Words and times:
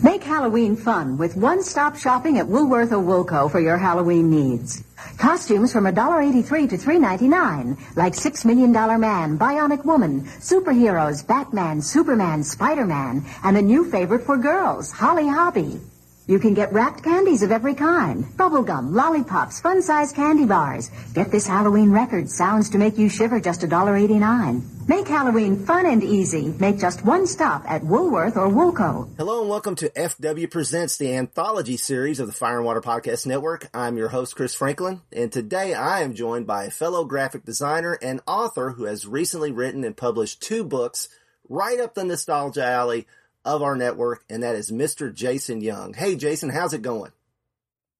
Make 0.00 0.22
Halloween 0.22 0.76
fun 0.76 1.18
with 1.18 1.36
one-stop 1.36 1.96
shopping 1.96 2.38
at 2.38 2.46
Woolworth 2.46 2.92
or 2.92 3.02
Woolco 3.02 3.50
for 3.50 3.58
your 3.58 3.76
Halloween 3.76 4.30
needs. 4.30 4.84
Costumes 5.18 5.72
from 5.72 5.86
$1.83 5.86 6.70
to 6.70 6.78
$3.99, 6.78 7.96
like 7.96 8.14
Six 8.14 8.44
Million 8.44 8.70
Dollar 8.70 8.96
Man, 8.96 9.36
Bionic 9.36 9.84
Woman, 9.84 10.22
superheroes, 10.38 11.26
Batman, 11.26 11.82
Superman, 11.82 12.44
Spider-Man, 12.44 13.24
and 13.42 13.56
a 13.56 13.62
new 13.62 13.90
favorite 13.90 14.24
for 14.24 14.36
girls, 14.36 14.92
Holly 14.92 15.26
Hobbie. 15.26 15.80
You 16.28 16.38
can 16.38 16.54
get 16.54 16.72
wrapped 16.72 17.02
candies 17.02 17.42
of 17.42 17.50
every 17.50 17.74
kind. 17.74 18.24
Bubblegum, 18.36 18.92
lollipops, 18.92 19.60
fun-sized 19.60 20.14
candy 20.14 20.44
bars. 20.44 20.92
Get 21.12 21.32
this 21.32 21.48
Halloween 21.48 21.90
record. 21.90 22.30
Sounds 22.30 22.70
to 22.70 22.78
make 22.78 22.98
you 22.98 23.08
shiver 23.08 23.40
just 23.40 23.62
$1.89. 23.62 24.77
Make 24.88 25.06
Halloween 25.06 25.66
fun 25.66 25.84
and 25.84 26.02
easy. 26.02 26.48
Make 26.58 26.78
just 26.78 27.04
one 27.04 27.26
stop 27.26 27.62
at 27.66 27.84
Woolworth 27.84 28.38
or 28.38 28.48
Woolco. 28.48 29.14
Hello 29.18 29.42
and 29.42 29.50
welcome 29.50 29.74
to 29.74 29.90
FW 29.90 30.50
Presents, 30.50 30.96
the 30.96 31.14
anthology 31.14 31.76
series 31.76 32.20
of 32.20 32.26
the 32.26 32.32
Fire 32.32 32.56
and 32.56 32.64
Water 32.64 32.80
Podcast 32.80 33.26
Network. 33.26 33.68
I'm 33.74 33.98
your 33.98 34.08
host, 34.08 34.34
Chris 34.34 34.54
Franklin, 34.54 35.02
and 35.12 35.30
today 35.30 35.74
I 35.74 36.00
am 36.00 36.14
joined 36.14 36.46
by 36.46 36.64
a 36.64 36.70
fellow 36.70 37.04
graphic 37.04 37.44
designer 37.44 37.98
and 38.00 38.22
author 38.26 38.70
who 38.70 38.84
has 38.84 39.06
recently 39.06 39.52
written 39.52 39.84
and 39.84 39.94
published 39.94 40.40
two 40.40 40.64
books 40.64 41.10
right 41.50 41.78
up 41.78 41.92
the 41.92 42.04
nostalgia 42.04 42.64
alley 42.64 43.06
of 43.44 43.62
our 43.62 43.76
network, 43.76 44.24
and 44.30 44.42
that 44.42 44.54
is 44.54 44.70
Mr. 44.70 45.12
Jason 45.12 45.60
Young. 45.60 45.92
Hey, 45.92 46.16
Jason, 46.16 46.48
how's 46.48 46.72
it 46.72 46.80
going? 46.80 47.12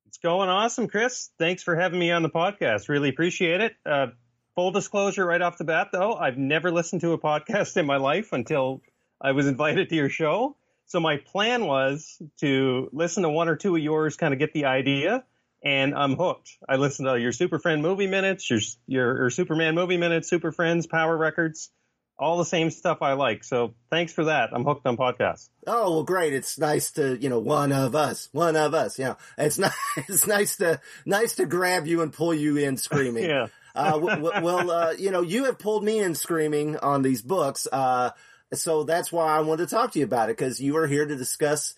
It's 0.07 0.17
going 0.17 0.49
awesome, 0.49 0.89
Chris. 0.89 1.29
Thanks 1.39 1.63
for 1.63 1.77
having 1.77 1.99
me 2.01 2.13
on 2.13 2.23
the 2.23 2.31
podcast. 2.31 2.89
Really 2.89 3.11
appreciate 3.11 3.61
it. 3.61 3.77
Uh, 3.85 4.07
full 4.59 4.73
disclosure 4.73 5.25
right 5.25 5.41
off 5.41 5.57
the 5.57 5.63
bat, 5.63 5.91
though, 5.93 6.15
I've 6.15 6.37
never 6.37 6.73
listened 6.73 7.03
to 7.03 7.13
a 7.13 7.19
podcast 7.19 7.77
in 7.77 7.87
my 7.87 7.99
life 7.99 8.33
until 8.33 8.83
I 9.21 9.31
was 9.31 9.47
invited 9.47 9.89
to 9.91 9.95
your 9.95 10.09
show. 10.09 10.57
So 10.87 10.99
my 10.99 11.19
plan 11.19 11.65
was 11.65 12.21
to 12.41 12.91
listen 12.93 13.23
to 13.23 13.29
one 13.29 13.49
or 13.49 13.55
two 13.55 13.77
of 13.77 13.81
yours, 13.81 14.17
kind 14.17 14.35
of 14.35 14.41
get 14.41 14.53
the 14.53 14.65
idea, 14.65 15.23
and 15.63 15.95
I'm 15.95 16.17
hooked. 16.17 16.51
I 16.69 16.75
listened 16.75 17.07
to 17.07 17.21
your 17.21 17.31
Super 17.31 17.61
Friend 17.61 17.81
movie 17.81 18.09
minutes, 18.09 18.51
your, 18.51 18.59
your, 18.89 19.17
your 19.19 19.31
Superman 19.31 19.77
movie 19.77 19.97
minutes, 19.97 20.29
Super 20.29 20.51
Friends, 20.51 20.89
Power 20.89 21.17
Records 21.17 21.71
all 22.19 22.39
the 22.39 22.45
same 22.45 22.71
stuff 22.71 22.99
I 23.01 23.13
like. 23.13 23.45
So 23.45 23.75
thanks 23.91 24.13
for 24.13 24.25
that. 24.25 24.51
I'm 24.53 24.65
hooked 24.65 24.85
on 24.87 24.97
podcasts. 24.97 25.51
Oh 25.67 25.91
well, 25.91 26.03
great. 26.03 26.33
It's 26.33 26.59
nice 26.59 26.91
to 26.93 27.17
you 27.17 27.29
know 27.29 27.39
one 27.39 27.73
of 27.73 27.95
us, 27.95 28.29
one 28.33 28.57
of 28.57 28.75
us. 28.75 28.99
You 28.99 29.05
know, 29.05 29.17
it's 29.37 29.59
nice. 29.59 29.73
It's 29.97 30.27
nice 30.27 30.57
to 30.57 30.81
nice 31.07 31.37
to 31.37 31.47
grab 31.47 31.87
you 31.87 32.03
and 32.03 32.13
pull 32.13 32.35
you 32.35 32.57
in 32.57 32.77
screaming. 32.77 33.25
yeah. 33.31 33.47
Uh, 33.79 34.41
well, 34.43 34.71
uh, 34.71 34.93
you 34.99 35.11
know, 35.11 35.23
you 35.23 35.45
have 35.45 35.59
pulled 35.59 35.85
me 35.85 36.01
in 36.01 36.15
screaming 36.15 36.77
on 36.77 37.03
these 37.03 37.23
books. 37.23 37.67
Uh, 37.71 38.11
so 38.53 38.83
that's 38.85 39.13
why 39.13 39.37
I 39.37 39.41
wanted 39.41 39.69
to 39.69 39.75
talk 39.75 39.93
to 39.93 39.99
you 39.99 40.05
about 40.05 40.31
it 40.31 40.37
because 40.37 40.61
you 40.61 40.77
are 40.77 40.87
here 40.87 41.07
to 41.07 41.17
discuss 41.17 41.75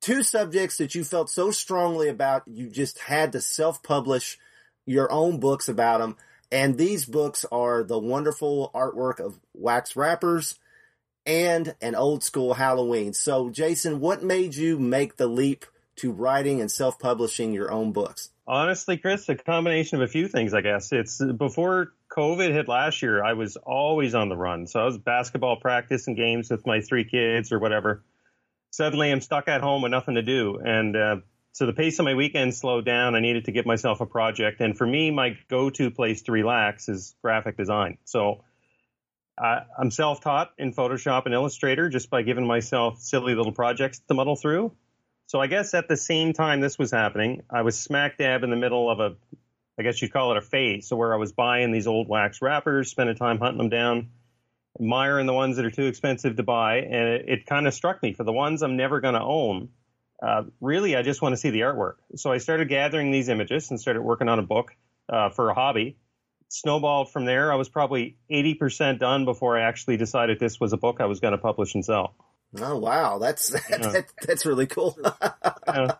two 0.00 0.22
subjects 0.22 0.78
that 0.78 0.94
you 0.94 1.04
felt 1.04 1.30
so 1.30 1.50
strongly 1.50 2.08
about. 2.08 2.42
You 2.46 2.68
just 2.68 2.98
had 2.98 3.32
to 3.32 3.40
self-publish 3.40 4.38
your 4.86 5.10
own 5.12 5.40
books 5.40 5.68
about 5.68 6.00
them. 6.00 6.16
And 6.50 6.76
these 6.76 7.06
books 7.06 7.44
are 7.50 7.82
the 7.82 7.98
wonderful 7.98 8.70
artwork 8.74 9.20
of 9.20 9.38
wax 9.54 9.96
wrappers 9.96 10.58
and 11.24 11.74
an 11.80 11.94
old 11.94 12.22
school 12.22 12.54
Halloween. 12.54 13.14
So, 13.14 13.50
Jason, 13.50 14.00
what 14.00 14.22
made 14.22 14.54
you 14.54 14.78
make 14.78 15.16
the 15.16 15.28
leap 15.28 15.64
to 15.96 16.12
writing 16.12 16.60
and 16.60 16.70
self 16.70 16.98
publishing 16.98 17.52
your 17.52 17.70
own 17.70 17.92
books? 17.92 18.30
Honestly, 18.46 18.96
Chris, 18.96 19.28
a 19.28 19.36
combination 19.36 20.00
of 20.00 20.08
a 20.08 20.12
few 20.12 20.26
things, 20.26 20.52
I 20.52 20.60
guess. 20.62 20.92
It's 20.92 21.22
before 21.22 21.92
COVID 22.10 22.52
hit 22.52 22.68
last 22.68 23.00
year, 23.00 23.22
I 23.22 23.34
was 23.34 23.56
always 23.56 24.14
on 24.14 24.28
the 24.28 24.36
run. 24.36 24.66
So 24.66 24.80
I 24.80 24.84
was 24.84 24.98
basketball 24.98 25.56
practice 25.56 26.08
and 26.08 26.16
games 26.16 26.50
with 26.50 26.66
my 26.66 26.80
three 26.80 27.04
kids 27.04 27.52
or 27.52 27.58
whatever. 27.58 28.02
Suddenly 28.70 29.12
I'm 29.12 29.20
stuck 29.20 29.48
at 29.48 29.60
home 29.60 29.82
with 29.82 29.90
nothing 29.90 30.16
to 30.16 30.22
do. 30.22 30.58
And 30.58 30.96
uh, 30.96 31.16
so 31.52 31.66
the 31.66 31.72
pace 31.72 31.98
of 31.98 32.04
my 32.04 32.14
weekend 32.14 32.54
slowed 32.54 32.84
down. 32.84 33.14
I 33.14 33.20
needed 33.20 33.44
to 33.44 33.52
give 33.52 33.66
myself 33.66 34.00
a 34.00 34.06
project. 34.06 34.60
And 34.60 34.76
for 34.76 34.86
me, 34.86 35.10
my 35.10 35.36
go-to 35.48 35.90
place 35.90 36.22
to 36.22 36.32
relax 36.32 36.88
is 36.88 37.14
graphic 37.22 37.56
design. 37.56 37.98
So 38.04 38.42
I'm 39.38 39.90
self-taught 39.90 40.52
in 40.58 40.72
Photoshop 40.72 41.26
and 41.26 41.34
Illustrator 41.34 41.88
just 41.88 42.10
by 42.10 42.22
giving 42.22 42.46
myself 42.46 43.00
silly 43.00 43.34
little 43.34 43.52
projects 43.52 44.00
to 44.08 44.14
muddle 44.14 44.36
through. 44.36 44.72
So 45.26 45.40
I 45.40 45.46
guess 45.46 45.72
at 45.74 45.88
the 45.88 45.96
same 45.96 46.32
time 46.32 46.60
this 46.60 46.78
was 46.78 46.90
happening, 46.90 47.42
I 47.50 47.62
was 47.62 47.78
smack 47.78 48.18
dab 48.18 48.42
in 48.42 48.50
the 48.50 48.56
middle 48.56 48.90
of 48.90 49.00
a, 49.00 49.16
I 49.78 49.82
guess 49.82 50.02
you'd 50.02 50.12
call 50.12 50.32
it 50.32 50.36
a 50.36 50.42
phase. 50.42 50.88
So 50.88 50.96
where 50.96 51.14
I 51.14 51.16
was 51.16 51.32
buying 51.32 51.72
these 51.72 51.86
old 51.86 52.08
wax 52.08 52.42
wrappers, 52.42 52.90
spending 52.90 53.16
time 53.16 53.38
hunting 53.38 53.58
them 53.58 53.70
down, 53.70 54.10
admiring 54.78 55.26
the 55.26 55.32
ones 55.32 55.56
that 55.56 55.64
are 55.64 55.70
too 55.70 55.86
expensive 55.86 56.36
to 56.36 56.42
buy. 56.42 56.78
And 56.78 57.08
it, 57.08 57.24
it 57.28 57.46
kind 57.46 57.66
of 57.66 57.72
struck 57.72 58.02
me 58.02 58.12
for 58.12 58.24
the 58.24 58.32
ones 58.32 58.62
I'm 58.62 58.76
never 58.76 59.00
going 59.00 59.14
to 59.14 59.22
own 59.22 59.70
uh, 60.22 60.44
really, 60.60 60.94
I 60.94 61.02
just 61.02 61.20
want 61.20 61.32
to 61.32 61.36
see 61.36 61.50
the 61.50 61.60
artwork. 61.60 61.94
So 62.14 62.30
I 62.30 62.38
started 62.38 62.68
gathering 62.68 63.10
these 63.10 63.28
images 63.28 63.70
and 63.70 63.80
started 63.80 64.02
working 64.02 64.28
on 64.28 64.38
a 64.38 64.42
book 64.42 64.74
uh, 65.08 65.30
for 65.30 65.50
a 65.50 65.54
hobby. 65.54 65.96
Snowballed 66.48 67.10
from 67.10 67.24
there. 67.24 67.50
I 67.50 67.56
was 67.56 67.68
probably 67.68 68.18
80% 68.30 69.00
done 69.00 69.24
before 69.24 69.58
I 69.58 69.62
actually 69.62 69.96
decided 69.96 70.38
this 70.38 70.60
was 70.60 70.72
a 70.72 70.76
book 70.76 70.98
I 71.00 71.06
was 71.06 71.18
going 71.18 71.32
to 71.32 71.38
publish 71.38 71.74
and 71.74 71.84
sell. 71.84 72.14
Oh, 72.58 72.78
wow. 72.78 73.18
That's, 73.18 73.48
that, 73.68 74.06
that's 74.26 74.46
really 74.46 74.66
cool. 74.66 74.98
yeah. 75.66 75.92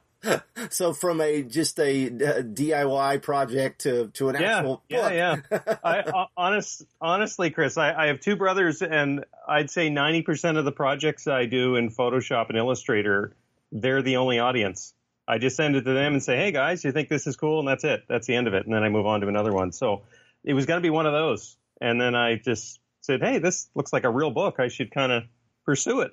So 0.70 0.92
from 0.92 1.20
a 1.20 1.42
just 1.42 1.80
a, 1.80 2.06
a, 2.06 2.42
DIY 2.44 3.22
project 3.22 3.80
to 3.80 4.06
to 4.14 4.28
an 4.28 4.36
yeah, 4.40 4.58
actual 4.58 4.82
yeah, 4.88 5.34
book. 5.36 5.44
yeah. 5.50 5.74
I, 5.84 5.98
uh, 5.98 6.26
honest, 6.36 6.84
honestly, 7.00 7.50
Chris, 7.50 7.76
I, 7.76 7.92
I 7.92 8.06
have 8.06 8.20
two 8.20 8.36
brothers, 8.36 8.82
and 8.82 9.24
I'd 9.48 9.68
say 9.68 9.90
ninety 9.90 10.22
percent 10.22 10.58
of 10.58 10.64
the 10.64 10.70
projects 10.70 11.26
I 11.26 11.46
do 11.46 11.74
in 11.74 11.90
Photoshop 11.90 12.50
and 12.50 12.56
Illustrator 12.56 13.34
they're 13.72 14.02
the 14.02 14.18
only 14.18 14.38
audience. 14.38 14.94
I 15.26 15.38
just 15.38 15.56
send 15.56 15.76
it 15.76 15.82
to 15.82 15.94
them 15.94 16.12
and 16.12 16.22
say, 16.22 16.36
"Hey 16.36 16.52
guys, 16.52 16.84
you 16.84 16.92
think 16.92 17.08
this 17.08 17.26
is 17.26 17.36
cool?" 17.36 17.60
And 17.60 17.66
that's 17.66 17.84
it. 17.84 18.04
That's 18.08 18.26
the 18.26 18.34
end 18.34 18.46
of 18.46 18.54
it. 18.54 18.66
And 18.66 18.74
then 18.74 18.84
I 18.84 18.90
move 18.90 19.06
on 19.06 19.22
to 19.22 19.28
another 19.28 19.52
one. 19.52 19.72
So 19.72 20.02
it 20.44 20.52
was 20.52 20.66
going 20.66 20.78
to 20.78 20.82
be 20.82 20.90
one 20.90 21.06
of 21.06 21.12
those. 21.12 21.56
And 21.80 22.00
then 22.00 22.14
I 22.14 22.36
just 22.36 22.78
said, 23.00 23.22
"Hey, 23.22 23.38
this 23.38 23.68
looks 23.74 23.92
like 23.92 24.04
a 24.04 24.10
real 24.10 24.30
book. 24.30 24.56
I 24.58 24.68
should 24.68 24.90
kind 24.90 25.10
of 25.10 25.24
pursue 25.64 26.02
it." 26.02 26.12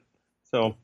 So 0.52 0.76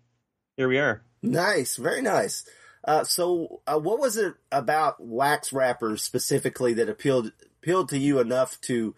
here 0.57 0.67
we 0.67 0.79
are. 0.79 1.03
Nice, 1.21 1.75
very 1.77 2.01
nice. 2.01 2.45
Uh, 2.83 3.03
so, 3.03 3.61
uh, 3.65 3.79
what 3.79 3.99
was 3.99 4.15
it 4.15 4.35
about 4.51 4.97
wax 4.99 5.51
wrappers 5.51 6.03
specifically 6.03 6.73
that 6.75 6.89
appealed 6.89 7.31
appealed 7.57 7.89
to 7.89 7.97
you 7.97 8.19
enough 8.19 8.61
to 8.61 8.93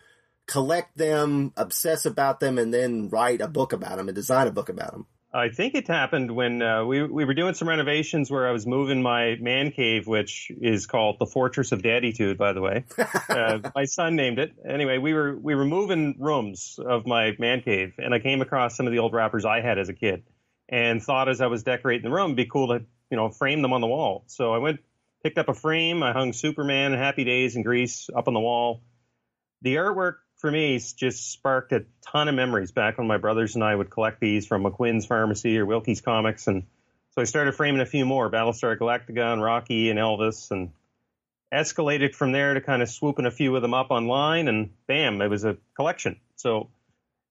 collect 0.46 0.98
them, 0.98 1.54
obsess 1.56 2.06
about 2.06 2.42
them, 2.42 2.58
and 2.58 2.74
then 2.74 3.08
write 3.08 3.40
a 3.40 3.48
book 3.48 3.72
about 3.72 3.98
them 3.98 4.10
and 4.10 4.16
design 4.16 4.48
a 4.48 4.52
book 4.52 4.68
about 4.68 4.92
them? 4.92 5.06
I 5.34 5.50
think 5.50 5.76
it 5.76 5.88
happened 5.88 6.32
when 6.32 6.62
uh, 6.62 6.84
we 6.84 7.04
we 7.04 7.24
were 7.24 7.34
doing 7.34 7.54
some 7.54 7.70
renovations 7.70 8.32
where 8.32 8.48
I 8.48 8.52
was 8.52 8.66
moving 8.66 9.02
my 9.02 9.36
man 9.40 9.72
cave, 9.72 10.08
which 10.08 10.52
is 10.62 10.88
called 10.88 11.18
the 11.20 11.26
Fortress 11.26 11.72
of 11.72 11.82
Daddytude, 11.82 12.38
by 12.38 12.54
the 12.54 12.62
way. 12.62 12.86
uh, 13.30 13.60
my 13.76 13.86
son 13.86 14.16
named 14.16 14.40
it. 14.40 14.54
Anyway, 14.68 14.98
we 14.98 15.14
were 15.14 15.38
we 15.38 15.56
were 15.56 15.66
moving 15.66 16.16
rooms 16.18 16.80
of 16.84 17.06
my 17.06 17.36
man 17.40 17.62
cave, 17.62 17.94
and 17.98 18.14
I 18.14 18.20
came 18.20 18.42
across 18.42 18.76
some 18.76 18.88
of 18.88 18.94
the 18.94 19.00
old 19.00 19.14
wrappers 19.14 19.46
I 19.46 19.62
had 19.62 19.78
as 19.78 19.90
a 19.90 19.94
kid, 19.94 20.24
and 20.70 21.02
thought 21.02 21.30
as 21.30 21.42
I 21.42 21.48
was 21.48 21.64
decorating 21.64 22.04
the 22.04 22.16
room, 22.16 22.32
it'd 22.32 22.38
be 22.38 22.46
cool 22.46 22.68
to 22.70 22.86
you 23.10 23.18
know 23.18 23.30
frame 23.30 23.62
them 23.62 23.74
on 23.74 23.82
the 23.82 23.88
wall. 23.88 24.24
So 24.28 24.54
I 24.54 24.58
went 24.58 24.80
picked 25.24 25.38
up 25.38 25.50
a 25.50 25.54
frame. 25.54 26.04
I 26.04 26.14
hung 26.14 26.34
Superman 26.34 26.94
and 26.94 27.02
Happy 27.02 27.24
Days 27.24 27.56
and 27.56 27.66
Grease 27.66 28.10
up 28.16 28.28
on 28.28 28.34
the 28.34 28.40
wall. 28.40 28.82
The 29.62 29.76
artwork 29.76 30.16
for 30.38 30.52
me 30.52 30.78
just 30.78 31.32
sparked 31.32 31.72
a 31.72 31.86
ton 32.06 32.28
of 32.28 32.36
memories 32.36 32.72
back 32.72 32.98
when 32.98 33.08
my 33.08 33.18
brothers 33.18 33.56
and 33.56 33.64
I 33.64 33.76
would 33.76 33.90
collect 33.90 34.20
these 34.20 34.46
from 34.46 34.64
McQuinn's 34.64 35.06
Pharmacy 35.06 35.58
or 35.58 35.66
Wilkie's 35.66 36.02
Comics. 36.02 36.48
And 36.48 36.64
so 37.12 37.22
I 37.22 37.26
started 37.26 37.56
framing 37.56 37.82
a 37.82 37.86
few 37.86 38.06
more 38.06 38.30
Battlestar 38.30 38.78
Galactica 38.78 39.34
and 39.34 39.42
Rocky 39.42 39.90
and 39.90 39.98
Elvis 39.98 40.52
and 40.52 40.72
escalated 41.52 42.14
from 42.14 42.32
there 42.32 42.54
to 42.54 42.62
kind 42.62 42.82
of 42.82 42.90
swooping 42.90 43.26
a 43.26 43.32
few 43.32 43.56
of 43.56 43.62
them 43.62 43.74
up 43.74 43.88
online 43.90 44.48
and 44.48 44.70
bam, 44.86 45.22
it 45.22 45.30
was 45.30 45.44
a 45.44 45.58
collection. 45.76 46.20
So, 46.36 46.70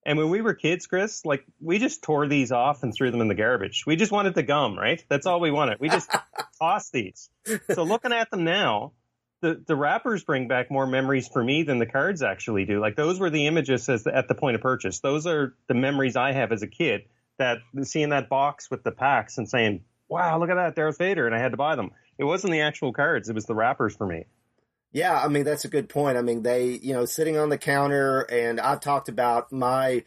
and 0.06 0.17
when 0.19 0.31
we 0.31 0.41
were 0.41 0.55
kids, 0.55 0.87
Chris, 0.87 1.27
like 1.27 1.44
we 1.61 1.78
just 1.78 2.03
tore 2.03 2.28
these 2.28 2.53
off 2.53 2.84
and 2.84 2.94
threw 2.94 3.11
them 3.11 3.21
in 3.21 3.28
the 3.28 3.34
garbage. 3.34 3.84
We 3.87 3.97
just 3.97 4.12
wanted 4.12 4.34
the 4.34 4.44
gum, 4.44 4.78
right? 4.78 5.05
That's 5.09 5.27
all 5.27 5.41
we 5.41 5.51
wanted. 5.51 5.81
We 5.81 5.89
just 5.89 6.09
tossed 6.60 6.92
these. 6.92 7.28
So 7.75 7.83
looking 7.83 8.13
at 8.13 8.31
them 8.31 8.45
now, 8.45 8.92
the, 9.42 9.60
the 9.66 9.75
wrappers 9.75 10.22
bring 10.22 10.47
back 10.47 10.71
more 10.71 10.86
memories 10.86 11.28
for 11.28 11.42
me 11.42 11.65
than 11.65 11.78
the 11.78 11.86
cards 11.86 12.22
actually 12.22 12.65
do. 12.65 12.81
Like 12.81 12.95
those 12.95 13.19
were 13.19 13.31
the 13.31 13.48
images 13.48 13.89
as 13.89 14.04
the, 14.04 14.16
at 14.16 14.28
the 14.28 14.34
point 14.36 14.54
of 14.54 14.63
purchase. 14.63 15.01
Those 15.01 15.27
are 15.27 15.54
the 15.66 15.75
memories 15.75 16.15
I 16.15 16.33
have 16.33 16.53
as 16.53 16.63
a 16.63 16.69
kid. 16.69 17.03
That 17.39 17.59
seeing 17.83 18.10
that 18.10 18.28
box 18.28 18.71
with 18.71 18.83
the 18.83 18.92
packs 18.92 19.36
and 19.36 19.47
saying, 19.47 19.84
"Wow, 20.09 20.39
look 20.39 20.48
at 20.48 20.54
that, 20.54 20.75
Darth 20.75 20.97
Vader," 20.97 21.27
and 21.27 21.34
I 21.34 21.39
had 21.39 21.51
to 21.51 21.59
buy 21.59 21.77
them. 21.77 21.91
It 22.16 22.25
wasn't 22.25 22.53
the 22.53 22.63
actual 22.63 22.95
cards; 22.95 23.28
it 23.28 23.34
was 23.34 23.45
the 23.45 23.54
wrappers 23.54 23.95
for 23.95 24.07
me. 24.07 24.25
Yeah, 24.97 25.21
I 25.22 25.28
mean 25.28 25.45
that's 25.45 25.66
a 25.66 25.69
good 25.69 25.91
point. 25.91 26.16
I 26.16 26.22
mean 26.22 26.43
they, 26.43 26.69
you 26.69 26.95
know, 26.95 27.04
sitting 27.04 27.37
on 27.37 27.51
the 27.51 27.59
counter, 27.59 28.22
and 28.22 28.59
I've 28.59 28.81
talked 28.81 29.10
about 29.10 29.53
my 29.53 30.04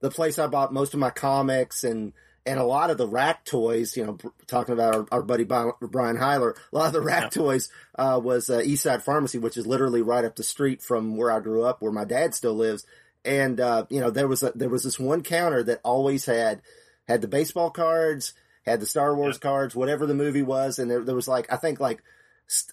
the 0.00 0.10
place 0.10 0.36
I 0.36 0.48
bought 0.48 0.72
most 0.72 0.94
of 0.94 0.98
my 0.98 1.10
comics 1.10 1.84
and 1.84 2.12
and 2.44 2.58
a 2.58 2.64
lot 2.64 2.90
of 2.90 2.98
the 2.98 3.06
rack 3.06 3.44
toys, 3.44 3.96
you 3.96 4.04
know, 4.04 4.18
talking 4.48 4.72
about 4.72 4.94
our, 4.96 5.06
our 5.12 5.22
buddy 5.22 5.44
Brian 5.44 5.76
Heiler, 6.16 6.56
a 6.56 6.76
lot 6.76 6.88
of 6.88 6.92
the 6.92 7.00
rack 7.00 7.22
yeah. 7.22 7.28
toys 7.28 7.70
uh, 7.96 8.20
was 8.20 8.50
uh, 8.50 8.58
Eastside 8.58 9.02
Pharmacy, 9.02 9.38
which 9.38 9.56
is 9.56 9.64
literally 9.64 10.02
right 10.02 10.24
up 10.24 10.34
the 10.34 10.42
street 10.42 10.82
from 10.82 11.16
where 11.16 11.30
I 11.30 11.38
grew 11.38 11.62
up, 11.62 11.80
where 11.80 11.92
my 11.92 12.04
dad 12.04 12.34
still 12.34 12.54
lives. 12.54 12.84
And 13.24 13.60
uh, 13.60 13.86
you 13.90 14.00
know, 14.00 14.10
there 14.10 14.26
was 14.26 14.42
a, 14.42 14.50
there 14.56 14.68
was 14.68 14.82
this 14.82 14.98
one 14.98 15.22
counter 15.22 15.62
that 15.62 15.80
always 15.84 16.24
had 16.26 16.62
had 17.06 17.20
the 17.20 17.28
baseball 17.28 17.70
cards, 17.70 18.34
had 18.66 18.80
the 18.80 18.86
Star 18.86 19.14
Wars 19.14 19.38
yeah. 19.40 19.50
cards, 19.50 19.76
whatever 19.76 20.04
the 20.04 20.14
movie 20.14 20.42
was, 20.42 20.80
and 20.80 20.90
there, 20.90 21.04
there 21.04 21.14
was 21.14 21.28
like 21.28 21.46
I 21.52 21.58
think 21.58 21.78
like 21.78 22.02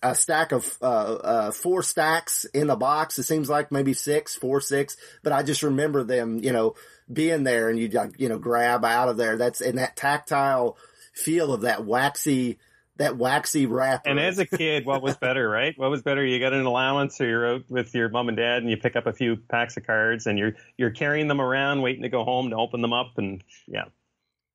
a 0.02 0.16
stack 0.16 0.52
of 0.52 0.78
uh, 0.82 0.86
uh, 0.86 1.52
four 1.52 1.84
stacks 1.84 2.46
in 2.46 2.68
the 2.68 2.76
box. 2.76 3.20
It 3.20 3.24
seems 3.24 3.50
like 3.50 3.72
maybe 3.72 3.94
six, 3.94 4.36
four, 4.36 4.62
six, 4.62 4.98
but 5.24 5.34
I 5.34 5.44
just 5.44 5.64
remember 5.64 6.04
them, 6.04 6.40
you 6.40 6.52
know, 6.52 6.76
being 7.12 7.44
there 7.44 7.70
and 7.70 7.80
you 7.80 7.90
you 8.18 8.30
know 8.30 8.40
grab 8.40 8.86
out 8.86 9.10
of 9.10 9.18
there. 9.18 9.38
That's 9.38 9.62
in 9.62 9.78
that 9.78 9.96
tactile 9.96 10.78
feel 11.14 11.54
of 11.54 11.62
that 11.62 11.86
waxy 11.86 12.60
that 12.98 13.18
waxy 13.18 13.66
wrapper. 13.66 14.10
And 14.10 14.20
as 14.20 14.40
a 14.40 14.46
kid, 14.46 14.86
what 14.86 15.02
was 15.02 15.16
better, 15.18 15.50
right? 15.50 15.74
What 15.78 15.90
was 15.90 16.02
better? 16.02 16.24
You 16.24 16.40
got 16.40 16.54
an 16.54 16.66
allowance, 16.66 17.20
or 17.20 17.26
you're 17.26 17.56
out 17.56 17.64
with 17.70 17.96
your 17.96 18.10
mom 18.10 18.28
and 18.28 18.38
dad, 18.38 18.62
and 18.62 18.70
you 18.70 18.78
pick 18.78 18.96
up 18.96 19.08
a 19.08 19.14
few 19.14 19.38
packs 19.38 19.78
of 19.78 19.88
cards, 19.88 20.28
and 20.28 20.38
you're 20.38 20.54
you're 20.78 20.92
carrying 20.92 21.28
them 21.28 21.42
around, 21.42 21.82
waiting 21.82 22.04
to 22.04 22.10
go 22.10 22.24
home 22.24 22.50
to 22.52 22.58
open 22.58 22.82
them 22.82 22.94
up, 22.94 23.18
and 23.18 23.44
yeah. 23.68 23.86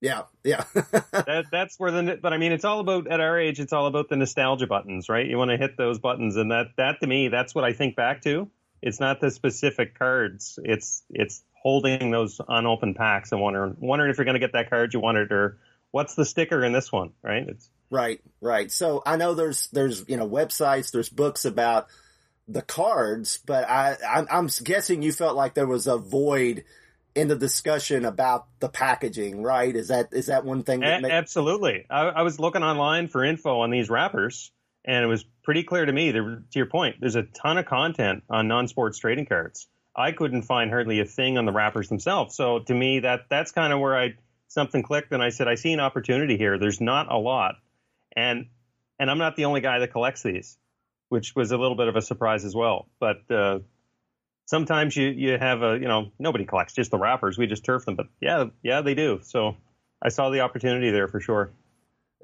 Yeah, 0.04 0.24
yeah. 0.44 0.64
that, 0.74 1.46
that's 1.50 1.78
where 1.78 1.90
the, 1.90 2.18
but 2.20 2.34
I 2.34 2.36
mean, 2.36 2.52
it's 2.52 2.66
all 2.66 2.80
about, 2.80 3.06
at 3.06 3.20
our 3.20 3.40
age, 3.40 3.58
it's 3.58 3.72
all 3.72 3.86
about 3.86 4.10
the 4.10 4.16
nostalgia 4.16 4.66
buttons, 4.66 5.08
right? 5.08 5.26
You 5.26 5.38
want 5.38 5.50
to 5.50 5.56
hit 5.56 5.78
those 5.78 5.98
buttons. 5.98 6.36
And 6.36 6.50
that, 6.50 6.66
that 6.76 7.00
to 7.00 7.06
me, 7.06 7.28
that's 7.28 7.54
what 7.54 7.64
I 7.64 7.72
think 7.72 7.96
back 7.96 8.20
to. 8.22 8.50
It's 8.82 9.00
not 9.00 9.22
the 9.22 9.30
specific 9.30 9.98
cards. 9.98 10.58
It's, 10.62 11.02
it's 11.08 11.42
holding 11.54 12.10
those 12.10 12.38
unopened 12.46 12.96
packs 12.96 13.32
and 13.32 13.40
wondering, 13.40 13.76
wondering 13.80 14.10
if 14.10 14.18
you're 14.18 14.26
going 14.26 14.34
to 14.34 14.40
get 14.40 14.52
that 14.52 14.68
card 14.68 14.92
you 14.92 15.00
wanted 15.00 15.32
or 15.32 15.58
what's 15.90 16.14
the 16.16 16.26
sticker 16.26 16.62
in 16.62 16.72
this 16.72 16.92
one, 16.92 17.12
right? 17.22 17.48
It's, 17.48 17.70
Right, 17.90 18.20
right. 18.42 18.70
So 18.70 19.02
I 19.06 19.16
know 19.16 19.34
there's 19.34 19.68
there's 19.68 20.04
you 20.08 20.16
know 20.16 20.28
websites, 20.28 20.90
there's 20.90 21.08
books 21.08 21.44
about 21.44 21.86
the 22.48 22.62
cards, 22.62 23.38
but 23.46 23.68
I 23.68 23.96
I'm, 24.08 24.26
I'm 24.30 24.48
guessing 24.64 25.02
you 25.02 25.12
felt 25.12 25.36
like 25.36 25.54
there 25.54 25.66
was 25.66 25.86
a 25.86 25.96
void 25.96 26.64
in 27.14 27.28
the 27.28 27.36
discussion 27.36 28.04
about 28.04 28.46
the 28.60 28.68
packaging, 28.68 29.42
right? 29.42 29.74
Is 29.74 29.88
that 29.88 30.08
is 30.12 30.26
that 30.26 30.44
one 30.44 30.62
thing? 30.62 30.80
That 30.80 31.04
a- 31.04 31.12
absolutely. 31.12 31.86
I, 31.88 32.02
I, 32.06 32.22
was 32.22 32.40
looking 32.40 32.62
online 32.62 33.08
for 33.08 33.24
info 33.24 33.60
on 33.60 33.70
these 33.70 33.88
wrappers, 33.88 34.50
and 34.84 35.04
it 35.04 35.06
was 35.06 35.24
pretty 35.42 35.62
clear 35.62 35.84
to 35.84 35.92
me. 35.92 36.10
There, 36.10 36.22
to 36.22 36.58
your 36.58 36.66
point, 36.66 36.96
there's 37.00 37.16
a 37.16 37.22
ton 37.22 37.58
of 37.58 37.66
content 37.66 38.24
on 38.28 38.48
non-sports 38.48 38.98
trading 38.98 39.26
cards. 39.26 39.68
I 39.96 40.10
couldn't 40.10 40.42
find 40.42 40.70
hardly 40.70 41.00
a 41.00 41.04
thing 41.04 41.38
on 41.38 41.44
the 41.44 41.52
wrappers 41.52 41.88
themselves. 41.88 42.34
So 42.34 42.58
to 42.60 42.74
me, 42.74 43.00
that 43.00 43.26
that's 43.30 43.52
kind 43.52 43.72
of 43.72 43.78
where 43.78 43.96
I 43.96 44.14
something 44.48 44.82
clicked, 44.82 45.12
and 45.12 45.22
I 45.22 45.28
said, 45.28 45.46
I 45.46 45.54
see 45.54 45.72
an 45.72 45.80
opportunity 45.80 46.36
here. 46.36 46.58
There's 46.58 46.80
not 46.80 47.12
a 47.12 47.16
lot, 47.16 47.56
and 48.16 48.46
and 48.98 49.10
I'm 49.10 49.18
not 49.18 49.36
the 49.36 49.44
only 49.44 49.60
guy 49.60 49.78
that 49.78 49.92
collects 49.92 50.22
these, 50.22 50.58
which 51.10 51.36
was 51.36 51.52
a 51.52 51.56
little 51.56 51.76
bit 51.76 51.86
of 51.88 51.94
a 51.94 52.02
surprise 52.02 52.44
as 52.44 52.56
well. 52.56 52.88
But 52.98 53.30
uh, 53.30 53.60
sometimes 54.46 54.96
you 54.96 55.08
you 55.08 55.38
have 55.38 55.62
a 55.62 55.78
you 55.80 55.88
know 55.88 56.12
nobody 56.18 56.44
collects 56.44 56.74
just 56.74 56.90
the 56.90 56.98
wrappers. 56.98 57.38
We 57.38 57.46
just 57.46 57.64
turf 57.64 57.84
them, 57.84 57.96
but 57.96 58.06
yeah, 58.20 58.46
yeah, 58.62 58.80
they 58.82 58.94
do. 58.94 59.20
So 59.22 59.56
I 60.02 60.08
saw 60.08 60.30
the 60.30 60.40
opportunity 60.40 60.90
there 60.90 61.08
for 61.08 61.20
sure. 61.20 61.52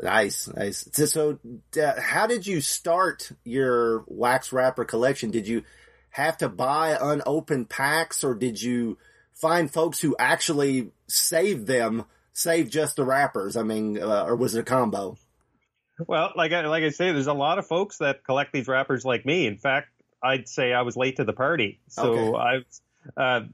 Nice, 0.03 0.49
nice. 0.49 0.89
So, 0.93 1.05
so 1.05 1.39
uh, 1.81 2.01
how 2.01 2.27
did 2.27 2.47
you 2.47 2.61
start 2.61 3.31
your 3.45 4.05
wax 4.07 4.53
wrapper 4.53 4.85
collection? 4.85 5.31
Did 5.31 5.47
you 5.47 5.65
have 6.11 6.39
to 6.39 6.49
buy 6.49 6.97
unopened 7.01 7.69
packs, 7.69 8.25
or 8.25 8.35
did 8.35 8.61
you 8.61 8.99
find 9.35 9.73
folks 9.73 10.01
who 10.01 10.17
actually 10.19 10.93
saved 11.07 11.67
them, 11.67 12.05
save 12.33 12.71
just 12.71 12.97
the 12.97 13.05
wrappers? 13.05 13.57
I 13.57 13.63
mean, 13.63 14.01
uh, 14.01 14.25
or 14.27 14.37
was 14.37 14.55
it 14.55 14.61
a 14.61 14.65
combo? 14.65 15.19
Well, 16.07 16.33
like 16.35 16.53
I, 16.53 16.67
like 16.67 16.85
I 16.85 16.91
say, 16.91 17.13
there's 17.13 17.27
a 17.27 17.35
lot 17.35 17.59
of 17.59 17.67
folks 17.67 17.99
that 17.99 18.25
collect 18.25 18.53
these 18.53 18.69
wrappers 18.69 19.05
like 19.05 19.27
me. 19.27 19.47
In 19.47 19.59
fact, 19.59 19.89
I'd 20.23 20.49
say 20.49 20.73
I 20.73 20.83
was 20.83 20.97
late 20.97 21.17
to 21.17 21.25
the 21.25 21.33
party. 21.33 21.81
So 21.89 22.13
okay. 22.13 22.39
I've 22.39 22.65
uh, 23.17 23.47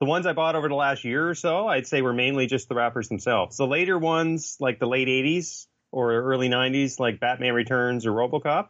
the 0.00 0.06
ones 0.06 0.26
I 0.26 0.32
bought 0.32 0.56
over 0.56 0.68
the 0.68 0.74
last 0.74 1.04
year 1.04 1.28
or 1.28 1.34
so, 1.34 1.68
I'd 1.68 1.86
say 1.86 2.00
were 2.00 2.14
mainly 2.14 2.46
just 2.46 2.68
the 2.68 2.74
wrappers 2.74 3.08
themselves. 3.08 3.58
The 3.58 3.66
later 3.66 3.98
ones, 3.98 4.56
like 4.58 4.78
the 4.78 4.86
late 4.86 5.08
'80s 5.08 5.66
or 5.92 6.12
early 6.12 6.48
'90s, 6.48 6.98
like 6.98 7.20
Batman 7.20 7.52
Returns 7.52 8.06
or 8.06 8.12
RoboCop, 8.12 8.68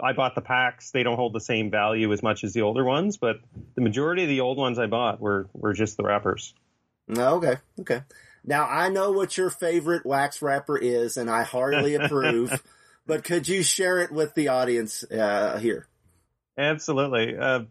I 0.00 0.12
bought 0.14 0.34
the 0.34 0.40
packs. 0.40 0.90
They 0.90 1.02
don't 1.02 1.16
hold 1.16 1.34
the 1.34 1.40
same 1.40 1.70
value 1.70 2.12
as 2.12 2.22
much 2.22 2.44
as 2.44 2.54
the 2.54 2.62
older 2.62 2.84
ones, 2.84 3.18
but 3.18 3.36
the 3.74 3.82
majority 3.82 4.22
of 4.22 4.28
the 4.28 4.40
old 4.40 4.56
ones 4.56 4.78
I 4.78 4.86
bought 4.86 5.20
were 5.20 5.48
were 5.52 5.74
just 5.74 5.96
the 5.96 6.02
wrappers. 6.02 6.54
Okay, 7.10 7.56
okay. 7.80 8.02
Now 8.42 8.66
I 8.66 8.88
know 8.88 9.12
what 9.12 9.36
your 9.36 9.50
favorite 9.50 10.06
wax 10.06 10.40
wrapper 10.40 10.78
is, 10.78 11.16
and 11.16 11.30
I 11.30 11.42
heartily 11.42 11.94
approve. 12.00 12.62
But 13.06 13.22
could 13.22 13.48
you 13.48 13.62
share 13.62 14.00
it 14.00 14.10
with 14.10 14.34
the 14.34 14.48
audience 14.48 15.04
uh, 15.04 15.58
here? 15.58 15.86
Absolutely. 16.56 17.36
Uh, 17.36 17.64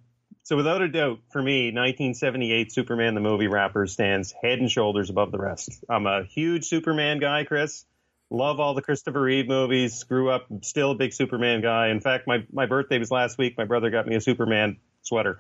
so 0.44 0.57
without 0.57 0.81
a 0.81 0.89
doubt, 0.89 1.19
for 1.31 1.41
me, 1.41 1.68
1978 1.68 2.71
Superman 2.71 3.15
the 3.15 3.21
movie 3.21 3.47
wrapper 3.47 3.88
stands 3.88 4.33
head 4.41 4.59
and 4.59 4.69
shoulders 4.69 5.09
above 5.09 5.31
the 5.31 5.38
rest. 5.38 5.83
I'm 5.89 6.06
a 6.06 6.24
huge 6.25 6.65
Superman 6.65 7.19
guy, 7.19 7.45
Chris. 7.45 7.85
Love 8.30 8.59
all 8.59 8.74
the 8.74 8.81
Christopher 8.81 9.21
Reeve 9.21 9.47
movies. 9.47 10.03
Grew 10.03 10.30
up 10.30 10.47
still 10.63 10.91
a 10.91 10.95
big 10.95 11.13
Superman 11.13 11.62
guy. 11.62 11.89
In 11.89 12.01
fact, 12.01 12.27
my, 12.27 12.45
my 12.51 12.65
birthday 12.65 12.97
was 12.97 13.12
last 13.12 13.38
week. 13.38 13.57
My 13.57 13.65
brother 13.65 13.89
got 13.89 14.07
me 14.07 14.15
a 14.15 14.21
Superman 14.21 14.77
sweater. 15.03 15.39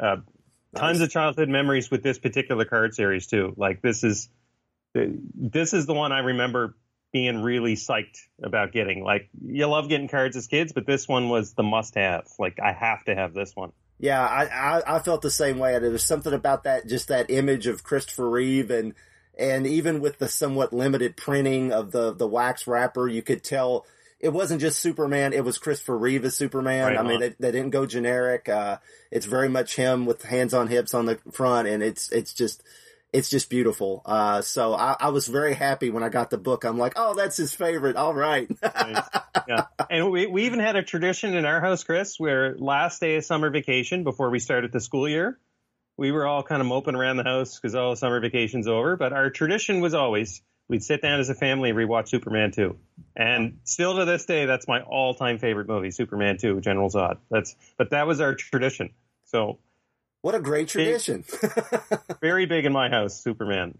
Uh, 0.00 0.16
nice. 0.72 0.80
Tons 0.80 1.00
of 1.00 1.10
childhood 1.10 1.48
memories 1.48 1.90
with 1.90 2.02
this 2.02 2.18
particular 2.18 2.64
card 2.64 2.94
series 2.94 3.26
too. 3.26 3.54
Like 3.56 3.82
this 3.82 4.02
is 4.02 4.28
this 4.94 5.72
is 5.72 5.86
the 5.86 5.94
one 5.94 6.10
I 6.10 6.20
remember 6.20 6.74
being 7.12 7.42
really 7.42 7.74
psyched 7.74 8.18
about 8.42 8.72
getting. 8.72 9.02
Like 9.02 9.28
you 9.42 9.66
love 9.66 9.88
getting 9.88 10.08
cards 10.08 10.36
as 10.36 10.46
kids, 10.46 10.72
but 10.72 10.86
this 10.86 11.08
one 11.08 11.28
was 11.28 11.54
the 11.54 11.62
must 11.62 11.94
have. 11.96 12.26
Like 12.38 12.58
I 12.62 12.72
have 12.72 13.04
to 13.04 13.14
have 13.14 13.34
this 13.34 13.52
one. 13.54 13.72
Yeah, 13.98 14.24
I, 14.24 14.44
I, 14.46 14.96
I 14.96 14.98
felt 15.00 15.20
the 15.20 15.30
same 15.30 15.58
way. 15.58 15.78
There 15.78 15.90
was 15.90 16.04
something 16.04 16.32
about 16.32 16.64
that, 16.64 16.86
just 16.86 17.08
that 17.08 17.30
image 17.30 17.66
of 17.66 17.84
Christopher 17.84 18.28
Reeve 18.28 18.70
and 18.70 18.94
and 19.38 19.66
even 19.66 20.00
with 20.00 20.18
the 20.18 20.28
somewhat 20.28 20.72
limited 20.72 21.16
printing 21.16 21.72
of 21.72 21.92
the 21.92 22.14
the 22.14 22.26
wax 22.26 22.66
wrapper, 22.66 23.08
you 23.08 23.22
could 23.22 23.42
tell 23.42 23.86
it 24.20 24.34
wasn't 24.34 24.60
just 24.60 24.78
Superman; 24.78 25.32
it 25.32 25.44
was 25.44 25.58
Christopher 25.58 25.96
Reeve 25.96 26.24
as 26.24 26.36
Superman. 26.36 26.88
Right 26.88 26.98
I 26.98 27.02
mean, 27.02 27.20
they, 27.20 27.34
they, 27.38 27.50
didn't 27.50 27.70
go 27.70 27.86
generic. 27.86 28.48
Uh, 28.48 28.78
it's 29.10 29.26
very 29.26 29.48
much 29.48 29.76
him 29.76 30.04
with 30.04 30.22
hands 30.22 30.52
on 30.52 30.68
hips 30.68 30.92
on 30.92 31.06
the 31.06 31.18
front, 31.32 31.68
and 31.68 31.82
it's 31.82 32.12
it's 32.12 32.34
just 32.34 32.62
it's 33.12 33.28
just 33.28 33.50
beautiful. 33.50 34.02
Uh, 34.04 34.40
so 34.42 34.74
I, 34.74 34.96
I, 34.98 35.08
was 35.08 35.26
very 35.26 35.54
happy 35.54 35.90
when 35.90 36.02
I 36.02 36.08
got 36.08 36.30
the 36.30 36.38
book. 36.38 36.64
I'm 36.64 36.78
like, 36.78 36.92
oh, 36.96 37.14
that's 37.14 37.36
his 37.36 37.52
favorite. 37.52 37.96
All 37.96 38.14
right. 38.14 38.48
nice. 38.62 39.08
Yeah. 39.48 39.66
And 39.88 40.10
we, 40.12 40.26
we 40.26 40.44
even 40.44 40.60
had 40.60 40.76
a 40.76 40.82
tradition 40.82 41.34
in 41.34 41.44
our 41.44 41.60
house, 41.60 41.82
Chris, 41.82 42.20
where 42.20 42.54
last 42.56 43.00
day 43.00 43.16
of 43.16 43.24
summer 43.24 43.50
vacation 43.50 44.04
before 44.04 44.30
we 44.30 44.38
started 44.38 44.70
the 44.70 44.80
school 44.80 45.08
year, 45.08 45.38
we 45.96 46.12
were 46.12 46.26
all 46.26 46.42
kind 46.42 46.60
of 46.60 46.68
moping 46.68 46.94
around 46.94 47.16
the 47.16 47.24
house 47.24 47.58
because 47.58 47.74
all 47.74 47.96
summer 47.96 48.20
vacation's 48.20 48.68
over. 48.68 48.96
But 48.96 49.12
our 49.12 49.30
tradition 49.30 49.80
was 49.80 49.94
always 49.94 50.42
we'd 50.68 50.84
sit 50.84 51.02
down 51.02 51.18
as 51.18 51.28
a 51.28 51.34
family 51.34 51.70
and 51.70 51.78
rewatch 51.78 52.08
Superman 52.08 52.52
2. 52.52 52.76
And 53.16 53.58
still 53.64 53.96
to 53.96 54.04
this 54.04 54.24
day, 54.24 54.46
that's 54.46 54.68
my 54.68 54.82
all 54.82 55.14
time 55.14 55.38
favorite 55.38 55.66
movie, 55.66 55.90
Superman 55.90 56.38
2, 56.38 56.60
General 56.60 56.88
Zod. 56.88 57.18
That's, 57.28 57.56
but 57.76 57.90
that 57.90 58.06
was 58.06 58.20
our 58.20 58.34
tradition. 58.34 58.90
So 59.26 59.58
what 60.22 60.34
a 60.34 60.40
great 60.40 60.68
tradition. 60.68 61.24
very 62.20 62.46
big 62.46 62.66
in 62.66 62.72
my 62.72 62.90
house, 62.90 63.20
Superman. 63.20 63.78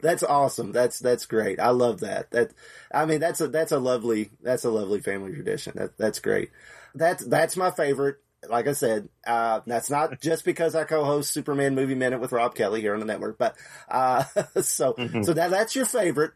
That's 0.00 0.22
awesome. 0.22 0.72
That's 0.72 0.98
that's 0.98 1.26
great. 1.26 1.60
I 1.60 1.70
love 1.70 2.00
that. 2.00 2.30
That 2.30 2.52
I 2.92 3.04
mean 3.04 3.20
that's 3.20 3.40
a 3.40 3.48
that's 3.48 3.72
a 3.72 3.78
lovely 3.78 4.30
that's 4.42 4.64
a 4.64 4.70
lovely 4.70 5.00
family 5.00 5.32
tradition. 5.32 5.74
That 5.76 5.96
that's 5.96 6.18
great. 6.18 6.50
That's 6.94 7.24
that's 7.24 7.56
my 7.56 7.70
favorite. 7.70 8.16
Like 8.48 8.66
I 8.66 8.72
said, 8.72 9.08
uh, 9.26 9.60
that's 9.66 9.88
not 9.88 10.20
just 10.20 10.44
because 10.44 10.74
I 10.74 10.84
co-host 10.84 11.30
Superman 11.30 11.74
Movie 11.76 11.94
Minute 11.94 12.20
with 12.20 12.32
Rob 12.32 12.54
Kelly 12.54 12.80
here 12.80 12.92
on 12.92 13.00
the 13.00 13.06
network, 13.06 13.38
but 13.38 13.54
uh, 13.88 14.24
so 14.62 14.94
mm-hmm. 14.94 15.22
so 15.22 15.32
that 15.32 15.50
that's 15.50 15.76
your 15.76 15.86
favorite. 15.86 16.32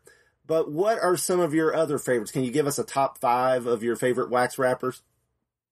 But 0.47 0.71
what 0.71 1.01
are 1.01 1.17
some 1.17 1.41
of 1.41 1.55
your 1.55 1.75
other 1.75 1.99
favorites? 1.99 2.31
Can 2.31 2.45
you 2.45 2.53
give 2.53 2.69
us 2.69 2.79
a 2.79 2.85
top 2.85 3.19
five 3.19 3.67
of 3.67 3.83
your 3.83 3.97
favorite 3.97 4.31
wax 4.31 4.59
wrappers? 4.59 5.03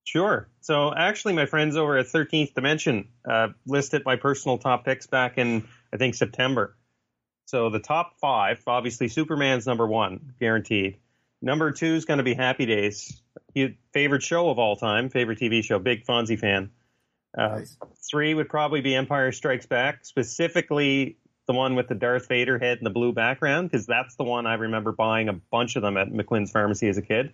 Sure. 0.04 0.48
So 0.60 0.94
actually, 0.94 1.32
my 1.32 1.46
friends 1.46 1.76
over 1.76 1.96
at 1.96 2.06
13th 2.06 2.54
Dimension 2.54 3.08
uh, 3.28 3.48
listed 3.66 4.02
my 4.04 4.16
personal 4.16 4.58
top 4.58 4.84
picks 4.84 5.06
back 5.06 5.38
in, 5.38 5.66
I 5.92 5.96
think, 5.96 6.14
September. 6.14 6.76
So 7.46 7.70
the 7.70 7.80
top 7.80 8.18
five, 8.20 8.62
obviously, 8.66 9.08
Superman's 9.08 9.66
number 9.66 9.86
one, 9.86 10.34
guaranteed. 10.38 10.98
Number 11.42 11.72
two 11.72 11.94
is 11.94 12.04
going 12.04 12.18
to 12.18 12.24
be 12.24 12.34
Happy 12.34 12.66
Days. 12.66 13.20
Favorite 13.92 14.22
show 14.22 14.50
of 14.50 14.58
all 14.58 14.76
time, 14.76 15.10
favorite 15.10 15.38
TV 15.38 15.62
show, 15.62 15.78
big 15.78 16.04
Fonzie 16.04 16.38
fan. 16.38 16.70
Uh, 17.36 17.48
nice. 17.48 17.76
Three 18.08 18.34
would 18.34 18.48
probably 18.48 18.80
be 18.80 18.94
Empire 18.94 19.32
Strikes 19.32 19.66
Back, 19.66 20.04
specifically 20.04 21.18
the 21.46 21.52
one 21.52 21.74
with 21.74 21.88
the 21.88 21.94
Darth 21.94 22.28
Vader 22.28 22.58
head 22.58 22.78
and 22.78 22.86
the 22.86 22.90
blue 22.90 23.12
background, 23.12 23.70
because 23.70 23.86
that's 23.86 24.16
the 24.16 24.24
one 24.24 24.46
I 24.46 24.54
remember 24.54 24.92
buying 24.92 25.28
a 25.28 25.34
bunch 25.34 25.76
of 25.76 25.82
them 25.82 25.96
at 25.96 26.10
McLean's 26.10 26.50
Pharmacy 26.50 26.88
as 26.88 26.96
a 26.96 27.02
kid. 27.02 27.32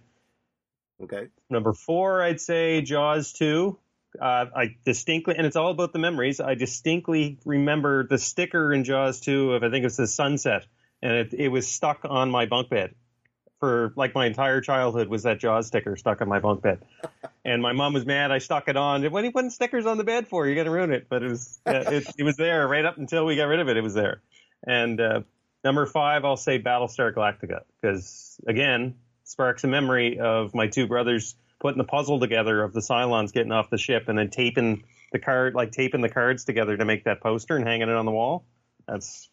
Okay. 1.02 1.28
Number 1.48 1.72
four, 1.72 2.22
I'd 2.22 2.40
say 2.40 2.82
Jaws 2.82 3.32
2. 3.32 3.78
Uh, 4.20 4.46
I 4.54 4.76
distinctly, 4.84 5.36
and 5.36 5.46
it's 5.46 5.56
all 5.56 5.70
about 5.70 5.92
the 5.92 5.98
memories. 5.98 6.40
I 6.40 6.54
distinctly 6.54 7.38
remember 7.44 8.06
the 8.06 8.18
sticker 8.18 8.72
in 8.72 8.84
Jaws 8.84 9.20
2 9.20 9.54
of, 9.54 9.62
I 9.62 9.70
think 9.70 9.82
it 9.82 9.86
was 9.86 9.96
the 9.96 10.06
sunset, 10.06 10.66
and 11.00 11.12
it, 11.12 11.32
it 11.32 11.48
was 11.48 11.68
stuck 11.68 12.00
on 12.04 12.30
my 12.30 12.46
bunk 12.46 12.70
bed 12.70 12.94
for 13.60 13.92
like 13.94 14.14
my 14.14 14.26
entire 14.26 14.60
childhood 14.60 15.08
was 15.08 15.24
that 15.24 15.38
Jaws 15.38 15.66
sticker 15.66 15.94
stuck 15.94 16.22
on 16.22 16.28
my 16.28 16.40
bunk 16.40 16.62
bed. 16.62 16.82
and 17.44 17.62
my 17.62 17.72
mom 17.72 17.92
was 17.92 18.06
mad. 18.06 18.32
I 18.32 18.38
stuck 18.38 18.68
it 18.68 18.76
on. 18.76 19.04
What 19.04 19.22
are 19.22 19.26
you 19.26 19.32
putting 19.32 19.50
stickers 19.50 19.86
on 19.86 19.98
the 19.98 20.04
bed 20.04 20.28
for? 20.28 20.46
You're 20.46 20.54
going 20.54 20.66
to 20.66 20.72
ruin 20.72 20.92
it. 20.92 21.06
But 21.08 21.22
it 21.22 21.28
was, 21.30 21.60
it, 21.66 22.06
it, 22.18 22.24
was 22.24 22.36
there 22.36 22.66
right 22.66 22.84
up 22.84 22.96
until 22.96 23.26
we 23.26 23.36
got 23.36 23.44
rid 23.44 23.60
of 23.60 23.68
it. 23.68 23.76
It 23.76 23.82
was 23.82 23.94
there. 23.94 24.22
And, 24.66 25.00
uh, 25.00 25.20
Number 25.62 25.84
five, 25.86 26.24
I'll 26.24 26.36
say 26.36 26.60
Battlestar 26.60 27.12
Galactica 27.14 27.60
because 27.80 28.40
again, 28.46 28.94
sparks 29.30 29.62
a 29.62 29.68
memory 29.68 30.18
of 30.18 30.54
my 30.54 30.66
two 30.66 30.88
brothers 30.88 31.36
putting 31.60 31.78
the 31.78 31.84
puzzle 31.84 32.18
together 32.18 32.62
of 32.62 32.72
the 32.72 32.80
Cylons 32.80 33.32
getting 33.32 33.52
off 33.52 33.70
the 33.70 33.78
ship 33.78 34.08
and 34.08 34.18
then 34.18 34.28
taping 34.28 34.82
the 35.12 35.20
card, 35.20 35.54
like 35.54 35.70
taping 35.70 36.00
the 36.00 36.08
cards 36.08 36.44
together 36.44 36.76
to 36.76 36.84
make 36.84 37.04
that 37.04 37.20
poster 37.20 37.56
and 37.56 37.64
hanging 37.64 37.88
it 37.88 37.94
on 37.94 38.06
the 38.06 38.10
wall. 38.10 38.44
That's 38.88 39.29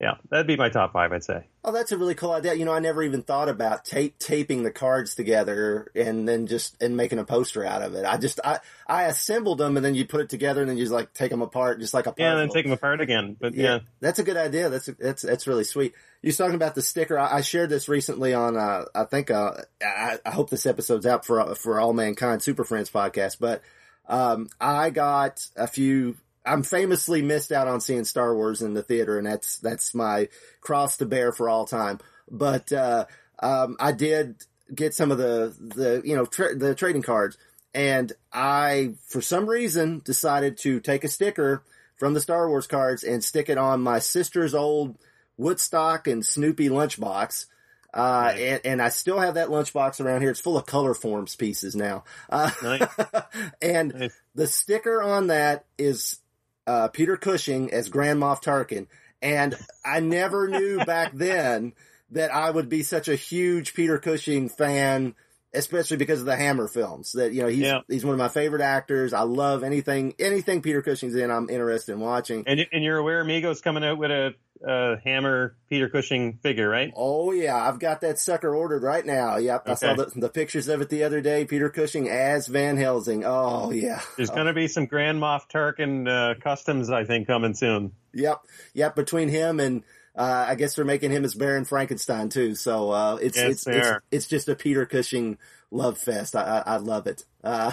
yeah, 0.00 0.14
that'd 0.28 0.48
be 0.48 0.56
my 0.56 0.70
top 0.70 0.92
five, 0.92 1.12
I'd 1.12 1.22
say. 1.22 1.46
Oh, 1.64 1.70
that's 1.70 1.92
a 1.92 1.96
really 1.96 2.16
cool 2.16 2.32
idea. 2.32 2.54
You 2.54 2.64
know, 2.64 2.72
I 2.72 2.80
never 2.80 3.02
even 3.04 3.22
thought 3.22 3.48
about 3.48 3.84
tape 3.84 4.18
taping 4.18 4.64
the 4.64 4.72
cards 4.72 5.14
together 5.14 5.88
and 5.94 6.28
then 6.28 6.48
just 6.48 6.82
and 6.82 6.96
making 6.96 7.20
a 7.20 7.24
poster 7.24 7.64
out 7.64 7.80
of 7.80 7.94
it. 7.94 8.04
I 8.04 8.16
just 8.16 8.40
I 8.44 8.58
I 8.88 9.04
assembled 9.04 9.58
them 9.58 9.76
and 9.76 9.86
then 9.86 9.94
you 9.94 10.04
put 10.04 10.20
it 10.20 10.28
together 10.28 10.62
and 10.62 10.68
then 10.68 10.76
you 10.76 10.82
just 10.82 10.92
like 10.92 11.14
take 11.14 11.30
them 11.30 11.42
apart, 11.42 11.78
just 11.78 11.94
like 11.94 12.06
a 12.06 12.10
puzzle. 12.10 12.24
Yeah, 12.24 12.32
and 12.32 12.40
then 12.40 12.48
take 12.48 12.64
them 12.64 12.72
apart 12.72 13.00
again. 13.00 13.36
But 13.40 13.54
yeah, 13.54 13.62
yeah. 13.62 13.78
that's 14.00 14.18
a 14.18 14.24
good 14.24 14.36
idea. 14.36 14.68
That's 14.68 14.86
that's 14.98 15.22
that's 15.22 15.46
really 15.46 15.64
sweet. 15.64 15.94
You're 16.22 16.32
talking 16.32 16.56
about 16.56 16.74
the 16.74 16.82
sticker. 16.82 17.16
I, 17.16 17.36
I 17.36 17.40
shared 17.42 17.70
this 17.70 17.88
recently 17.88 18.34
on. 18.34 18.56
Uh, 18.56 18.86
I 18.96 19.04
think 19.04 19.30
uh, 19.30 19.52
I, 19.80 20.18
I 20.26 20.30
hope 20.32 20.50
this 20.50 20.66
episode's 20.66 21.06
out 21.06 21.24
for 21.24 21.54
for 21.54 21.78
All 21.78 21.92
Mankind 21.92 22.42
Super 22.42 22.64
Friends 22.64 22.90
podcast, 22.90 23.36
but. 23.38 23.62
Um, 24.06 24.50
I 24.60 24.90
got 24.90 25.48
a 25.56 25.66
few 25.66 26.18
I'm 26.44 26.62
famously 26.62 27.22
missed 27.22 27.52
out 27.52 27.68
on 27.68 27.80
seeing 27.80 28.04
Star 28.04 28.34
Wars 28.34 28.62
in 28.62 28.74
the 28.74 28.82
theater, 28.82 29.18
and 29.18 29.26
that's 29.26 29.58
that's 29.58 29.94
my 29.94 30.28
cross 30.60 30.98
to 30.98 31.06
bear 31.06 31.32
for 31.32 31.48
all 31.48 31.66
time. 31.66 32.00
But 32.30 32.72
uh, 32.72 33.06
um, 33.38 33.76
I 33.80 33.92
did 33.92 34.36
get 34.74 34.94
some 34.94 35.10
of 35.10 35.18
the 35.18 35.54
the 35.58 36.02
you 36.04 36.16
know 36.16 36.26
tra- 36.26 36.56
the 36.56 36.74
trading 36.74 37.02
cards, 37.02 37.38
and 37.74 38.12
I 38.32 38.94
for 39.08 39.20
some 39.20 39.46
reason 39.46 40.02
decided 40.04 40.58
to 40.58 40.80
take 40.80 41.04
a 41.04 41.08
sticker 41.08 41.62
from 41.96 42.14
the 42.14 42.20
Star 42.20 42.48
Wars 42.48 42.66
cards 42.66 43.02
and 43.04 43.24
stick 43.24 43.48
it 43.48 43.58
on 43.58 43.80
my 43.80 43.98
sister's 43.98 44.54
old 44.54 44.98
Woodstock 45.36 46.06
and 46.06 46.24
Snoopy 46.24 46.68
lunchbox. 46.68 47.46
Uh, 47.92 48.34
and, 48.36 48.60
and 48.64 48.82
I 48.82 48.88
still 48.88 49.20
have 49.20 49.34
that 49.34 49.48
lunchbox 49.48 50.00
around 50.00 50.20
here. 50.20 50.30
It's 50.30 50.40
full 50.40 50.56
of 50.56 50.66
Colorforms 50.66 51.38
pieces 51.38 51.76
now. 51.76 52.02
Uh, 52.28 52.50
nice. 52.60 52.88
and 53.62 53.94
nice. 53.94 54.20
the 54.34 54.48
sticker 54.48 55.00
on 55.00 55.28
that 55.28 55.64
is 55.78 56.18
uh, 56.66 56.88
Peter 56.88 57.16
Cushing 57.16 57.72
as 57.72 57.88
Grand 57.88 58.20
Moff 58.20 58.42
Tarkin, 58.42 58.86
and 59.22 59.56
I 59.84 60.00
never 60.00 60.48
knew 60.48 60.84
back 60.84 61.12
then 61.14 61.72
that 62.10 62.32
I 62.32 62.50
would 62.50 62.68
be 62.68 62.82
such 62.82 63.08
a 63.08 63.16
huge 63.16 63.74
Peter 63.74 63.98
Cushing 63.98 64.48
fan, 64.48 65.14
especially 65.54 65.96
because 65.96 66.20
of 66.20 66.26
the 66.26 66.36
Hammer 66.36 66.68
films. 66.68 67.12
That 67.12 67.32
you 67.32 67.42
know 67.42 67.48
he's 67.48 67.58
yeah. 67.58 67.80
he's 67.88 68.04
one 68.04 68.14
of 68.14 68.18
my 68.18 68.28
favorite 68.28 68.62
actors. 68.62 69.12
I 69.12 69.22
love 69.22 69.62
anything 69.62 70.14
anything 70.18 70.62
Peter 70.62 70.82
Cushing's 70.82 71.14
in. 71.14 71.30
I'm 71.30 71.48
interested 71.48 71.92
in 71.92 72.00
watching. 72.00 72.44
And 72.46 72.66
and 72.72 72.84
you're 72.84 72.98
aware 72.98 73.24
Mego's 73.24 73.60
coming 73.60 73.84
out 73.84 73.98
with 73.98 74.10
a 74.10 74.34
uh, 74.66 74.96
Hammer 75.04 75.56
Peter 75.68 75.88
Cushing 75.88 76.38
figure, 76.42 76.68
right? 76.68 76.92
Oh 76.96 77.32
yeah, 77.32 77.56
I've 77.56 77.78
got 77.78 78.00
that 78.00 78.18
sucker 78.18 78.54
ordered 78.54 78.82
right 78.82 79.04
now. 79.04 79.36
Yep, 79.36 79.62
okay. 79.62 79.72
I 79.72 79.74
saw 79.74 79.94
the, 79.94 80.10
the, 80.14 80.28
pictures 80.28 80.68
of 80.68 80.80
it 80.80 80.88
the 80.88 81.04
other 81.04 81.20
day. 81.20 81.44
Peter 81.44 81.68
Cushing 81.68 82.08
as 82.08 82.46
Van 82.46 82.76
Helsing. 82.76 83.24
Oh 83.24 83.70
yeah. 83.70 84.00
There's 84.16 84.30
oh. 84.30 84.34
going 84.34 84.46
to 84.46 84.54
be 84.54 84.68
some 84.68 84.86
Grand 84.86 85.20
Moff 85.20 85.50
Tarkin 85.52 86.08
uh, 86.08 86.40
customs, 86.40 86.90
I 86.90 87.04
think, 87.04 87.26
coming 87.26 87.54
soon. 87.54 87.92
Yep, 88.14 88.40
yep. 88.72 88.96
Between 88.96 89.28
him 89.28 89.60
and 89.60 89.82
uh, 90.16 90.46
I 90.48 90.54
guess 90.54 90.74
they're 90.74 90.84
making 90.84 91.10
him 91.10 91.24
as 91.24 91.34
Baron 91.34 91.64
Frankenstein 91.64 92.28
too. 92.28 92.54
So 92.54 92.90
uh, 92.90 93.18
it's 93.20 93.36
yes, 93.36 93.50
it's, 93.50 93.66
it's, 93.66 93.88
it's 94.10 94.26
just 94.26 94.48
a 94.48 94.54
Peter 94.54 94.86
Cushing 94.86 95.38
love 95.70 95.98
fest. 95.98 96.36
I, 96.36 96.62
I, 96.64 96.74
I 96.74 96.76
love 96.76 97.06
it. 97.06 97.24
Uh, 97.42 97.72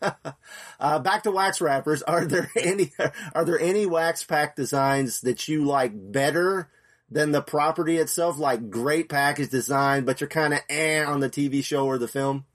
uh, 0.80 0.98
back 1.00 1.24
to 1.24 1.30
wax 1.30 1.60
wrappers. 1.60 2.02
Are 2.02 2.24
there 2.24 2.50
any 2.60 2.92
are 3.34 3.44
there 3.44 3.60
any 3.60 3.86
wax 3.86 4.24
pack 4.24 4.56
designs 4.56 5.20
that 5.20 5.48
you 5.48 5.64
like 5.64 5.92
better 5.94 6.70
than 7.10 7.32
the 7.32 7.42
property 7.42 7.98
itself? 7.98 8.38
Like 8.38 8.70
great 8.70 9.08
package 9.08 9.50
design, 9.50 10.04
but 10.04 10.20
you're 10.20 10.28
kind 10.28 10.54
of 10.54 10.60
eh 10.68 11.04
on 11.04 11.20
the 11.20 11.30
TV 11.30 11.62
show 11.62 11.86
or 11.86 11.98
the 11.98 12.08
film. 12.08 12.46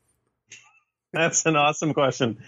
That's 1.13 1.45
an 1.45 1.55
awesome 1.55 1.93
question. 1.93 2.39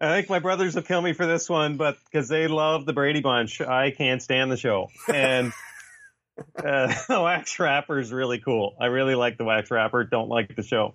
Uh, 0.00 0.06
I 0.06 0.16
think 0.16 0.30
my 0.30 0.38
brothers 0.38 0.74
will 0.74 0.82
kill 0.82 1.02
me 1.02 1.12
for 1.12 1.26
this 1.26 1.48
one, 1.48 1.76
but 1.76 1.98
because 2.04 2.28
they 2.28 2.48
love 2.48 2.86
the 2.86 2.92
Brady 2.92 3.20
Bunch, 3.20 3.60
I 3.60 3.90
can't 3.90 4.22
stand 4.22 4.50
the 4.50 4.56
show. 4.56 4.88
And 5.12 5.52
uh, 6.56 6.94
the 7.08 7.20
wax 7.20 7.58
wrapper 7.58 7.98
is 7.98 8.12
really 8.12 8.38
cool. 8.38 8.76
I 8.80 8.86
really 8.86 9.14
like 9.14 9.38
the 9.38 9.44
wax 9.44 9.70
wrapper. 9.70 10.04
Don't 10.04 10.28
like 10.28 10.56
the 10.56 10.62
show. 10.62 10.94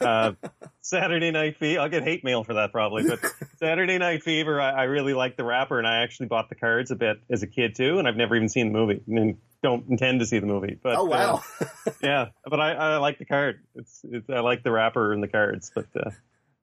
Uh, 0.00 0.32
Saturday 0.82 1.30
Night 1.30 1.56
Fever. 1.56 1.80
I'll 1.80 1.88
get 1.88 2.02
hate 2.02 2.24
mail 2.24 2.44
for 2.44 2.54
that 2.54 2.72
probably, 2.72 3.04
but 3.08 3.20
Saturday 3.58 3.98
Night 3.98 4.22
Fever. 4.22 4.60
I, 4.60 4.70
I, 4.70 4.82
really 4.84 5.14
like 5.14 5.36
the 5.36 5.44
wrapper, 5.44 5.78
and 5.78 5.86
I 5.86 6.02
actually 6.02 6.26
bought 6.26 6.48
the 6.48 6.54
cards 6.54 6.90
a 6.90 6.96
bit 6.96 7.18
as 7.30 7.42
a 7.42 7.46
kid 7.46 7.74
too. 7.74 7.98
And 7.98 8.06
I've 8.06 8.16
never 8.16 8.36
even 8.36 8.48
seen 8.48 8.72
the 8.72 8.78
movie, 8.78 9.02
and 9.06 9.38
don't 9.62 9.88
intend 9.88 10.20
to 10.20 10.26
see 10.26 10.40
the 10.40 10.46
movie. 10.46 10.78
But 10.82 10.96
oh 10.96 11.04
wow, 11.04 11.42
uh, 11.60 11.66
yeah. 12.02 12.26
But 12.44 12.60
I, 12.60 12.72
I, 12.72 12.96
like 12.98 13.18
the 13.18 13.24
card. 13.24 13.60
It's, 13.74 14.00
it's, 14.04 14.28
I 14.28 14.40
like 14.40 14.62
the 14.62 14.72
wrapper 14.72 15.12
and 15.12 15.22
the 15.22 15.28
cards. 15.28 15.70
But 15.74 15.86
uh, 15.96 16.10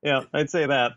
yeah, 0.03 0.21
I'd 0.33 0.49
say 0.49 0.65
that. 0.67 0.91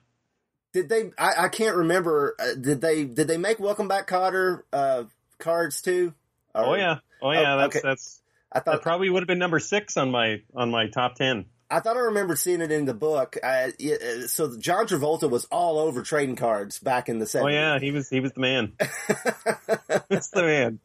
Did 0.72 0.88
they? 0.88 1.10
I, 1.18 1.44
I 1.44 1.48
can't 1.48 1.76
remember. 1.76 2.34
Uh, 2.38 2.54
did 2.60 2.80
they? 2.80 3.04
Did 3.04 3.28
they 3.28 3.36
make 3.36 3.58
Welcome 3.58 3.88
Back, 3.88 4.08
Kotter 4.08 4.62
uh, 4.72 5.04
cards 5.38 5.82
too? 5.82 6.14
Or, 6.54 6.66
oh 6.66 6.74
yeah. 6.74 6.98
Oh 7.20 7.30
yeah. 7.32 7.54
Oh, 7.54 7.58
that's 7.58 7.76
okay. 7.76 7.88
that's. 7.88 8.20
I 8.50 8.60
thought 8.60 8.72
that 8.72 8.82
probably 8.82 9.08
would 9.10 9.22
have 9.22 9.28
been 9.28 9.38
number 9.38 9.58
six 9.58 9.96
on 9.96 10.10
my 10.10 10.42
on 10.54 10.70
my 10.70 10.88
top 10.88 11.14
ten. 11.14 11.46
I 11.72 11.80
thought 11.80 11.96
I 11.96 12.00
remembered 12.00 12.38
seeing 12.38 12.60
it 12.60 12.70
in 12.70 12.84
the 12.84 12.92
book. 12.92 13.38
Uh, 13.42 13.68
so 14.26 14.58
John 14.58 14.86
Travolta 14.86 15.28
was 15.30 15.46
all 15.46 15.78
over 15.78 16.02
trading 16.02 16.36
cards 16.36 16.78
back 16.78 17.08
in 17.08 17.18
the 17.18 17.24
70s. 17.24 17.42
Oh 17.42 17.48
yeah, 17.48 17.78
he 17.78 17.90
was 17.90 18.10
he 18.10 18.20
was 18.20 18.32
the 18.32 18.40
man. 18.40 18.74
That's 20.08 20.28
the 20.28 20.42
man. 20.42 20.80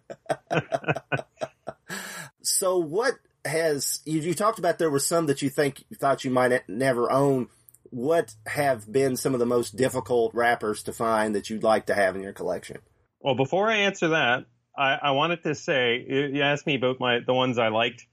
so 2.42 2.78
what 2.78 3.16
has 3.44 4.00
you, 4.06 4.22
you 4.22 4.34
talked 4.34 4.60
about 4.60 4.80
there 4.80 4.90
were 4.90 5.00
some 5.00 5.26
that 5.26 5.42
you 5.42 5.50
think 5.50 5.84
you 5.90 5.98
thought 5.98 6.24
you 6.24 6.32
might 6.32 6.68
never 6.70 7.12
own. 7.12 7.50
What 7.92 8.34
have 8.46 8.92
been 8.92 9.18
some 9.18 9.34
of 9.34 9.40
the 9.40 9.46
most 9.46 9.76
difficult 9.76 10.34
wrappers 10.34 10.84
to 10.84 10.94
find 10.94 11.36
that 11.36 11.50
you'd 11.50 11.64
like 11.64 11.88
to 11.88 11.96
have 11.96 12.16
in 12.16 12.22
your 12.22 12.34
collection? 12.34 12.78
Well, 13.20 13.36
before 13.36 13.70
I 13.70 13.78
answer 13.78 14.10
that, 14.10 14.46
I, 14.78 14.98
I 15.02 15.12
wanted 15.12 15.44
to 15.44 15.56
say 15.56 16.06
you 16.08 16.42
asked 16.42 16.68
me 16.68 16.76
about 16.76 17.00
my 17.00 17.20
the 17.26 17.34
ones 17.34 17.58
I 17.58 17.70
liked. 17.70 18.06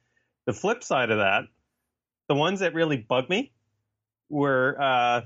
The 0.47 0.53
flip 0.53 0.83
side 0.83 1.11
of 1.11 1.19
that 1.19 1.45
the 2.29 2.35
ones 2.35 2.61
that 2.61 2.75
really 2.75 2.97
bugged 2.97 3.29
me 3.29 3.53
were 4.29 4.77
uh, 4.81 5.21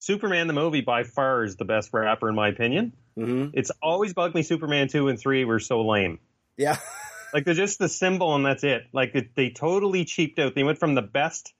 Superman 0.00 0.46
the 0.46 0.52
movie 0.52 0.80
by 0.80 1.04
far 1.04 1.44
is 1.44 1.56
the 1.56 1.64
best 1.64 1.90
wrapper 1.92 2.28
in 2.28 2.34
my 2.34 2.48
opinion. 2.48 2.92
Mm-hmm. 3.16 3.50
It's 3.54 3.70
always 3.82 4.14
bugged 4.14 4.34
me. 4.34 4.42
Superman 4.42 4.88
two 4.88 5.08
and 5.08 5.18
three 5.18 5.44
were 5.44 5.60
so 5.60 5.86
lame. 5.86 6.18
Yeah, 6.56 6.76
like 7.34 7.44
they're 7.44 7.54
just 7.54 7.78
the 7.78 7.88
symbol 7.88 8.34
and 8.34 8.44
that's 8.44 8.64
it. 8.64 8.82
Like 8.92 9.14
it, 9.14 9.34
they 9.34 9.50
totally 9.50 10.04
cheaped 10.04 10.38
out. 10.38 10.54
They 10.54 10.64
went 10.64 10.78
from 10.78 10.94
the 10.94 11.02
best 11.02 11.52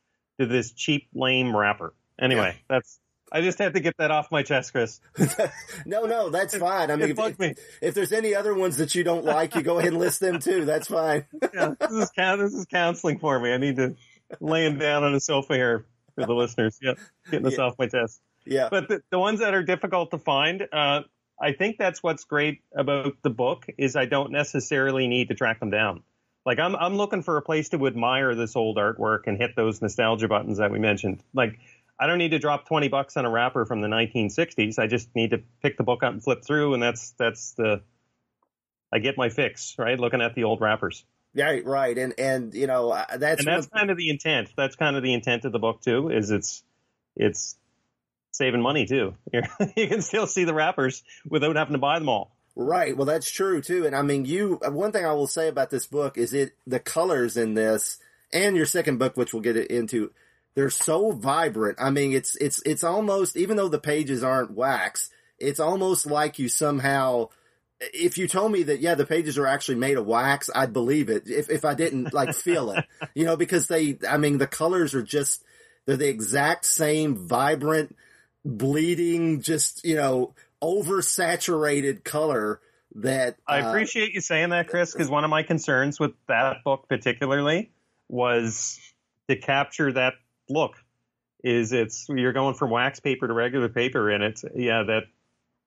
to 0.42 0.46
this 0.46 0.72
cheap 0.72 1.08
lame 1.14 1.56
wrapper. 1.56 1.94
Anyway, 2.18 2.54
yeah. 2.54 2.62
that's 2.68 2.98
I 3.32 3.40
just 3.40 3.58
had 3.58 3.72
to 3.74 3.80
get 3.80 3.96
that 3.96 4.10
off 4.10 4.30
my 4.30 4.42
chest, 4.42 4.72
Chris. 4.72 5.00
no, 5.86 6.04
no, 6.04 6.28
that's 6.28 6.54
fine. 6.56 6.90
I 6.90 6.96
mean, 6.96 7.10
if, 7.10 7.40
if, 7.40 7.58
if, 7.80 7.94
there's 7.94 8.12
any 8.12 8.34
other 8.34 8.54
ones 8.54 8.76
that 8.76 8.94
you 8.94 9.04
don't 9.04 9.24
like, 9.24 9.54
you 9.54 9.62
go 9.62 9.78
ahead 9.78 9.92
and 9.92 9.98
list 9.98 10.20
them 10.20 10.38
too. 10.38 10.66
That's 10.66 10.88
fine. 10.88 11.24
yeah, 11.54 11.72
this 11.80 11.90
is 11.90 12.10
this 12.14 12.52
is 12.52 12.66
counseling 12.66 13.18
for 13.18 13.40
me. 13.40 13.54
I 13.54 13.56
need 13.56 13.76
to 13.76 13.96
laying 14.40 14.78
down 14.78 15.02
on 15.02 15.14
a 15.14 15.20
sofa 15.20 15.54
here 15.54 15.86
for 16.14 16.26
the 16.26 16.34
listeners. 16.34 16.78
Yeah, 16.82 16.92
getting 17.30 17.44
this 17.44 17.56
yeah. 17.56 17.64
off 17.64 17.78
my 17.78 17.86
chest. 17.86 18.20
Yeah. 18.44 18.68
But 18.70 18.88
the, 18.88 19.02
the, 19.10 19.18
ones 19.18 19.40
that 19.40 19.54
are 19.54 19.62
difficult 19.62 20.10
to 20.10 20.18
find, 20.18 20.66
uh, 20.70 21.02
I 21.40 21.52
think 21.52 21.78
that's 21.78 22.02
what's 22.02 22.24
great 22.24 22.62
about 22.74 23.14
the 23.22 23.30
book 23.30 23.66
is 23.78 23.96
I 23.96 24.04
don't 24.04 24.32
necessarily 24.32 25.06
need 25.06 25.28
to 25.28 25.34
track 25.34 25.60
them 25.60 25.70
down. 25.70 26.02
Like 26.44 26.58
I'm 26.58 26.74
I'm 26.74 26.96
looking 26.96 27.22
for 27.22 27.36
a 27.36 27.42
place 27.42 27.68
to 27.70 27.86
admire 27.86 28.34
this 28.34 28.56
old 28.56 28.76
artwork 28.76 29.26
and 29.26 29.38
hit 29.38 29.54
those 29.56 29.80
nostalgia 29.80 30.28
buttons 30.28 30.58
that 30.58 30.70
we 30.70 30.78
mentioned. 30.78 31.22
Like 31.32 31.58
I 31.98 32.06
don't 32.06 32.18
need 32.18 32.32
to 32.32 32.38
drop 32.38 32.66
20 32.66 32.88
bucks 32.88 33.16
on 33.16 33.24
a 33.24 33.30
wrapper 33.30 33.64
from 33.64 33.80
the 33.80 33.88
1960s. 33.88 34.78
I 34.78 34.88
just 34.88 35.14
need 35.14 35.30
to 35.30 35.42
pick 35.62 35.76
the 35.76 35.84
book 35.84 36.02
up 36.02 36.12
and 36.12 36.22
flip 36.22 36.44
through 36.44 36.74
and 36.74 36.82
that's 36.82 37.12
that's 37.12 37.52
the 37.52 37.82
I 38.92 38.98
get 38.98 39.16
my 39.16 39.30
fix, 39.30 39.76
right? 39.78 39.98
Looking 39.98 40.20
at 40.20 40.34
the 40.34 40.44
old 40.44 40.60
wrappers. 40.60 41.04
Right, 41.34 41.64
right, 41.64 41.96
and 41.96 42.12
and 42.18 42.54
you 42.54 42.66
know 42.66 42.90
uh, 42.90 43.16
that's 43.16 43.40
and 43.40 43.48
that's 43.48 43.66
kind 43.66 43.90
of 43.90 43.96
the 43.96 44.10
intent. 44.10 44.52
That's 44.54 44.76
kind 44.76 44.96
of 44.96 45.02
the 45.02 45.14
intent 45.14 45.46
of 45.46 45.52
the 45.52 45.58
book 45.58 45.80
too. 45.80 46.10
Is 46.10 46.30
it's 46.30 46.62
it's 47.16 47.56
saving 48.32 48.60
money 48.60 48.84
too. 48.84 49.14
you 49.32 49.88
can 49.88 50.02
still 50.02 50.26
see 50.26 50.44
the 50.44 50.52
wrappers 50.52 51.02
without 51.26 51.56
having 51.56 51.72
to 51.72 51.78
buy 51.78 51.98
them 51.98 52.10
all. 52.10 52.36
Right. 52.54 52.96
Well, 52.96 53.06
that's 53.06 53.30
true 53.30 53.62
too. 53.62 53.86
And 53.86 53.96
I 53.96 54.02
mean, 54.02 54.24
you 54.24 54.60
one 54.62 54.92
thing 54.92 55.06
I 55.06 55.12
will 55.12 55.26
say 55.26 55.48
about 55.48 55.70
this 55.70 55.86
book 55.86 56.18
is 56.18 56.34
it 56.34 56.52
the 56.66 56.80
colors 56.80 57.36
in 57.36 57.54
this 57.54 57.98
and 58.32 58.56
your 58.56 58.66
second 58.66 58.98
book, 58.98 59.16
which 59.16 59.32
we'll 59.32 59.42
get 59.42 59.56
into, 59.56 60.10
they're 60.54 60.70
so 60.70 61.12
vibrant. 61.12 61.78
I 61.80 61.90
mean, 61.90 62.12
it's 62.12 62.36
it's 62.36 62.62
it's 62.66 62.84
almost 62.84 63.36
even 63.36 63.56
though 63.56 63.68
the 63.68 63.78
pages 63.78 64.22
aren't 64.22 64.52
wax, 64.52 65.08
it's 65.38 65.60
almost 65.60 66.06
like 66.06 66.38
you 66.38 66.48
somehow 66.48 67.28
if 67.92 68.16
you 68.16 68.28
told 68.28 68.52
me 68.52 68.62
that 68.64 68.80
yeah 68.80 68.94
the 68.94 69.06
pages 69.06 69.38
are 69.38 69.46
actually 69.46 69.74
made 69.74 69.96
of 69.96 70.06
wax 70.06 70.48
i'd 70.54 70.72
believe 70.72 71.08
it 71.08 71.28
if, 71.28 71.50
if 71.50 71.64
i 71.64 71.74
didn't 71.74 72.14
like 72.14 72.32
feel 72.32 72.70
it 72.70 72.84
you 73.14 73.24
know 73.24 73.36
because 73.36 73.66
they 73.66 73.98
i 74.08 74.16
mean 74.16 74.38
the 74.38 74.46
colors 74.46 74.94
are 74.94 75.02
just 75.02 75.42
they're 75.84 75.96
the 75.96 76.08
exact 76.08 76.64
same 76.64 77.16
vibrant 77.16 77.96
bleeding 78.44 79.42
just 79.42 79.84
you 79.84 79.96
know 79.96 80.32
oversaturated 80.62 82.04
color 82.04 82.60
that 82.96 83.36
I 83.46 83.60
uh, 83.60 83.68
appreciate 83.68 84.12
you 84.12 84.20
saying 84.20 84.50
that, 84.50 84.68
Chris, 84.68 84.92
because 84.92 85.08
one 85.08 85.24
of 85.24 85.30
my 85.30 85.42
concerns 85.42 85.98
with 85.98 86.12
that 86.28 86.58
book 86.64 86.86
particularly 86.88 87.72
was 88.08 88.78
to 89.28 89.36
capture 89.36 89.92
that 89.92 90.14
look. 90.48 90.76
Is 91.44 91.72
it's 91.72 92.06
you're 92.08 92.32
going 92.32 92.54
from 92.54 92.70
wax 92.70 93.00
paper 93.00 93.26
to 93.26 93.34
regular 93.34 93.68
paper, 93.68 94.10
and 94.10 94.22
it's 94.22 94.44
yeah 94.54 94.84
that 94.84 95.02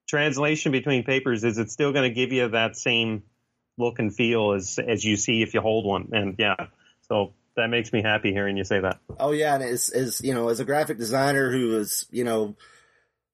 translation 0.08 0.72
between 0.72 1.04
papers 1.04 1.44
is 1.44 1.58
it's 1.58 1.74
still 1.74 1.92
going 1.92 2.10
to 2.10 2.16
give 2.16 2.32
you 2.32 2.48
that 2.50 2.78
same 2.78 3.24
look 3.78 4.00
and 4.00 4.16
feel 4.16 4.54
as 4.54 4.80
as 4.80 5.04
you 5.04 5.18
see 5.18 5.42
if 5.42 5.54
you 5.54 5.60
hold 5.60 5.86
one, 5.86 6.10
and 6.14 6.36
yeah, 6.40 6.56
so 7.10 7.34
that 7.58 7.70
makes 7.70 7.92
me 7.92 8.02
happy 8.02 8.32
hearing 8.32 8.56
you 8.56 8.64
say 8.64 8.80
that. 8.80 9.00
Oh 9.20 9.32
yeah, 9.32 9.56
and 9.56 9.64
as 9.64 9.90
as 9.90 10.22
you 10.22 10.34
know, 10.34 10.48
as 10.48 10.62
a 10.62 10.66
graphic 10.66 10.98
designer 10.98 11.52
who 11.52 11.78
is 11.78 12.06
you 12.10 12.24
know 12.24 12.56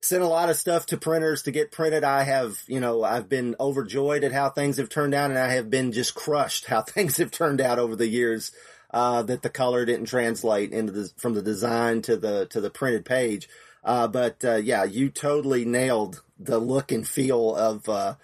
sent 0.02 0.24
a 0.24 0.28
lot 0.28 0.50
of 0.50 0.58
stuff 0.58 0.88
to 0.88 0.98
printers 0.98 1.44
to 1.44 1.52
get 1.52 1.72
printed, 1.72 2.04
I 2.04 2.24
have 2.24 2.62
you 2.68 2.80
know 2.80 3.04
I've 3.04 3.30
been 3.30 3.56
overjoyed 3.60 4.24
at 4.24 4.32
how 4.32 4.50
things 4.50 4.78
have 4.78 4.90
turned 4.90 5.14
out, 5.14 5.30
and 5.30 5.40
I 5.40 5.54
have 5.54 5.70
been 5.70 5.92
just 5.92 6.16
crushed 6.16 6.66
how 6.66 6.82
things 6.82 7.18
have 7.18 7.32
turned 7.32 7.62
out 7.62 7.80
over 7.80 7.96
the 7.96 8.08
years. 8.08 8.52
Uh, 8.94 9.22
that 9.22 9.42
the 9.42 9.50
color 9.50 9.86
didn't 9.86 10.08
translate 10.08 10.74
into 10.74 10.92
the 10.92 11.10
from 11.16 11.34
the 11.34 11.42
design 11.42 12.02
to 12.02 12.18
the 12.18 12.46
to 12.48 12.60
the 12.60 12.70
printed 12.70 13.06
page. 13.06 13.48
Uh, 13.84 14.08
but 14.08 14.44
uh, 14.44 14.56
yeah, 14.56 14.84
you 14.84 15.10
totally 15.10 15.66
nailed 15.66 16.22
the 16.40 16.60
look 16.60 16.92
and 16.92 17.08
feel 17.08 17.56
of 17.56 17.88
uh, 17.88 18.16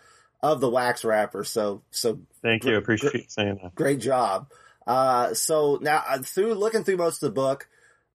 of 0.41 0.59
the 0.59 0.69
wax 0.69 1.03
wrapper. 1.03 1.43
So 1.43 1.83
so 1.91 2.19
thank 2.41 2.65
you, 2.65 2.75
appreciate 2.75 3.11
gr- 3.11 3.29
saying 3.29 3.59
that. 3.63 3.75
Great 3.75 3.99
job. 3.99 4.51
Uh, 4.85 5.33
so 5.33 5.79
now 5.81 6.03
uh, 6.07 6.19
through 6.19 6.53
looking 6.53 6.83
through 6.83 6.97
most 6.97 7.23
of 7.23 7.27
the 7.27 7.33
book, 7.33 7.67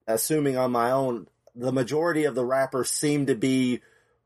assuming 0.06 0.56
on 0.56 0.72
my 0.72 0.90
own, 0.90 1.26
the 1.54 1.72
majority 1.72 2.24
of 2.24 2.34
the 2.34 2.44
wrappers 2.44 2.90
seem 2.90 3.26
to 3.26 3.34
be 3.34 3.80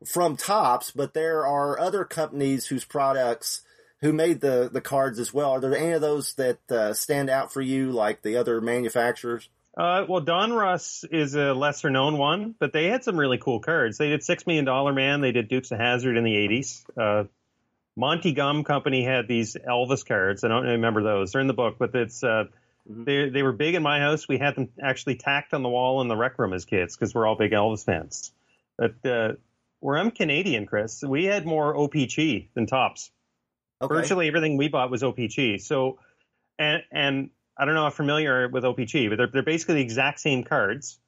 from 0.04 0.36
Topps, 0.36 0.90
but 0.90 1.14
there 1.14 1.46
are 1.46 1.78
other 1.78 2.04
companies 2.04 2.66
whose 2.66 2.84
products 2.84 3.62
who 4.00 4.12
made 4.12 4.40
the 4.40 4.68
the 4.70 4.80
cards 4.80 5.18
as 5.18 5.32
well. 5.32 5.52
Are 5.52 5.60
there 5.60 5.76
any 5.76 5.92
of 5.92 6.00
those 6.00 6.34
that 6.34 6.58
uh, 6.70 6.92
stand 6.92 7.30
out 7.30 7.52
for 7.52 7.60
you, 7.60 7.92
like 7.92 8.22
the 8.22 8.36
other 8.36 8.60
manufacturers? 8.60 9.48
Uh, 9.76 10.06
well, 10.08 10.22
Donruss 10.22 11.04
is 11.10 11.34
a 11.34 11.52
lesser 11.52 11.90
known 11.90 12.16
one, 12.16 12.54
but 12.58 12.72
they 12.72 12.86
had 12.86 13.04
some 13.04 13.18
really 13.18 13.36
cool 13.36 13.60
cards. 13.60 13.98
They 13.98 14.08
did 14.08 14.22
Six 14.22 14.46
Million 14.46 14.64
Dollar 14.64 14.92
Man. 14.92 15.20
They 15.20 15.32
did 15.32 15.48
Dukes 15.48 15.70
of 15.70 15.78
Hazzard 15.78 16.16
in 16.16 16.24
the 16.24 16.34
'80s. 16.34 16.84
Uh, 16.96 17.24
Monty 17.96 18.32
Gum 18.32 18.64
Company 18.64 19.04
had 19.04 19.26
these 19.26 19.56
Elvis 19.56 20.06
cards. 20.06 20.44
I 20.44 20.48
don't 20.48 20.64
remember 20.64 21.02
those. 21.02 21.32
They're 21.32 21.40
in 21.40 21.46
the 21.46 21.54
book, 21.54 21.76
but 21.78 21.94
it's 21.94 22.22
uh, 22.22 22.44
mm-hmm. 22.90 23.04
they 23.04 23.28
they 23.28 23.42
were 23.42 23.52
big 23.52 23.74
in 23.74 23.82
my 23.82 24.00
house. 24.00 24.28
We 24.28 24.38
had 24.38 24.56
them 24.56 24.68
actually 24.82 25.16
tacked 25.16 25.54
on 25.54 25.62
the 25.62 25.68
wall 25.68 26.00
in 26.00 26.08
the 26.08 26.16
rec 26.16 26.38
room 26.38 26.52
as 26.52 26.64
kids 26.64 26.96
because 26.96 27.14
we're 27.14 27.26
all 27.26 27.36
big 27.36 27.52
Elvis 27.52 27.84
fans. 27.84 28.32
But 28.78 29.04
uh, 29.04 29.32
where 29.80 29.98
I'm 29.98 30.10
Canadian, 30.10 30.66
Chris, 30.66 31.02
we 31.02 31.24
had 31.24 31.46
more 31.46 31.74
OPC 31.74 32.48
than 32.54 32.66
Topps. 32.66 33.10
Okay. 33.80 33.94
Virtually 33.94 34.28
everything 34.28 34.56
we 34.56 34.68
bought 34.68 34.90
was 34.90 35.02
OPC. 35.02 35.60
So, 35.60 35.98
and 36.58 36.82
and 36.90 37.30
I 37.58 37.64
don't 37.64 37.74
know 37.74 37.86
if 37.86 37.94
familiar 37.94 38.48
with 38.48 38.64
OPC, 38.64 39.08
but 39.08 39.16
they're 39.16 39.30
they're 39.32 39.42
basically 39.42 39.76
the 39.76 39.82
exact 39.82 40.20
same 40.20 40.44
cards, 40.44 40.98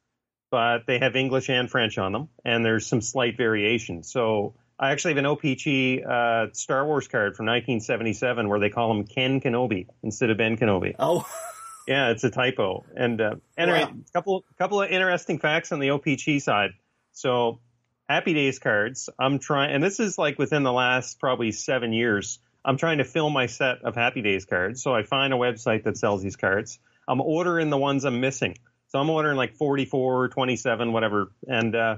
but 0.51 0.85
they 0.87 0.99
have 0.99 1.15
English 1.15 1.49
and 1.49 1.69
French 1.69 1.97
on 1.97 2.11
them, 2.11 2.29
and 2.45 2.63
there's 2.63 2.85
some 2.85 3.01
slight 3.01 3.37
variation. 3.37 4.03
So 4.03 4.55
I 4.79 4.91
actually 4.91 5.15
have 5.15 5.25
an 5.25 5.25
OPC 5.25 6.05
uh, 6.07 6.53
Star 6.53 6.85
Wars 6.85 7.07
card 7.07 7.35
from 7.35 7.47
1977 7.47 8.47
where 8.47 8.59
they 8.59 8.69
call 8.69 8.91
him 8.91 9.05
Ken 9.05 9.41
Kenobi 9.41 9.87
instead 10.03 10.29
of 10.29 10.37
Ben 10.37 10.57
Kenobi. 10.57 10.95
Oh. 10.97 11.27
yeah, 11.89 12.11
it's 12.11 12.23
a 12.23 12.29
typo. 12.29 12.85
And 12.95 13.19
uh, 13.19 13.35
anyway, 13.57 13.83
wow. 13.83 13.91
a 13.91 14.11
couple 14.13 14.45
couple 14.59 14.81
of 14.83 14.91
interesting 14.91 15.39
facts 15.39 15.71
on 15.71 15.79
the 15.79 15.87
OPC 15.87 16.39
side. 16.39 16.69
So, 17.13 17.61
Happy 18.07 18.35
Days 18.35 18.59
cards. 18.59 19.09
I'm 19.19 19.39
trying, 19.39 19.73
and 19.73 19.83
this 19.83 19.99
is 19.99 20.15
like 20.15 20.37
within 20.37 20.61
the 20.61 20.71
last 20.71 21.19
probably 21.19 21.51
seven 21.51 21.91
years. 21.91 22.37
I'm 22.63 22.77
trying 22.77 22.99
to 22.99 23.05
fill 23.05 23.31
my 23.31 23.47
set 23.47 23.79
of 23.83 23.95
Happy 23.95 24.21
Days 24.21 24.45
cards. 24.45 24.83
So 24.83 24.93
I 24.93 25.01
find 25.01 25.33
a 25.33 25.37
website 25.37 25.85
that 25.85 25.97
sells 25.97 26.21
these 26.21 26.35
cards. 26.35 26.77
I'm 27.07 27.21
ordering 27.21 27.71
the 27.71 27.77
ones 27.77 28.05
I'm 28.05 28.21
missing. 28.21 28.55
So 28.89 28.99
I'm 28.99 29.09
ordering 29.09 29.37
like 29.37 29.55
44, 29.55 30.27
27, 30.27 30.91
whatever. 30.91 31.31
And 31.47 31.75
uh, 31.75 31.95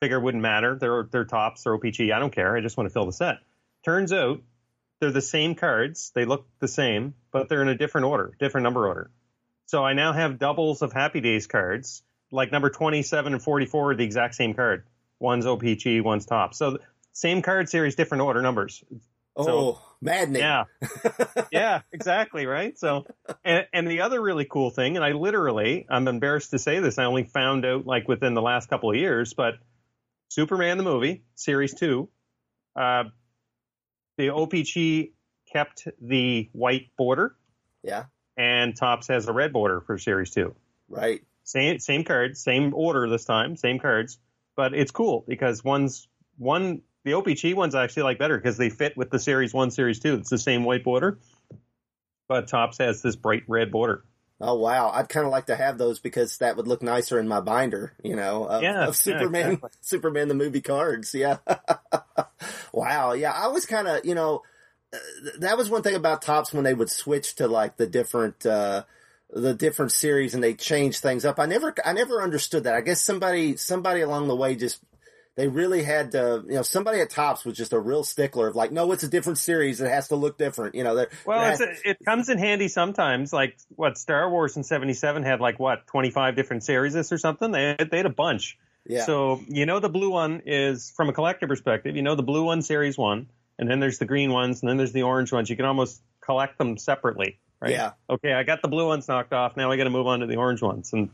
figure 0.00 0.16
it 0.16 0.22
wouldn't 0.22 0.42
matter. 0.42 0.78
They're 0.80 1.06
they're 1.10 1.24
Topps 1.26 1.66
or 1.66 1.78
OPC. 1.78 2.10
I 2.10 2.18
don't 2.20 2.32
care. 2.32 2.56
I 2.56 2.62
just 2.62 2.78
want 2.78 2.88
to 2.88 2.92
fill 2.92 3.04
the 3.04 3.12
set. 3.12 3.38
Turns 3.84 4.14
out 4.14 4.40
they're 5.00 5.10
the 5.10 5.20
same 5.20 5.54
cards. 5.54 6.12
They 6.14 6.24
look 6.24 6.46
the 6.60 6.68
same, 6.68 7.14
but 7.32 7.48
they're 7.48 7.62
in 7.62 7.68
a 7.68 7.76
different 7.76 8.06
order, 8.06 8.34
different 8.38 8.64
number 8.64 8.86
order. 8.86 9.10
So 9.66 9.84
I 9.84 9.94
now 9.94 10.12
have 10.12 10.38
doubles 10.38 10.82
of 10.82 10.92
Happy 10.92 11.20
Days 11.20 11.46
cards. 11.46 12.02
Like 12.30 12.52
number 12.52 12.70
27 12.70 13.32
and 13.32 13.42
44 13.42 13.92
are 13.92 13.94
the 13.96 14.04
exact 14.04 14.34
same 14.34 14.54
card. 14.54 14.84
One's 15.18 15.44
OPC, 15.46 16.02
one's 16.02 16.26
Top. 16.26 16.54
So 16.54 16.78
same 17.12 17.42
card 17.42 17.68
series, 17.68 17.94
different 17.94 18.22
order 18.22 18.42
numbers. 18.42 18.84
Oh, 19.36 19.44
so, 19.44 19.78
maddening. 20.00 20.42
Yeah. 20.42 20.64
yeah, 21.52 21.82
exactly, 21.92 22.46
right? 22.46 22.78
So, 22.78 23.06
and, 23.44 23.66
and, 23.72 23.88
the 23.88 24.02
other 24.02 24.20
really 24.20 24.44
cool 24.44 24.70
thing, 24.70 24.96
and 24.96 25.04
I 25.04 25.12
literally, 25.12 25.86
I'm 25.88 26.08
embarrassed 26.08 26.50
to 26.50 26.58
say 26.58 26.80
this, 26.80 26.98
I 26.98 27.04
only 27.04 27.24
found 27.24 27.64
out 27.64 27.86
like 27.86 28.08
within 28.08 28.34
the 28.34 28.42
last 28.42 28.68
couple 28.68 28.90
of 28.90 28.96
years, 28.96 29.34
but 29.34 29.54
Superman 30.28 30.78
the 30.78 30.84
movie, 30.84 31.22
series 31.36 31.74
two. 31.74 32.08
Uh, 32.76 33.04
the 34.20 34.28
OPC 34.28 35.12
kept 35.50 35.88
the 36.00 36.50
white 36.52 36.90
border. 36.98 37.36
Yeah. 37.82 38.04
And 38.36 38.76
Topps 38.76 39.08
has 39.08 39.26
a 39.28 39.32
red 39.32 39.52
border 39.52 39.80
for 39.80 39.98
series 39.98 40.30
two. 40.30 40.54
Right. 40.88 41.22
Same 41.42 41.78
same 41.78 42.04
cards, 42.04 42.40
same 42.40 42.74
order 42.74 43.08
this 43.08 43.24
time, 43.24 43.56
same 43.56 43.78
cards, 43.78 44.18
but 44.56 44.74
it's 44.74 44.90
cool 44.90 45.24
because 45.26 45.64
one's 45.64 46.06
one 46.36 46.82
the 47.04 47.12
OPC 47.12 47.54
ones 47.54 47.74
I 47.74 47.84
actually 47.84 48.02
like 48.04 48.18
better 48.18 48.36
because 48.36 48.58
they 48.58 48.68
fit 48.68 48.96
with 48.96 49.10
the 49.10 49.18
series 49.18 49.54
one, 49.54 49.70
series 49.70 50.00
two. 50.00 50.16
It's 50.16 50.30
the 50.30 50.38
same 50.38 50.64
white 50.64 50.84
border, 50.84 51.18
but 52.28 52.46
Topps 52.48 52.78
has 52.78 53.00
this 53.00 53.16
bright 53.16 53.44
red 53.48 53.70
border. 53.72 54.04
Oh 54.42 54.54
wow, 54.54 54.90
I'd 54.90 55.10
kind 55.10 55.26
of 55.26 55.32
like 55.32 55.46
to 55.46 55.56
have 55.56 55.76
those 55.76 55.98
because 55.98 56.38
that 56.38 56.56
would 56.56 56.66
look 56.66 56.82
nicer 56.82 57.18
in 57.18 57.28
my 57.28 57.40
binder, 57.40 57.92
you 58.02 58.16
know, 58.16 58.44
of, 58.44 58.62
yeah, 58.62 58.86
of 58.86 58.96
Superman, 58.96 59.40
yeah, 59.40 59.46
exactly. 59.48 59.70
Superman 59.82 60.28
the 60.28 60.34
movie 60.34 60.62
cards. 60.62 61.14
Yeah. 61.14 61.36
wow. 62.72 63.12
Yeah, 63.12 63.32
I 63.32 63.48
was 63.48 63.66
kind 63.66 63.86
of, 63.86 64.06
you 64.06 64.14
know, 64.14 64.42
uh, 64.94 64.98
that 65.40 65.58
was 65.58 65.68
one 65.68 65.82
thing 65.82 65.94
about 65.94 66.22
Topps 66.22 66.54
when 66.54 66.64
they 66.64 66.72
would 66.72 66.90
switch 66.90 67.34
to 67.36 67.48
like 67.48 67.76
the 67.76 67.86
different, 67.86 68.46
uh, 68.46 68.84
the 69.28 69.52
different 69.52 69.92
series 69.92 70.32
and 70.34 70.42
they 70.42 70.54
change 70.54 71.00
things 71.00 71.26
up. 71.26 71.38
I 71.38 71.44
never, 71.44 71.74
I 71.84 71.92
never 71.92 72.22
understood 72.22 72.64
that. 72.64 72.74
I 72.74 72.80
guess 72.80 73.02
somebody, 73.02 73.58
somebody 73.58 74.00
along 74.00 74.28
the 74.28 74.36
way 74.36 74.56
just 74.56 74.80
they 75.36 75.48
really 75.48 75.82
had 75.82 76.12
to, 76.12 76.44
you 76.46 76.54
know, 76.54 76.62
somebody 76.62 77.00
at 77.00 77.10
Topps 77.10 77.44
was 77.44 77.56
just 77.56 77.72
a 77.72 77.78
real 77.78 78.04
stickler 78.04 78.48
of 78.48 78.56
like, 78.56 78.72
no, 78.72 78.90
it's 78.92 79.04
a 79.04 79.08
different 79.08 79.38
series. 79.38 79.80
It 79.80 79.88
has 79.88 80.08
to 80.08 80.16
look 80.16 80.36
different. 80.36 80.74
You 80.74 80.84
know, 80.84 81.06
well, 81.24 81.40
has, 81.40 81.60
a, 81.60 81.72
it 81.84 81.98
comes 82.04 82.28
in 82.28 82.38
handy 82.38 82.68
sometimes. 82.68 83.32
Like 83.32 83.56
what 83.76 83.96
Star 83.96 84.28
Wars 84.28 84.56
in 84.56 84.64
77 84.64 85.22
had 85.22 85.40
like 85.40 85.58
what, 85.58 85.86
25 85.86 86.36
different 86.36 86.64
series 86.64 86.94
or 86.94 87.18
something. 87.18 87.52
They 87.52 87.76
had, 87.78 87.90
they 87.90 87.98
had 87.98 88.06
a 88.06 88.10
bunch. 88.10 88.58
Yeah. 88.86 89.04
So, 89.04 89.40
you 89.48 89.66
know, 89.66 89.78
the 89.78 89.88
blue 89.88 90.10
one 90.10 90.42
is 90.46 90.92
from 90.96 91.08
a 91.08 91.12
collector 91.12 91.46
perspective, 91.46 91.96
you 91.96 92.02
know, 92.02 92.16
the 92.16 92.22
blue 92.22 92.44
one 92.44 92.62
series 92.62 92.98
one, 92.98 93.28
and 93.58 93.70
then 93.70 93.78
there's 93.78 93.98
the 93.98 94.06
green 94.06 94.32
ones 94.32 94.62
and 94.62 94.68
then 94.68 94.78
there's 94.78 94.92
the 94.92 95.02
orange 95.02 95.32
ones. 95.32 95.48
You 95.48 95.56
can 95.56 95.64
almost 95.64 96.02
collect 96.20 96.58
them 96.58 96.76
separately. 96.76 97.38
Right. 97.60 97.72
Yeah. 97.72 97.92
Okay. 98.08 98.32
I 98.32 98.42
got 98.42 98.62
the 98.62 98.68
blue 98.68 98.86
ones 98.86 99.06
knocked 99.06 99.32
off. 99.32 99.56
Now 99.56 99.70
I 99.70 99.76
got 99.76 99.84
to 99.84 99.90
move 99.90 100.06
on 100.06 100.20
to 100.20 100.26
the 100.26 100.36
orange 100.36 100.62
ones. 100.62 100.92
And, 100.92 101.10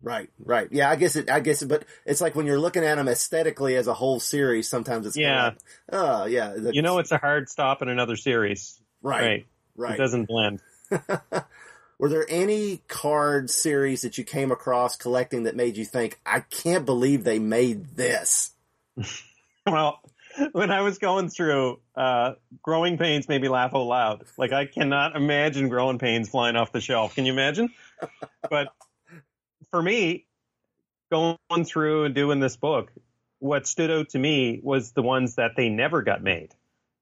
Right, 0.00 0.30
right. 0.38 0.68
Yeah, 0.70 0.90
I 0.90 0.96
guess 0.96 1.16
it, 1.16 1.28
I 1.28 1.40
guess 1.40 1.62
it, 1.62 1.68
but 1.68 1.84
it's 2.06 2.20
like 2.20 2.36
when 2.36 2.46
you're 2.46 2.60
looking 2.60 2.84
at 2.84 2.96
them 2.96 3.08
aesthetically 3.08 3.74
as 3.76 3.88
a 3.88 3.94
whole 3.94 4.20
series, 4.20 4.68
sometimes 4.68 5.06
it's 5.06 5.16
yeah. 5.16 5.44
Like, 5.44 5.58
oh, 5.92 6.26
yeah. 6.26 6.54
You 6.70 6.82
know, 6.82 6.98
it's 6.98 7.10
a 7.10 7.18
hard 7.18 7.48
stop 7.48 7.82
in 7.82 7.88
another 7.88 8.16
series. 8.16 8.80
Right, 9.02 9.22
right. 9.22 9.46
right. 9.76 9.94
It 9.94 9.98
doesn't 9.98 10.26
blend. 10.26 10.60
Were 11.98 12.08
there 12.08 12.26
any 12.28 12.82
card 12.86 13.50
series 13.50 14.02
that 14.02 14.18
you 14.18 14.24
came 14.24 14.52
across 14.52 14.96
collecting 14.96 15.44
that 15.44 15.56
made 15.56 15.76
you 15.76 15.84
think, 15.84 16.20
I 16.24 16.40
can't 16.40 16.86
believe 16.86 17.24
they 17.24 17.40
made 17.40 17.96
this? 17.96 18.52
well, 19.66 20.00
when 20.52 20.70
I 20.70 20.82
was 20.82 20.98
going 20.98 21.28
through, 21.28 21.80
uh, 21.96 22.34
Growing 22.62 22.98
Pains 22.98 23.28
made 23.28 23.42
me 23.42 23.48
laugh 23.48 23.74
out 23.74 23.82
loud. 23.82 24.24
Like, 24.36 24.52
I 24.52 24.66
cannot 24.66 25.16
imagine 25.16 25.68
Growing 25.68 25.98
Pains 25.98 26.28
flying 26.28 26.54
off 26.54 26.70
the 26.70 26.80
shelf. 26.80 27.16
Can 27.16 27.26
you 27.26 27.32
imagine? 27.32 27.70
But 28.48 28.68
for 29.70 29.82
me, 29.82 30.26
going 31.10 31.64
through 31.64 32.04
and 32.04 32.14
doing 32.14 32.40
this 32.40 32.56
book, 32.56 32.92
what 33.38 33.66
stood 33.66 33.90
out 33.90 34.10
to 34.10 34.18
me 34.18 34.60
was 34.62 34.92
the 34.92 35.02
ones 35.02 35.36
that 35.36 35.52
they 35.56 35.68
never 35.68 36.02
got 36.02 36.22
made. 36.22 36.54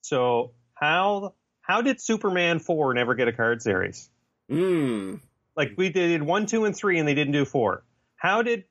So 0.03 0.53
how 0.75 1.35
how 1.61 1.83
did 1.83 2.01
Superman 2.01 2.59
four 2.61 2.95
never 2.95 3.15
get 3.15 3.29
a 3.29 3.33
card 3.33 3.63
series? 3.63 4.09
Hmm. 4.49 5.17
Like 5.57 5.73
we 5.77 5.89
did 5.89 6.23
one, 6.23 6.47
two, 6.47 6.65
and 6.65 6.77
three, 6.77 6.99
and 6.99 7.09
they 7.09 7.15
didn't 7.15 7.33
do 7.33 7.45
four. 7.45 7.83
How 8.17 8.43
did 8.43 8.65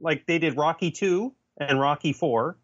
like 0.00 0.26
they 0.26 0.38
did 0.38 0.56
Rocky 0.56 0.90
two 0.90 1.34
and 1.58 1.78
Rocky 1.78 2.12
four, 2.12 2.56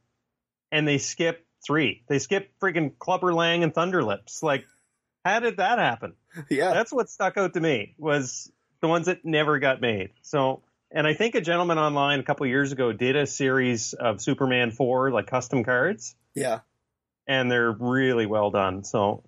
and 0.73 0.89
they 0.89 0.99
skipped 0.99 1.45
three. 1.65 2.03
They 2.09 2.19
skipped 2.19 2.59
freaking 2.61 2.99
Clubber 2.99 3.35
Lang 3.35 3.63
and 3.63 3.73
Thunderlips. 3.75 4.43
Like, 4.43 4.65
how 5.25 5.41
did 5.41 5.59
that 5.59 5.79
happen? 5.79 6.15
Yeah, 6.51 6.75
that's 6.75 6.93
what 6.93 7.09
stuck 7.09 7.39
out 7.39 7.55
to 7.55 7.61
me 7.61 7.95
was 7.97 8.53
the 8.83 8.89
ones 8.89 9.07
that 9.07 9.25
never 9.25 9.59
got 9.59 9.81
made. 9.81 10.11
So 10.21 10.63
and 10.91 11.07
I 11.07 11.15
think 11.15 11.35
a 11.35 11.41
gentleman 11.41 11.79
online 11.79 12.21
a 12.21 12.23
couple 12.23 12.47
years 12.47 12.73
ago 12.73 12.93
did 12.93 13.17
a 13.17 13.27
series 13.27 13.93
of 13.93 14.21
Superman 14.21 14.71
4, 14.71 15.11
like 15.11 15.27
custom 15.27 15.65
cards. 15.65 16.15
Yeah. 16.35 16.61
and 17.27 17.51
they're 17.51 17.73
really 17.73 18.27
well 18.27 18.51
done. 18.51 18.85
So 18.85 19.25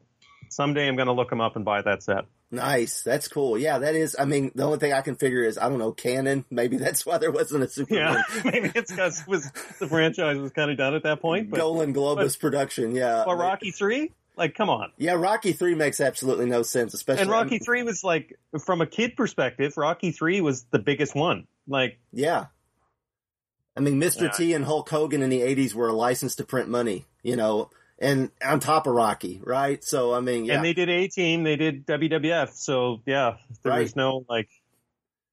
someday 0.51 0.87
I'm 0.87 0.97
going 0.97 1.07
to 1.07 1.13
look 1.13 1.31
them 1.31 1.41
up 1.41 1.57
and 1.57 1.65
buy 1.65 1.83
that 1.83 2.03
set. 2.03 2.25
Nice. 2.51 3.03
That's 3.03 3.29
cool. 3.29 3.59
Yeah, 3.59 3.79
that 3.81 3.95
is. 3.95 4.17
I 4.19 4.25
mean, 4.25 4.53
the 4.55 4.63
only 4.63 4.79
thing 4.79 4.93
I 4.93 5.03
can 5.03 5.17
figure 5.17 5.43
is 5.43 5.59
I 5.59 5.69
don't 5.69 5.79
know 5.79 5.93
canon. 5.93 6.47
Maybe 6.51 6.77
that's 6.79 7.05
why 7.05 7.19
there 7.19 7.31
wasn't 7.31 7.65
a 7.65 7.69
Superman. 7.69 8.25
Yeah, 8.35 8.43
maybe 8.45 8.73
it's 8.75 8.91
because 8.91 9.27
was 9.27 9.51
the 9.79 9.87
franchise 9.87 10.39
was 10.39 10.53
kind 10.53 10.71
of 10.71 10.79
done 10.79 10.95
at 10.95 11.03
that 11.03 11.21
point. 11.21 11.51
But, 11.51 11.59
Golan 11.59 11.93
Globus 11.93 12.35
but, 12.35 12.41
production. 12.41 12.95
Yeah. 12.95 13.25
Or 13.27 13.37
Rocky 13.37 13.71
three. 13.71 14.13
Like, 14.39 14.55
come 14.55 14.71
on. 14.71 14.93
Yeah, 14.97 15.15
Rocky 15.15 15.53
three 15.53 15.75
makes 15.75 16.01
absolutely 16.01 16.47
no 16.47 16.63
sense, 16.63 16.95
especially. 16.95 17.23
And 17.23 17.31
Rocky 17.31 17.59
three 17.59 17.83
was 17.83 18.05
like, 18.05 18.39
from 18.65 18.81
a 18.81 18.87
kid 18.87 19.17
perspective, 19.17 19.77
Rocky 19.77 20.13
three 20.13 20.41
was 20.41 20.65
the 20.71 20.79
biggest 20.79 21.15
one. 21.15 21.47
Like, 21.67 21.99
yeah. 22.13 22.47
I 23.77 23.81
mean, 23.81 24.01
Mr. 24.01 24.23
Yeah. 24.23 24.31
T 24.31 24.55
and 24.55 24.65
Hulk 24.65 24.89
Hogan 24.89 25.23
in 25.23 25.31
the 25.31 25.41
'80s 25.41 25.75
were 25.75 25.89
a 25.89 25.93
license 25.93 26.37
to 26.37 26.45
print 26.45 26.69
money. 26.69 27.05
You 27.23 27.37
know, 27.37 27.71
and 27.99 28.31
on 28.45 28.61
top 28.61 28.87
of 28.87 28.95
Rocky, 28.95 29.41
right? 29.43 29.83
So 29.83 30.15
I 30.15 30.21
mean, 30.21 30.45
yeah. 30.45 30.55
And 30.55 30.65
they 30.65 30.73
did 30.73 30.89
A 30.89 31.09
Team, 31.09 31.43
they 31.43 31.57
did 31.57 31.87
WWF, 31.87 32.55
so 32.55 33.01
yeah, 33.07 33.37
there 33.63 33.73
right. 33.73 33.83
was 33.83 33.97
no 33.97 34.25
like, 34.29 34.49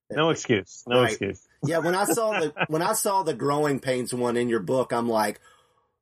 no 0.09 0.29
excuse, 0.31 0.83
no 0.87 1.01
right. 1.01 1.11
excuse. 1.11 1.41
yeah, 1.63 1.77
when 1.79 1.95
I 1.95 2.05
saw 2.05 2.39
the 2.39 2.53
when 2.67 2.81
I 2.81 2.93
saw 2.93 3.23
the 3.23 3.33
growing 3.33 3.79
pains 3.79 4.13
one 4.13 4.37
in 4.37 4.49
your 4.49 4.61
book, 4.61 4.93
I'm 4.93 5.07
like, 5.07 5.39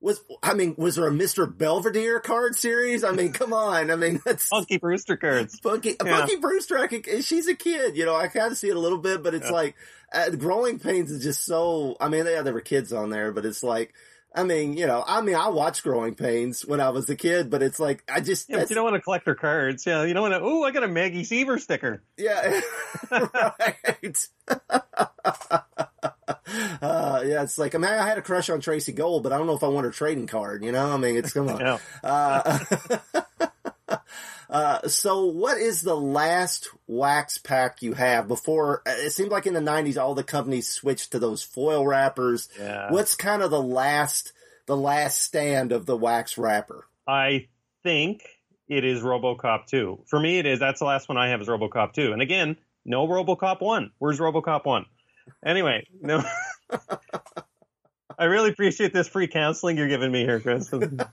was 0.04 0.22
I 0.44 0.54
mean, 0.54 0.76
was 0.78 0.96
there 0.96 1.08
a 1.08 1.12
Mister 1.12 1.48
Belvedere 1.48 2.20
card 2.20 2.56
series? 2.56 3.04
I 3.04 3.12
mean, 3.12 3.32
come 3.34 3.54
on, 3.54 3.90
I 3.90 3.96
mean, 3.96 4.22
that's 4.26 4.50
Punky 4.50 4.78
Brewster 4.78 5.18
cards. 5.18 5.60
Punky, 5.60 5.96
yeah. 6.04 6.20
Punky 6.20 6.36
Brewster, 6.36 6.78
I 6.78 6.88
can, 6.88 7.22
she's 7.22 7.48
a 7.48 7.56
kid, 7.56 7.98
you 7.98 8.06
know, 8.06 8.16
I 8.16 8.28
kind 8.28 8.52
of 8.52 8.58
see 8.58 8.70
it 8.70 8.76
a 8.76 8.80
little 8.80 8.98
bit, 8.98 9.24
but 9.24 9.34
it's 9.34 9.48
yeah. 9.48 9.54
like 9.54 9.76
uh, 10.14 10.30
growing 10.32 10.78
pains 10.78 11.10
is 11.10 11.24
just 11.24 11.46
so. 11.46 11.96
I 12.00 12.10
mean, 12.10 12.26
yeah, 12.26 12.42
there 12.42 12.54
were 12.54 12.62
kids 12.62 12.94
on 12.94 13.10
there, 13.10 13.32
but 13.32 13.46
it's 13.46 13.64
like 13.64 13.94
I 14.36 14.44
mean, 14.44 14.76
you 14.78 14.88
know, 14.88 15.04
I 15.06 15.22
mean, 15.22 15.36
I 15.36 15.50
watched 15.50 15.84
Growing 15.84 16.16
Pains 16.16 16.66
when 16.66 16.80
I 16.80 16.90
was 16.90 17.08
a 17.10 17.16
kid, 17.16 17.52
but 17.52 17.62
it's 17.62 17.80
like 17.80 18.04
I 18.12 18.20
just 18.20 18.50
yeah, 18.50 18.66
you 18.68 18.76
don't 18.76 18.84
want 18.84 18.96
to 18.96 19.02
collect 19.02 19.28
her 19.28 19.36
cards. 19.36 19.86
Yeah, 19.86 20.04
you 20.06 20.14
don't 20.14 20.24
want 20.24 20.34
to. 20.34 20.40
Oh, 20.42 20.64
I 20.64 20.72
got 20.72 20.84
a 20.84 20.88
Maggie 20.88 21.24
Seaver 21.24 21.60
sticker. 21.60 22.02
Yeah, 22.18 22.62
right. 23.12 24.28
uh, 26.28 27.24
yeah, 27.26 27.44
it's 27.44 27.58
like 27.58 27.76
I 27.76 27.78
mean, 27.78 27.92
I 27.92 28.08
had 28.08 28.18
a 28.18 28.22
crush 28.22 28.50
on 28.50 28.62
Tracey 28.62 28.92
Gold, 28.92 29.24
but 29.24 29.32
I 29.32 29.38
don't 29.38 29.48
know 29.48 29.56
if 29.56 29.64
I 29.64 29.68
want 29.68 29.86
her 29.86 29.92
trading 29.92 30.28
card. 30.28 30.64
You 30.64 30.72
know, 30.72 30.92
I 30.92 30.98
mean, 30.98 31.16
it's 31.18 31.34
come 31.34 31.50
on. 31.50 31.80
uh, 32.04 32.60
uh, 34.50 34.88
so 34.88 35.26
what 35.26 35.58
is 35.58 35.82
the 35.82 35.96
last 35.96 36.70
wax 36.88 37.38
pack 37.38 37.82
you 37.82 37.94
have 37.94 38.28
before 38.28 38.82
it 38.86 39.12
seemed 39.12 39.32
like 39.32 39.48
in 39.48 39.54
the 39.54 39.60
90s 39.60 40.02
all 40.02 40.16
the 40.16 40.24
companies 40.24 40.68
switched 40.68 41.12
to 41.12 41.20
those 41.20 41.44
foil 41.44 41.86
wrappers. 41.86 42.50
Yeah. 42.60 42.92
what's 42.92 43.16
kind 43.16 43.42
of 43.42 43.52
the 43.52 43.62
last 43.62 44.34
the 44.66 44.78
last 44.78 45.22
stand 45.22 45.72
of 45.72 45.86
the 45.86 45.98
wax 45.98 46.38
wrapper? 46.38 46.88
I 47.08 47.48
think 47.84 48.24
it 48.68 48.86
is 48.86 49.02
robocop 49.02 49.68
2 49.68 50.04
for 50.08 50.20
me 50.20 50.40
it 50.40 50.46
is 50.46 50.60
that's 50.60 50.80
the 50.80 50.86
last 50.86 51.10
one 51.10 51.18
i 51.18 51.30
have 51.30 51.42
is 51.42 51.48
robocop 51.48 51.94
2 51.94 52.14
and 52.14 52.22
again 52.22 52.56
no 52.86 53.08
robocop 53.08 53.62
1 53.62 53.92
where's 54.00 54.20
robocop 54.20 54.66
1 54.66 54.86
anyway 55.46 55.86
no 56.02 56.24
I 58.18 58.26
really 58.26 58.52
appreciate 58.52 58.94
this 58.94 59.08
free 59.08 59.28
counseling 59.28 59.78
you're 59.78 59.88
giving 59.88 60.12
me 60.12 60.22
here, 60.22 60.40
Chris. 60.40 60.72
With, 60.72 61.00
uh, 61.00 61.06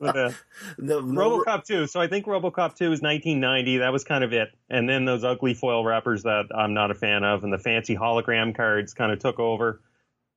no, 0.00 0.32
no, 0.78 1.02
RoboCop 1.02 1.64
2. 1.64 1.86
So 1.86 2.00
I 2.00 2.06
think 2.06 2.26
RoboCop 2.26 2.76
2 2.76 2.92
is 2.92 3.02
1990. 3.02 3.78
That 3.78 3.92
was 3.92 4.04
kind 4.04 4.24
of 4.24 4.32
it. 4.32 4.48
And 4.68 4.88
then 4.88 5.04
those 5.04 5.24
ugly 5.24 5.54
foil 5.54 5.84
wrappers 5.84 6.22
that 6.24 6.46
I'm 6.54 6.74
not 6.74 6.90
a 6.90 6.94
fan 6.94 7.24
of, 7.24 7.44
and 7.44 7.52
the 7.52 7.58
fancy 7.58 7.96
hologram 7.96 8.54
cards 8.54 8.94
kind 8.94 9.12
of 9.12 9.18
took 9.18 9.38
over. 9.38 9.80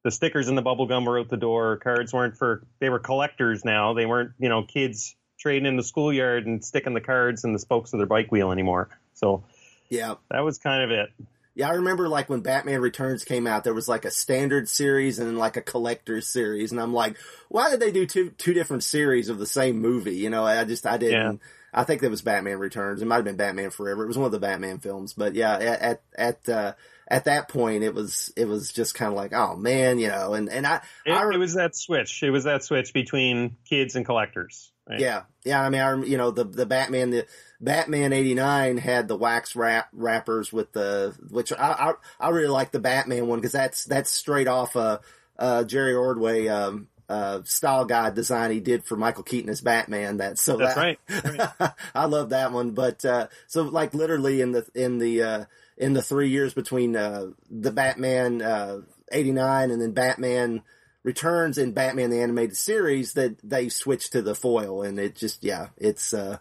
The 0.04 0.12
stickers 0.12 0.48
and 0.48 0.58
the 0.58 0.62
bubble 0.62 0.86
gum 0.86 1.06
were 1.06 1.20
out 1.20 1.30
the 1.30 1.38
door. 1.38 1.78
Cards 1.78 2.14
weren't 2.14 2.38
for 2.38 2.64
they 2.80 2.90
were 2.90 3.00
collectors 3.00 3.66
now. 3.66 3.94
They 3.94 4.06
weren't 4.06 4.32
you 4.40 4.48
know 4.48 4.64
kids 4.64 5.16
trading 5.38 5.66
in 5.66 5.76
the 5.76 5.84
schoolyard 5.84 6.46
and 6.46 6.64
sticking 6.64 6.94
the 6.94 7.02
cards 7.02 7.44
in 7.44 7.52
the 7.52 7.60
spokes 7.60 7.94
of 7.94 8.00
their 8.00 8.08
bike 8.08 8.32
wheel 8.32 8.52
anymore. 8.52 8.90
So 9.16 9.44
yeah, 9.90 10.16
that 10.30 10.42
was 10.42 10.60
kind 10.60 10.84
of 10.84 10.92
it. 10.92 11.10
Yeah, 11.58 11.70
I 11.70 11.74
remember 11.74 12.08
like 12.08 12.30
when 12.30 12.42
Batman 12.42 12.82
Returns 12.82 13.24
came 13.24 13.48
out, 13.48 13.64
there 13.64 13.74
was 13.74 13.88
like 13.88 14.06
a 14.06 14.12
standard 14.12 14.70
series 14.70 15.18
and 15.18 15.28
then 15.28 15.38
like 15.38 15.58
a 15.58 15.62
collector's 15.64 16.28
series, 16.28 16.72
and 16.72 16.80
I'm 16.80 16.94
like, 16.94 17.18
why 17.50 17.72
did 17.72 17.80
they 17.80 17.92
do 17.92 18.06
two 18.06 18.30
two 18.38 18.54
different 18.54 18.84
series 18.84 19.28
of 19.28 19.40
the 19.40 19.48
same 19.48 19.80
movie? 19.80 20.18
You 20.18 20.30
know, 20.30 20.46
I 20.46 20.64
just 20.66 20.86
I 20.86 20.98
didn't. 20.98 21.42
Yeah. 21.42 21.48
I 21.74 21.84
think 21.84 22.02
that 22.02 22.12
was 22.12 22.22
Batman 22.22 22.60
Returns. 22.60 23.02
It 23.02 23.06
might 23.06 23.16
have 23.16 23.26
been 23.26 23.38
Batman 23.38 23.72
Forever. 23.72 24.04
It 24.04 24.08
was 24.08 24.20
one 24.20 24.28
of 24.28 24.32
the 24.32 24.40
Batman 24.40 24.78
films, 24.78 25.14
but 25.14 25.34
yeah, 25.34 25.58
at 25.58 26.04
at 26.16 26.48
uh, 26.48 26.74
at 27.08 27.26
that 27.26 27.50
point, 27.50 27.84
it 27.84 27.96
was 27.96 28.32
it 28.38 28.48
was 28.48 28.72
just 28.72 28.94
kind 28.94 29.12
of 29.12 29.16
like, 29.16 29.34
oh 29.34 29.56
man, 29.56 29.98
you 29.98 30.10
know, 30.10 30.36
and 30.36 30.50
and 30.50 30.68
I 30.68 30.84
it, 31.08 31.12
I 31.12 31.28
it 31.34 31.38
was 31.38 31.56
that 31.56 31.76
switch. 31.76 32.22
It 32.22 32.30
was 32.30 32.44
that 32.44 32.64
switch 32.64 32.94
between 32.94 33.58
kids 33.68 33.96
and 33.96 34.06
collectors. 34.06 34.72
Right? 34.90 35.00
Yeah, 35.00 35.24
yeah. 35.44 35.62
I 35.62 35.70
mean, 35.70 35.82
I 35.82 35.96
you 36.04 36.18
know 36.18 36.32
the 36.32 36.44
the 36.44 36.66
Batman 36.66 37.10
the 37.10 37.26
Batman 37.60 38.14
'89 38.14 38.78
had 38.78 39.08
the 39.08 39.18
wax 39.18 39.56
wrap 39.56 39.90
wrappers 39.92 40.54
with 40.54 40.72
the, 40.74 41.16
which 41.30 41.52
I 41.52 41.58
I, 41.58 41.94
I 42.20 42.30
really 42.30 42.48
like 42.48 42.72
the 42.72 42.80
Batman 42.80 43.28
one 43.28 43.40
because 43.40 43.52
that's 43.52 43.86
that's 43.86 44.10
straight 44.10 44.48
off 44.48 44.76
a 44.76 45.02
uh, 45.38 45.64
Jerry 45.64 45.94
Ordway 45.94 46.48
um, 46.48 46.88
uh, 47.10 47.42
style 47.44 47.86
guide 47.86 48.16
design 48.16 48.52
he 48.52 48.60
did 48.60 48.86
for 48.86 48.96
Michael 48.96 49.24
Keaton 49.24 49.50
as 49.50 49.62
Batman. 49.62 50.18
That 50.18 50.40
so 50.40 50.58
that's 50.58 50.76
that, 50.76 50.98
right. 51.60 51.74
I 51.96 52.06
love 52.06 52.30
that 52.30 52.52
one. 52.52 52.72
But 52.72 53.04
uh, 53.06 53.28
so 53.48 53.64
like 53.64 53.94
literally 53.94 54.42
in 54.42 54.52
the 54.52 54.66
in 54.74 55.00
the 55.00 55.24
uh, 55.24 55.46
in 55.78 55.94
the 55.94 56.02
three 56.02 56.30
years 56.30 56.54
between 56.54 56.96
uh, 56.96 57.28
the 57.50 57.72
Batman 57.72 58.42
'89 59.12 59.70
uh, 59.70 59.74
and 59.74 59.82
then 59.82 59.92
Batman 59.92 60.64
Returns 61.08 61.58
and 61.58 61.74
Batman 61.74 62.10
the 62.10 62.22
animated 62.22 62.58
series, 62.58 63.14
that 63.14 63.38
they 63.42 63.70
switched 63.70 64.12
to 64.12 64.22
the 64.22 64.36
foil, 64.36 64.82
and 64.82 65.00
it 65.00 65.16
just 65.16 65.42
yeah, 65.42 65.68
it's. 65.78 66.14
Uh, 66.14 66.40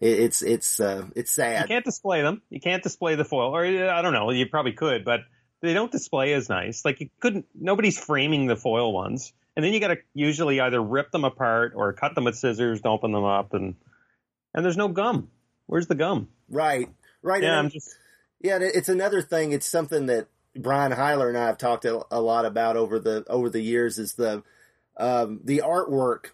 it's 0.00 0.42
it's 0.42 0.78
uh, 0.78 1.06
it's 1.16 1.32
sad. 1.32 1.62
You 1.62 1.68
can't 1.68 1.84
display 1.84 2.22
them. 2.22 2.40
You 2.48 2.60
can't 2.60 2.82
display 2.82 3.16
the 3.16 3.24
foil, 3.24 3.56
or 3.56 3.64
I 3.64 4.02
don't 4.02 4.12
know. 4.12 4.30
You 4.30 4.46
probably 4.46 4.72
could, 4.72 5.04
but 5.04 5.20
they 5.62 5.72
don't 5.72 5.90
display 5.90 6.32
as 6.34 6.48
nice. 6.48 6.84
Like 6.84 7.00
you 7.00 7.10
couldn't. 7.18 7.46
Nobody's 7.54 7.98
framing 7.98 8.46
the 8.46 8.54
foil 8.54 8.92
ones, 8.92 9.32
and 9.56 9.64
then 9.64 9.72
you 9.72 9.80
got 9.80 9.88
to 9.88 9.98
usually 10.12 10.60
either 10.60 10.80
rip 10.80 11.10
them 11.10 11.24
apart 11.24 11.72
or 11.74 11.92
cut 11.92 12.14
them 12.14 12.24
with 12.24 12.36
scissors 12.36 12.82
to 12.82 12.88
open 12.88 13.10
them 13.10 13.24
up, 13.24 13.52
and 13.52 13.74
and 14.54 14.64
there's 14.64 14.76
no 14.76 14.88
gum. 14.88 15.28
Where's 15.66 15.88
the 15.88 15.96
gum? 15.96 16.28
Right, 16.48 16.88
right. 17.22 17.42
Yeah, 17.42 17.58
I'm 17.58 17.70
just. 17.70 17.96
Yeah, 18.40 18.58
it's 18.60 18.88
another 18.88 19.22
thing. 19.22 19.52
It's 19.52 19.66
something 19.66 20.06
that 20.06 20.28
Brian 20.56 20.92
Heiler 20.92 21.28
and 21.28 21.38
I 21.38 21.46
have 21.46 21.58
talked 21.58 21.84
a, 21.84 22.20
lot 22.20 22.44
about 22.44 22.76
over 22.76 22.98
the 22.98 23.24
over 23.28 23.50
the 23.50 23.60
years. 23.60 23.98
Is 23.98 24.14
the 24.14 24.42
um, 24.96 25.40
the 25.44 25.62
artwork 25.64 26.30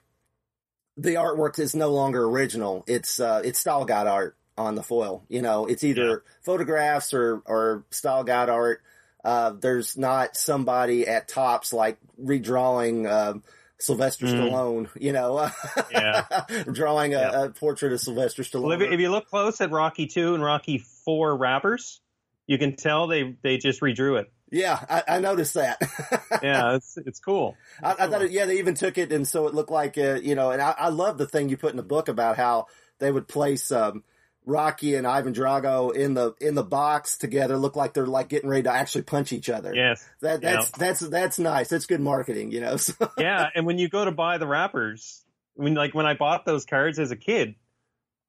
the 0.97 1.15
artwork 1.15 1.59
is 1.59 1.75
no 1.75 1.91
longer 1.91 2.25
original. 2.25 2.85
It's 2.87 3.21
uh, 3.21 3.43
it's 3.45 3.59
style 3.59 3.85
guide 3.85 4.07
art 4.07 4.37
on 4.59 4.75
the 4.75 4.83
foil. 4.83 5.25
You 5.29 5.43
know, 5.43 5.67
it's 5.67 5.85
either 5.85 6.09
yeah. 6.09 6.17
photographs 6.43 7.15
or 7.15 7.43
or 7.47 7.85
style 7.91 8.25
guide 8.25 8.49
art. 8.49 8.83
Uh, 9.25 9.51
there's 9.51 9.97
not 9.97 10.37
somebody 10.37 11.07
at 11.07 11.29
Topps 11.29 11.73
like 11.73 11.99
redrawing 12.23 13.11
um, 13.11 13.43
Sylvester 13.79 14.27
mm. 14.27 14.33
Stallone. 14.33 14.89
You 15.01 15.13
know, 15.13 15.51
yeah. 15.91 16.25
drawing 16.71 17.15
a, 17.15 17.19
yeah. 17.19 17.45
a, 17.45 17.51
portrait 17.51 17.93
of 17.93 18.01
Sylvester 18.01 18.43
Stallone. 18.43 18.69
Well, 18.69 18.83
if, 18.83 18.93
if 18.93 19.01
you 19.01 19.11
look 19.11 19.29
close 19.29 19.61
at 19.61 19.71
Rocky 19.71 20.07
Two 20.07 20.35
and 20.35 20.43
Rocky 20.43 20.79
Four 20.79 21.37
wrappers, 21.37 22.01
you 22.47 22.59
can 22.59 22.77
tell 22.77 23.07
they 23.07 23.37
they 23.43 23.59
just 23.59 23.81
redrew 23.81 24.21
it. 24.21 24.33
Yeah, 24.51 24.79
I, 24.89 25.17
I 25.17 25.19
noticed 25.21 25.55
that. 25.55 25.79
yeah, 26.43 26.75
it's 26.75 26.99
it's 26.99 27.21
cool. 27.21 27.57
It's 27.79 28.01
I, 28.01 28.05
I 28.05 28.09
thought, 28.09 28.23
it, 28.23 28.33
yeah, 28.33 28.47
they 28.47 28.59
even 28.59 28.75
took 28.75 28.99
it, 28.99 29.13
and 29.13 29.27
so 29.27 29.47
it 29.47 29.55
looked 29.55 29.71
like, 29.71 29.97
uh, 29.97 30.15
you 30.15 30.35
know, 30.35 30.51
and 30.51 30.61
I, 30.61 30.75
I 30.77 30.89
love 30.89 31.19
the 31.19 31.27
thing 31.27 31.49
you 31.49 31.57
put 31.57 31.71
in 31.71 31.77
the 31.77 31.83
book 31.83 32.09
about 32.09 32.37
how 32.37 32.67
they 32.99 33.13
would 33.13 33.29
place 33.29 33.71
um, 33.71 34.03
Rocky 34.45 34.97
and 34.97 35.07
Ivan 35.07 35.33
Drago 35.33 35.95
in 35.95 36.15
the 36.15 36.35
in 36.41 36.55
the 36.55 36.65
box 36.65 37.19
together, 37.19 37.57
look 37.57 37.77
like 37.77 37.95
they're 37.95 38.07
like 38.07 38.29
getting 38.29 38.51
ready 38.51 38.65
to 38.65 38.73
actually 38.73 39.03
punch 39.03 39.33
each 39.33 39.49
other. 39.49 39.75
Yes, 39.75 40.05
that 40.21 40.41
that's 40.41 40.71
yeah. 40.71 40.77
that's 40.79 41.01
that's 41.01 41.39
nice. 41.39 41.69
That's 41.69 41.87
good 41.87 42.01
marketing, 42.01 42.51
you 42.51 42.61
know. 42.61 42.77
yeah, 43.19 43.49
and 43.55 43.67
when 43.67 43.79
you 43.79 43.89
go 43.89 44.05
to 44.05 44.13
buy 44.13 44.39
the 44.39 44.47
wrappers, 44.47 45.23
when 45.55 45.75
like 45.75 45.95
when 45.95 46.07
I 46.07 46.15
bought 46.15 46.45
those 46.45 46.65
cards 46.65 46.99
as 46.99 47.13
a 47.13 47.17
kid, 47.17 47.55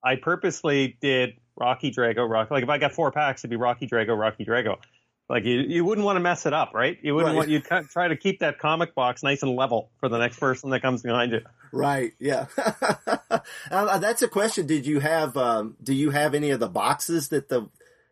I 0.04 0.18
purposely 0.18 0.98
did 1.02 1.40
Rocky 1.56 1.92
Drago, 1.92 2.30
Rocky. 2.30 2.54
Like 2.54 2.64
if 2.64 2.70
I 2.70 2.78
got 2.78 2.94
four 2.94 3.12
packs, 3.12 3.42
it'd 3.42 3.50
be 3.50 3.56
Rocky 3.56 3.88
Drago, 3.88 4.18
Rocky 4.18 4.46
Drago. 4.46 4.78
Like 5.30 5.46
you, 5.46 5.60
you 5.62 5.86
wouldn't 5.86 6.04
want 6.04 6.18
to 6.18 6.20
mess 6.20 6.46
it 6.46 6.52
up, 6.52 6.74
right? 6.74 6.98
You 7.02 7.16
wouldn't 7.16 7.38
right. 7.38 7.38
want 7.38 7.50
you 7.50 7.62
try 7.62 8.10
to 8.10 8.18
keep 8.18 8.40
that 8.40 8.60
comic 8.60 8.94
box 8.94 9.24
nice 9.24 9.44
and 9.44 9.56
level 9.56 9.90
for 10.02 10.10
the 10.10 10.18
next 10.18 10.40
person 10.40 10.72
that 10.72 10.82
comes 10.82 11.04
behind 11.04 11.32
you. 11.32 11.40
Right. 11.72 12.12
Yeah. 12.20 12.48
uh, 13.72 13.98
that's 14.00 14.22
a 14.24 14.28
question. 14.28 14.68
Did 14.68 14.86
you 14.86 15.00
have? 15.00 15.38
Um, 15.38 15.78
do 15.82 15.94
you 15.94 16.10
have 16.10 16.34
any 16.34 16.50
of 16.50 16.60
the 16.60 16.68
boxes 16.68 17.30
that 17.30 17.48
the 17.48 17.70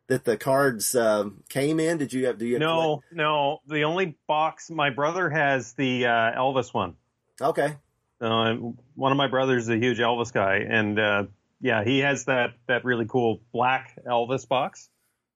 that 0.07 0.23
the 0.23 0.37
cards 0.37 0.95
um, 0.95 1.43
came 1.49 1.81
in? 1.81 1.97
Did 1.97 2.13
you 2.13 2.27
have? 2.27 2.37
Do 2.37 2.45
you? 2.45 2.53
Have 2.53 2.61
no, 2.61 3.03
no. 3.11 3.59
The 3.67 3.83
only 3.83 4.17
box 4.25 4.69
my 4.69 4.89
brother 4.89 5.29
has 5.29 5.73
the 5.73 6.05
uh, 6.05 6.39
Elvis 6.39 6.73
one. 6.73 6.95
Okay. 7.41 7.75
Uh, 8.21 8.53
one 8.95 9.11
of 9.11 9.17
my 9.17 9.27
brothers 9.27 9.63
is 9.63 9.69
a 9.69 9.77
huge 9.77 9.99
Elvis 9.99 10.31
guy, 10.31 10.57
and 10.69 10.97
uh, 10.97 11.23
yeah, 11.61 11.83
he 11.83 11.99
has 11.99 12.25
that 12.25 12.51
that 12.67 12.85
really 12.85 13.05
cool 13.05 13.41
black 13.51 13.97
Elvis 14.07 14.47
box. 14.47 14.89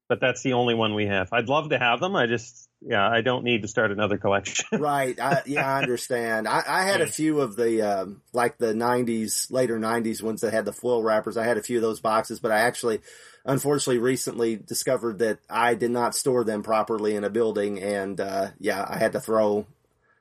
but 0.09 0.19
that's 0.19 0.43
the 0.43 0.53
only 0.53 0.75
one 0.75 0.93
we 0.93 1.07
have. 1.07 1.29
I'd 1.31 1.49
love 1.49 1.69
to 1.69 1.79
have 1.79 1.99
them. 1.99 2.15
I 2.15 2.27
just, 2.27 2.69
yeah, 2.81 3.07
I 3.07 3.21
don't 3.21 3.43
need 3.43 3.63
to 3.63 3.67
start 3.67 3.91
another 3.91 4.17
collection. 4.17 4.65
right. 4.79 5.19
I, 5.19 5.41
yeah, 5.45 5.67
I 5.67 5.81
understand. 5.81 6.47
I, 6.47 6.61
I 6.67 6.83
had 6.83 7.01
a 7.01 7.07
few 7.07 7.41
of 7.41 7.55
the, 7.55 7.81
um, 7.81 8.21
like 8.33 8.57
the 8.57 8.73
'90s, 8.73 9.49
later 9.49 9.79
'90s 9.79 10.21
ones 10.21 10.41
that 10.41 10.53
had 10.53 10.65
the 10.65 10.73
foil 10.73 11.01
wrappers. 11.01 11.37
I 11.37 11.45
had 11.45 11.57
a 11.57 11.63
few 11.63 11.77
of 11.77 11.81
those 11.81 11.99
boxes, 11.99 12.39
but 12.39 12.51
I 12.51 12.59
actually, 12.59 12.99
unfortunately, 13.45 13.97
recently 13.97 14.55
discovered 14.55 15.19
that 15.19 15.39
I 15.49 15.73
did 15.73 15.91
not 15.91 16.15
store 16.15 16.43
them 16.43 16.63
properly 16.63 17.15
in 17.15 17.23
a 17.23 17.29
building, 17.29 17.81
and 17.81 18.19
uh, 18.19 18.49
yeah, 18.59 18.85
I 18.87 18.97
had 18.97 19.13
to 19.13 19.19
throw 19.19 19.65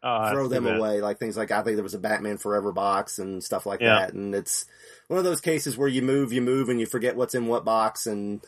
Oh, 0.04 0.30
throw 0.32 0.48
them 0.48 0.66
away. 0.66 1.00
Like 1.00 1.18
things 1.18 1.36
like 1.36 1.50
I 1.50 1.62
think 1.62 1.76
there 1.76 1.82
was 1.84 1.94
a 1.94 1.98
Batman 1.98 2.38
Forever 2.38 2.72
box 2.72 3.18
and 3.18 3.42
stuff 3.42 3.66
like 3.66 3.80
Yeah. 3.80 4.00
that, 4.00 4.14
and 4.14 4.34
it's 4.34 4.66
one 5.08 5.18
of 5.18 5.24
those 5.24 5.40
cases 5.40 5.76
where 5.78 5.88
you 5.88 6.02
move, 6.02 6.32
you 6.32 6.42
move, 6.42 6.68
and 6.68 6.80
you 6.80 6.86
forget 6.86 7.14
what's 7.16 7.34
in 7.34 7.46
what 7.46 7.64
box, 7.64 8.06
and 8.06 8.40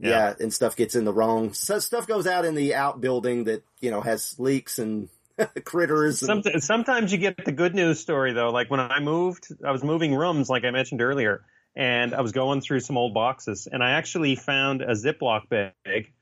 yeah, 0.00 0.10
Yeah. 0.10 0.34
and 0.40 0.52
stuff 0.52 0.74
gets 0.76 0.94
in 0.94 1.04
the 1.04 1.12
wrong. 1.12 1.52
So 1.52 1.78
stuff 1.78 2.06
goes 2.06 2.26
out 2.26 2.44
in 2.44 2.54
the 2.54 2.74
outbuilding 2.74 3.44
that 3.44 3.62
you 3.80 3.90
know 3.90 4.00
has 4.00 4.34
leaks 4.38 4.78
and 4.80 5.08
critters. 5.64 6.22
And, 6.22 6.42
Some, 6.44 6.60
sometimes 6.60 7.12
you 7.12 7.18
get 7.18 7.44
the 7.44 7.52
good 7.52 7.74
news 7.74 8.00
story 8.00 8.32
though. 8.32 8.50
Like 8.50 8.70
when 8.70 8.80
I 8.80 9.00
moved, 9.00 9.46
I 9.64 9.70
was 9.70 9.84
moving 9.84 10.14
rooms, 10.14 10.48
like 10.50 10.64
I 10.64 10.70
mentioned 10.70 11.02
earlier, 11.02 11.44
and 11.76 12.14
I 12.14 12.20
was 12.22 12.32
going 12.32 12.62
through 12.62 12.80
some 12.80 12.96
old 12.98 13.14
boxes, 13.14 13.68
and 13.70 13.82
I 13.82 13.92
actually 13.92 14.34
found 14.34 14.82
a 14.82 14.92
Ziploc 14.92 15.48
bag 15.48 16.12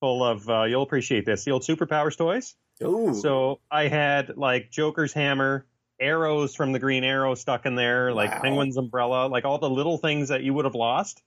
full 0.00 0.22
of. 0.24 0.48
Uh, 0.48 0.64
you'll 0.64 0.82
appreciate 0.82 1.24
this. 1.24 1.44
The 1.44 1.52
old 1.52 1.62
Superpowers 1.62 2.18
toys. 2.18 2.54
Ooh, 2.82 3.14
So 3.14 3.60
I 3.70 3.88
had 3.88 4.36
like 4.36 4.70
Joker's 4.70 5.12
hammer, 5.12 5.66
arrows 6.00 6.54
from 6.54 6.72
the 6.72 6.78
Green 6.78 7.04
Arrow 7.04 7.34
stuck 7.34 7.66
in 7.66 7.74
there, 7.74 8.12
like 8.12 8.30
Wow. 8.30 8.40
Penguin's 8.42 8.76
umbrella, 8.76 9.26
like 9.26 9.44
all 9.44 9.58
the 9.58 9.68
little 9.70 9.98
things 9.98 10.28
that 10.28 10.42
you 10.42 10.54
would 10.54 10.64
have 10.64 10.74
lost. 10.74 11.22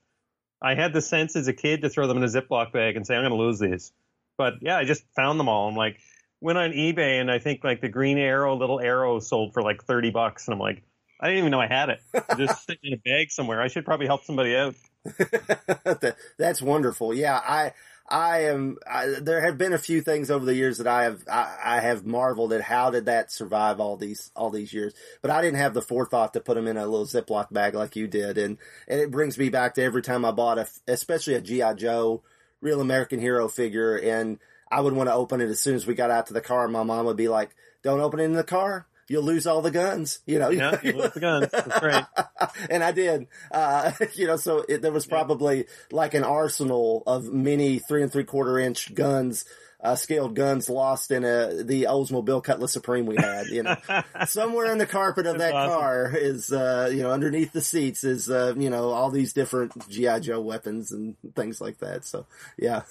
I 0.61 0.75
had 0.75 0.93
the 0.93 1.01
sense 1.01 1.35
as 1.35 1.47
a 1.47 1.53
kid 1.53 1.81
to 1.81 1.89
throw 1.89 2.07
them 2.07 2.17
in 2.17 2.23
a 2.23 2.27
Ziploc 2.27 2.71
bag 2.71 2.95
and 2.95 3.05
say, 3.05 3.15
I'm 3.15 3.21
going 3.21 3.31
to 3.31 3.37
lose 3.37 3.59
these. 3.59 3.91
But 4.37 4.55
yeah, 4.61 4.77
I 4.77 4.85
just 4.85 5.03
found 5.15 5.39
them 5.39 5.49
all. 5.49 5.67
I'm 5.67 5.75
like, 5.75 5.99
went 6.41 6.57
on 6.57 6.71
eBay 6.71 7.19
and 7.21 7.29
I 7.29 7.39
think 7.39 7.63
like 7.63 7.81
the 7.81 7.89
Green 7.89 8.17
Arrow 8.17 8.55
little 8.55 8.79
arrow 8.79 9.19
sold 9.19 9.53
for 9.53 9.61
like 9.61 9.83
30 9.83 10.09
bucks. 10.11 10.47
And 10.47 10.53
I'm 10.53 10.59
like, 10.59 10.81
I 11.19 11.27
didn't 11.27 11.39
even 11.39 11.51
know 11.51 11.61
I 11.61 11.67
had 11.67 11.89
it. 11.89 11.99
It 12.13 12.37
just 12.37 12.65
sitting 12.65 12.91
in 12.91 12.93
a 12.93 12.97
bag 12.97 13.29
somewhere. 13.29 13.61
I 13.61 13.67
should 13.67 13.85
probably 13.85 14.07
help 14.07 14.23
somebody 14.23 14.55
out. 14.55 14.75
That's 16.37 16.61
wonderful. 16.61 17.13
Yeah, 17.13 17.37
I 17.37 17.73
I 18.07 18.43
am. 18.43 18.77
I, 18.85 19.15
there 19.21 19.41
have 19.41 19.57
been 19.57 19.73
a 19.73 19.77
few 19.77 20.01
things 20.01 20.29
over 20.29 20.45
the 20.45 20.55
years 20.55 20.77
that 20.77 20.87
I 20.87 21.03
have 21.03 21.23
I, 21.31 21.57
I 21.63 21.79
have 21.79 22.05
marveled 22.05 22.51
at 22.51 22.61
how 22.61 22.89
did 22.89 23.05
that 23.05 23.31
survive 23.31 23.79
all 23.79 23.95
these 23.95 24.31
all 24.35 24.49
these 24.49 24.73
years. 24.73 24.93
But 25.21 25.31
I 25.31 25.41
didn't 25.41 25.59
have 25.59 25.73
the 25.73 25.81
forethought 25.81 26.33
to 26.33 26.41
put 26.41 26.55
them 26.55 26.67
in 26.67 26.77
a 26.77 26.85
little 26.85 27.05
Ziploc 27.05 27.51
bag 27.51 27.75
like 27.75 27.95
you 27.95 28.07
did, 28.07 28.37
and 28.37 28.57
and 28.87 28.99
it 28.99 29.09
brings 29.11 29.37
me 29.37 29.49
back 29.49 29.75
to 29.75 29.83
every 29.83 30.01
time 30.01 30.25
I 30.25 30.31
bought 30.31 30.59
a, 30.59 30.67
especially 30.87 31.35
a 31.35 31.41
GI 31.41 31.75
Joe, 31.77 32.23
real 32.61 32.81
American 32.81 33.19
hero 33.19 33.47
figure, 33.47 33.95
and 33.97 34.37
I 34.69 34.81
would 34.81 34.93
want 34.93 35.07
to 35.07 35.13
open 35.13 35.39
it 35.39 35.49
as 35.49 35.61
soon 35.61 35.75
as 35.75 35.87
we 35.87 35.95
got 35.95 36.11
out 36.11 36.27
to 36.27 36.33
the 36.33 36.41
car. 36.41 36.67
My 36.67 36.83
mom 36.83 37.05
would 37.05 37.17
be 37.17 37.29
like, 37.29 37.55
"Don't 37.83 38.01
open 38.01 38.19
it 38.19 38.25
in 38.25 38.33
the 38.33 38.43
car." 38.43 38.85
You'll 39.07 39.23
lose 39.23 39.45
all 39.45 39.61
the 39.61 39.71
guns, 39.71 40.19
you 40.25 40.39
know. 40.39 40.49
Yeah, 40.49 40.79
you 40.81 40.93
lose 40.93 41.11
the 41.11 41.19
guns. 41.19 41.49
That's 41.51 41.83
right. 41.83 42.05
and 42.69 42.83
I 42.83 42.91
did. 42.91 43.27
Uh, 43.51 43.91
you 44.13 44.27
know, 44.27 44.37
so 44.37 44.63
it, 44.67 44.81
there 44.81 44.91
was 44.91 45.05
probably 45.05 45.65
like 45.91 46.13
an 46.13 46.23
arsenal 46.23 47.03
of 47.05 47.31
many 47.31 47.79
three 47.79 48.01
and 48.01 48.11
three 48.11 48.23
quarter 48.23 48.57
inch 48.57 48.93
guns, 48.95 49.45
uh, 49.81 49.95
scaled 49.95 50.35
guns 50.35 50.69
lost 50.69 51.11
in 51.11 51.25
a, 51.25 51.63
the 51.63 51.83
Oldsmobile 51.83 52.43
Cutlass 52.43 52.71
Supreme 52.71 53.05
we 53.05 53.17
had, 53.17 53.47
you 53.47 53.63
know. 53.63 53.75
Somewhere 54.25 54.71
in 54.71 54.77
the 54.77 54.85
carpet 54.85 55.25
of 55.25 55.39
that 55.39 55.53
awesome. 55.53 55.79
car 55.79 56.11
is, 56.15 56.51
uh, 56.53 56.89
you 56.93 57.03
know, 57.03 57.11
underneath 57.11 57.51
the 57.51 57.61
seats 57.61 58.05
is, 58.05 58.29
uh, 58.29 58.53
you 58.57 58.69
know, 58.69 58.91
all 58.91 59.11
these 59.11 59.33
different 59.33 59.89
G.I. 59.89 60.19
Joe 60.19 60.39
weapons 60.39 60.93
and 60.93 61.17
things 61.35 61.59
like 61.59 61.79
that. 61.79 62.05
So, 62.05 62.25
yeah. 62.57 62.83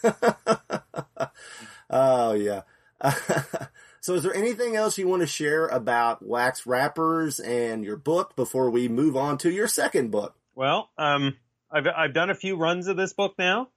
oh, 1.90 2.34
yeah. 2.34 2.62
So 4.02 4.14
is 4.14 4.24
there 4.24 4.34
anything 4.34 4.74
else 4.74 4.98
you 4.98 5.06
want 5.06 5.22
to 5.22 5.28
share 5.28 5.68
about 5.68 6.26
wax 6.26 6.66
wrappers 6.66 7.38
and 7.38 7.84
your 7.84 7.96
book 7.96 8.34
before 8.34 8.68
we 8.68 8.88
move 8.88 9.16
on 9.16 9.38
to 9.38 9.50
your 9.50 9.68
second 9.68 10.10
book? 10.10 10.34
Well, 10.56 10.90
um, 10.98 11.36
I've 11.70 11.86
I've 11.86 12.12
done 12.12 12.28
a 12.28 12.34
few 12.34 12.56
runs 12.56 12.88
of 12.88 12.96
this 12.96 13.12
book 13.12 13.34
now. 13.38 13.68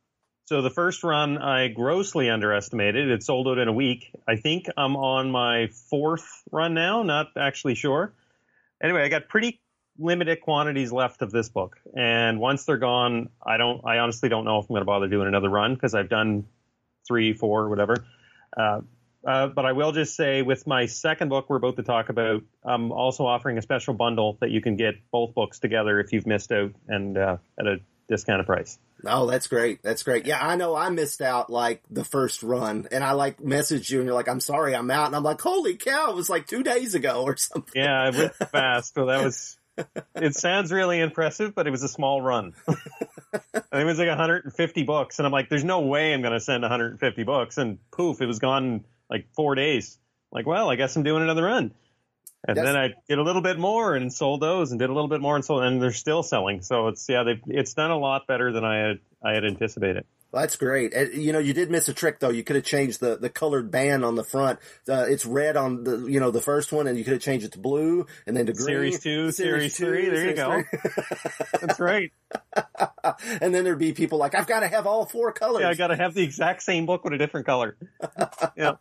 So 0.46 0.64
the 0.64 0.72
first 0.72 1.04
run 1.04 1.38
I 1.38 1.68
grossly 1.68 2.32
underestimated. 2.32 3.10
It 3.12 3.22
sold 3.22 3.48
out 3.48 3.60
in 3.60 3.68
a 3.68 3.74
week. 3.74 4.12
I 4.28 4.38
think 4.38 4.66
I'm 4.76 4.96
on 4.96 5.30
my 5.30 5.68
fourth 5.92 6.44
run 6.52 6.74
now. 6.74 7.04
Not 7.04 7.28
actually 7.38 7.76
sure. 7.76 8.12
Anyway, 8.82 9.04
I 9.04 9.10
got 9.10 9.28
pretty 9.28 9.62
limited 10.00 10.42
quantities 10.42 10.92
left 10.92 11.22
of 11.22 11.32
this 11.32 11.50
book, 11.50 11.78
and 11.96 12.40
once 12.40 12.66
they're 12.66 12.78
gone, 12.78 13.30
I 13.46 13.58
don't. 13.58 13.82
I 13.86 14.00
honestly 14.00 14.28
don't 14.28 14.44
know 14.46 14.58
if 14.58 14.64
I'm 14.64 14.70
going 14.70 14.82
to 14.82 14.86
bother 14.86 15.08
doing 15.08 15.28
another 15.28 15.50
run 15.50 15.76
because 15.76 15.94
I've 15.94 16.10
done 16.10 16.48
three, 17.08 17.34
four, 17.34 17.70
whatever. 17.70 18.04
Uh, 18.58 18.82
uh, 19.26 19.48
but 19.48 19.66
I 19.66 19.72
will 19.72 19.92
just 19.92 20.16
say, 20.16 20.44
with 20.44 20.68
my 20.68 20.86
second 20.86 21.30
book, 21.30 21.50
we're 21.50 21.58
about 21.58 21.78
to 21.78 21.84
talk 21.84 22.10
about, 22.10 22.44
I'm 22.64 22.92
also 22.92 23.26
offering 23.26 23.58
a 23.58 23.62
special 23.62 23.94
bundle 23.94 24.38
that 24.42 24.52
you 24.52 24.62
can 24.62 24.76
get 24.76 24.96
both 25.12 25.34
books 25.34 25.60
together 25.60 26.00
if 26.00 26.14
you've 26.14 26.28
missed 26.28 26.52
out 26.52 26.74
and 26.88 27.18
uh, 27.18 27.38
at 27.60 27.66
a 27.66 27.78
discounted 28.08 28.46
price. 28.46 28.78
Oh, 29.04 29.26
that's 29.26 29.48
great. 29.48 29.82
That's 29.82 30.04
great. 30.04 30.26
Yeah, 30.26 30.46
I 30.46 30.56
know 30.56 30.76
I 30.76 30.90
missed 30.90 31.22
out 31.22 31.50
like 31.50 31.82
the 31.90 32.04
first 32.04 32.44
run 32.44 32.88
and 32.92 33.04
I 33.04 33.12
like 33.12 33.40
messaged 33.40 33.90
you 33.90 34.00
and 34.00 34.06
you're 34.06 34.16
like, 34.16 34.30
I'm 34.30 34.40
sorry, 34.40 34.76
I'm 34.76 34.92
out. 34.92 35.08
And 35.08 35.16
I'm 35.16 35.24
like, 35.24 35.42
holy 35.42 35.76
cow, 35.76 36.12
it 36.12 36.16
was 36.16 36.30
like 36.30 36.46
two 36.46 36.64
days 36.64 36.94
ago 36.94 37.24
or 37.24 37.36
something. 37.36 37.82
Yeah, 37.82 38.10
it 38.10 38.16
went 38.16 38.36
fast, 38.52 38.94
so 38.94 39.08
that 39.08 39.24
was. 39.24 39.58
It 40.16 40.36
sounds 40.36 40.72
really 40.72 41.02
impressive, 41.02 41.54
but 41.54 41.68
it 41.68 41.72
was 41.72 41.84
a 41.84 41.90
small 41.90 42.22
run. 42.22 42.54
It 43.74 43.84
was 43.84 44.00
like 44.00 44.08
150 44.08 44.84
books, 44.84 45.20
and 45.20 45.26
I'm 45.26 45.34
like, 45.34 45.50
"There's 45.50 45.66
no 45.66 45.82
way 45.82 46.14
I'm 46.14 46.22
going 46.22 46.34
to 46.34 46.40
send 46.40 46.62
150 46.62 47.24
books." 47.24 47.58
And 47.58 47.78
poof, 47.92 48.22
it 48.22 48.26
was 48.26 48.40
gone 48.40 48.86
like 49.10 49.28
four 49.34 49.56
days. 49.56 49.98
Like, 50.32 50.46
well, 50.46 50.70
I 50.70 50.76
guess 50.76 50.96
I'm 50.96 51.04
doing 51.04 51.24
another 51.24 51.44
run. 51.44 51.72
And 52.48 52.56
That's- 52.58 52.74
then 52.74 52.76
I 52.80 52.94
did 53.10 53.18
a 53.18 53.24
little 53.24 53.42
bit 53.42 53.58
more 53.58 53.96
and 53.96 54.14
sold 54.14 54.42
those, 54.42 54.72
and 54.72 54.80
did 54.80 54.90
a 54.90 54.94
little 54.94 55.08
bit 55.08 55.22
more 55.22 55.36
and 55.36 55.44
sold, 55.44 55.64
and 55.64 55.82
they're 55.82 55.92
still 55.92 56.22
selling. 56.22 56.62
So 56.62 56.90
it's 56.90 57.08
yeah, 57.10 57.24
they 57.24 57.42
it's 57.48 57.74
done 57.74 57.92
a 57.92 57.98
lot 57.98 58.28
better 58.28 58.52
than 58.52 58.64
I 58.64 58.78
had 58.78 59.00
I 59.24 59.34
had 59.34 59.46
anticipated. 59.46 60.06
That's 60.32 60.58
great. 60.58 60.94
You 61.14 61.32
know, 61.32 61.40
you 61.40 61.54
did 61.54 61.72
miss 61.72 61.88
a 61.88 61.94
trick 61.94 62.20
though. 62.20 62.30
You 62.30 62.44
could 62.44 62.58
have 62.58 62.66
changed 62.66 63.00
the, 63.00 63.16
the 63.18 63.30
colored 63.30 63.72
band 63.72 64.04
on 64.04 64.16
the 64.16 64.24
front. 64.24 64.60
Uh, 64.88 65.06
it's 65.08 65.26
red 65.26 65.56
on 65.56 65.86
the, 65.86 66.08
you 66.08 66.20
know, 66.20 66.30
the 66.30 66.42
first 66.42 66.74
one 66.74 66.88
and 66.88 66.98
you 66.98 67.06
could 67.06 67.14
have 67.14 67.22
changed 67.22 67.46
it 67.46 67.54
to 67.54 67.60
blue 67.60 68.06
and 68.28 68.36
then 68.36 68.46
to 68.48 68.54
green. 68.54 68.66
Series 68.66 69.00
two, 69.00 69.32
series 69.32 69.78
three, 69.78 70.10
there 70.10 70.28
you 70.30 70.36
go. 70.36 70.64
That's 71.62 71.80
right. 71.80 72.12
and 73.42 73.56
then 73.56 73.64
there'd 73.64 73.80
be 73.80 73.94
people 73.94 74.18
like, 74.18 74.36
I've 74.36 74.48
got 74.48 74.60
to 74.62 74.68
have 74.68 74.86
all 74.86 75.06
four 75.06 75.32
colors. 75.32 75.62
Yeah, 75.62 75.70
I 75.70 75.74
got 75.74 75.88
to 75.88 75.96
have 75.96 76.14
the 76.14 76.24
exact 76.24 76.64
same 76.64 76.86
book 76.86 77.04
with 77.04 77.14
a 77.14 77.18
different 77.18 77.46
color. 77.46 77.78
Yeah. 78.58 78.76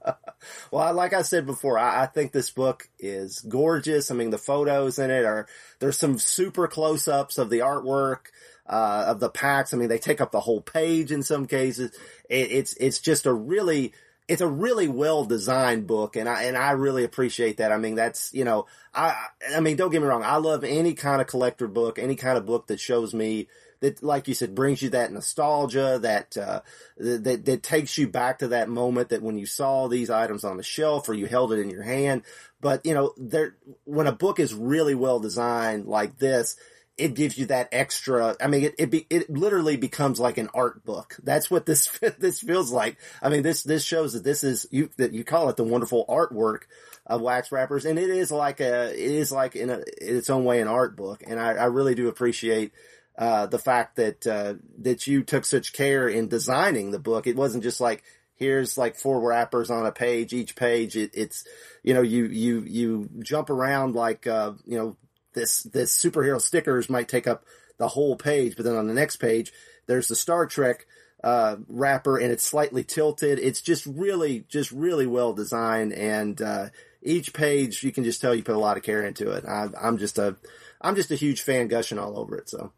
Well, 0.70 0.94
like 0.94 1.14
I 1.14 1.22
said 1.22 1.46
before, 1.46 1.78
I, 1.78 2.02
I 2.02 2.06
think 2.06 2.32
this 2.32 2.50
book 2.50 2.88
is 2.98 3.40
gorgeous. 3.40 4.10
I 4.10 4.14
mean, 4.14 4.30
the 4.30 4.38
photos 4.38 4.98
in 4.98 5.10
it 5.10 5.24
are, 5.24 5.46
there's 5.80 5.98
some 5.98 6.18
super 6.18 6.68
close 6.68 7.08
ups 7.08 7.38
of 7.38 7.50
the 7.50 7.60
artwork, 7.60 8.26
uh, 8.66 9.04
of 9.08 9.20
the 9.20 9.28
packs. 9.28 9.74
I 9.74 9.76
mean, 9.76 9.88
they 9.88 9.98
take 9.98 10.20
up 10.20 10.32
the 10.32 10.40
whole 10.40 10.60
page 10.60 11.12
in 11.12 11.22
some 11.22 11.46
cases. 11.46 11.92
It, 12.28 12.50
it's, 12.50 12.74
it's 12.74 12.98
just 12.98 13.26
a 13.26 13.32
really, 13.32 13.92
it's 14.26 14.40
a 14.40 14.48
really 14.48 14.88
well 14.88 15.24
designed 15.24 15.86
book 15.86 16.16
and 16.16 16.28
I, 16.28 16.44
and 16.44 16.56
I 16.56 16.70
really 16.70 17.04
appreciate 17.04 17.58
that. 17.58 17.72
I 17.72 17.76
mean, 17.76 17.94
that's, 17.94 18.32
you 18.32 18.44
know, 18.44 18.66
I, 18.94 19.26
I 19.54 19.60
mean, 19.60 19.76
don't 19.76 19.90
get 19.90 20.00
me 20.00 20.08
wrong. 20.08 20.22
I 20.22 20.36
love 20.36 20.64
any 20.64 20.94
kind 20.94 21.20
of 21.20 21.26
collector 21.26 21.68
book, 21.68 21.98
any 21.98 22.16
kind 22.16 22.38
of 22.38 22.46
book 22.46 22.68
that 22.68 22.80
shows 22.80 23.12
me 23.12 23.48
that, 23.80 24.02
like 24.02 24.26
you 24.28 24.32
said, 24.32 24.54
brings 24.54 24.80
you 24.80 24.88
that 24.90 25.12
nostalgia, 25.12 25.98
that, 26.00 26.38
uh, 26.38 26.62
that, 26.96 27.44
that 27.44 27.62
takes 27.62 27.98
you 27.98 28.08
back 28.08 28.38
to 28.38 28.48
that 28.48 28.70
moment 28.70 29.10
that 29.10 29.20
when 29.20 29.36
you 29.36 29.44
saw 29.44 29.88
these 29.88 30.08
items 30.08 30.42
on 30.42 30.56
the 30.56 30.62
shelf 30.62 31.06
or 31.06 31.12
you 31.12 31.26
held 31.26 31.52
it 31.52 31.58
in 31.58 31.68
your 31.68 31.82
hand. 31.82 32.22
But, 32.62 32.86
you 32.86 32.94
know, 32.94 33.12
there, 33.18 33.56
when 33.84 34.06
a 34.06 34.12
book 34.12 34.40
is 34.40 34.54
really 34.54 34.94
well 34.94 35.20
designed 35.20 35.84
like 35.84 36.18
this, 36.18 36.56
it 36.96 37.14
gives 37.14 37.36
you 37.36 37.46
that 37.46 37.68
extra. 37.72 38.36
I 38.40 38.46
mean, 38.46 38.64
it 38.64 38.74
it, 38.78 38.90
be, 38.90 39.06
it 39.10 39.28
literally 39.28 39.76
becomes 39.76 40.20
like 40.20 40.38
an 40.38 40.48
art 40.54 40.84
book. 40.84 41.16
That's 41.22 41.50
what 41.50 41.66
this 41.66 41.86
this 42.18 42.40
feels 42.40 42.70
like. 42.70 42.98
I 43.22 43.28
mean, 43.28 43.42
this 43.42 43.62
this 43.62 43.84
shows 43.84 44.12
that 44.12 44.24
this 44.24 44.44
is 44.44 44.66
you 44.70 44.90
that 44.96 45.12
you 45.12 45.24
call 45.24 45.48
it 45.48 45.56
the 45.56 45.64
wonderful 45.64 46.04
artwork 46.08 46.62
of 47.06 47.20
wax 47.20 47.52
wrappers, 47.52 47.84
and 47.84 47.98
it 47.98 48.10
is 48.10 48.30
like 48.30 48.60
a 48.60 48.92
it 48.92 49.10
is 49.10 49.32
like 49.32 49.56
in, 49.56 49.70
a, 49.70 49.78
in 50.00 50.16
its 50.16 50.30
own 50.30 50.44
way 50.44 50.60
an 50.60 50.68
art 50.68 50.96
book. 50.96 51.22
And 51.26 51.40
I, 51.40 51.54
I 51.54 51.64
really 51.64 51.94
do 51.94 52.08
appreciate 52.08 52.72
uh, 53.18 53.46
the 53.46 53.58
fact 53.58 53.96
that 53.96 54.26
uh, 54.26 54.54
that 54.78 55.06
you 55.06 55.22
took 55.22 55.44
such 55.44 55.72
care 55.72 56.08
in 56.08 56.28
designing 56.28 56.90
the 56.90 56.98
book. 56.98 57.26
It 57.26 57.36
wasn't 57.36 57.64
just 57.64 57.80
like 57.80 58.02
here's 58.36 58.76
like 58.76 58.96
four 58.96 59.20
wrappers 59.20 59.70
on 59.70 59.86
a 59.86 59.92
page. 59.92 60.32
Each 60.32 60.56
page, 60.56 60.96
it, 60.96 61.10
it's 61.14 61.44
you 61.82 61.94
know 61.94 62.02
you 62.02 62.26
you 62.26 62.60
you 62.60 63.10
jump 63.20 63.50
around 63.50 63.94
like 63.94 64.26
uh, 64.26 64.52
you 64.64 64.78
know 64.78 64.96
this 65.34 65.62
this 65.64 65.96
superhero 65.96 66.40
stickers 66.40 66.88
might 66.88 67.08
take 67.08 67.26
up 67.26 67.44
the 67.76 67.88
whole 67.88 68.16
page, 68.16 68.56
but 68.56 68.64
then 68.64 68.76
on 68.76 68.86
the 68.86 68.94
next 68.94 69.16
page 69.16 69.52
there's 69.86 70.08
the 70.08 70.16
Star 70.16 70.46
Trek 70.46 70.86
uh, 71.22 71.56
wrapper 71.68 72.18
and 72.18 72.30
it's 72.30 72.44
slightly 72.44 72.84
tilted. 72.84 73.38
It's 73.38 73.60
just 73.60 73.86
really 73.86 74.44
just 74.48 74.70
really 74.72 75.06
well 75.06 75.32
designed 75.32 75.92
and 75.92 76.40
uh, 76.40 76.68
each 77.02 77.32
page 77.32 77.82
you 77.82 77.92
can 77.92 78.04
just 78.04 78.20
tell 78.20 78.34
you 78.34 78.42
put 78.42 78.54
a 78.54 78.58
lot 78.58 78.76
of 78.76 78.82
care 78.82 79.04
into 79.04 79.30
it. 79.30 79.44
I, 79.46 79.68
I'm 79.80 79.98
just 79.98 80.18
a 80.18 80.36
I'm 80.80 80.96
just 80.96 81.10
a 81.10 81.16
huge 81.16 81.42
fan 81.42 81.68
gushing 81.68 81.98
all 81.98 82.18
over 82.18 82.36
it. 82.36 82.48
So. 82.48 82.72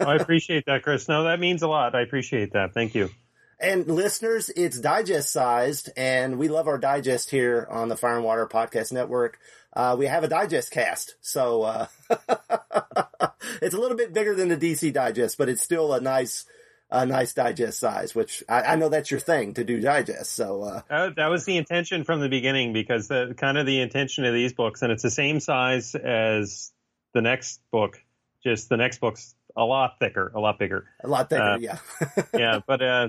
I 0.00 0.14
appreciate 0.14 0.66
that, 0.66 0.82
Chris. 0.82 1.08
No, 1.08 1.24
that 1.24 1.40
means 1.40 1.62
a 1.62 1.68
lot. 1.68 1.94
I 1.94 2.02
appreciate 2.02 2.52
that. 2.52 2.72
Thank 2.72 2.94
you. 2.94 3.10
And 3.58 3.86
listeners, 3.86 4.50
it's 4.50 4.78
digest 4.78 5.32
sized, 5.32 5.90
and 5.96 6.38
we 6.38 6.48
love 6.48 6.68
our 6.68 6.76
digest 6.76 7.30
here 7.30 7.66
on 7.70 7.88
the 7.88 7.96
Fire 7.96 8.16
and 8.16 8.24
Water 8.24 8.46
Podcast 8.46 8.92
Network. 8.92 9.38
Uh, 9.76 9.94
we 9.94 10.06
have 10.06 10.24
a 10.24 10.28
digest 10.28 10.70
cast, 10.70 11.16
so 11.20 11.62
uh, 11.62 11.86
it's 13.60 13.74
a 13.74 13.78
little 13.78 13.96
bit 13.96 14.14
bigger 14.14 14.34
than 14.34 14.48
the 14.48 14.56
DC 14.56 14.90
digest, 14.90 15.36
but 15.36 15.50
it's 15.50 15.60
still 15.60 15.92
a 15.92 16.00
nice, 16.00 16.46
a 16.90 17.04
nice 17.04 17.34
digest 17.34 17.78
size. 17.78 18.14
Which 18.14 18.42
I, 18.48 18.62
I 18.62 18.76
know 18.76 18.88
that's 18.88 19.10
your 19.10 19.20
thing 19.20 19.52
to 19.52 19.64
do 19.64 19.78
digest. 19.78 20.32
So 20.32 20.62
uh, 20.62 20.80
uh, 20.88 21.10
that 21.18 21.26
was 21.26 21.44
the 21.44 21.58
intention 21.58 22.04
from 22.04 22.20
the 22.20 22.30
beginning, 22.30 22.72
because 22.72 23.08
the 23.08 23.34
kind 23.36 23.58
of 23.58 23.66
the 23.66 23.82
intention 23.82 24.24
of 24.24 24.32
these 24.32 24.54
books, 24.54 24.80
and 24.80 24.90
it's 24.90 25.02
the 25.02 25.10
same 25.10 25.40
size 25.40 25.94
as 25.94 26.72
the 27.12 27.20
next 27.20 27.60
book. 27.70 27.98
Just 28.42 28.70
the 28.70 28.78
next 28.78 28.98
book's 28.98 29.34
a 29.54 29.64
lot 29.64 29.98
thicker, 29.98 30.32
a 30.34 30.40
lot 30.40 30.58
bigger, 30.58 30.86
a 31.04 31.08
lot 31.08 31.28
thicker. 31.28 31.42
Uh, 31.42 31.58
yeah, 31.58 31.78
yeah, 32.34 32.60
but 32.66 32.80
uh, 32.80 33.08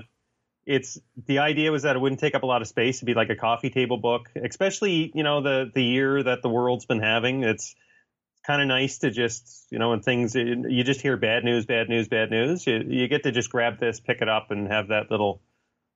it's 0.68 1.00
the 1.26 1.38
idea 1.38 1.72
was 1.72 1.84
that 1.84 1.96
it 1.96 1.98
wouldn't 1.98 2.20
take 2.20 2.34
up 2.34 2.42
a 2.42 2.46
lot 2.46 2.60
of 2.60 2.68
space 2.68 2.98
to 2.98 3.06
be 3.06 3.14
like 3.14 3.30
a 3.30 3.34
coffee 3.34 3.70
table 3.70 3.96
book, 3.96 4.30
especially 4.36 5.10
you 5.14 5.22
know 5.22 5.40
the 5.40 5.70
the 5.74 5.82
year 5.82 6.22
that 6.22 6.42
the 6.42 6.50
world's 6.50 6.84
been 6.84 7.00
having. 7.00 7.42
It's 7.42 7.74
kind 8.46 8.60
of 8.60 8.68
nice 8.68 8.98
to 8.98 9.10
just 9.10 9.66
you 9.70 9.78
know 9.78 9.90
when 9.90 10.02
things 10.02 10.34
you 10.34 10.84
just 10.84 11.00
hear 11.00 11.16
bad 11.16 11.42
news, 11.42 11.64
bad 11.64 11.88
news, 11.88 12.08
bad 12.08 12.30
news. 12.30 12.66
You, 12.66 12.84
you 12.86 13.08
get 13.08 13.22
to 13.22 13.32
just 13.32 13.50
grab 13.50 13.80
this, 13.80 13.98
pick 13.98 14.20
it 14.20 14.28
up, 14.28 14.50
and 14.50 14.68
have 14.68 14.88
that 14.88 15.10
little 15.10 15.40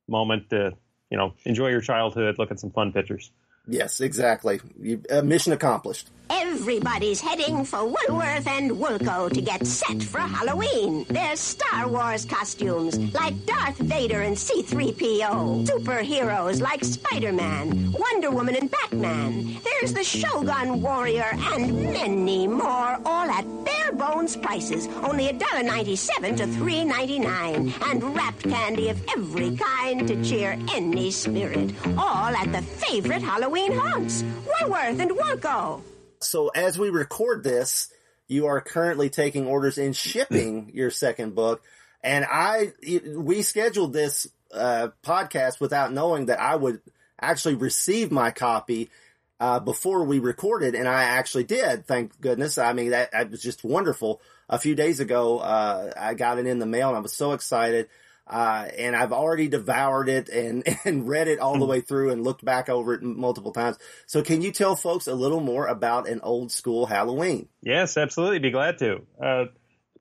moment 0.09 0.49
to 0.51 0.73
you 1.11 1.19
know 1.19 1.35
enjoy 1.45 1.69
your 1.69 1.83
childhood, 1.83 2.39
look 2.39 2.51
at 2.51 2.59
some 2.59 2.71
fun 2.71 2.93
pictures. 2.93 3.31
Yes, 3.67 4.01
exactly. 4.01 4.61
You, 4.81 5.03
uh, 5.11 5.23
mission 5.23 5.53
accomplished. 5.53 6.09
Everybody's 6.31 7.21
heading 7.21 7.65
for 7.65 7.85
Woolworth 7.85 8.47
and 8.47 8.71
Woolco 8.71 9.31
to 9.31 9.41
get 9.43 9.67
set 9.67 10.03
for 10.03 10.21
Halloween. 10.21 11.05
There's 11.09 11.41
Star 11.41 11.89
Wars 11.89 12.25
costumes 12.25 12.97
like 13.13 13.45
Darth 13.45 13.77
Vader 13.77 14.23
and 14.23 14.39
C-3PO. 14.39 15.67
Superheroes 15.67 16.61
like 16.63 16.83
Spider-Man, 16.85 17.93
Wonder 17.93 18.31
Woman 18.31 18.57
and 18.57 18.71
Batman. 18.71 19.59
There's 19.63 19.93
the 19.93 20.03
Shogun 20.05 20.81
Warrior 20.81 21.31
and 21.53 21.83
many 21.93 22.47
more, 22.49 22.99
all 23.05 23.31
at 23.31 23.45
bare 23.65 23.93
bones 23.93 24.35
prices. 24.37 24.87
Only 25.03 25.29
$1.97 25.29 26.37
to 26.39 26.45
$3.99. 26.47 27.91
And 27.91 28.17
wrapped 28.17 28.43
candy 28.45 28.89
of 28.89 29.03
every 29.11 29.55
kind 29.57 30.09
to 30.09 30.25
cheer 30.25 30.59
any 30.73 31.11
spirit. 31.11 31.75
All 31.99 32.35
at 32.35 32.51
the 32.53 32.63
favorite 32.63 33.23
Halloween 33.23 33.52
haunts, 33.61 34.23
Woolworth 34.47 35.01
and 35.01 35.11
Woolco. 35.11 35.83
So 36.21 36.49
as 36.49 36.79
we 36.79 36.91
record 36.91 37.45
this, 37.45 37.93
you 38.29 38.47
are 38.47 38.61
currently 38.61 39.11
taking 39.11 39.47
orders 39.47 39.79
and 39.79 39.95
shipping 39.95 40.71
your 40.75 40.91
second 40.91 41.35
book. 41.35 41.63
And 42.03 42.25
I, 42.29 42.73
we 43.17 43.43
scheduled 43.43 43.93
this 43.93 44.27
uh, 44.53 44.89
podcast 45.05 45.61
without 45.61 45.93
knowing 45.93 46.27
that 46.27 46.41
I 46.41 46.57
would 46.57 46.81
actually 47.21 47.55
receive 47.55 48.11
my 48.11 48.31
copy 48.31 48.91
uh, 49.39 49.61
before 49.61 50.05
we 50.05 50.19
recorded, 50.19 50.75
and 50.75 50.89
I 50.89 51.03
actually 51.03 51.45
did. 51.45 51.87
Thank 51.87 52.21
goodness. 52.21 52.59
I 52.59 52.73
mean, 52.73 52.91
that, 52.91 53.13
that 53.13 53.31
was 53.31 53.43
just 53.43 53.65
wonderful. 53.65 54.21
A 54.49 54.59
few 54.59 54.75
days 54.75 55.01
ago, 55.01 55.39
uh, 55.39 55.93
I 55.97 56.15
got 56.15 56.39
it 56.39 56.47
in 56.47 56.59
the 56.59 56.67
mail, 56.67 56.89
and 56.89 56.97
I 56.97 57.01
was 57.01 57.13
so 57.13 57.33
excited. 57.33 57.89
Uh, 58.27 58.69
and 58.79 58.95
I've 58.95 59.13
already 59.13 59.49
devoured 59.49 60.09
it 60.09 60.29
and, 60.29 60.65
and 60.85 61.09
read 61.09 61.29
it 61.29 61.39
all 61.39 61.59
the 61.59 61.67
way 61.67 61.81
through 61.81 62.11
and 62.11 62.25
looked 62.25 62.45
back 62.45 62.69
over 62.69 62.95
it 62.95 63.03
multiple 63.03 63.53
times. 63.53 63.79
So 64.07 64.23
can 64.23 64.43
you 64.43 64.53
tell 64.53 64.77
folks 64.77 65.07
a 65.07 65.15
little 65.15 65.41
more 65.41 65.67
about 65.67 66.09
an 66.09 66.21
old 66.23 66.53
school 66.53 66.87
Halloween? 66.87 67.49
Yes, 67.63 67.97
absolutely. 67.97 68.39
Be 68.39 68.51
glad 68.51 68.79
to. 68.79 69.03
Uh, 69.23 69.45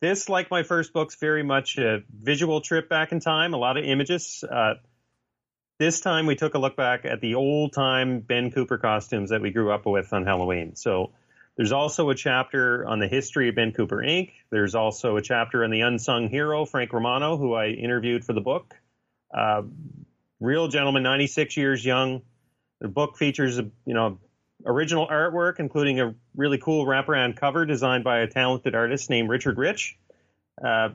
this, 0.01 0.29
like 0.29 0.49
my 0.49 0.63
first 0.63 0.93
book's 0.93 1.15
very 1.15 1.43
much 1.43 1.77
a 1.77 2.03
visual 2.11 2.61
trip 2.61 2.89
back 2.89 3.11
in 3.11 3.19
time, 3.19 3.53
a 3.53 3.57
lot 3.57 3.77
of 3.77 3.85
images. 3.85 4.43
Uh, 4.49 4.75
this 5.79 5.99
time 5.99 6.25
we 6.25 6.35
took 6.35 6.53
a 6.53 6.59
look 6.59 6.75
back 6.75 7.05
at 7.05 7.21
the 7.21 7.35
old 7.35 7.73
time 7.73 8.19
Ben 8.19 8.51
Cooper 8.51 8.77
costumes 8.77 9.29
that 9.29 9.41
we 9.41 9.51
grew 9.51 9.71
up 9.71 9.85
with 9.85 10.11
on 10.13 10.25
Halloween. 10.25 10.75
So 10.75 11.11
there's 11.57 11.71
also 11.71 12.09
a 12.09 12.15
chapter 12.15 12.87
on 12.87 12.99
the 12.99 13.07
history 13.07 13.49
of 13.49 13.55
Ben 13.55 13.73
Cooper 13.73 13.97
Inc. 13.97 14.31
There's 14.49 14.73
also 14.73 15.17
a 15.17 15.21
chapter 15.21 15.63
on 15.63 15.69
the 15.69 15.81
unsung 15.81 16.29
hero, 16.29 16.65
Frank 16.65 16.93
Romano, 16.93 17.37
who 17.37 17.53
I 17.53 17.67
interviewed 17.67 18.23
for 18.23 18.33
the 18.33 18.41
book. 18.41 18.75
Uh, 19.33 19.63
real 20.39 20.67
gentleman, 20.69 21.03
96 21.03 21.57
years 21.57 21.83
young. 21.83 22.21
The 22.79 22.87
book 22.87 23.17
features, 23.17 23.57
you 23.57 23.93
know, 23.93 24.19
original 24.65 25.07
artwork, 25.07 25.59
including 25.59 25.99
a 25.99 26.15
really 26.35 26.57
cool 26.57 26.85
wraparound 26.85 27.35
cover 27.35 27.65
designed 27.65 28.03
by 28.03 28.19
a 28.19 28.27
talented 28.27 28.73
artist 28.73 29.09
named 29.09 29.29
Richard 29.29 29.57
Rich. 29.57 29.97
Uh, 30.63 30.89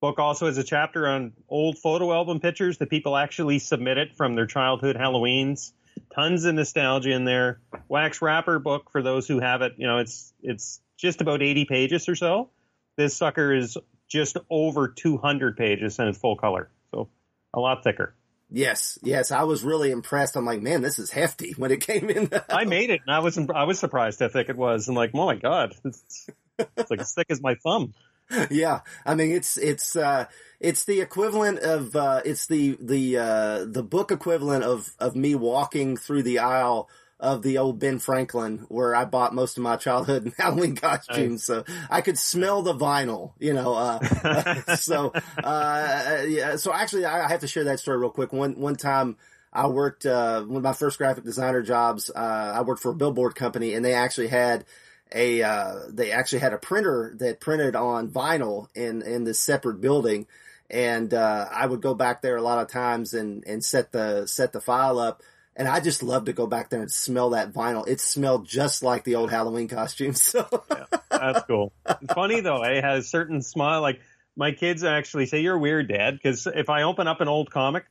book 0.00 0.18
also 0.18 0.46
has 0.46 0.58
a 0.58 0.64
chapter 0.64 1.06
on 1.06 1.32
old 1.48 1.78
photo 1.78 2.12
album 2.12 2.40
pictures 2.40 2.78
that 2.78 2.90
people 2.90 3.16
actually 3.16 3.58
submitted 3.58 4.16
from 4.16 4.34
their 4.34 4.46
childhood 4.46 4.96
Halloweens 4.96 5.72
tons 6.14 6.44
of 6.44 6.54
nostalgia 6.54 7.10
in 7.10 7.24
there. 7.24 7.60
Wax 7.88 8.22
wrapper 8.22 8.58
book 8.58 8.90
for 8.90 9.02
those 9.02 9.26
who 9.28 9.40
have 9.40 9.62
it. 9.62 9.74
You 9.76 9.86
know, 9.86 9.98
it's 9.98 10.32
it's 10.42 10.80
just 10.96 11.20
about 11.20 11.42
80 11.42 11.64
pages 11.66 12.08
or 12.08 12.16
so. 12.16 12.50
This 12.96 13.16
sucker 13.16 13.54
is 13.54 13.78
just 14.08 14.36
over 14.50 14.88
200 14.88 15.56
pages 15.56 15.98
and 15.98 16.08
it's 16.08 16.18
full 16.18 16.36
color, 16.36 16.70
so 16.90 17.08
a 17.54 17.60
lot 17.60 17.84
thicker. 17.84 18.14
Yes, 18.50 18.98
yes, 19.02 19.30
I 19.30 19.42
was 19.42 19.62
really 19.62 19.90
impressed. 19.90 20.36
I'm 20.36 20.46
like, 20.46 20.62
man, 20.62 20.80
this 20.80 20.98
is 20.98 21.10
hefty 21.10 21.52
when 21.56 21.70
it 21.70 21.80
came 21.80 22.08
in. 22.10 22.30
I 22.48 22.64
made 22.64 22.90
it, 22.90 23.00
and 23.06 23.14
I 23.14 23.20
was 23.20 23.38
I 23.54 23.64
was 23.64 23.78
surprised 23.78 24.20
how 24.20 24.28
thick 24.28 24.48
it 24.48 24.56
was. 24.56 24.88
I'm 24.88 24.94
like, 24.94 25.10
oh 25.14 25.26
my 25.26 25.36
god, 25.36 25.74
it's, 25.84 26.28
it's 26.76 26.90
like 26.90 27.00
as 27.00 27.12
thick 27.12 27.26
as 27.30 27.42
my 27.42 27.54
thumb. 27.56 27.94
Yeah, 28.50 28.80
I 29.06 29.14
mean, 29.14 29.30
it's 29.32 29.56
it's 29.56 29.96
uh, 29.96 30.26
it's 30.60 30.84
the 30.84 31.00
equivalent 31.00 31.60
of 31.60 31.96
uh, 31.96 32.20
it's 32.24 32.46
the 32.46 32.76
the 32.80 33.16
uh, 33.18 33.64
the 33.64 33.82
book 33.82 34.10
equivalent 34.12 34.64
of 34.64 34.92
of 34.98 35.16
me 35.16 35.34
walking 35.34 35.96
through 35.96 36.22
the 36.24 36.38
aisle 36.40 36.88
of 37.20 37.42
the 37.42 37.58
old 37.58 37.80
Ben 37.80 37.98
Franklin 37.98 38.64
where 38.68 38.94
I 38.94 39.04
bought 39.04 39.34
most 39.34 39.56
of 39.56 39.62
my 39.62 39.76
childhood 39.76 40.32
Halloween 40.38 40.76
costumes. 40.76 41.48
Nice. 41.48 41.64
So 41.64 41.64
I 41.90 42.00
could 42.00 42.18
smell 42.18 42.62
the 42.62 42.74
vinyl, 42.74 43.32
you 43.38 43.54
know. 43.54 43.74
Uh, 43.74 44.74
so 44.76 45.12
uh, 45.42 46.22
yeah, 46.26 46.56
so 46.56 46.72
actually 46.72 47.04
I 47.06 47.28
have 47.28 47.40
to 47.40 47.48
share 47.48 47.64
that 47.64 47.80
story 47.80 47.98
real 47.98 48.10
quick. 48.10 48.32
One 48.32 48.58
one 48.58 48.76
time. 48.76 49.16
I 49.50 49.66
worked 49.66 50.04
uh, 50.04 50.42
one 50.42 50.58
of 50.58 50.62
my 50.62 50.74
first 50.74 50.98
graphic 50.98 51.24
designer 51.24 51.62
jobs. 51.62 52.10
Uh, 52.14 52.52
I 52.54 52.60
worked 52.60 52.82
for 52.82 52.90
a 52.90 52.94
billboard 52.94 53.34
company, 53.34 53.72
and 53.72 53.82
they 53.82 53.94
actually 53.94 54.28
had 54.28 54.66
a 55.12 55.42
uh, 55.42 55.74
they 55.88 56.12
actually 56.12 56.40
had 56.40 56.52
a 56.52 56.58
printer 56.58 57.14
that 57.18 57.40
printed 57.40 57.76
on 57.76 58.08
vinyl 58.10 58.68
in 58.74 59.02
in 59.02 59.24
this 59.24 59.40
separate 59.40 59.80
building 59.80 60.26
and 60.70 61.12
uh, 61.14 61.46
I 61.50 61.66
would 61.66 61.80
go 61.80 61.94
back 61.94 62.22
there 62.22 62.36
a 62.36 62.42
lot 62.42 62.58
of 62.58 62.68
times 62.68 63.14
and 63.14 63.44
and 63.46 63.64
set 63.64 63.92
the 63.92 64.26
set 64.26 64.52
the 64.52 64.60
file 64.60 64.98
up. 64.98 65.22
And 65.56 65.66
I 65.66 65.80
just 65.80 66.04
love 66.04 66.26
to 66.26 66.32
go 66.32 66.46
back 66.46 66.70
there 66.70 66.80
and 66.80 66.90
smell 66.90 67.30
that 67.30 67.52
vinyl. 67.52 67.88
It 67.88 68.00
smelled 68.00 68.46
just 68.46 68.84
like 68.84 69.02
the 69.02 69.16
old 69.16 69.30
Halloween 69.30 69.66
costumes. 69.68 70.22
So 70.38 70.46
yeah, 70.70 70.84
that's 71.10 71.46
cool. 71.46 71.72
Funny 72.14 72.40
though, 72.40 72.62
it 72.62 72.84
has 72.84 73.06
a 73.06 73.08
certain 73.08 73.42
smile. 73.42 73.80
Like 73.80 74.00
my 74.36 74.52
kids 74.52 74.84
actually 74.84 75.26
say, 75.26 75.40
"You're 75.40 75.58
weird, 75.58 75.88
Dad," 75.88 76.14
because 76.14 76.46
if 76.46 76.68
I 76.68 76.82
open 76.82 77.08
up 77.08 77.20
an 77.20 77.28
old 77.28 77.50
comic, 77.50 77.86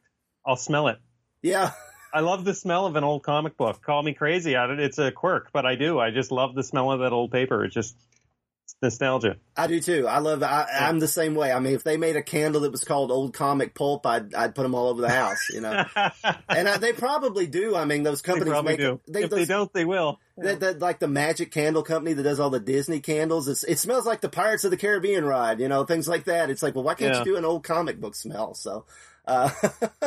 I'll 0.46 0.56
smell 0.56 0.88
it. 0.88 0.98
Yeah. 1.42 1.72
I 2.18 2.22
love 2.22 2.44
the 2.44 2.56
smell 2.56 2.88
of 2.88 2.96
an 2.96 3.04
old 3.04 3.22
comic 3.22 3.58
book. 3.58 3.80
Call 3.84 4.02
me 4.02 4.16
crazy 4.16 4.56
on 4.56 4.72
it. 4.72 4.80
It's 4.80 4.98
a 4.98 5.12
quirk, 5.12 5.52
but 5.54 5.68
I 5.68 5.76
do. 5.76 6.00
I 6.00 6.10
just 6.10 6.32
love 6.32 6.56
the 6.56 6.64
smell 6.64 6.92
of 6.92 7.02
that 7.02 7.14
old 7.14 7.32
paper. 7.32 7.64
It's 7.64 7.76
just 7.76 7.96
nostalgia. 8.82 9.36
I 9.56 9.68
do 9.68 9.80
too. 9.80 10.08
I 10.08 10.18
love. 10.18 10.42
I, 10.42 10.66
am 10.72 10.98
the 10.98 11.08
same 11.08 11.36
way. 11.36 11.52
I 11.52 11.60
mean, 11.60 11.76
if 11.76 11.84
they 11.84 11.96
made 11.96 12.16
a 12.16 12.24
candle 12.24 12.62
that 12.62 12.72
was 12.72 12.84
called 12.84 13.12
Old 13.12 13.36
Comic 13.36 13.76
Pulp, 13.76 14.08
I'd 14.08 14.34
I'd 14.34 14.56
put 14.56 14.64
them 14.64 14.74
all 14.74 14.88
over 14.88 15.00
the 15.00 15.12
house. 15.12 15.48
You 15.54 15.62
know, 15.62 15.86
and 16.50 16.68
I, 16.68 16.78
they 16.80 16.92
probably 16.92 17.46
do. 17.46 17.76
I 17.76 17.86
mean, 17.86 18.02
those 18.02 18.24
companies 18.24 18.52
they 18.52 18.62
make. 18.64 18.80
Do. 18.80 19.00
They, 19.08 19.26
if 19.26 19.30
those, 19.30 19.42
they 19.42 19.46
don't, 19.46 19.72
they 19.72 19.86
will. 19.86 20.20
Yeah. 20.42 20.56
That, 20.56 20.80
like 20.80 20.98
the 20.98 21.08
Magic 21.08 21.52
Candle 21.52 21.84
Company 21.84 22.14
that 22.14 22.24
does 22.24 22.40
all 22.40 22.50
the 22.50 22.60
Disney 22.60 23.00
candles. 23.00 23.48
It's, 23.48 23.64
it 23.64 23.78
smells 23.78 24.08
like 24.08 24.22
the 24.22 24.30
Pirates 24.30 24.64
of 24.64 24.72
the 24.72 24.78
Caribbean 24.78 25.24
ride. 25.24 25.60
You 25.60 25.68
know, 25.68 25.84
things 25.84 26.08
like 26.08 26.24
that. 26.24 26.50
It's 26.50 26.64
like, 26.64 26.74
well, 26.74 26.84
why 26.84 26.96
can't 26.96 27.14
yeah. 27.14 27.20
you 27.20 27.26
do 27.26 27.36
an 27.38 27.46
old 27.46 27.64
comic 27.64 28.02
book 28.02 28.16
smell? 28.16 28.56
So. 28.56 28.86
Uh, 29.28 29.50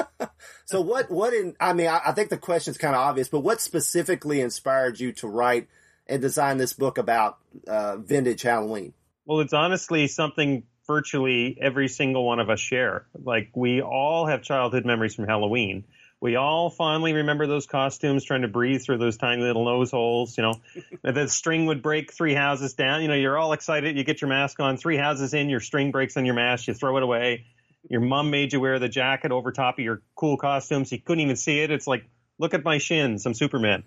so 0.65 0.81
what, 0.81 1.11
what 1.11 1.33
in, 1.33 1.55
I 1.61 1.75
mean, 1.75 1.87
I, 1.87 2.01
I 2.07 2.13
think 2.13 2.31
the 2.31 2.39
question's 2.39 2.79
kind 2.79 2.95
of 2.95 3.01
obvious, 3.01 3.29
but 3.29 3.41
what 3.41 3.61
specifically 3.61 4.41
inspired 4.41 4.99
you 4.99 5.13
to 5.13 5.29
write 5.29 5.69
and 6.07 6.21
design 6.21 6.59
this 6.59 6.73
book 6.73 6.99
about, 6.99 7.39
uh, 7.69 7.99
vintage 7.99 8.43
Halloween? 8.43 8.95
Well, 9.27 9.41
it's 9.41 9.53
honestly 9.53 10.09
something 10.09 10.65
virtually 10.87 11.57
every 11.61 11.87
single 11.87 12.25
one 12.25 12.41
of 12.41 12.51
us 12.51 12.59
share. 12.59 13.07
Like 13.23 13.51
we 13.55 13.81
all 13.81 14.27
have 14.27 14.43
childhood 14.43 14.85
memories 14.85 15.15
from 15.15 15.29
Halloween. 15.29 15.85
We 16.21 16.37
all 16.37 16.69
fondly 16.69 17.15
remember 17.15 17.47
those 17.47 17.67
costumes 17.67 18.25
trying 18.25 18.43
to 18.43 18.49
breathe 18.49 18.83
through 18.83 18.99
those 18.99 19.17
tiny 19.17 19.41
little 19.41 19.65
nose 19.65 19.91
holes, 19.91 20.37
you 20.37 20.43
know. 20.43 20.55
the 21.03 21.29
string 21.29 21.67
would 21.67 21.81
break 21.81 22.13
three 22.13 22.35
houses 22.35 22.75
down, 22.75 23.03
you 23.03 23.09
know, 23.09 23.15
you're 23.15 23.39
all 23.39 23.53
excited, 23.53 23.97
you 23.97 24.05
get 24.05 24.21
your 24.21 24.29
mask 24.29 24.61
on, 24.61 24.77
three 24.77 24.97
houses 24.97 25.33
in, 25.33 25.49
your 25.49 25.61
string 25.61 25.93
breaks 25.93 26.17
on 26.17 26.27
your 26.27 26.35
mask, 26.35 26.67
you 26.67 26.75
throw 26.75 26.97
it 26.97 27.03
away. 27.03 27.45
Your 27.89 28.01
mom 28.01 28.31
made 28.31 28.53
you 28.53 28.61
wear 28.61 28.79
the 28.79 28.89
jacket 28.89 29.33
over 29.33 29.53
top 29.53 29.79
of 29.79 29.85
your 29.85 30.03
cool 30.15 30.37
costumes. 30.37 30.93
You 30.93 30.99
couldn't 31.01 31.21
even 31.21 31.37
see 31.37 31.61
it. 31.61 31.71
It's 31.71 31.87
like, 31.87 32.05
look 32.39 32.55
at 32.55 32.65
my 32.65 32.79
shins. 32.79 33.25
I'm 33.27 33.35
Superman. 33.35 33.85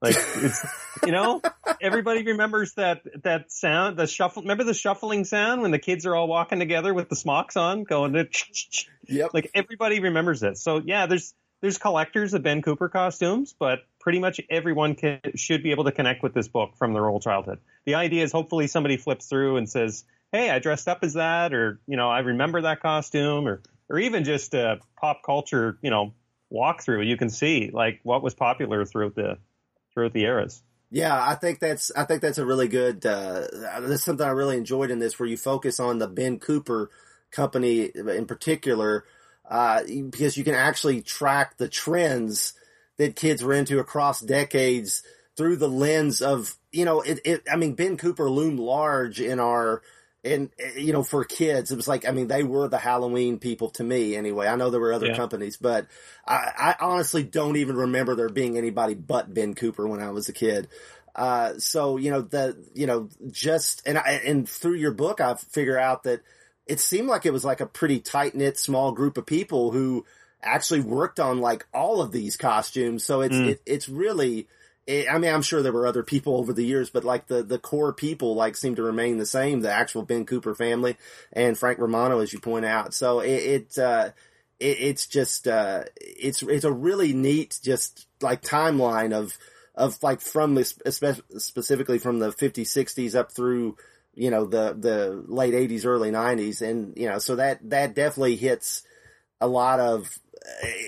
Like, 0.00 0.16
it's, 0.18 0.66
you 1.04 1.12
know, 1.12 1.40
everybody 1.80 2.24
remembers 2.24 2.74
that 2.74 3.02
that 3.22 3.52
sound, 3.52 3.96
the 3.96 4.06
shuffle. 4.06 4.42
Remember 4.42 4.64
the 4.64 4.74
shuffling 4.74 5.24
sound 5.24 5.62
when 5.62 5.70
the 5.70 5.78
kids 5.78 6.06
are 6.06 6.14
all 6.14 6.26
walking 6.26 6.58
together 6.58 6.92
with 6.92 7.08
the 7.08 7.16
smocks 7.16 7.56
on, 7.56 7.84
going 7.84 8.12
to. 8.14 8.28
Yep. 9.08 9.30
Like 9.34 9.50
everybody 9.52 9.98
remembers 9.98 10.44
it. 10.44 10.56
So 10.58 10.80
yeah, 10.82 11.06
there's 11.06 11.34
there's 11.60 11.78
collectors 11.78 12.34
of 12.34 12.42
Ben 12.42 12.60
Cooper 12.60 12.88
costumes, 12.88 13.54
but 13.58 13.80
pretty 14.00 14.18
much 14.18 14.40
everyone 14.50 14.94
can, 14.94 15.20
should 15.36 15.62
be 15.62 15.70
able 15.70 15.84
to 15.84 15.92
connect 15.92 16.22
with 16.22 16.34
this 16.34 16.48
book 16.48 16.76
from 16.76 16.92
their 16.92 17.06
old 17.08 17.22
childhood. 17.22 17.60
The 17.84 17.94
idea 17.94 18.24
is 18.24 18.32
hopefully 18.32 18.66
somebody 18.66 18.96
flips 18.96 19.26
through 19.26 19.56
and 19.56 19.68
says, 19.68 20.04
"Hey, 20.32 20.50
I 20.50 20.58
dressed 20.58 20.88
up 20.88 21.00
as 21.02 21.14
that," 21.14 21.54
or 21.54 21.80
you 21.86 21.96
know, 21.96 22.10
I 22.10 22.20
remember 22.20 22.62
that 22.62 22.80
costume, 22.80 23.46
or 23.46 23.62
or 23.88 23.98
even 23.98 24.24
just 24.24 24.54
a 24.54 24.80
pop 25.00 25.22
culture, 25.24 25.78
you 25.82 25.90
know, 25.90 26.14
walkthrough. 26.52 27.06
You 27.06 27.16
can 27.16 27.30
see 27.30 27.70
like 27.72 28.00
what 28.02 28.22
was 28.22 28.34
popular 28.34 28.84
throughout 28.84 29.14
the 29.14 29.38
throughout 29.94 30.12
the 30.12 30.24
eras. 30.24 30.62
Yeah, 30.90 31.18
I 31.18 31.36
think 31.36 31.58
that's 31.58 31.90
I 31.96 32.04
think 32.04 32.20
that's 32.20 32.38
a 32.38 32.44
really 32.44 32.68
good. 32.68 33.04
Uh, 33.06 33.46
that's 33.80 34.04
something 34.04 34.26
I 34.26 34.30
really 34.30 34.58
enjoyed 34.58 34.90
in 34.90 34.98
this, 34.98 35.18
where 35.18 35.28
you 35.28 35.38
focus 35.38 35.80
on 35.80 35.98
the 35.98 36.06
Ben 36.06 36.38
Cooper 36.38 36.90
company 37.30 37.84
in 37.84 38.26
particular, 38.26 39.06
uh, 39.48 39.82
because 40.10 40.36
you 40.36 40.44
can 40.44 40.54
actually 40.54 41.00
track 41.00 41.56
the 41.56 41.68
trends 41.68 42.52
that 42.98 43.16
kids 43.16 43.42
were 43.42 43.54
into 43.54 43.78
across 43.78 44.20
decades 44.20 45.02
through 45.34 45.56
the 45.56 45.68
lens 45.68 46.20
of 46.20 46.56
you 46.72 46.84
know 46.84 47.00
it. 47.00 47.20
it 47.24 47.42
I 47.50 47.56
mean, 47.56 47.74
Ben 47.74 47.96
Cooper 47.96 48.28
loomed 48.28 48.60
large 48.60 49.18
in 49.18 49.40
our 49.40 49.80
and 50.24 50.50
you 50.76 50.92
know 50.92 51.02
for 51.02 51.24
kids 51.24 51.72
it 51.72 51.76
was 51.76 51.88
like 51.88 52.06
i 52.06 52.12
mean 52.12 52.28
they 52.28 52.44
were 52.44 52.68
the 52.68 52.78
halloween 52.78 53.38
people 53.38 53.70
to 53.70 53.82
me 53.82 54.14
anyway 54.16 54.46
i 54.46 54.54
know 54.56 54.70
there 54.70 54.80
were 54.80 54.92
other 54.92 55.08
Yeah. 55.08 55.16
companies 55.16 55.56
but 55.56 55.86
I, 56.26 56.74
I 56.78 56.84
honestly 56.84 57.22
don't 57.24 57.56
even 57.56 57.76
remember 57.76 58.14
there 58.14 58.28
being 58.28 58.56
anybody 58.56 58.94
but 58.94 59.32
ben 59.32 59.54
cooper 59.54 59.86
when 59.86 60.00
i 60.00 60.10
was 60.10 60.28
a 60.28 60.32
kid 60.32 60.68
uh, 61.14 61.58
so 61.58 61.98
you 61.98 62.10
know 62.10 62.22
the 62.22 62.56
you 62.72 62.86
know 62.86 63.08
just 63.30 63.82
and 63.86 63.98
I, 63.98 64.22
and 64.24 64.48
through 64.48 64.76
your 64.76 64.92
book 64.92 65.20
i 65.20 65.34
figure 65.34 65.78
out 65.78 66.04
that 66.04 66.22
it 66.66 66.80
seemed 66.80 67.08
like 67.08 67.26
it 67.26 67.32
was 67.32 67.44
like 67.44 67.60
a 67.60 67.66
pretty 67.66 67.98
tight 68.00 68.34
knit 68.34 68.58
small 68.58 68.92
group 68.92 69.18
of 69.18 69.26
people 69.26 69.72
who 69.72 70.06
actually 70.42 70.80
worked 70.80 71.20
on 71.20 71.40
like 71.40 71.66
all 71.74 72.00
of 72.00 72.12
these 72.12 72.36
costumes 72.36 73.04
so 73.04 73.20
it's 73.20 73.36
Mm. 73.36 73.46
it, 73.48 73.60
it's 73.66 73.88
really 73.88 74.46
it, 74.86 75.06
I 75.10 75.18
mean, 75.18 75.32
I'm 75.32 75.42
sure 75.42 75.62
there 75.62 75.72
were 75.72 75.86
other 75.86 76.02
people 76.02 76.36
over 76.36 76.52
the 76.52 76.64
years, 76.64 76.90
but 76.90 77.04
like 77.04 77.26
the, 77.26 77.42
the 77.42 77.58
core 77.58 77.92
people 77.92 78.34
like 78.34 78.56
seem 78.56 78.74
to 78.76 78.82
remain 78.82 79.18
the 79.18 79.26
same. 79.26 79.60
The 79.60 79.70
actual 79.70 80.02
Ben 80.02 80.26
Cooper 80.26 80.54
family 80.54 80.96
and 81.32 81.56
Frank 81.56 81.78
Romano, 81.78 82.20
as 82.20 82.32
you 82.32 82.40
point 82.40 82.64
out. 82.64 82.92
So 82.94 83.20
it, 83.20 83.30
it, 83.30 83.78
uh, 83.78 84.10
it 84.58 84.78
it's 84.80 85.06
just, 85.06 85.46
uh, 85.46 85.84
it's, 85.96 86.42
it's 86.42 86.64
a 86.64 86.72
really 86.72 87.12
neat, 87.12 87.60
just 87.62 88.06
like 88.20 88.42
timeline 88.42 89.12
of, 89.12 89.38
of 89.74 90.02
like 90.02 90.20
from 90.20 90.54
this, 90.54 90.76
specifically 91.38 91.98
from 91.98 92.18
the 92.18 92.30
50s, 92.30 92.62
60s 92.62 93.14
up 93.14 93.30
through, 93.30 93.76
you 94.14 94.30
know, 94.30 94.46
the, 94.46 94.74
the 94.78 95.24
late 95.28 95.54
80s, 95.54 95.86
early 95.86 96.10
90s. 96.10 96.60
And, 96.60 96.96
you 96.96 97.08
know, 97.08 97.18
so 97.18 97.36
that, 97.36 97.58
that 97.70 97.94
definitely 97.94 98.36
hits 98.36 98.82
a 99.40 99.46
lot 99.46 99.78
of 99.80 100.18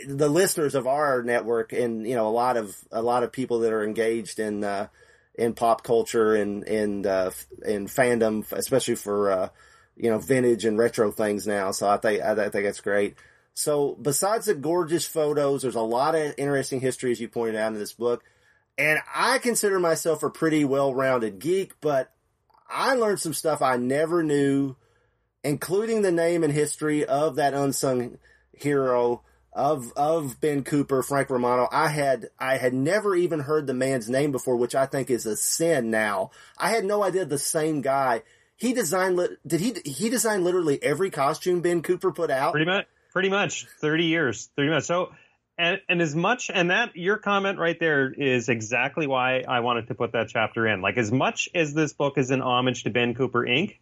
the 0.07 0.28
listeners 0.28 0.74
of 0.74 0.86
our 0.86 1.22
network 1.22 1.72
and 1.72 2.07
you 2.07 2.14
know 2.14 2.26
a 2.26 2.30
lot 2.30 2.57
of 2.57 2.76
a 2.90 3.02
lot 3.02 3.22
of 3.22 3.32
people 3.32 3.61
that 3.61 3.72
are 3.72 3.84
engaged 3.84 4.38
in 4.38 4.64
uh, 4.64 4.88
in 5.34 5.55
pop 5.55 5.82
culture 5.82 6.34
and 6.34 6.64
and 6.64 7.07
uh, 7.07 7.30
in 7.64 7.86
fandom, 7.86 8.50
especially 8.52 8.94
for 8.94 9.30
uh, 9.30 9.48
you 9.96 10.11
know 10.11 10.18
vintage 10.18 10.64
and 10.64 10.78
retro 10.78 11.11
things 11.11 11.46
now. 11.46 11.70
So 11.70 11.88
I 11.88 11.96
think 11.96 12.22
I, 12.22 12.34
think 12.34 12.64
that's 12.64 12.80
great. 12.80 13.16
So 13.55 13.96
besides 14.00 14.46
the 14.46 14.55
gorgeous 14.55 15.07
photos, 15.07 15.62
there's 15.62 15.74
a 15.74 15.80
lot 15.80 16.14
of 16.14 16.34
interesting 16.36 16.80
history 16.80 17.12
as 17.12 17.20
you 17.20 17.28
pointed 17.28 17.57
out 17.57 17.72
in 17.72 17.78
this 17.78 17.92
book, 17.92 18.24
and 18.76 18.98
I 19.14 19.38
consider 19.38 19.78
myself 19.78 20.22
a 20.22 20.30
pretty 20.30 20.64
well-rounded 20.64 21.38
geek, 21.38 21.74
but 21.80 22.12
I 22.68 22.94
learned 22.94 23.20
some 23.20 23.34
stuff 23.34 23.62
I 23.62 23.76
never 23.76 24.24
knew, 24.24 24.74
including 25.44 26.02
the 26.02 26.11
name 26.11 26.42
and 26.42 26.52
history 26.52 27.05
of 27.05 27.36
that 27.36 27.55
unsung 27.55 28.18
hero 28.52 29.22
of 29.55 29.92
of 29.96 30.40
Ben 30.40 30.64
Cooper, 30.64 31.02
Frank 31.02 31.30
Romano. 31.30 31.68
I 31.70 31.88
had 31.88 32.30
I 32.38 32.57
had 32.57 32.74
never 32.74 33.14
even 33.14 33.40
heard 33.40 33.66
the 33.66 33.74
man's 33.74 34.11
name 34.11 34.32
before, 34.32 34.57
which 34.57 34.74
I 34.74 34.86
think 34.86 35.11
is 35.11 35.26
a 35.26 35.36
sin 35.36 35.90
now. 35.90 36.30
I 36.59 36.70
had 36.70 36.84
no 36.84 37.02
idea 37.05 37.24
the 37.24 37.38
same 37.38 37.80
guy. 37.80 38.22
He 38.57 38.72
designed 38.72 39.20
did 39.46 39.61
he 39.61 39.74
he 39.84 40.09
designed 40.09 40.44
literally 40.44 40.82
every 40.82 41.11
costume 41.11 41.61
Ben 41.61 41.82
Cooper 41.82 42.12
put 42.12 42.30
out? 42.30 42.52
Pretty 42.52 42.70
much, 42.70 42.86
pretty 43.12 43.30
much, 43.30 43.66
thirty 43.80 44.05
years, 44.05 44.50
thirty 44.57 44.70
much. 44.70 44.84
So, 44.84 45.12
and 45.57 45.80
and 45.88 46.02
as 46.02 46.16
much, 46.16 46.50
and 46.52 46.70
that 46.70 46.96
your 46.96 47.18
comment 47.18 47.59
right 47.59 47.78
there 47.78 48.12
is 48.12 48.48
exactly 48.48 49.07
why 49.07 49.44
I 49.46 49.61
wanted 49.61 49.88
to 49.88 49.94
put 49.94 50.12
that 50.12 50.28
chapter 50.28 50.66
in. 50.66 50.82
Like 50.82 50.98
as 50.98 51.12
much 51.12 51.48
as 51.55 51.74
this 51.74 51.92
book 51.92 52.18
is 52.18 52.30
an 52.32 52.42
homage 52.42 52.84
to 52.84 52.90
Ben 52.90 53.14
Cooper 53.14 53.42
Inc., 53.42 53.76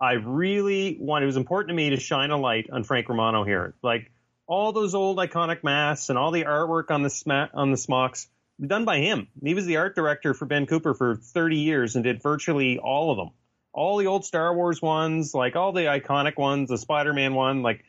I 0.00 0.12
really 0.12 0.96
want. 1.00 1.24
It 1.24 1.26
was 1.26 1.36
important 1.36 1.70
to 1.70 1.74
me 1.74 1.90
to 1.90 1.98
shine 1.98 2.30
a 2.30 2.36
light 2.38 2.70
on 2.70 2.84
Frank 2.84 3.08
Romano 3.08 3.42
here. 3.44 3.74
Like 3.82 4.12
all 4.48 4.72
those 4.72 4.94
old 4.94 5.18
iconic 5.18 5.62
masks 5.62 6.08
and 6.08 6.18
all 6.18 6.32
the 6.32 6.44
artwork 6.44 6.90
on 6.90 7.02
the 7.02 7.10
sma- 7.10 7.50
on 7.54 7.70
the 7.70 7.76
smocks 7.76 8.28
done 8.66 8.84
by 8.84 8.98
him. 8.98 9.28
He 9.40 9.54
was 9.54 9.66
the 9.66 9.76
art 9.76 9.94
director 9.94 10.34
for 10.34 10.46
Ben 10.46 10.66
Cooper 10.66 10.94
for 10.94 11.16
30 11.16 11.58
years 11.58 11.94
and 11.94 12.02
did 12.02 12.22
virtually 12.22 12.78
all 12.78 13.12
of 13.12 13.18
them. 13.18 13.30
All 13.72 13.98
the 13.98 14.06
old 14.06 14.24
Star 14.24 14.52
Wars 14.56 14.82
ones, 14.82 15.34
like 15.34 15.54
all 15.54 15.72
the 15.72 15.82
iconic 15.82 16.36
ones, 16.36 16.70
the 16.70 16.78
Spider-Man 16.78 17.34
one, 17.34 17.62
like 17.62 17.84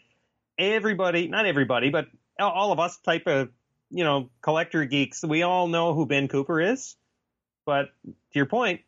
everybody, 0.60 1.28
not 1.30 1.46
everybody, 1.46 1.90
but 1.90 2.08
all- 2.40 2.52
all 2.52 2.72
of 2.72 2.80
us 2.80 2.98
type 3.00 3.26
of, 3.26 3.50
you 3.90 4.04
know, 4.04 4.30
collector 4.42 4.86
geeks, 4.86 5.24
we 5.24 5.42
all 5.42 5.68
know 5.68 5.94
who 5.94 6.06
Ben 6.06 6.28
Cooper 6.28 6.60
is. 6.62 6.96
But 7.66 7.90
to 8.06 8.14
your 8.34 8.46
point, 8.46 8.82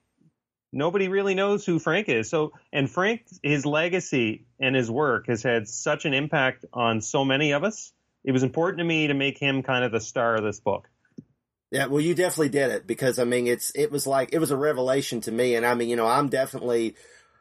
nobody 0.72 1.08
really 1.08 1.36
knows 1.36 1.66
who 1.66 1.80
Frank 1.80 2.10
is. 2.10 2.30
So, 2.30 2.54
and 2.72 2.90
Frank, 2.90 3.24
his 3.44 3.66
legacy 3.66 4.46
and 4.60 4.76
his 4.76 4.90
work 4.90 5.28
has 5.28 5.44
had 5.44 5.68
such 5.68 6.06
an 6.06 6.14
impact 6.14 6.66
on 6.74 7.02
so 7.02 7.26
many 7.26 7.52
of 7.52 7.64
us. 7.64 7.92
It 8.24 8.32
was 8.32 8.44
important 8.44 8.80
to 8.80 8.84
me 8.84 9.08
to 9.08 9.14
make 9.14 9.38
him 9.38 9.64
kind 9.64 9.84
of 9.84 9.92
the 9.92 10.00
star 10.00 10.36
of 10.36 10.44
this 10.44 10.60
book. 10.60 10.88
Yeah, 11.72 11.86
well, 11.86 12.02
you 12.02 12.14
definitely 12.14 12.50
did 12.50 12.72
it 12.72 12.86
because 12.86 13.18
I 13.18 13.24
mean, 13.24 13.48
it's 13.48 13.72
it 13.76 13.92
was 13.92 14.06
like 14.06 14.34
it 14.34 14.40
was 14.40 14.52
a 14.52 14.58
revelation 14.58 15.22
to 15.22 15.32
me, 15.32 15.56
and 15.56 15.66
I 15.66 15.74
mean, 15.74 15.90
you 15.90 15.96
know, 15.96 16.06
I'm 16.06 16.28
definitely 16.28 16.96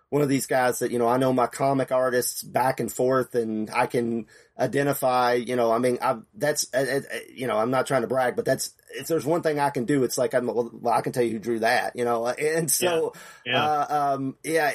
one 0.09 0.23
of 0.23 0.29
these 0.29 0.47
guys 0.47 0.79
that 0.79 0.93
you 0.93 1.01
know 1.01 1.09
I 1.09 1.17
know 1.17 1.33
my 1.33 1.49
comic 1.49 1.91
artists 1.91 2.43
back 2.43 2.79
and 2.79 2.93
forth, 2.93 3.35
and 3.35 3.69
I 3.71 3.87
can 3.87 4.27
identify. 4.59 5.35
You 5.35 5.57
know, 5.57 5.73
I 5.73 5.79
mean, 5.79 5.99
I 6.01 6.19
that's 6.35 6.67
uh, 6.73 7.01
uh, 7.13 7.17
you 7.35 7.49
know, 7.49 7.57
I'm 7.59 7.73
not 7.73 7.87
trying 7.87 8.03
to 8.03 8.09
brag, 8.09 8.37
but 8.37 8.45
that's 8.45 8.71
if 8.93 9.07
there's 9.07 9.25
one 9.27 9.43
thing 9.43 9.59
I 9.59 9.71
can 9.71 9.85
do, 9.85 10.05
it's 10.05 10.19
like 10.19 10.35
I'm 10.35 10.47
well, 10.47 10.71
I 10.93 11.01
can 11.01 11.13
tell 11.13 11.23
you 11.23 11.33
who 11.33 11.39
drew 11.39 11.59
that. 11.61 11.97
You 11.97 12.05
know, 12.05 12.27
and 12.27 12.71
so 12.71 13.13
Yeah. 13.47 13.63
Uh, 13.65 14.15
um, 14.15 14.37
yeah, 14.45 14.73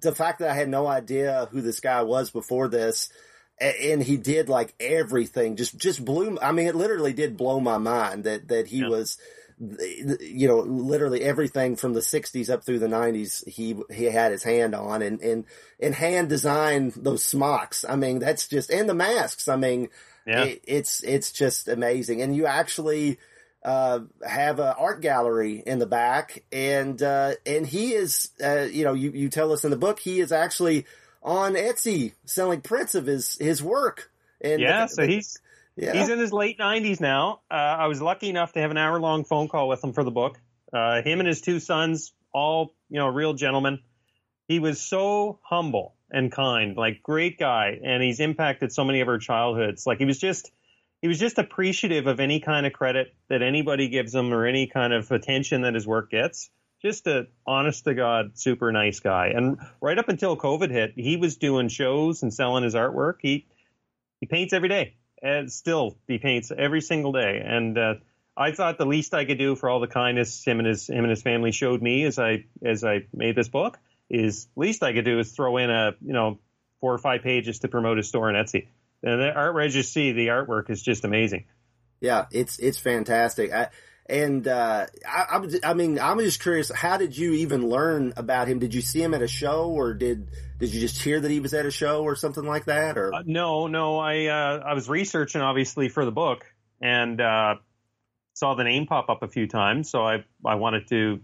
the 0.00 0.14
fact 0.14 0.40
that 0.40 0.50
I 0.50 0.54
had 0.54 0.68
no 0.68 0.86
idea 0.86 1.48
who 1.50 1.60
this 1.60 1.80
guy 1.80 2.02
was 2.02 2.30
before 2.30 2.68
this, 2.68 3.08
and 3.60 4.02
he 4.02 4.16
did 4.16 4.48
like 4.48 4.74
everything, 4.80 5.56
just 5.56 5.76
just 5.76 6.04
blew. 6.04 6.38
I 6.40 6.52
mean, 6.52 6.66
it 6.66 6.74
literally 6.74 7.12
did 7.12 7.36
blow 7.36 7.60
my 7.60 7.78
mind 7.78 8.24
that 8.24 8.48
that 8.48 8.66
he 8.68 8.78
Yeah. 8.78 8.88
was, 8.88 9.18
you 10.20 10.46
know, 10.48 10.58
literally 10.60 11.22
everything 11.22 11.76
from 11.76 11.92
the 11.92 12.00
'60s 12.00 12.50
up 12.50 12.64
through 12.64 12.78
the 12.78 12.86
'90s. 12.86 13.46
He 13.48 13.76
he 13.92 14.04
had 14.04 14.32
his 14.32 14.42
hand 14.44 14.74
on 14.74 15.02
and 15.02 15.20
and 15.20 15.44
and 15.80 15.94
hand 15.94 16.28
designed 16.28 16.92
those 16.96 17.24
smocks. 17.24 17.84
I 17.88 17.96
mean, 17.96 18.18
that's 18.20 18.46
just 18.46 18.70
and 18.70 18.88
the 18.88 18.94
masks. 18.94 19.48
I 19.48 19.56
mean, 19.56 19.88
Yeah. 20.28 20.44
it, 20.44 20.64
it's 20.66 21.02
it's 21.02 21.32
just 21.32 21.68
amazing. 21.68 22.22
And 22.22 22.36
you 22.36 22.46
actually 22.46 23.18
uh, 23.64 24.00
have 24.26 24.60
an 24.60 24.74
art 24.78 25.00
gallery 25.00 25.62
in 25.64 25.78
the 25.78 25.86
back, 25.86 26.44
and 26.52 27.02
uh, 27.02 27.32
and 27.46 27.66
he 27.66 27.94
is, 27.94 28.30
uh, 28.44 28.66
you 28.70 28.84
know, 28.84 28.92
you 28.92 29.10
you 29.10 29.28
tell 29.30 29.52
us 29.52 29.64
in 29.64 29.70
the 29.70 29.76
book 29.76 29.98
he 29.98 30.20
is 30.20 30.30
actually 30.30 30.86
on 31.22 31.54
Etsy 31.54 32.12
selling 32.26 32.60
prints 32.60 32.94
of 32.94 33.06
his 33.06 33.36
his 33.38 33.62
work. 33.62 34.10
And 34.40 34.60
yeah, 34.60 34.86
so 34.86 35.06
he's 35.06 35.40
yeah. 35.78 35.92
He's 35.92 36.08
in 36.08 36.18
his 36.18 36.32
late 36.32 36.58
90s 36.58 37.00
now. 37.00 37.40
Uh, 37.48 37.54
I 37.54 37.86
was 37.86 38.02
lucky 38.02 38.28
enough 38.28 38.52
to 38.54 38.60
have 38.60 38.72
an 38.72 38.76
hour 38.76 38.98
long 38.98 39.24
phone 39.24 39.46
call 39.46 39.68
with 39.68 39.82
him 39.82 39.92
for 39.92 40.02
the 40.02 40.10
book. 40.10 40.38
Uh, 40.72 41.02
him 41.02 41.20
and 41.20 41.28
his 41.28 41.40
two 41.40 41.60
sons, 41.60 42.12
all, 42.32 42.74
you 42.90 42.98
know, 42.98 43.06
real 43.06 43.32
gentlemen. 43.32 43.78
He 44.48 44.58
was 44.58 44.80
so 44.80 45.38
humble 45.42 45.94
and 46.10 46.32
kind, 46.32 46.76
like 46.76 47.02
great 47.02 47.38
guy. 47.38 47.78
And 47.82 48.02
he's 48.02 48.20
impacted 48.20 48.72
so 48.72 48.84
many 48.84 49.00
of 49.00 49.08
our 49.08 49.18
childhoods. 49.18 49.86
Like 49.86 49.98
he 49.98 50.04
was 50.04 50.18
just, 50.18 50.50
he 51.02 51.08
was 51.08 51.18
just 51.18 51.38
appreciative 51.38 52.06
of 52.06 52.20
any 52.20 52.40
kind 52.40 52.66
of 52.66 52.72
credit 52.72 53.14
that 53.28 53.42
anybody 53.42 53.88
gives 53.88 54.14
him 54.14 54.32
or 54.32 54.46
any 54.46 54.66
kind 54.66 54.92
of 54.92 55.10
attention 55.10 55.62
that 55.62 55.74
his 55.74 55.86
work 55.86 56.10
gets. 56.10 56.50
Just 56.80 57.06
a 57.08 57.26
honest 57.46 57.84
to 57.84 57.94
God, 57.94 58.38
super 58.38 58.70
nice 58.70 59.00
guy. 59.00 59.32
And 59.34 59.58
right 59.80 59.98
up 59.98 60.08
until 60.08 60.36
COVID 60.36 60.70
hit, 60.70 60.92
he 60.96 61.16
was 61.16 61.36
doing 61.36 61.68
shows 61.68 62.22
and 62.22 62.32
selling 62.32 62.62
his 62.62 62.74
artwork. 62.74 63.14
He, 63.20 63.46
he 64.20 64.26
paints 64.26 64.52
every 64.52 64.68
day 64.68 64.94
and 65.22 65.50
still 65.52 65.96
he 66.06 66.18
paints 66.18 66.52
every 66.56 66.80
single 66.80 67.12
day. 67.12 67.42
And 67.44 67.76
uh, 67.76 67.94
I 68.36 68.52
thought 68.52 68.78
the 68.78 68.86
least 68.86 69.14
I 69.14 69.24
could 69.24 69.38
do 69.38 69.56
for 69.56 69.68
all 69.68 69.80
the 69.80 69.88
kindness 69.88 70.44
him 70.44 70.58
and 70.60 70.68
his 70.68 70.88
him 70.88 70.98
and 70.98 71.10
his 71.10 71.22
family 71.22 71.52
showed 71.52 71.82
me 71.82 72.04
as 72.04 72.18
I 72.18 72.44
as 72.64 72.84
I 72.84 73.06
made 73.12 73.34
this 73.34 73.48
book 73.48 73.78
is 74.10 74.48
least 74.56 74.82
I 74.82 74.92
could 74.92 75.04
do 75.04 75.18
is 75.18 75.32
throw 75.32 75.56
in 75.58 75.70
a 75.70 75.92
you 76.00 76.12
know 76.12 76.38
four 76.80 76.94
or 76.94 76.98
five 76.98 77.22
pages 77.22 77.60
to 77.60 77.68
promote 77.68 77.96
his 77.96 78.08
store 78.08 78.28
on 78.28 78.34
Etsy. 78.34 78.68
And 79.02 79.20
the 79.20 79.32
art 79.32 79.54
registry, 79.54 80.12
the 80.12 80.28
artwork 80.28 80.70
is 80.70 80.82
just 80.82 81.04
amazing. 81.04 81.46
Yeah, 82.00 82.26
it's 82.30 82.58
it's 82.58 82.78
fantastic. 82.78 83.52
I, 83.52 83.68
And 84.08 84.48
uh, 84.48 84.86
I, 85.06 85.36
I, 85.36 85.70
I 85.70 85.74
mean, 85.74 85.98
I'm 85.98 86.18
just 86.20 86.40
curious. 86.40 86.70
How 86.72 86.96
did 86.96 87.16
you 87.16 87.34
even 87.34 87.68
learn 87.68 88.14
about 88.16 88.48
him? 88.48 88.58
Did 88.58 88.74
you 88.74 88.80
see 88.80 89.02
him 89.02 89.12
at 89.12 89.20
a 89.20 89.28
show, 89.28 89.68
or 89.68 89.92
did 89.92 90.30
did 90.58 90.72
you 90.72 90.80
just 90.80 91.02
hear 91.02 91.20
that 91.20 91.30
he 91.30 91.40
was 91.40 91.52
at 91.52 91.66
a 91.66 91.70
show, 91.70 92.02
or 92.02 92.16
something 92.16 92.44
like 92.44 92.64
that? 92.64 92.96
Or 92.96 93.12
Uh, 93.12 93.22
no, 93.26 93.66
no, 93.66 93.98
I 93.98 94.26
uh, 94.26 94.62
I 94.64 94.74
was 94.74 94.88
researching 94.88 95.42
obviously 95.42 95.88
for 95.90 96.04
the 96.04 96.10
book 96.10 96.46
and 96.80 97.20
uh, 97.20 97.56
saw 98.32 98.54
the 98.54 98.64
name 98.64 98.86
pop 98.86 99.10
up 99.10 99.22
a 99.22 99.28
few 99.28 99.46
times, 99.46 99.90
so 99.90 100.02
I 100.02 100.24
I 100.44 100.54
wanted 100.54 100.88
to 100.88 101.20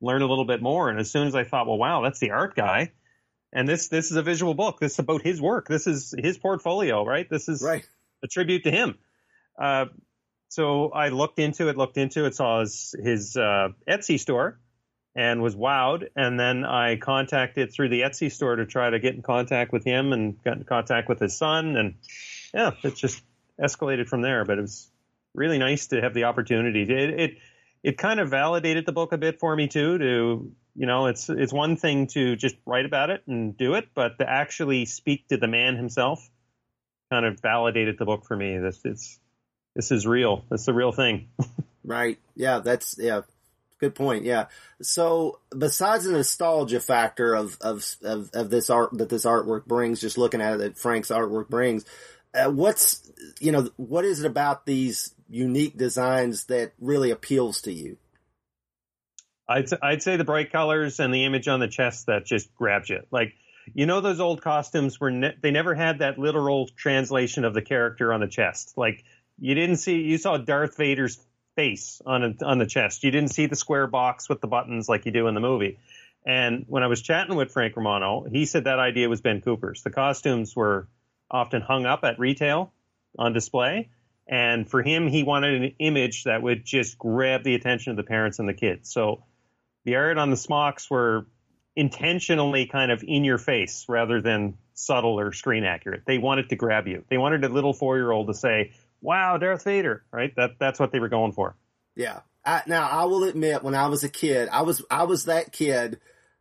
learn 0.00 0.22
a 0.22 0.26
little 0.26 0.44
bit 0.44 0.62
more. 0.62 0.90
And 0.90 0.98
as 0.98 1.10
soon 1.10 1.26
as 1.26 1.34
I 1.34 1.44
thought, 1.44 1.66
well, 1.66 1.78
wow, 1.78 2.02
that's 2.02 2.18
the 2.18 2.30
art 2.30 2.54
guy, 2.54 2.92
and 3.52 3.68
this 3.68 3.88
this 3.88 4.10
is 4.10 4.16
a 4.16 4.22
visual 4.22 4.54
book. 4.54 4.80
This 4.80 4.92
is 4.92 4.98
about 4.98 5.22
his 5.22 5.40
work. 5.40 5.68
This 5.68 5.86
is 5.86 6.14
his 6.16 6.38
portfolio, 6.38 7.04
right? 7.04 7.28
This 7.28 7.48
is 7.48 7.62
right? 7.62 7.88
a 8.22 8.26
tribute 8.26 8.64
to 8.64 8.70
him. 8.70 8.98
Uh, 9.58 9.86
so 10.48 10.90
I 10.90 11.08
looked 11.08 11.38
into 11.38 11.68
it, 11.68 11.76
looked 11.76 11.96
into 11.96 12.24
it, 12.26 12.34
saw 12.34 12.60
his, 12.60 12.94
his 13.02 13.36
uh, 13.36 13.68
Etsy 13.88 14.20
store, 14.20 14.60
and 15.14 15.42
was 15.42 15.56
wowed. 15.56 16.08
And 16.14 16.38
then 16.38 16.64
I 16.64 16.96
contacted 16.96 17.72
through 17.72 17.88
the 17.88 18.02
Etsy 18.02 18.30
store 18.30 18.56
to 18.56 18.66
try 18.66 18.90
to 18.90 18.98
get 18.98 19.14
in 19.14 19.22
contact 19.22 19.72
with 19.72 19.84
him, 19.84 20.12
and 20.12 20.42
got 20.44 20.58
in 20.58 20.64
contact 20.64 21.08
with 21.08 21.18
his 21.18 21.36
son, 21.36 21.76
and 21.76 21.94
yeah, 22.54 22.72
it 22.82 22.94
just 22.94 23.22
escalated 23.60 24.08
from 24.08 24.22
there. 24.22 24.44
But 24.44 24.58
it 24.58 24.62
was 24.62 24.90
really 25.34 25.58
nice 25.58 25.88
to 25.88 26.00
have 26.00 26.14
the 26.14 26.24
opportunity. 26.24 26.82
It 26.82 27.20
it, 27.20 27.38
it 27.86 27.98
kind 27.98 28.18
of 28.18 28.28
validated 28.28 28.84
the 28.84 28.90
book 28.90 29.12
a 29.12 29.16
bit 29.16 29.38
for 29.38 29.54
me 29.54 29.68
too. 29.68 29.96
To 29.96 30.52
you 30.74 30.86
know, 30.86 31.06
it's 31.06 31.28
it's 31.30 31.52
one 31.52 31.76
thing 31.76 32.08
to 32.08 32.34
just 32.34 32.56
write 32.66 32.84
about 32.84 33.10
it 33.10 33.22
and 33.28 33.56
do 33.56 33.74
it, 33.74 33.88
but 33.94 34.18
to 34.18 34.28
actually 34.28 34.86
speak 34.86 35.28
to 35.28 35.36
the 35.36 35.46
man 35.46 35.76
himself 35.76 36.28
kind 37.12 37.24
of 37.24 37.38
validated 37.40 37.96
the 37.96 38.04
book 38.04 38.24
for 38.26 38.36
me. 38.36 38.58
This 38.58 38.80
it's 38.84 39.20
this 39.76 39.92
is 39.92 40.04
real. 40.04 40.44
It's 40.50 40.66
the 40.66 40.74
real 40.74 40.92
thing. 40.92 41.28
Right. 41.88 42.18
Yeah, 42.34 42.58
that's 42.58 42.96
yeah. 42.98 43.20
Good 43.78 43.94
point. 43.94 44.24
Yeah. 44.24 44.46
So 44.82 45.38
besides 45.56 46.02
the 46.02 46.10
nostalgia 46.10 46.80
factor 46.80 47.32
of 47.32 47.56
of 47.60 47.84
of, 48.02 48.28
of 48.34 48.50
this 48.50 48.70
art 48.70 48.98
that 48.98 49.08
this 49.08 49.24
artwork 49.24 49.66
brings, 49.66 50.00
just 50.00 50.18
looking 50.18 50.40
at 50.40 50.54
it, 50.54 50.58
that 50.58 50.78
Frank's 50.78 51.10
artwork 51.10 51.48
brings, 51.48 51.84
uh, 52.34 52.50
what's 52.50 53.08
you 53.38 53.52
know 53.52 53.70
what 53.76 54.04
is 54.04 54.24
it 54.24 54.26
about 54.26 54.66
these 54.66 55.14
unique 55.28 55.76
designs 55.76 56.44
that 56.46 56.72
really 56.80 57.10
appeals 57.10 57.62
to 57.62 57.72
you? 57.72 57.96
I'd 59.48 59.66
I'd 59.82 60.02
say 60.02 60.16
the 60.16 60.24
bright 60.24 60.50
colors 60.50 60.98
and 61.00 61.14
the 61.14 61.24
image 61.24 61.48
on 61.48 61.60
the 61.60 61.68
chest 61.68 62.06
that 62.06 62.24
just 62.24 62.54
grabs 62.54 62.88
you. 62.88 63.02
Like 63.10 63.34
you 63.74 63.86
know 63.86 64.00
those 64.00 64.20
old 64.20 64.42
costumes 64.42 65.00
were 65.00 65.10
ne- 65.10 65.36
they 65.40 65.50
never 65.50 65.74
had 65.74 66.00
that 66.00 66.18
literal 66.18 66.68
translation 66.68 67.44
of 67.44 67.54
the 67.54 67.62
character 67.62 68.12
on 68.12 68.20
the 68.20 68.28
chest. 68.28 68.74
Like 68.76 69.04
you 69.38 69.54
didn't 69.54 69.76
see 69.76 70.02
you 70.02 70.18
saw 70.18 70.36
Darth 70.36 70.76
Vader's 70.76 71.18
face 71.54 72.02
on 72.04 72.22
a, 72.22 72.44
on 72.44 72.58
the 72.58 72.66
chest. 72.66 73.02
You 73.04 73.10
didn't 73.10 73.30
see 73.30 73.46
the 73.46 73.56
square 73.56 73.86
box 73.86 74.28
with 74.28 74.40
the 74.40 74.46
buttons 74.46 74.88
like 74.88 75.06
you 75.06 75.12
do 75.12 75.26
in 75.26 75.34
the 75.34 75.40
movie. 75.40 75.78
And 76.24 76.64
when 76.68 76.82
I 76.82 76.88
was 76.88 77.00
chatting 77.00 77.36
with 77.36 77.52
Frank 77.52 77.76
Romano, 77.76 78.26
he 78.30 78.46
said 78.46 78.64
that 78.64 78.80
idea 78.80 79.08
was 79.08 79.20
Ben 79.20 79.40
Cooper's. 79.40 79.82
The 79.82 79.90
costumes 79.90 80.56
were 80.56 80.88
often 81.30 81.62
hung 81.62 81.86
up 81.86 82.00
at 82.02 82.18
retail 82.18 82.72
on 83.18 83.32
display. 83.32 83.88
And 84.28 84.68
for 84.68 84.82
him, 84.82 85.06
he 85.06 85.22
wanted 85.22 85.62
an 85.62 85.74
image 85.78 86.24
that 86.24 86.42
would 86.42 86.64
just 86.64 86.98
grab 86.98 87.44
the 87.44 87.54
attention 87.54 87.92
of 87.92 87.96
the 87.96 88.02
parents 88.02 88.38
and 88.38 88.48
the 88.48 88.54
kids. 88.54 88.92
So 88.92 89.24
the 89.84 89.96
art 89.96 90.18
on 90.18 90.30
the 90.30 90.36
smocks 90.36 90.90
were 90.90 91.26
intentionally 91.76 92.66
kind 92.66 92.90
of 92.90 93.04
in 93.06 93.22
your 93.22 93.38
face 93.38 93.84
rather 93.88 94.20
than 94.20 94.56
subtle 94.74 95.20
or 95.20 95.32
screen 95.32 95.64
accurate. 95.64 96.02
They 96.06 96.18
wanted 96.18 96.48
to 96.48 96.56
grab 96.56 96.88
you. 96.88 97.04
They 97.08 97.18
wanted 97.18 97.44
a 97.44 97.48
little 97.48 97.72
four 97.72 97.96
year 97.96 98.10
old 98.10 98.26
to 98.26 98.34
say, 98.34 98.72
"Wow, 99.00 99.36
Darth 99.36 99.64
Vader!" 99.64 100.04
Right? 100.10 100.34
That 100.36 100.58
that's 100.58 100.80
what 100.80 100.90
they 100.90 100.98
were 100.98 101.08
going 101.08 101.32
for. 101.32 101.54
Yeah. 101.94 102.20
I, 102.44 102.62
now 102.66 102.88
I 102.88 103.04
will 103.06 103.24
admit, 103.24 103.64
when 103.64 103.74
I 103.74 103.88
was 103.88 104.04
a 104.04 104.08
kid, 104.08 104.48
I 104.50 104.62
was 104.62 104.82
I 104.90 105.04
was 105.04 105.24
that 105.24 105.52
kid. 105.52 105.98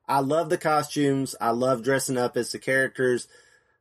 I 0.08 0.20
love 0.20 0.50
the 0.50 0.58
costumes. 0.58 1.36
I 1.42 1.50
love 1.50 1.84
dressing 1.84 2.18
up 2.18 2.38
as 2.38 2.52
the 2.52 2.60
characters. 2.60 3.28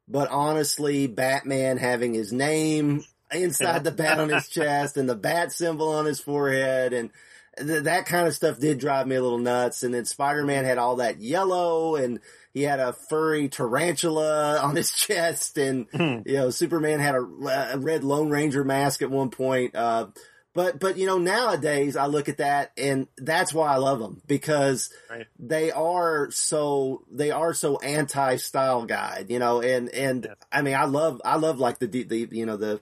But 0.09 0.31
honestly, 0.31 1.07
Batman 1.07 1.77
having 1.77 2.15
his 2.15 2.33
name 2.33 3.05
inside 3.35 3.85
the 3.85 3.91
bat 3.93 4.19
on 4.19 4.29
his 4.29 4.49
chest 4.51 4.97
and 4.97 5.09
the 5.09 5.15
bat 5.17 5.53
symbol 5.53 5.89
on 5.91 6.07
his 6.07 6.21
forehead 6.21 6.93
and 6.93 7.11
th- 7.59 7.85
that 7.85 8.07
kind 8.07 8.27
of 8.27 8.35
stuff 8.35 8.59
did 8.59 8.79
drive 8.79 9.07
me 9.07 9.17
a 9.17 9.23
little 9.23 9.39
nuts. 9.39 9.83
And 9.83 9.93
then 9.95 10.05
Spider-Man 10.05 10.65
had 10.65 10.79
all 10.79 10.97
that 10.97 11.21
yellow 11.21 11.97
and 11.97 12.21
he 12.53 12.63
had 12.63 12.81
a 12.81 12.93
furry 12.93 13.49
tarantula 13.49 14.59
on 14.63 14.77
his 14.77 14.93
chest 14.93 15.59
and, 15.59 15.87
you 15.93 16.35
know, 16.35 16.51
Superman 16.51 17.01
had 17.01 17.15
a, 17.15 17.73
a 17.75 17.79
red 17.79 18.05
Lone 18.05 18.31
Ranger 18.31 18.65
mask 18.65 19.03
at 19.03 19.11
one 19.11 19.31
point. 19.31 19.75
Uh, 19.75 20.07
but, 20.55 20.79
but, 20.79 20.97
you 20.97 21.07
know, 21.07 21.19
nowadays 21.19 21.97
I 21.97 22.07
look 22.07 22.29
at 22.29 22.37
that 22.37 22.71
and 22.79 23.09
that's 23.19 23.53
why 23.53 23.73
I 23.73 23.79
love 23.79 23.99
them 23.99 24.23
because 24.29 24.89
Right. 25.11 25.27
they 25.37 25.73
are 25.73 26.31
so, 26.31 27.03
they 27.11 27.33
are 27.33 27.53
so 27.55 27.79
anti-style 27.79 28.87
guide, 28.87 29.27
you 29.31 29.41
know, 29.41 29.61
and, 29.61 29.89
and 29.89 30.27
Yes. 30.29 30.37
I 30.53 30.63
mean, 30.63 30.75
I 30.77 30.85
love, 30.85 31.21
I 31.25 31.37
love 31.39 31.59
like 31.59 31.81
the, 31.81 31.87
the, 31.89 32.29
you 32.31 32.47
know, 32.47 32.57
the, 32.57 32.81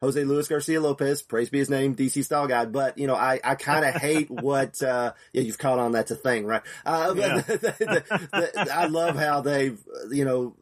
Jose 0.00 0.24
Luis 0.24 0.48
Garcia 0.48 0.80
Lopez, 0.80 1.20
praise 1.20 1.50
be 1.50 1.58
his 1.58 1.68
name, 1.68 1.94
DC 1.94 2.24
style 2.24 2.46
guy. 2.46 2.64
But, 2.64 2.96
you 2.96 3.06
know, 3.06 3.14
I, 3.14 3.38
I 3.44 3.54
kind 3.54 3.84
of 3.84 3.94
hate 4.00 4.30
what, 4.30 4.82
uh, 4.82 5.12
yeah, 5.32 5.42
you've 5.42 5.58
caught 5.58 5.78
on 5.78 5.92
that's 5.92 6.10
a 6.10 6.16
thing, 6.16 6.46
right? 6.46 6.62
Uh, 6.86 7.14
Yeah. 7.16 7.34
but 7.46 7.46
the, 7.46 7.56
the, 7.78 8.50
the, 8.54 8.74
I 8.74 8.86
love 8.86 9.16
how 9.16 9.42
they've, 9.42 9.78
you 10.10 10.24
know, 10.24 10.56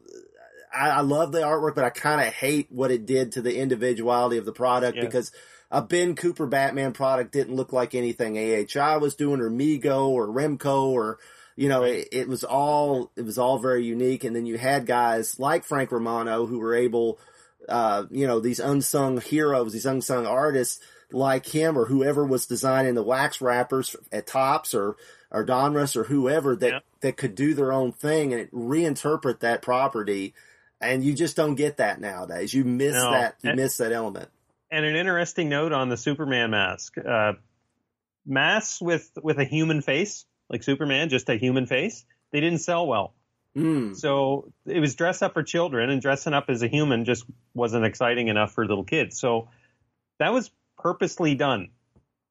I, 0.73 0.89
I 0.89 1.01
love 1.01 1.31
the 1.31 1.39
artwork, 1.39 1.75
but 1.75 1.85
I 1.85 1.89
kind 1.89 2.19
of 2.19 2.33
hate 2.33 2.67
what 2.69 2.91
it 2.91 3.05
did 3.05 3.31
to 3.33 3.41
the 3.41 3.57
individuality 3.57 4.37
of 4.37 4.45
the 4.45 4.51
product 4.51 4.97
Yes. 4.97 5.05
because 5.05 5.31
a 5.71 5.81
Ben 5.81 6.15
Cooper 6.15 6.45
Batman 6.45 6.91
product 6.91 7.31
didn't 7.31 7.55
look 7.55 7.71
like 7.71 7.95
anything 7.95 8.37
AHI 8.37 8.97
was 8.97 9.15
doing 9.15 9.39
or 9.39 9.49
Mego 9.49 10.09
or 10.09 10.27
Remco 10.27 10.87
or, 10.87 11.17
you 11.55 11.69
know, 11.69 11.83
it, 11.83 12.09
it 12.11 12.27
was 12.27 12.43
all, 12.43 13.09
it 13.15 13.23
was 13.23 13.37
all 13.37 13.57
very 13.57 13.85
unique. 13.85 14.25
And 14.25 14.35
then 14.35 14.45
you 14.45 14.57
had 14.57 14.85
guys 14.85 15.39
like 15.39 15.63
Frank 15.63 15.91
Romano 15.93 16.45
who 16.45 16.59
were 16.59 16.75
able, 16.75 17.19
uh, 17.69 18.05
you 18.11 18.27
know, 18.27 18.39
these 18.39 18.59
unsung 18.59 19.21
heroes, 19.21 19.73
these 19.73 19.85
unsung 19.85 20.25
artists 20.25 20.79
like 21.11 21.45
him 21.45 21.77
or 21.77 21.85
whoever 21.85 22.25
was 22.25 22.45
designing 22.45 22.95
the 22.95 23.03
wax 23.03 23.41
wrappers 23.41 23.95
at 24.11 24.27
Topps 24.27 24.73
or, 24.75 24.95
or 25.31 25.45
Donruss 25.45 25.95
or 25.95 26.03
whoever 26.03 26.55
that, 26.55 26.69
Yeah. 26.71 26.79
that 27.01 27.17
could 27.17 27.35
do 27.35 27.53
their 27.53 27.71
own 27.71 27.91
thing 27.91 28.33
and 28.33 28.49
reinterpret 28.51 29.39
that 29.39 29.61
property. 29.61 30.33
And 30.81 31.03
you 31.03 31.13
just 31.13 31.35
don't 31.35 31.55
get 31.55 31.77
that 31.77 31.99
nowadays. 31.99 32.53
You 32.53 32.63
miss 32.63 32.93
No. 32.95 33.11
that, 33.11 33.35
you 33.41 33.49
And- 33.51 33.59
miss 33.59 33.77
that 33.77 33.91
element. 33.91 34.29
And 34.71 34.85
an 34.85 34.95
interesting 34.95 35.49
note 35.49 35.71
on 35.73 35.89
the 35.89 35.97
Superman 35.97 36.51
mask: 36.51 36.93
uh, 36.99 37.33
masks 38.25 38.79
with 38.79 39.09
with 39.23 39.39
a 39.39 39.43
human 39.43 39.81
face, 39.81 40.25
like 40.47 40.61
Superman, 40.63 41.09
just 41.09 41.27
a 41.29 41.35
human 41.35 41.65
face. 41.65 42.05
They 42.31 42.39
didn't 42.39 42.59
sell 42.59 42.85
well. 42.85 43.13
Mm. 43.57 43.95
So 43.95 44.51
it 44.65 44.79
was 44.79 44.95
dress 44.95 45.21
up 45.21 45.33
for 45.33 45.43
children, 45.43 45.89
and 45.89 46.01
dressing 46.01 46.33
up 46.33 46.45
as 46.49 46.61
a 46.61 46.67
human 46.67 47.05
just 47.05 47.25
wasn't 47.53 47.85
exciting 47.85 48.27
enough 48.27 48.53
for 48.53 48.65
little 48.65 48.83
kids. 48.83 49.19
So 49.19 49.49
that 50.19 50.31
was 50.33 50.51
purposely 50.77 51.35
done. 51.35 51.69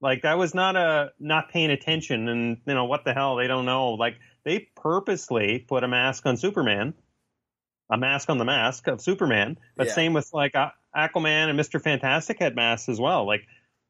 Like 0.00 0.22
that 0.22 0.38
was 0.38 0.54
not 0.54 0.76
a 0.76 1.10
not 1.18 1.50
paying 1.50 1.70
attention, 1.70 2.28
and 2.28 2.58
you 2.66 2.74
know 2.74 2.84
what 2.84 3.04
the 3.04 3.12
hell 3.12 3.36
they 3.36 3.48
don't 3.48 3.66
know. 3.66 3.94
Like 3.94 4.16
they 4.44 4.68
purposely 4.76 5.58
put 5.58 5.82
a 5.82 5.88
mask 5.88 6.24
on 6.24 6.36
Superman, 6.36 6.94
a 7.90 7.98
mask 7.98 8.30
on 8.30 8.38
the 8.38 8.44
mask 8.44 8.86
of 8.86 9.00
Superman. 9.00 9.58
But 9.76 9.88
Yeah. 9.88 9.94
same 9.94 10.12
with 10.12 10.32
like 10.32 10.52
Aquaman 10.52 11.48
and 11.48 11.56
Mister 11.56 11.80
Fantastic 11.80 12.38
had 12.38 12.54
masks 12.54 12.88
as 12.88 13.00
well. 13.00 13.26
Like 13.26 13.42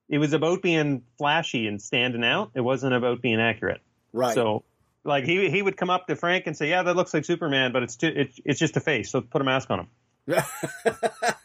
it 0.09 0.17
was 0.17 0.33
about 0.33 0.63
being 0.63 1.03
flashy 1.19 1.67
and 1.67 1.81
standing 1.83 2.25
out. 2.25 2.53
It 2.55 2.63
wasn't 2.63 2.95
about 2.95 3.21
being 3.21 3.39
accurate. 3.41 3.83
Right. 4.15 4.35
So, 4.35 4.65
like 5.05 5.25
he 5.25 5.51
he 5.51 5.63
would 5.63 5.77
come 5.77 5.91
up 5.91 6.07
to 6.07 6.17
Frank 6.17 6.47
and 6.47 6.57
say, 6.57 6.69
"Yeah, 6.69 6.83
that 6.83 6.97
looks 6.97 7.15
like 7.15 7.25
Superman, 7.25 7.73
but 7.73 7.83
it's 7.83 7.97
too, 7.97 8.13
it's 8.15 8.41
it's 8.45 8.59
just 8.59 8.77
a 8.77 8.81
face. 8.81 9.11
So 9.11 9.21
put 9.21 9.41
a 9.41 9.45
mask 9.45 9.71
on 9.71 9.81
him." 9.81 9.89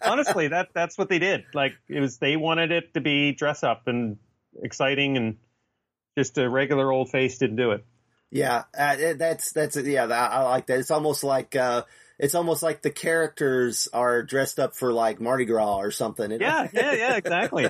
Honestly, 0.02 0.50
that 0.50 0.70
that's 0.74 0.98
what 0.98 1.10
they 1.10 1.20
did. 1.20 1.46
Like 1.54 1.74
it 1.88 2.00
was 2.00 2.18
they 2.18 2.36
wanted 2.36 2.72
it 2.72 2.94
to 2.94 3.02
be 3.02 3.32
dress 3.32 3.64
up 3.64 3.88
and 3.88 4.18
exciting, 4.62 5.18
and 5.18 5.38
just 6.18 6.38
a 6.38 6.50
regular 6.50 6.92
old 6.92 7.10
face 7.10 7.38
didn't 7.38 7.56
do 7.56 7.72
it. 7.72 7.86
Yeah, 8.32 8.64
uh, 8.78 9.14
that's 9.16 9.52
that's 9.52 9.78
yeah. 9.78 10.06
I, 10.06 10.40
I 10.40 10.44
like 10.44 10.66
that. 10.68 10.80
It's 10.80 10.92
almost 10.92 11.24
like 11.24 11.56
uh, 11.56 11.84
it's 12.24 12.36
almost 12.36 12.64
like 12.64 12.82
the 12.82 12.90
characters 12.90 13.90
are 13.92 14.24
dressed 14.24 14.58
up 14.58 14.76
for 14.76 14.94
like 14.94 15.20
Mardi 15.20 15.44
Gras 15.44 15.76
or 15.76 15.92
something. 15.92 16.32
Yeah, 16.32 16.70
yeah, 16.74 16.94
yeah, 16.94 17.16
exactly. 17.18 17.70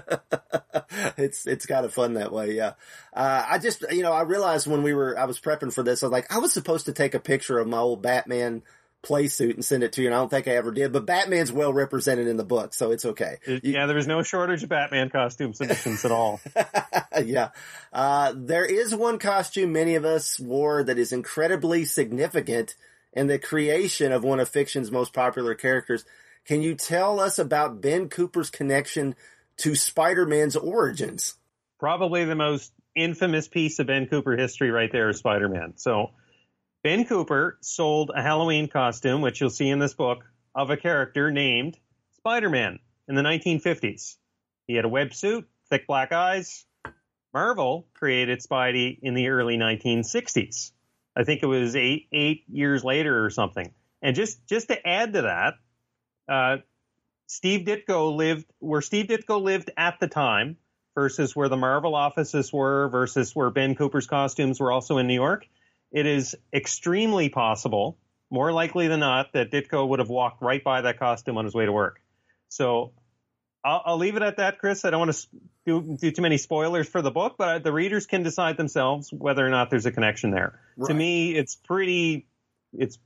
it's 1.17 1.47
it's 1.47 1.65
kind 1.65 1.85
of 1.85 1.91
fun 1.93 2.13
that 2.13 2.31
way. 2.31 2.51
Yeah. 2.53 2.73
Uh, 3.11 3.43
I 3.49 3.57
just 3.57 3.83
you 3.91 4.03
know 4.03 4.11
I 4.13 4.21
realized 4.21 4.67
when 4.67 4.83
we 4.83 4.93
were 4.93 5.17
I 5.17 5.25
was 5.25 5.39
prepping 5.39 5.73
for 5.73 5.81
this 5.81 6.03
I 6.03 6.05
was 6.05 6.11
like 6.11 6.31
I 6.31 6.37
was 6.37 6.53
supposed 6.53 6.85
to 6.85 6.93
take 6.93 7.15
a 7.15 7.19
picture 7.19 7.57
of 7.57 7.67
my 7.67 7.79
old 7.79 8.03
Batman 8.03 8.61
play 9.01 9.27
suit 9.27 9.55
and 9.55 9.65
send 9.65 9.83
it 9.83 9.93
to 9.93 10.01
you 10.01 10.07
and 10.07 10.15
I 10.15 10.19
don't 10.19 10.29
think 10.29 10.47
I 10.47 10.51
ever 10.51 10.71
did 10.71 10.93
but 10.93 11.07
Batman's 11.07 11.51
well 11.51 11.73
represented 11.73 12.27
in 12.27 12.37
the 12.37 12.45
book 12.45 12.75
so 12.75 12.91
it's 12.91 13.05
okay. 13.05 13.37
You- 13.47 13.59
yeah, 13.63 13.87
there 13.87 13.95
was 13.95 14.07
no 14.07 14.21
shortage 14.21 14.61
of 14.61 14.69
Batman 14.69 15.09
costume 15.09 15.53
submissions 15.55 16.05
at 16.05 16.11
all. 16.11 16.39
yeah. 17.23 17.49
Uh, 17.91 18.33
there 18.35 18.65
is 18.65 18.93
one 18.93 19.17
costume 19.17 19.73
many 19.73 19.95
of 19.95 20.05
us 20.05 20.39
wore 20.39 20.83
that 20.83 20.99
is 20.99 21.11
incredibly 21.11 21.85
significant 21.85 22.75
in 23.13 23.27
the 23.27 23.39
creation 23.39 24.11
of 24.11 24.23
one 24.23 24.39
of 24.39 24.49
fiction's 24.49 24.91
most 24.91 25.13
popular 25.13 25.55
characters. 25.55 26.05
Can 26.45 26.61
you 26.61 26.75
tell 26.75 27.19
us 27.19 27.39
about 27.39 27.81
Ben 27.81 28.09
Cooper's 28.09 28.49
connection 28.49 29.15
to 29.57 29.75
Spider-Man's 29.75 30.55
origins? 30.55 31.35
probably 31.83 32.23
the 32.23 32.33
most 32.33 32.71
infamous 32.95 33.49
piece 33.49 33.77
of 33.77 33.87
Ben 33.87 34.07
Cooper 34.07 34.37
history 34.37 34.71
right 34.71 34.89
there 34.89 35.09
is 35.09 35.17
Spider 35.17 35.49
Man. 35.49 35.73
So 35.75 36.11
Ben 36.81 37.03
Cooper 37.03 37.57
sold 37.59 38.09
a 38.15 38.21
Halloween 38.21 38.69
costume, 38.69 39.19
which 39.19 39.41
you'll 39.41 39.49
see 39.49 39.67
in 39.67 39.79
this 39.79 39.93
book, 39.93 40.23
of 40.55 40.69
a 40.69 40.77
character 40.77 41.29
named 41.29 41.77
Spider 42.15 42.49
Man 42.49 42.79
in 43.09 43.15
the 43.15 43.21
1950s. 43.21 44.15
He 44.65 44.75
had 44.75 44.85
a 44.85 44.87
web 44.87 45.13
suit, 45.13 45.45
thick 45.69 45.85
black 45.85 46.13
eyes. 46.13 46.63
Marvel 47.33 47.85
created 47.95 48.39
Spidey 48.39 48.97
in 49.01 49.13
the 49.13 49.27
early 49.27 49.57
1960s. 49.57 50.71
I 51.15 51.23
think 51.23 51.43
it 51.43 51.47
was 51.47 51.75
eight 51.75 52.07
eight 52.11 52.43
years 52.47 52.83
later 52.83 53.23
or 53.23 53.29
something. 53.29 53.71
And 54.01 54.15
just 54.15 54.45
just 54.47 54.67
to 54.67 54.87
add 54.87 55.13
to 55.13 55.21
that, 55.23 55.53
uh, 56.27 56.57
Steve 57.27 57.65
Ditko 57.65 58.15
lived 58.15 58.45
where 58.59 58.81
Steve 58.81 59.07
Ditko 59.07 59.41
lived 59.41 59.71
at 59.77 59.99
the 59.99 60.07
time 60.07 60.57
versus 60.95 61.35
where 61.35 61.49
the 61.49 61.57
Marvel 61.57 61.95
offices 61.95 62.51
were 62.51 62.89
versus 62.89 63.35
where 63.35 63.49
Ben 63.49 63.75
Cooper's 63.75 64.07
costumes 64.07 64.59
were 64.59 64.71
also 64.71 64.97
in 64.97 65.07
New 65.07 65.13
York. 65.13 65.47
It 65.91 66.05
is 66.05 66.35
extremely 66.53 67.29
possible, 67.29 67.97
more 68.31 68.51
likely 68.51 68.87
than 68.87 68.99
not, 68.99 69.33
that 69.33 69.51
Ditko 69.51 69.87
would 69.87 69.99
have 69.99 70.09
walked 70.09 70.41
right 70.41 70.63
by 70.63 70.81
that 70.81 70.99
costume 70.99 71.37
on 71.37 71.45
his 71.45 71.53
way 71.53 71.65
to 71.65 71.71
work. 71.71 71.99
So 72.49 72.93
I'll, 73.63 73.81
I'll 73.85 73.97
leave 73.97 74.15
it 74.15 74.21
at 74.21 74.37
that, 74.37 74.59
Chris. 74.59 74.85
I 74.85 74.89
don't 74.89 74.99
want 74.99 75.13
to 75.13 75.27
do, 75.65 75.97
do 75.99 76.11
too 76.11 76.21
many 76.21 76.37
spoilers 76.37 76.87
for 76.87 77.01
the 77.01 77.11
book, 77.11 77.35
but 77.37 77.63
the 77.63 77.71
readers 77.71 78.05
can 78.05 78.23
decide 78.23 78.57
themselves 78.57 79.11
whether 79.11 79.45
or 79.45 79.49
not 79.49 79.69
there's 79.69 79.85
a 79.85 79.91
connection 79.91 80.31
there. 80.31 80.59
Right. 80.75 80.87
To 80.87 80.93
me, 80.93 81.35
it's 81.35 81.55
pretty, 81.55 82.27
it's 82.73 82.99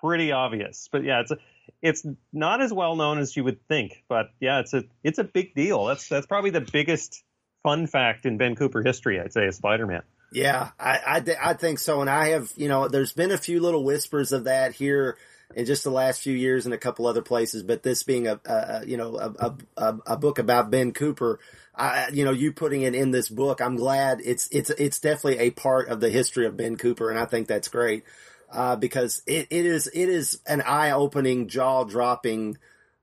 pretty 0.00 0.32
obvious. 0.32 0.88
But 0.92 1.04
yeah, 1.04 1.20
it's 1.20 1.30
a, 1.30 1.38
it's 1.80 2.04
not 2.32 2.60
as 2.60 2.72
well 2.72 2.96
known 2.96 3.18
as 3.18 3.36
you 3.36 3.44
would 3.44 3.66
think. 3.68 4.04
But 4.08 4.30
yeah, 4.40 4.60
it's 4.60 4.74
a 4.74 4.84
it's 5.02 5.18
a 5.18 5.24
big 5.24 5.54
deal. 5.54 5.86
That's 5.86 6.08
that's 6.08 6.26
probably 6.26 6.50
the 6.50 6.60
biggest 6.60 7.22
fun 7.62 7.86
fact 7.86 8.26
in 8.26 8.36
Ben 8.36 8.56
Cooper 8.56 8.82
history. 8.82 9.20
I'd 9.20 9.32
say, 9.32 9.46
is 9.46 9.56
Spider-Man. 9.56 10.02
Yeah, 10.32 10.70
I, 10.80 11.22
I, 11.26 11.50
I 11.50 11.54
think 11.54 11.78
so. 11.78 12.00
And 12.00 12.08
I 12.08 12.28
have, 12.30 12.50
you 12.56 12.66
know, 12.66 12.88
there's 12.88 13.12
been 13.12 13.30
a 13.30 13.38
few 13.38 13.60
little 13.60 13.84
whispers 13.84 14.32
of 14.32 14.44
that 14.44 14.72
here 14.72 15.16
in 15.54 15.66
just 15.66 15.84
the 15.84 15.90
last 15.90 16.22
few 16.22 16.34
years 16.34 16.66
in 16.66 16.72
a 16.72 16.78
couple 16.78 17.06
other 17.06 17.22
places, 17.22 17.62
but 17.62 17.82
this 17.82 18.02
being 18.02 18.26
a, 18.26 18.40
a 18.44 18.82
you 18.86 18.96
know, 18.96 19.16
a, 19.16 19.56
a, 19.76 19.98
a, 20.06 20.16
book 20.16 20.38
about 20.38 20.70
Ben 20.70 20.92
Cooper, 20.92 21.40
I, 21.74 22.08
you 22.12 22.24
know, 22.24 22.32
you 22.32 22.52
putting 22.52 22.82
it 22.82 22.94
in 22.94 23.10
this 23.10 23.28
book, 23.28 23.60
I'm 23.60 23.76
glad 23.76 24.20
it's, 24.24 24.48
it's, 24.50 24.70
it's 24.70 24.98
definitely 24.98 25.38
a 25.38 25.50
part 25.50 25.88
of 25.88 26.00
the 26.00 26.10
history 26.10 26.46
of 26.46 26.56
Ben 26.56 26.76
Cooper. 26.76 27.10
And 27.10 27.18
I 27.18 27.24
think 27.24 27.48
that's 27.48 27.68
great, 27.68 28.04
uh, 28.50 28.76
because 28.76 29.22
it, 29.26 29.48
it 29.50 29.66
is, 29.66 29.88
it 29.88 30.08
is 30.08 30.40
an 30.46 30.62
eye 30.62 30.90
opening, 30.92 31.48
jaw 31.48 31.84
dropping, 31.84 32.58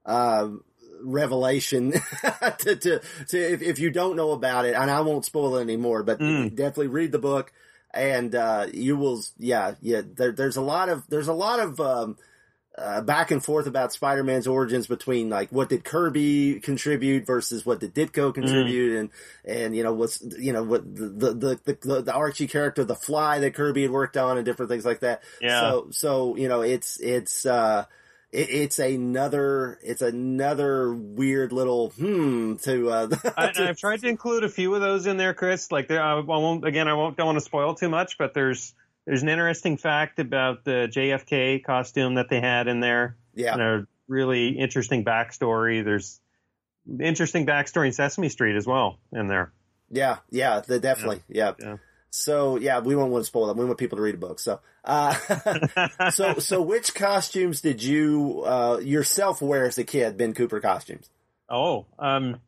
uh, 0.05 0.49
revelation 1.01 1.91
to, 2.59 2.75
to, 2.75 3.01
to 3.27 3.37
if, 3.37 3.61
if, 3.61 3.79
you 3.79 3.89
don't 3.89 4.17
know 4.17 4.31
about 4.31 4.65
it, 4.65 4.75
and 4.75 4.91
I 4.91 5.01
won't 5.01 5.25
spoil 5.25 5.57
it 5.57 5.61
anymore, 5.61 6.03
but 6.03 6.19
mm. 6.19 6.49
definitely 6.49 6.87
read 6.87 7.11
the 7.11 7.19
book 7.19 7.53
and, 7.93 8.35
uh, 8.35 8.67
you 8.71 8.97
will, 8.97 9.21
yeah, 9.37 9.75
yeah, 9.81 10.01
there, 10.05 10.31
there's 10.31 10.57
a 10.57 10.61
lot 10.61 10.89
of, 10.89 11.07
there's 11.09 11.27
a 11.27 11.33
lot 11.33 11.59
of, 11.59 11.79
um, 11.79 12.17
uh, 12.77 13.01
back 13.01 13.31
and 13.31 13.43
forth 13.43 13.67
about 13.67 13.91
Spider-Man's 13.91 14.47
origins 14.47 14.87
between 14.87 15.29
like 15.29 15.49
what 15.49 15.69
did 15.69 15.83
Kirby 15.83 16.59
contribute 16.61 17.25
versus 17.25 17.65
what 17.65 17.79
did 17.79 17.93
Ditko 17.93 18.33
contribute, 18.33 18.93
mm. 18.93 18.99
and 18.99 19.09
and 19.43 19.75
you 19.75 19.83
know 19.83 19.93
what's 19.93 20.21
you 20.37 20.53
know 20.53 20.63
what 20.63 20.83
the 20.95 21.33
the, 21.33 21.59
the 21.63 21.77
the 21.81 22.01
the 22.03 22.13
Archie 22.13 22.47
character, 22.47 22.83
the 22.83 22.95
Fly 22.95 23.39
that 23.39 23.53
Kirby 23.53 23.81
had 23.81 23.91
worked 23.91 24.17
on, 24.17 24.37
and 24.37 24.45
different 24.45 24.69
things 24.69 24.85
like 24.85 25.01
that. 25.01 25.23
Yeah. 25.41 25.59
So 25.59 25.87
so 25.91 26.35
you 26.37 26.47
know 26.47 26.61
it's 26.61 26.99
it's 26.99 27.45
uh 27.45 27.85
it, 28.31 28.49
it's 28.49 28.79
another 28.79 29.79
it's 29.83 30.01
another 30.01 30.93
weird 30.93 31.51
little 31.51 31.89
hmm 31.89 32.55
to. 32.57 32.89
Uh, 32.89 33.07
I, 33.37 33.51
have 33.55 33.77
tried 33.77 34.01
to 34.01 34.07
include 34.07 34.43
a 34.43 34.49
few 34.49 34.73
of 34.75 34.81
those 34.81 35.07
in 35.07 35.17
there, 35.17 35.33
Chris. 35.33 35.71
Like 35.71 35.87
there, 35.87 36.01
I 36.01 36.19
won't 36.19 36.65
again. 36.65 36.87
I 36.87 36.93
won't 36.93 37.17
don't 37.17 37.25
want 37.25 37.37
to 37.37 37.45
spoil 37.45 37.73
too 37.73 37.89
much, 37.89 38.17
but 38.17 38.33
there's 38.33 38.73
there's 39.09 39.23
an 39.23 39.29
interesting 39.29 39.77
fact 39.77 40.19
about 40.19 40.63
the 40.63 40.87
JFK 40.91 41.63
costume 41.63 42.13
that 42.13 42.29
they 42.29 42.39
had 42.39 42.67
in 42.67 42.79
there. 42.79 43.17
Yeah, 43.33 43.53
and 43.53 43.61
a 43.61 43.87
really 44.07 44.49
interesting 44.49 45.03
backstory. 45.03 45.83
There's 45.83 46.21
interesting 46.99 47.47
backstory 47.47 47.87
in 47.87 47.93
Sesame 47.93 48.29
Street 48.29 48.55
as 48.55 48.67
well 48.67 48.99
in 49.11 49.27
there. 49.27 49.51
Yeah, 49.89 50.17
yeah, 50.29 50.61
definitely, 50.61 51.21
yeah. 51.27 51.53
yeah. 51.59 51.65
yeah. 51.65 51.77
So 52.11 52.57
yeah, 52.57 52.81
we 52.81 52.95
won't 52.95 53.11
want 53.11 53.23
to 53.23 53.25
spoil 53.25 53.47
them. 53.47 53.57
We 53.57 53.65
want 53.65 53.79
people 53.79 53.95
to 53.95 54.03
read 54.03 54.13
a 54.13 54.19
book. 54.19 54.39
So, 54.39 54.59
uh, 54.85 56.09
so, 56.11 56.35
so 56.35 56.61
which 56.61 56.93
costumes 56.93 57.61
did 57.61 57.81
you, 57.81 58.43
uh, 58.45 58.77
yourself 58.77 59.41
wear 59.41 59.65
as 59.65 59.79
a 59.79 59.83
kid? 59.83 60.17
Ben 60.17 60.35
Cooper 60.35 60.59
costumes. 60.59 61.09
Oh, 61.49 61.87
um, 61.97 62.41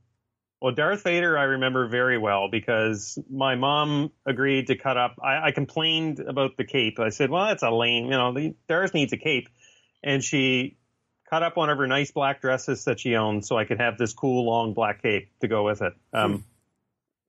well, 0.61 0.73
Darth 0.73 1.03
Vader, 1.03 1.37
I 1.37 1.43
remember 1.43 1.87
very 1.87 2.19
well 2.19 2.47
because 2.49 3.17
my 3.29 3.55
mom 3.55 4.11
agreed 4.27 4.67
to 4.67 4.75
cut 4.77 4.95
up. 4.95 5.15
I, 5.21 5.47
I 5.47 5.51
complained 5.51 6.19
about 6.19 6.55
the 6.55 6.63
cape. 6.63 6.99
I 6.99 7.09
said, 7.09 7.31
well, 7.31 7.47
that's 7.47 7.63
a 7.63 7.71
lame, 7.71 8.05
you 8.05 8.11
know, 8.11 8.53
Darth 8.67 8.93
needs 8.93 9.11
a 9.11 9.17
cape. 9.17 9.49
And 10.03 10.23
she 10.23 10.77
cut 11.29 11.41
up 11.41 11.57
one 11.57 11.69
of 11.69 11.79
her 11.79 11.87
nice 11.87 12.11
black 12.11 12.41
dresses 12.41 12.85
that 12.85 12.99
she 12.99 13.15
owned 13.15 13.43
so 13.43 13.57
I 13.57 13.65
could 13.65 13.79
have 13.79 13.97
this 13.97 14.13
cool 14.13 14.45
long 14.45 14.73
black 14.73 15.01
cape 15.01 15.29
to 15.41 15.47
go 15.47 15.63
with 15.63 15.81
it. 15.81 15.93
Um. 16.13 16.45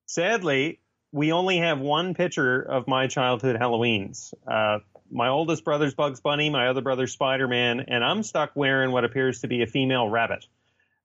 Sadly, 0.05 0.81
we 1.11 1.33
only 1.33 1.59
have 1.59 1.81
one 1.81 2.13
picture 2.13 2.61
of 2.61 2.87
my 2.87 3.07
childhood 3.07 3.57
Halloweens. 3.57 4.35
Uh, 4.47 4.81
my 5.11 5.29
oldest 5.29 5.65
brother's 5.65 5.95
Bugs 5.95 6.21
Bunny, 6.21 6.51
my 6.51 6.69
other 6.69 6.83
brother's 6.83 7.13
Spider 7.13 7.49
Man, 7.49 7.81
and 7.89 8.05
I'm 8.05 8.23
stuck 8.23 8.51
wearing 8.55 8.93
what 8.93 9.05
appears 9.05 9.41
to 9.41 9.49
be 9.49 9.63
a 9.63 9.67
female 9.67 10.09
rabbit. 10.09 10.47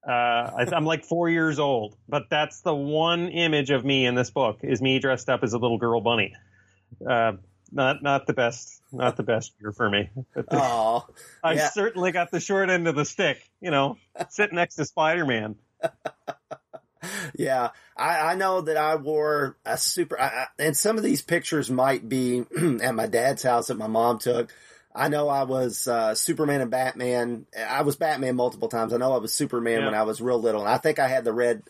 Uh, 0.07 0.11
I, 0.11 0.65
am 0.71 0.85
like 0.85 1.03
four 1.03 1.29
years 1.29 1.59
old, 1.59 1.97
but 2.07 2.29
that's 2.29 2.61
the 2.61 2.73
one 2.73 3.27
image 3.27 3.71
of 3.71 3.83
me 3.83 4.05
in 4.05 4.15
this 4.15 4.29
book 4.29 4.59
is 4.63 4.81
me 4.81 4.99
dressed 4.99 5.27
up 5.29 5.43
as 5.43 5.51
a 5.51 5.57
little 5.57 5.77
girl 5.77 5.99
bunny. 5.99 6.33
Uh, 7.05 7.33
not 7.73 8.01
not 8.01 8.25
the 8.25 8.33
best, 8.33 8.81
not 8.93 9.17
the 9.17 9.23
best 9.23 9.53
year 9.59 9.73
for 9.73 9.89
me. 9.89 10.09
Oh, 10.49 11.05
I 11.43 11.53
yeah. 11.53 11.69
certainly 11.71 12.13
got 12.13 12.31
the 12.31 12.39
short 12.39 12.69
end 12.69 12.87
of 12.87 12.95
the 12.95 13.03
stick. 13.03 13.41
You 13.59 13.71
know, 13.71 13.97
sitting 14.29 14.55
next 14.55 14.75
to 14.75 14.85
Spider 14.85 15.25
Man. 15.25 15.55
yeah, 17.35 17.71
I, 17.97 18.31
I, 18.31 18.35
know 18.35 18.61
that 18.61 18.77
I 18.77 18.95
wore 18.95 19.57
a 19.65 19.77
super, 19.77 20.19
I, 20.19 20.47
and 20.57 20.75
some 20.75 20.97
of 20.97 21.03
these 21.03 21.21
pictures 21.21 21.69
might 21.69 22.07
be 22.07 22.45
at 22.81 22.95
my 22.95 23.07
dad's 23.07 23.43
house 23.43 23.67
that 23.67 23.77
my 23.77 23.87
mom 23.87 24.19
took. 24.19 24.53
I 24.97 25.09
know 25.09 25.29
I 25.29 25.43
was 25.43 25.87
uh, 25.87 26.15
Superman 26.15 26.61
and 26.61 26.71
Batman. 26.71 27.45
I 27.57 27.83
was 27.83 27.95
Batman 27.95 28.35
multiple 28.35 28.67
times. 28.67 28.93
I 28.93 28.97
know 28.97 29.13
I 29.13 29.17
was 29.17 29.31
Superman 29.31 29.79
yeah. 29.79 29.85
when 29.85 29.93
I 29.93 30.03
was 30.03 30.21
real 30.21 30.41
little, 30.41 30.61
and 30.61 30.69
I 30.69 30.77
think 30.77 30.97
I 30.97 31.07
had 31.07 31.23
the 31.23 31.33
red 31.33 31.61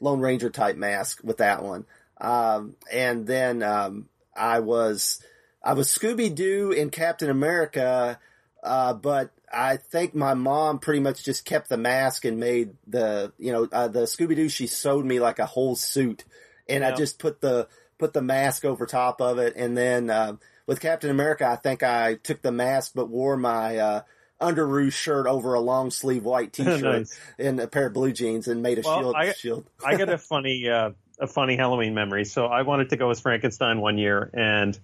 Lone 0.00 0.20
Ranger 0.20 0.50
type 0.50 0.76
mask 0.76 1.20
with 1.24 1.38
that 1.38 1.62
one. 1.62 1.86
Um, 2.20 2.76
and 2.92 3.26
then 3.26 3.62
um, 3.62 4.08
I 4.36 4.60
was 4.60 5.22
I 5.62 5.72
was 5.72 5.88
Scooby 5.88 6.34
Doo 6.34 6.72
in 6.72 6.90
Captain 6.90 7.30
America, 7.30 8.18
uh, 8.62 8.92
but 8.92 9.30
I 9.50 9.78
think 9.78 10.14
my 10.14 10.34
mom 10.34 10.78
pretty 10.78 11.00
much 11.00 11.24
just 11.24 11.46
kept 11.46 11.70
the 11.70 11.78
mask 11.78 12.24
and 12.24 12.38
made 12.38 12.74
the, 12.86 13.32
you 13.38 13.50
know, 13.50 13.68
uh, 13.72 13.88
the 13.88 14.02
Scooby 14.02 14.36
Doo. 14.36 14.48
She 14.48 14.66
sewed 14.66 15.06
me 15.06 15.20
like 15.20 15.38
a 15.38 15.46
whole 15.46 15.74
suit, 15.74 16.24
and 16.68 16.82
yeah. 16.82 16.90
I 16.90 16.92
just 16.92 17.18
put 17.18 17.40
the 17.40 17.66
put 17.98 18.12
the 18.12 18.22
mask 18.22 18.64
over 18.64 18.84
top 18.84 19.20
of 19.20 19.38
it. 19.38 19.54
And 19.56 19.76
then 19.76 20.10
uh, 20.10 20.36
with 20.66 20.80
Captain 20.80 21.10
America, 21.10 21.46
I 21.46 21.56
think 21.56 21.82
I 21.82 22.14
took 22.14 22.42
the 22.42 22.52
mask 22.52 22.92
but 22.94 23.08
wore 23.08 23.36
my 23.36 23.78
uh, 23.78 24.02
underoos 24.40 24.92
shirt 24.92 25.26
over 25.26 25.54
a 25.54 25.60
long 25.60 25.90
sleeve 25.90 26.24
white 26.24 26.52
T-shirt 26.54 26.82
nice. 26.82 27.18
and 27.38 27.60
a 27.60 27.66
pair 27.66 27.86
of 27.86 27.94
blue 27.94 28.12
jeans 28.12 28.48
and 28.48 28.62
made 28.62 28.78
a 28.78 28.82
well, 28.84 29.00
shield. 29.00 29.14
I, 29.16 29.32
shield. 29.32 29.70
I 29.84 29.96
got 29.96 30.08
a 30.08 30.18
funny 30.30 30.68
uh, 30.68 30.90
a 31.20 31.26
funny 31.26 31.56
Halloween 31.56 31.94
memory. 31.94 32.24
So 32.24 32.46
I 32.46 32.62
wanted 32.62 32.90
to 32.90 32.96
go 32.96 33.10
as 33.10 33.20
Frankenstein 33.20 33.80
one 33.80 33.98
year 33.98 34.30
and 34.34 34.78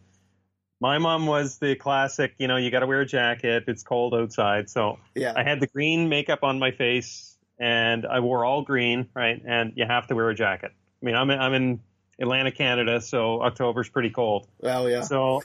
my 0.80 0.96
mom 0.96 1.26
was 1.26 1.58
the 1.58 1.74
classic, 1.74 2.34
you 2.38 2.48
know, 2.48 2.56
you 2.56 2.70
got 2.70 2.80
to 2.80 2.86
wear 2.86 3.02
a 3.02 3.06
jacket. 3.06 3.64
It's 3.66 3.82
cold 3.82 4.14
outside. 4.14 4.70
So 4.70 4.98
yeah. 5.14 5.34
I 5.36 5.42
had 5.42 5.60
the 5.60 5.66
green 5.66 6.08
makeup 6.08 6.42
on 6.42 6.58
my 6.58 6.70
face 6.70 7.36
and 7.58 8.06
I 8.06 8.20
wore 8.20 8.46
all 8.46 8.62
green, 8.62 9.08
right? 9.14 9.40
And 9.46 9.74
you 9.76 9.84
have 9.86 10.06
to 10.06 10.14
wear 10.14 10.30
a 10.30 10.34
jacket. 10.34 10.72
I 11.02 11.04
mean, 11.04 11.16
I'm 11.16 11.28
in, 11.28 11.38
I'm 11.38 11.52
in 11.52 11.80
Atlantic, 12.18 12.56
Canada, 12.56 13.00
so 13.00 13.42
October's 13.42 13.90
pretty 13.90 14.10
cold. 14.10 14.46
Oh 14.62 14.86
yeah. 14.86 15.02
So 15.02 15.42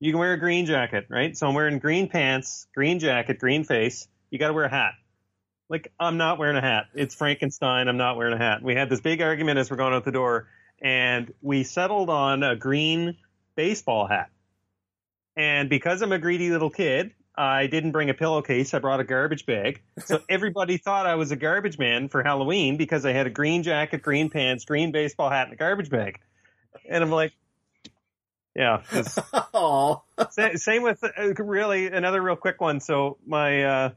you 0.00 0.12
can 0.12 0.18
wear 0.18 0.32
a 0.32 0.38
green 0.38 0.66
jacket, 0.66 1.06
right? 1.08 1.36
So 1.36 1.46
I'm 1.48 1.54
wearing 1.54 1.78
green 1.78 2.08
pants, 2.08 2.66
green 2.74 2.98
jacket, 2.98 3.38
green 3.38 3.64
face. 3.64 4.06
You 4.30 4.38
got 4.38 4.48
to 4.48 4.54
wear 4.54 4.64
a 4.64 4.70
hat. 4.70 4.92
Like 5.68 5.92
I'm 5.98 6.16
not 6.16 6.38
wearing 6.38 6.56
a 6.56 6.60
hat. 6.60 6.86
It's 6.94 7.14
Frankenstein. 7.14 7.88
I'm 7.88 7.96
not 7.96 8.16
wearing 8.16 8.34
a 8.34 8.38
hat. 8.38 8.62
We 8.62 8.74
had 8.74 8.88
this 8.88 9.00
big 9.00 9.20
argument 9.20 9.58
as 9.58 9.70
we're 9.70 9.76
going 9.76 9.92
out 9.92 10.04
the 10.04 10.12
door, 10.12 10.48
and 10.80 11.32
we 11.42 11.64
settled 11.64 12.08
on 12.10 12.42
a 12.42 12.56
green 12.56 13.16
baseball 13.54 14.06
hat. 14.06 14.30
And 15.36 15.68
because 15.68 16.00
I'm 16.00 16.12
a 16.12 16.18
greedy 16.18 16.50
little 16.50 16.70
kid, 16.70 17.12
I 17.36 17.68
didn't 17.68 17.92
bring 17.92 18.10
a 18.10 18.14
pillowcase. 18.14 18.74
I 18.74 18.80
brought 18.80 18.98
a 18.98 19.04
garbage 19.04 19.46
bag. 19.46 19.80
So 20.04 20.20
everybody 20.28 20.76
thought 20.76 21.06
I 21.06 21.14
was 21.14 21.30
a 21.30 21.36
garbage 21.36 21.78
man 21.78 22.08
for 22.08 22.22
Halloween 22.22 22.76
because 22.76 23.04
I 23.04 23.12
had 23.12 23.26
a 23.26 23.30
green 23.30 23.62
jacket, 23.62 24.02
green 24.02 24.30
pants, 24.30 24.64
green 24.64 24.90
baseball 24.90 25.30
hat, 25.30 25.44
and 25.44 25.52
a 25.52 25.56
garbage 25.56 25.90
bag. 25.90 26.18
And 26.88 27.04
I'm 27.04 27.10
like, 27.10 27.32
yeah. 28.58 28.82
same 30.56 30.82
with 30.82 31.02
uh, 31.04 31.34
really 31.42 31.86
another 31.86 32.20
real 32.20 32.36
quick 32.36 32.60
one. 32.60 32.80
So 32.80 33.16
my 33.26 33.62
uh, 33.64 33.90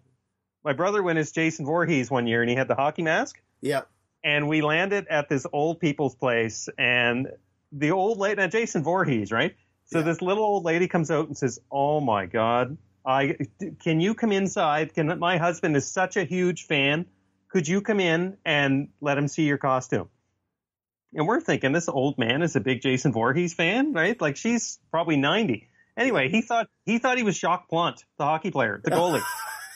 my 0.63 0.73
brother 0.73 1.01
went 1.03 1.19
as 1.19 1.31
Jason 1.31 1.65
Voorhees 1.65 2.09
one 2.11 2.27
year, 2.27 2.41
and 2.41 2.49
he 2.49 2.55
had 2.55 2.67
the 2.67 2.75
hockey 2.75 3.01
mask. 3.01 3.41
Yeah. 3.61 3.81
and 4.23 4.47
we 4.47 4.61
landed 4.61 5.07
at 5.09 5.27
this 5.29 5.45
old 5.51 5.79
people's 5.79 6.15
place, 6.15 6.69
and 6.77 7.27
the 7.71 7.91
old 7.91 8.17
lady, 8.19 8.35
now 8.41 8.47
Jason 8.47 8.83
Voorhees, 8.83 9.31
right? 9.31 9.55
So 9.85 9.99
Yeah. 9.99 10.05
this 10.05 10.21
little 10.21 10.43
old 10.43 10.63
lady 10.63 10.87
comes 10.87 11.09
out 11.11 11.27
and 11.27 11.37
says, 11.37 11.59
"Oh 11.71 11.99
my 11.99 12.25
God, 12.27 12.77
I 13.05 13.37
can 13.83 13.99
you 13.99 14.13
come 14.13 14.31
inside? 14.31 14.93
Can 14.93 15.17
my 15.19 15.37
husband 15.37 15.75
is 15.75 15.91
such 15.91 16.17
a 16.17 16.23
huge 16.23 16.65
fan. 16.67 17.05
Could 17.49 17.67
you 17.67 17.81
come 17.81 17.99
in 17.99 18.37
and 18.45 18.89
let 19.01 19.17
him 19.17 19.27
see 19.27 19.43
your 19.43 19.57
costume?" 19.57 20.09
And 21.13 21.27
we're 21.27 21.41
thinking 21.41 21.71
this 21.71 21.89
old 21.89 22.17
man 22.17 22.41
is 22.41 22.55
a 22.55 22.59
big 22.59 22.81
Jason 22.81 23.11
Voorhees 23.11 23.53
fan, 23.53 23.93
right? 23.93 24.19
Like 24.19 24.37
she's 24.37 24.79
probably 24.91 25.17
ninety. 25.17 25.67
Anyway, 25.97 26.29
he 26.29 26.41
thought 26.41 26.69
he 26.85 26.99
thought 26.99 27.17
he 27.17 27.23
was 27.23 27.37
Jacques 27.37 27.69
Plante, 27.69 28.03
the 28.17 28.23
hockey 28.23 28.51
player, 28.51 28.81
the 28.83 28.91
goalie. 28.91 29.23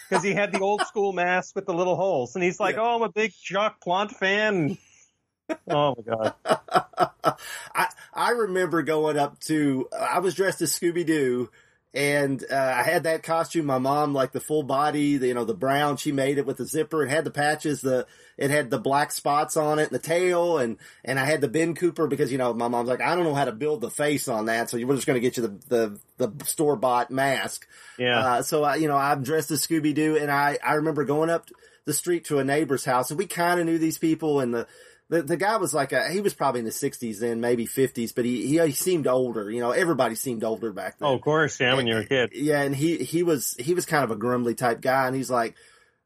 Because 0.07 0.23
he 0.23 0.35
had 0.35 0.51
the 0.51 0.59
old 0.59 0.81
school 0.85 1.13
mask 1.13 1.55
with 1.55 1.65
the 1.65 1.73
little 1.73 1.95
holes, 1.95 2.35
and 2.35 2.43
he's 2.43 2.59
like, 2.59 2.75
Yeah. 2.75 2.83
"Oh, 2.83 2.97
I'm 2.97 3.01
a 3.01 3.09
big 3.09 3.33
Jacques 3.43 3.81
Plante 3.81 4.13
fan." 4.13 4.77
oh 5.67 5.95
my 5.97 6.03
god! 6.03 6.33
I 7.73 7.87
I 8.13 8.29
remember 8.29 8.83
going 8.83 9.17
up 9.17 9.39
to 9.45 9.89
I 9.99 10.19
was 10.19 10.35
dressed 10.35 10.61
as 10.61 10.71
Scooby 10.71 11.07
Doo 11.07 11.49
and 11.95 12.43
uh, 12.51 12.73
I 12.77 12.83
had 12.83 13.03
that 13.03 13.23
costume. 13.23 13.65
My 13.65 13.77
mom 13.77 14.13
like 14.13 14.33
the 14.33 14.41
full 14.41 14.63
body, 14.63 15.15
the, 15.17 15.27
you 15.27 15.33
know, 15.33 15.45
the 15.45 15.53
brown. 15.53 15.95
She 15.95 16.11
made 16.11 16.37
it 16.37 16.45
with 16.45 16.57
the 16.57 16.65
zipper. 16.65 17.03
It 17.03 17.09
had 17.09 17.23
the 17.23 17.31
patches. 17.31 17.79
The 17.79 18.05
it 18.37 18.51
had 18.51 18.69
the 18.69 18.77
black 18.77 19.13
spots 19.13 19.55
on 19.55 19.79
it 19.79 19.83
and 19.83 19.91
the 19.91 19.99
tail, 19.99 20.57
and 20.57 20.77
and 21.05 21.17
I 21.17 21.25
had 21.25 21.39
the 21.39 21.47
Ben 21.47 21.73
Cooper 21.73 22.07
because 22.07 22.33
you 22.33 22.37
know 22.37 22.53
my 22.53 22.67
mom's 22.67 22.89
like 22.89 23.01
I 23.01 23.15
don't 23.15 23.23
know 23.23 23.33
how 23.33 23.45
to 23.45 23.53
build 23.53 23.79
the 23.79 23.89
face 23.89 24.27
on 24.27 24.47
that, 24.47 24.69
so 24.69 24.77
we're 24.77 24.95
just 24.95 25.07
going 25.07 25.15
to 25.15 25.21
get 25.21 25.37
you 25.37 25.43
the 25.43 25.99
the 26.17 26.27
the 26.27 26.45
store 26.45 26.75
bought 26.75 27.11
mask. 27.11 27.65
Yeah, 27.97 28.19
Uh, 28.19 28.41
so 28.41 28.63
I, 28.63 28.75
you 28.75 28.89
know, 28.89 28.97
I'm 28.97 29.23
dressed 29.23 29.51
as 29.51 29.65
Scooby 29.65 29.95
Doo, 29.95 30.17
and 30.17 30.29
I 30.29 30.59
I 30.63 30.73
remember 30.73 31.05
going 31.05 31.29
up 31.29 31.49
the 31.85 31.93
street 31.93 32.25
to 32.25 32.39
a 32.39 32.43
neighbor's 32.43 32.83
house, 32.83 33.09
and 33.09 33.17
we 33.17 33.25
kind 33.25 33.59
of 33.59 33.65
knew 33.65 33.77
these 33.77 33.97
people, 33.97 34.41
and 34.41 34.53
the. 34.53 34.67
The, 35.09 35.21
the 35.21 35.37
guy 35.37 35.57
was 35.57 35.73
like 35.73 35.91
a, 35.91 36.09
he 36.09 36.19
was 36.19 36.33
probably 36.33 36.59
in 36.59 36.65
the 36.65 36.71
sixties 36.71 37.19
then, 37.19 37.39
maybe 37.39 37.67
fifties, 37.67 38.11
but 38.11 38.25
he, 38.25 38.47
he 38.47 38.59
he 38.59 38.71
seemed 38.71 39.05
older. 39.05 39.51
You 39.51 39.59
know, 39.59 39.71
everybody 39.71 40.15
seemed 40.15 40.43
older 40.43 40.71
back 40.71 40.97
then. 40.97 41.09
oh, 41.09 41.13
of 41.13 41.21
course, 41.21 41.59
yeah, 41.59 41.75
when 41.75 41.85
you're 41.85 41.99
a 41.99 42.05
kid. 42.05 42.31
Yeah, 42.33 42.61
and 42.61 42.75
he 42.75 42.97
he 42.97 43.21
was 43.21 43.55
he 43.59 43.75
was 43.75 43.85
kind 43.85 44.03
of 44.03 44.09
a 44.09 44.15
grumbly 44.15 44.55
type 44.55 44.81
guy, 44.81 45.05
and 45.05 45.15
he's 45.15 45.29
like, 45.29 45.55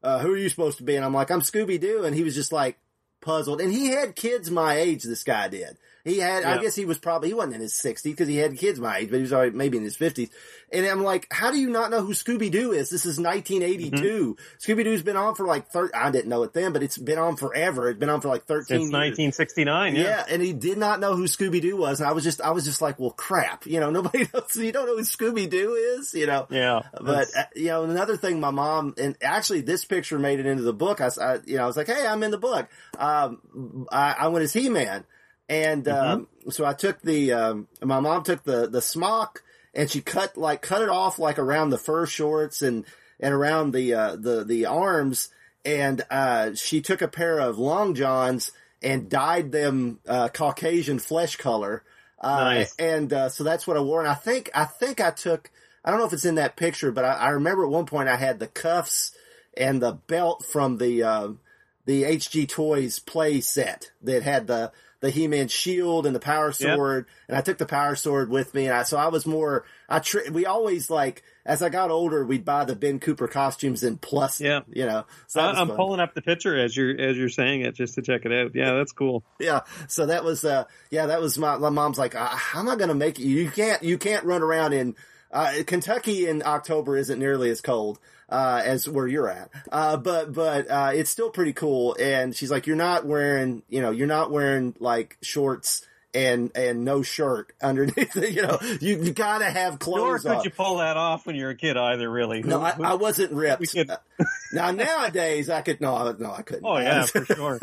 uh, 0.02 0.18
"Who 0.18 0.34
are 0.34 0.36
you 0.36 0.50
supposed 0.50 0.78
to 0.78 0.84
be?" 0.84 0.96
And 0.96 1.04
I'm 1.04 1.14
like, 1.14 1.30
"I'm 1.30 1.40
Scooby 1.40 1.80
Doo," 1.80 2.04
and 2.04 2.14
he 2.14 2.24
was 2.24 2.34
just 2.34 2.52
like 2.52 2.78
puzzled. 3.22 3.60
And 3.62 3.72
he 3.72 3.88
had 3.88 4.16
kids 4.16 4.50
my 4.50 4.74
age. 4.74 5.02
This 5.04 5.24
guy 5.24 5.48
did. 5.48 5.78
He 6.04 6.18
had, 6.18 6.44
I 6.44 6.58
guess 6.62 6.74
he 6.74 6.84
was 6.84 6.98
probably 6.98 7.28
he 7.28 7.34
wasn't 7.34 7.56
in 7.56 7.60
his 7.60 7.74
60s 7.74 8.02
because 8.04 8.28
he 8.28 8.36
had 8.36 8.56
kids 8.56 8.80
my 8.80 8.98
age, 8.98 9.10
but 9.10 9.16
he 9.16 9.22
was 9.22 9.32
already 9.32 9.56
maybe 9.56 9.76
in 9.76 9.84
his 9.84 9.96
50s. 9.96 10.30
And 10.72 10.86
I'm 10.86 11.02
like, 11.02 11.26
how 11.32 11.50
do 11.50 11.58
you 11.58 11.68
not 11.68 11.90
know 11.90 12.00
who 12.00 12.12
Scooby 12.14 12.50
Doo 12.50 12.72
is? 12.72 12.90
This 12.90 13.04
is 13.04 13.18
1982. 13.18 14.36
Mm-hmm. 14.36 14.72
Scooby 14.72 14.84
Doo's 14.84 15.02
been 15.02 15.16
on 15.16 15.34
for 15.34 15.46
like 15.46 15.68
30. 15.68 15.92
I 15.94 16.10
didn't 16.10 16.28
know 16.28 16.42
it 16.44 16.52
then, 16.52 16.72
but 16.72 16.82
it's 16.82 16.96
been 16.96 17.18
on 17.18 17.36
forever. 17.36 17.90
It's 17.90 17.98
been 17.98 18.08
on 18.08 18.20
for 18.20 18.28
like 18.28 18.44
13 18.44 18.64
Since 18.66 18.80
years. 18.82 18.92
1969, 18.92 19.96
yeah. 19.96 20.02
Yeah, 20.02 20.24
and 20.28 20.40
he 20.42 20.52
did 20.52 20.78
not 20.78 21.00
know 21.00 21.16
who 21.16 21.24
Scooby 21.24 21.60
Doo 21.60 21.76
was, 21.76 22.00
and 22.00 22.08
I 22.08 22.12
was 22.12 22.24
just, 22.24 22.40
I 22.40 22.52
was 22.52 22.64
just 22.64 22.80
like, 22.80 22.98
well, 22.98 23.10
crap, 23.10 23.66
you 23.66 23.80
know, 23.80 23.90
nobody 24.00 24.26
knows, 24.32 24.54
you 24.56 24.72
don't 24.72 24.86
know 24.86 24.96
who 24.96 25.02
Scooby 25.02 25.50
Doo 25.50 25.74
is, 25.74 26.14
you 26.14 26.26
know. 26.26 26.46
Yeah, 26.50 26.82
But 27.00 27.28
uh, 27.36 27.44
you 27.54 27.66
know, 27.66 27.84
another 27.84 28.16
thing, 28.16 28.40
my 28.40 28.50
mom 28.50 28.94
and 28.96 29.16
actually 29.22 29.60
this 29.62 29.84
picture 29.84 30.18
made 30.18 30.40
it 30.40 30.46
into 30.46 30.62
the 30.62 30.72
book. 30.72 31.00
I, 31.00 31.10
I- 31.20 31.38
you 31.46 31.56
know, 31.56 31.64
I 31.64 31.66
was 31.66 31.76
like, 31.76 31.86
"Hey, 31.88 32.06
I'm 32.06 32.22
in 32.22 32.30
the 32.30 32.38
book." 32.38 32.68
Um, 32.98 33.86
I, 33.90 34.12
I 34.20 34.28
went 34.28 34.44
as 34.44 34.52
He 34.52 34.68
Man, 34.68 35.04
and 35.50 35.88
um, 35.88 36.28
so 36.48 36.64
I 36.64 36.72
took 36.72 37.02
the. 37.02 37.32
Um, 37.32 37.68
my 37.82 37.98
mom 37.98 38.22
took 38.22 38.44
the 38.44 38.68
the 38.68 38.80
smock 38.80 39.42
and 39.74 39.90
she 39.90 40.00
cut 40.00 40.36
like 40.36 40.62
cut 40.62 40.80
it 40.80 40.88
off 40.88 41.18
like 41.18 41.40
around 41.40 41.70
the 41.70 41.78
fur 41.78 42.06
shorts 42.06 42.62
and 42.62 42.84
and 43.18 43.34
around 43.34 43.72
the 43.72 43.92
uh, 43.92 44.16
the 44.16 44.44
the 44.44 44.66
arms, 44.66 45.28
and 45.64 46.02
uh, 46.08 46.54
she 46.54 46.80
took 46.80 47.02
a 47.02 47.08
pair 47.08 47.40
of 47.40 47.58
long 47.58 47.96
johns 47.96 48.52
and 48.80 49.10
dyed 49.10 49.50
them 49.50 49.98
uh, 50.08 50.28
Caucasian 50.28 51.00
flesh 51.00 51.34
color. 51.34 51.82
Uh, 52.20 52.44
Nice. 52.44 52.74
And 52.78 53.12
uh, 53.12 53.28
so 53.28 53.42
that's 53.44 53.66
what 53.66 53.76
I 53.76 53.80
wore. 53.80 54.00
And 54.00 54.08
I 54.08 54.14
think 54.14 54.50
I 54.54 54.64
think 54.64 55.00
I 55.00 55.10
took. 55.10 55.50
I 55.84 55.90
don't 55.90 55.98
know 55.98 56.06
if 56.06 56.12
it's 56.12 56.24
in 56.24 56.36
that 56.36 56.56
picture, 56.56 56.92
but 56.92 57.04
I, 57.04 57.14
I 57.14 57.28
remember 57.30 57.64
at 57.64 57.70
one 57.70 57.86
point 57.86 58.08
I 58.08 58.16
had 58.16 58.38
the 58.38 58.46
cuffs 58.46 59.12
and 59.56 59.82
the 59.82 59.92
belt 59.92 60.44
from 60.44 60.76
the 60.76 61.02
uh, 61.02 61.28
the 61.86 62.04
HG 62.04 62.48
Toys 62.48 63.00
play 63.00 63.40
set 63.40 63.90
that 64.02 64.22
had 64.22 64.46
the 64.46 64.70
the 65.00 65.10
He-Man 65.10 65.48
shield 65.48 66.06
and 66.06 66.14
the 66.14 66.20
power 66.20 66.52
Yep. 66.58 66.76
sword, 66.76 67.06
and 67.28 67.36
I 67.36 67.40
took 67.40 67.58
the 67.58 67.66
power 67.66 67.96
sword 67.96 68.28
with 68.30 68.52
me, 68.54 68.66
and 68.66 68.74
I 68.74 68.82
so 68.82 68.96
I 68.96 69.08
was 69.08 69.26
more. 69.26 69.64
I 69.88 69.98
tr- 69.98 70.30
we 70.30 70.46
always 70.46 70.90
like 70.90 71.22
as 71.46 71.62
I 71.62 71.70
got 71.70 71.90
older, 71.90 72.24
we'd 72.24 72.44
buy 72.44 72.64
the 72.66 72.76
Ben 72.76 73.00
Cooper 73.00 73.26
costumes 73.26 73.82
in 73.82 73.96
plus. 73.96 74.40
Yeah. 74.40 74.60
you 74.70 74.84
know. 74.84 75.06
So 75.26 75.40
I, 75.40 75.54
fun. 75.54 75.70
pulling 75.74 76.00
up 76.00 76.14
the 76.14 76.22
picture 76.22 76.56
as 76.56 76.76
you're 76.76 76.98
as 77.00 77.16
you're 77.16 77.30
saying 77.30 77.62
it 77.62 77.74
just 77.74 77.94
to 77.94 78.02
check 78.02 78.26
it 78.26 78.32
out. 78.32 78.52
Yeah, 78.54 78.74
that's 78.74 78.92
cool. 78.92 79.24
yeah 79.40 79.60
so 79.88 80.06
that 80.06 80.22
was 80.22 80.44
uh 80.44 80.64
yeah 80.90 81.06
that 81.06 81.20
was 81.20 81.38
my, 81.38 81.56
my 81.56 81.70
mom's 81.70 81.98
like 81.98 82.14
uh, 82.14 82.26
how 82.26 82.60
am 82.60 82.68
i 82.68 82.76
gonna 82.76 82.94
make 82.94 83.18
it 83.18 83.24
you 83.24 83.50
can't 83.50 83.82
you 83.82 83.96
can't 83.96 84.24
run 84.24 84.42
around 84.42 84.72
in 84.74 84.94
uh 85.32 85.52
kentucky 85.66 86.26
in 86.26 86.42
october 86.42 86.96
isn't 86.96 87.18
nearly 87.18 87.50
as 87.50 87.60
cold 87.60 87.98
uh 88.28 88.62
as 88.64 88.88
where 88.88 89.06
you're 89.06 89.28
at 89.28 89.50
uh 89.72 89.96
but 89.96 90.32
but 90.32 90.70
uh 90.70 90.90
it's 90.94 91.10
still 91.10 91.30
pretty 91.30 91.52
cool 91.52 91.96
and 92.00 92.34
she's 92.34 92.50
like 92.50 92.66
you're 92.66 92.76
not 92.76 93.06
wearing 93.06 93.62
you 93.68 93.80
know 93.80 93.90
you're 93.90 94.06
not 94.06 94.30
wearing 94.30 94.74
like 94.78 95.16
shorts 95.22 95.86
and 96.14 96.50
and 96.54 96.84
no 96.84 97.02
shirt 97.02 97.52
underneath 97.62 98.16
you 98.16 98.42
know 98.42 98.58
you, 98.80 99.02
you 99.02 99.12
gotta 99.12 99.44
have 99.44 99.78
clothes. 99.78 100.24
Nor 100.24 100.34
could 100.34 100.38
on. 100.38 100.44
you 100.44 100.50
pull 100.50 100.78
that 100.78 100.96
off 100.96 101.26
when 101.26 101.36
you're 101.36 101.50
a 101.50 101.54
kid 101.54 101.76
either. 101.76 102.10
Really? 102.10 102.42
no, 102.42 102.60
I, 102.60 102.74
I 102.82 102.94
wasn't 102.94 103.32
ripped. 103.32 103.74
now 104.52 104.70
nowadays, 104.70 105.48
I 105.50 105.62
could 105.62 105.80
no, 105.80 106.12
no, 106.18 106.32
I 106.32 106.42
couldn't. 106.42 106.64
oh 106.64 106.78
yeah, 106.78 107.02
for 107.06 107.24
sure. 107.24 107.60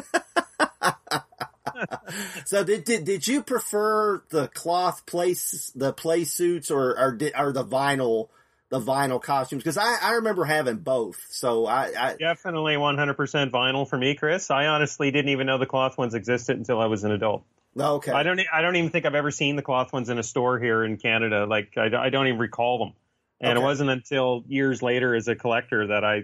So 2.46 2.64
did, 2.64 2.84
did 2.86 3.04
did 3.06 3.28
you 3.28 3.44
prefer 3.44 4.24
the 4.30 4.48
cloth 4.48 5.06
place 5.06 5.72
the 5.76 5.94
play 5.94 6.24
suits 6.24 6.72
or 6.72 6.98
or, 6.98 7.12
did, 7.16 7.34
or 7.38 7.52
the 7.52 7.64
vinyl 7.66 8.30
the 8.70 8.80
vinyl 8.80 9.22
costumes? 9.22 9.64
Because 9.64 9.78
I, 9.78 9.98
I 10.02 10.12
remember 10.14 10.44
having 10.46 10.78
both. 10.78 11.18
So 11.30 11.66
I, 11.66 11.92
I 11.98 12.16
Definitely 12.18 12.76
100% 12.76 13.16
vinyl 13.52 13.88
for 13.88 13.98
me, 13.98 14.16
Chris. 14.16 14.50
I 14.52 14.68
honestly 14.68 15.12
didn't 15.12 15.30
even 15.30 15.48
know 15.48 15.58
the 15.58 15.66
cloth 15.66 15.98
ones 15.98 16.14
existed 16.14 16.58
until 16.58 16.80
I 16.80 16.86
was 16.86 17.04
an 17.04 17.12
adult. 17.12 17.44
okay 17.80 18.12
I 18.12 18.24
don't. 18.24 18.40
I 18.52 18.62
don't 18.62 18.76
even 18.76 18.90
think 18.92 19.06
I've 19.06 19.16
ever 19.16 19.32
seen 19.32 19.56
the 19.56 19.62
cloth 19.62 19.94
ones 19.94 20.10
in 20.10 20.18
a 20.18 20.24
store 20.24 20.60
here 20.60 20.84
in 20.84 20.98
Canada. 20.98 21.46
Like 21.46 21.78
I, 21.78 21.90
I 21.96 22.10
don't 22.10 22.28
even 22.28 22.40
recall 22.40 22.80
them. 22.80 22.94
And 23.40 23.52
Okay. 23.52 23.62
it 23.62 23.64
wasn't 23.64 23.90
until 23.92 24.44
years 24.48 24.82
later, 24.82 25.14
as 25.16 25.28
a 25.28 25.36
collector, 25.36 25.88
that 25.88 26.04
I 26.04 26.24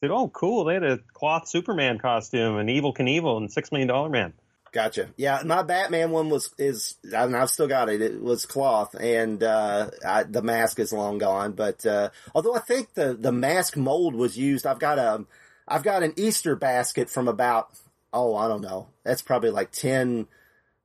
said, 0.00 0.10
"Oh, 0.10 0.28
cool! 0.28 0.64
They 0.64 0.74
had 0.74 0.82
a 0.84 0.98
cloth 1.12 1.46
Superman 1.48 1.98
costume, 1.98 2.56
and 2.56 2.68
Evel 2.70 2.96
Knievel, 2.96 3.36
and 3.36 3.52
Six 3.52 3.70
Million 3.70 3.88
Dollar 3.88 4.08
Man." 4.08 4.32
Gotcha. 4.72 5.08
Yeah, 5.16 5.42
my 5.44 5.62
Batman 5.62 6.10
one 6.10 6.28
was 6.28 6.50
is 6.58 6.96
I 7.16 7.26
mean, 7.26 7.34
I've 7.34 7.50
still 7.50 7.68
got 7.68 7.88
it. 7.88 8.00
It 8.02 8.22
was 8.22 8.46
cloth, 8.46 8.94
and 8.98 9.42
uh, 9.42 9.90
I, 10.06 10.22
the 10.24 10.42
mask 10.42 10.78
is 10.78 10.92
long 10.92 11.18
gone. 11.18 11.52
But 11.52 11.84
uh, 11.86 12.10
although 12.34 12.54
I 12.54 12.60
think 12.60 12.94
the 12.94 13.14
the 13.14 13.32
mask 13.32 13.76
mold 13.76 14.14
was 14.14 14.36
used, 14.36 14.66
I've 14.66 14.78
got 14.78 14.98
a 14.98 15.24
I've 15.66 15.82
got 15.82 16.02
an 16.02 16.12
Easter 16.16 16.56
basket 16.56 17.10
from 17.10 17.28
about 17.28 17.70
oh 18.12 18.34
I 18.36 18.48
don't 18.48 18.62
know. 18.62 18.88
That's 19.04 19.22
probably 19.22 19.50
like 19.50 19.70
ten. 19.72 20.26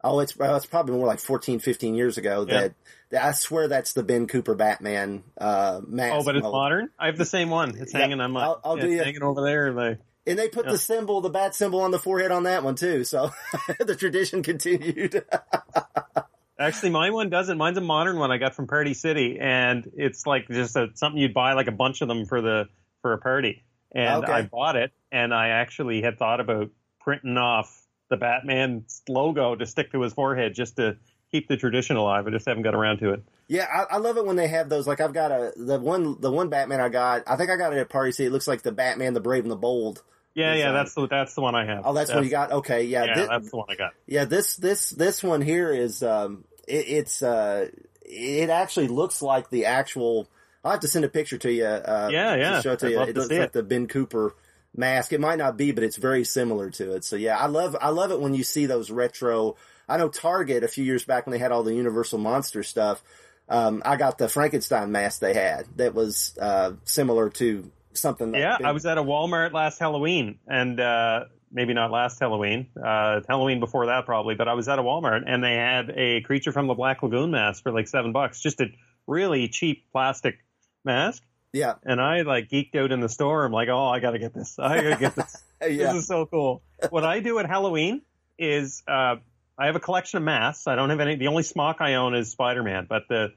Oh, 0.06 0.20
it's 0.20 0.36
well, 0.36 0.58
it's 0.58 0.66
probably 0.66 0.96
more 0.98 1.08
like 1.08 1.20
14, 1.20 1.60
15 1.60 1.96
years 1.96 2.18
ago. 2.18 2.46
Yeah. 2.46 2.60
That, 2.60 2.74
that 3.12 3.24
I 3.24 3.32
swear 3.32 3.70
that's 3.70 3.94
the 3.94 4.04
Ben 4.04 4.28
Cooper 4.28 4.54
Batman 4.54 5.24
uh, 5.38 5.80
mask. 5.88 6.16
Oh, 6.20 6.24
but 6.26 6.36
it's 6.36 6.44
mold. 6.44 6.54
modern. 6.54 6.90
I 7.00 7.06
have 7.06 7.18
the 7.18 7.24
same 7.26 7.50
one. 7.50 7.78
It's 7.78 7.94
Yeah, 7.94 8.02
hanging 8.02 8.20
on 8.20 8.32
my. 8.34 8.44
I'll- 8.44 8.60
I'll 8.66 8.78
yeah, 8.78 8.84
do 8.84 8.92
it's 8.92 9.04
hanging 9.06 9.24
over 9.24 9.42
there. 9.44 9.72
Like, 9.72 10.00
And 10.26 10.40
they 10.40 10.48
put 10.48 10.66
Yeah. 10.66 10.72
the 10.74 10.78
symbol, 10.78 11.20
the 11.22 11.30
bat 11.30 11.54
symbol 11.54 11.82
on 11.82 11.92
the 11.92 12.00
forehead 12.00 12.32
on 12.32 12.44
that 12.44 12.64
one 12.64 12.76
too. 12.76 13.04
So 13.04 13.32
the 13.80 13.96
tradition 13.96 14.42
continued. 14.44 15.26
Actually, 16.60 16.92
my 16.92 17.10
one 17.10 17.30
doesn't. 17.30 17.58
Mine's 17.58 17.78
a 17.78 17.82
modern 17.82 18.18
one 18.20 18.32
I 18.32 18.38
got 18.38 18.54
from 18.56 18.68
Party 18.68 18.94
City, 18.94 19.38
and 19.42 19.90
it's 19.96 20.26
like 20.26 20.48
just 20.48 20.76
a, 20.76 20.90
something 20.94 21.20
you'd 21.20 21.34
buy 21.34 21.54
like 21.54 21.68
a 21.68 21.72
bunch 21.72 22.02
of 22.02 22.08
them 22.08 22.26
for 22.26 22.42
the 22.42 22.66
for 23.02 23.14
a 23.14 23.18
party. 23.18 23.64
And 23.94 24.24
Okay. 24.24 24.32
I 24.32 24.42
bought 24.44 24.76
it, 24.76 24.92
and 25.12 25.34
I 25.34 25.50
actually 25.50 26.02
had 26.02 26.18
thought 26.18 26.40
about 26.40 26.70
printing 27.02 27.38
off 27.38 27.82
the 28.10 28.18
Batman 28.18 28.86
logo 29.10 29.56
to 29.56 29.66
stick 29.66 29.92
to 29.92 30.02
his 30.02 30.14
forehead 30.14 30.54
just 30.54 30.78
to 30.78 30.98
keep 31.34 31.48
the 31.50 31.58
tradition 31.58 31.98
alive. 31.98 32.26
I 32.28 32.30
just 32.30 32.46
haven't 32.46 32.64
got 32.64 32.76
around 32.76 33.00
to 33.00 33.12
it. 33.14 33.24
Yeah, 33.50 33.66
I, 33.66 33.96
I 33.96 33.98
love 33.98 34.16
it 34.18 34.26
when 34.26 34.38
they 34.38 34.48
have 34.48 34.70
those. 34.70 34.88
Like 34.88 35.02
I've 35.02 35.14
got 35.14 35.32
a 35.32 35.52
the 35.58 35.80
one 35.80 36.22
the 36.22 36.32
one 36.32 36.48
Batman 36.48 36.80
I 36.80 36.88
got. 36.88 37.24
I 37.28 37.36
think 37.36 37.50
I 37.50 37.58
got 37.58 37.74
it 37.74 37.80
at 37.80 37.90
Party 37.90 38.12
City. 38.14 38.28
It 38.28 38.32
looks 38.32 38.48
like 38.48 38.62
the 38.62 38.72
Batman, 38.72 39.14
the 39.14 39.20
Brave 39.20 39.44
and 39.44 39.52
the 39.52 39.58
Bold. 39.58 40.02
Yeah, 40.36 40.56
yeah, 40.56 40.72
that's 40.72 40.94
the 40.94 41.08
that's 41.08 41.34
the 41.36 41.42
one 41.42 41.54
I 41.56 41.66
have. 41.66 41.82
Oh, 41.86 41.94
that's, 41.94 42.12
what 42.14 42.24
you 42.24 42.30
got. 42.32 42.52
Okay, 42.52 42.86
yeah, 42.86 43.04
Yeah, 43.04 43.16
thi- 43.16 43.26
that's 43.28 43.50
the 43.52 43.58
one 43.58 43.68
I 43.70 43.76
got. 43.76 43.94
yeah. 44.08 44.26
This 44.26 44.56
this 44.56 44.90
this 44.92 45.22
one 45.22 45.42
here 45.42 45.72
is 45.74 46.02
um, 46.02 46.46
it, 46.68 46.86
it's 46.88 47.22
uh, 47.22 47.68
it 48.02 48.50
actually 48.50 48.88
looks 48.88 49.22
like 49.22 49.50
the 49.50 49.66
actual. 49.66 50.28
I'll 50.64 50.72
have 50.72 50.80
to 50.80 50.88
send 50.88 51.04
a 51.04 51.10
picture 51.10 51.38
to 51.40 51.52
you. 51.52 51.66
Uh, 51.66 52.10
Yeah, 52.12 52.36
yeah. 52.36 52.56
To 52.58 52.62
show 52.62 52.72
it 52.72 52.80
to 52.80 52.86
I'd 52.88 52.92
you. 52.92 53.02
It 53.02 53.14
to 53.14 53.20
looks 53.20 53.32
like 53.32 53.40
it. 53.42 53.54
the 53.54 53.64
Ben 53.64 53.88
Cooper 53.88 54.34
mask. 54.76 55.12
It 55.14 55.20
might 55.20 55.38
not 55.38 55.58
be, 55.58 55.72
but 55.72 55.84
it's 55.84 55.98
very 55.98 56.24
similar 56.24 56.70
to 56.72 56.94
it. 56.96 57.04
So 57.04 57.16
yeah, 57.16 57.38
I 57.38 57.46
love 57.48 57.76
I 57.80 57.90
love 57.90 58.12
it 58.12 58.20
when 58.22 58.34
you 58.34 58.44
see 58.44 58.66
those 58.66 58.90
retro. 58.90 59.56
I 59.88 59.98
know 59.98 60.10
Target 60.10 60.64
a 60.64 60.68
few 60.68 60.84
years 60.84 61.06
back 61.06 61.26
when 61.26 61.32
they 61.32 61.40
had 61.40 61.52
all 61.52 61.64
the 61.64 61.74
Universal 61.74 62.20
Monster 62.20 62.64
stuff. 62.64 63.04
Um, 63.50 63.82
I 63.86 63.98
got 63.98 64.18
the 64.18 64.30
Frankenstein 64.30 64.92
mask 64.92 65.20
they 65.20 65.34
had 65.34 65.66
that 65.76 65.94
was 65.94 66.38
uh, 66.40 66.74
similar 66.86 67.30
to 67.32 67.70
something. 67.94 68.32
That 68.32 68.40
Yeah, 68.40 68.58
I 68.64 68.72
was 68.72 68.86
at 68.86 68.98
a 68.98 69.04
Walmart 69.04 69.52
last 69.52 69.80
Halloween, 69.80 70.40
and 70.48 70.80
uh, 70.80 71.26
maybe 71.54 71.74
not 71.74 71.92
last 71.92 72.20
Halloween, 72.20 72.68
uh, 72.78 73.22
Halloween 73.28 73.60
before 73.60 73.86
that 73.86 74.06
probably, 74.06 74.36
but 74.36 74.48
I 74.48 74.54
was 74.54 74.68
at 74.68 74.80
a 74.80 74.84
Walmart 74.84 75.24
and 75.28 75.44
they 75.44 75.54
had 75.54 75.92
a 75.96 76.22
creature 76.22 76.52
from 76.52 76.68
the 76.68 76.74
Black 76.74 77.04
Lagoon 77.04 77.32
mask 77.32 77.64
for 77.64 77.72
like 77.72 77.88
seven 77.88 78.12
bucks, 78.12 78.42
just 78.42 78.60
a 78.60 78.68
really 79.08 79.48
cheap 79.48 79.86
plastic 79.92 80.40
mask. 80.84 81.24
Yeah. 81.54 81.76
And 81.84 82.02
I 82.02 82.24
like 82.24 82.50
geeked 82.50 82.76
out 82.76 82.92
in 82.92 83.00
the 83.00 83.10
store. 83.10 83.46
I'm 83.46 83.52
like, 83.52 83.70
oh, 83.70 83.88
I 83.88 84.00
gotta 84.00 84.18
get 84.18 84.34
this. 84.34 84.58
I 84.58 84.82
gotta 84.82 84.96
get 85.00 85.16
this. 85.16 85.44
yeah. 85.62 85.94
This 85.94 85.96
is 86.02 86.08
so 86.08 86.26
cool. 86.26 86.64
what 86.90 87.06
I 87.06 87.20
do 87.20 87.38
at 87.38 87.46
Halloween 87.46 88.02
is 88.40 88.82
uh, 88.88 89.18
I 89.58 89.68
have 89.68 89.76
a 89.76 89.80
collection 89.80 90.18
of 90.18 90.24
masks. 90.24 90.68
I 90.68 90.76
don't 90.76 90.89
have 90.89 90.99
any. 90.99 91.16
The 91.16 91.28
only 91.28 91.43
smock 91.43 91.78
I 91.80 91.95
own 91.95 92.16
is 92.16 92.32
Spider 92.32 92.64
Man, 92.64 92.86
but 92.89 93.04
the 93.08 93.34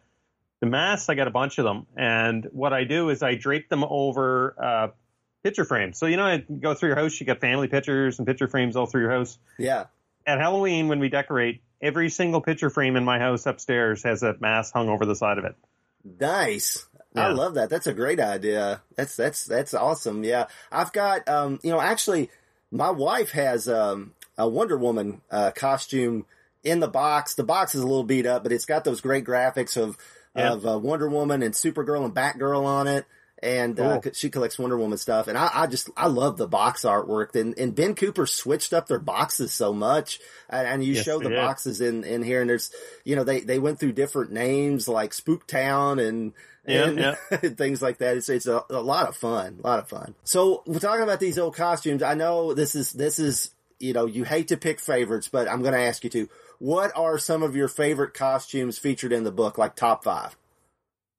the 0.61 0.67
masks 0.67 1.09
I 1.09 1.15
got 1.15 1.29
a 1.29 1.31
bunch 1.31 1.59
of 1.59 1.65
them. 1.65 1.87
And 1.97 2.47
what 2.53 2.73
I 2.73 2.85
do 2.85 3.11
is 3.11 3.23
I 3.23 3.35
drape 3.35 3.69
them 3.69 3.85
over 3.85 4.57
uh, 4.63 4.89
picture 5.43 5.65
frames. 5.65 5.99
So 5.99 6.07
you 6.07 6.17
know, 6.17 6.25
I 6.25 6.39
go 6.39 6.75
through 6.75 6.91
your 6.91 6.97
house, 6.97 7.19
you 7.21 7.27
got 7.27 7.41
family 7.41 7.69
pictures 7.69 8.19
and 8.19 8.27
picture 8.27 8.49
frames 8.49 8.77
all 8.77 8.87
through 8.87 9.03
your 9.03 9.13
house. 9.13 9.39
Yeah. 9.59 9.87
At 10.27 10.39
Halloween, 10.39 10.89
when 10.89 10.99
we 10.99 11.09
decorate, 11.09 11.63
every 11.81 12.09
single 12.11 12.41
picture 12.41 12.71
frame 12.71 12.97
in 12.97 13.05
my 13.05 13.19
house 13.19 13.47
upstairs 13.47 14.03
has 14.03 14.23
a 14.23 14.37
mask 14.41 14.73
hung 14.73 14.89
over 14.89 15.07
the 15.07 15.15
side 15.15 15.39
of 15.39 15.45
it. 15.45 15.55
Nice. 16.19 16.87
I 17.15 17.29
love 17.29 17.55
that. 17.55 17.71
That's 17.71 17.87
a 17.87 17.95
great 17.95 18.21
idea. 18.21 18.83
That's 18.95 19.17
that's 19.17 19.45
that's 19.47 19.73
awesome. 19.73 20.23
Yeah, 20.23 20.47
I've 20.71 20.93
got 20.93 21.27
um, 21.29 21.59
you 21.63 21.71
know, 21.71 21.81
actually, 21.81 22.31
my 22.71 22.91
wife 22.91 23.31
has 23.31 23.69
um, 23.69 24.13
a 24.39 24.49
Wonder 24.49 24.77
Woman 24.77 25.21
uh, 25.31 25.51
costume 25.53 26.27
in 26.65 26.81
the 26.81 26.89
box. 26.89 27.35
The 27.35 27.45
box 27.45 27.75
is 27.75 27.81
a 27.83 27.87
little 27.87 28.05
beat 28.05 28.27
up, 28.27 28.43
but 28.43 28.53
it's 28.53 28.67
got 28.67 28.85
those 28.85 29.01
great 29.01 29.25
graphics 29.25 29.77
of 29.77 29.97
Yeah. 30.35 30.53
of 30.53 30.67
uh, 30.67 30.79
Wonder 30.79 31.09
Woman 31.09 31.43
and 31.43 31.55
Supergirl 31.55 32.05
and 32.05 32.15
Batgirl 32.15 32.65
on 32.65 32.87
it. 32.87 33.07
And 33.43 33.79
uh, 33.79 34.01
Cool. 34.01 34.13
she 34.15 34.31
collects 34.31 34.59
Wonder 34.59 34.79
Woman 34.79 34.97
stuff, 34.97 35.29
and 35.29 35.37
I, 35.37 35.51
I 35.53 35.67
just 35.67 35.91
I 35.95 36.07
love 36.07 36.39
the 36.39 36.49
box 36.49 36.83
artwork. 36.85 37.35
And, 37.39 37.57
and 37.59 37.75
Ben 37.75 37.95
Cooper 37.95 38.25
switched 38.27 38.73
up 38.73 38.87
their 38.89 38.99
boxes 38.99 39.53
so 39.53 39.75
much, 39.75 40.21
and, 40.49 40.67
and 40.67 40.85
you 40.85 40.95
Yes, 40.95 41.05
show 41.05 41.19
the 41.19 41.29
did. 41.29 41.37
boxes 41.37 41.83
in 41.83 42.03
in 42.05 42.23
here, 42.23 42.41
and 42.41 42.49
there's 42.49 42.71
you 43.05 43.15
know 43.15 43.25
they 43.25 43.41
they 43.41 43.59
went 43.59 43.79
through 43.79 43.93
different 43.93 44.33
names 44.33 44.89
like 44.89 45.11
Spooktown 45.13 46.03
and 46.05 46.33
Yeah, 46.67 46.85
and 46.87 46.99
yeah. 46.99 47.15
things 47.37 47.83
like 47.83 47.99
that. 47.99 48.17
It's 48.17 48.31
it's 48.31 48.47
a, 48.47 48.65
a 48.71 48.81
lot 48.81 49.07
of 49.07 49.15
fun, 49.17 49.61
a 49.63 49.67
lot 49.67 49.81
of 49.81 49.89
fun. 49.91 50.15
So 50.25 50.63
we're 50.67 50.79
talking 50.79 51.03
about 51.05 51.21
these 51.21 51.39
old 51.39 51.55
costumes. 51.55 52.03
I 52.03 52.15
know 52.15 52.55
this 52.55 52.75
is 52.75 52.91
this 52.93 53.19
is 53.19 53.51
you 53.79 53.93
know 53.93 54.07
you 54.07 54.25
hate 54.25 54.49
to 54.49 54.57
pick 54.57 54.81
favorites, 54.81 55.29
but 55.29 55.49
I'm 55.49 55.63
going 55.63 55.75
to 55.75 55.81
ask 55.81 56.05
you 56.05 56.11
to. 56.11 56.29
What 56.59 56.91
are 56.97 57.19
some 57.19 57.43
of 57.43 57.55
your 57.55 57.69
favorite 57.69 58.15
costumes 58.15 58.79
featured 58.79 59.13
in 59.13 59.25
the 59.25 59.31
book, 59.33 59.59
like 59.59 59.77
top 59.77 60.03
five? 60.05 60.37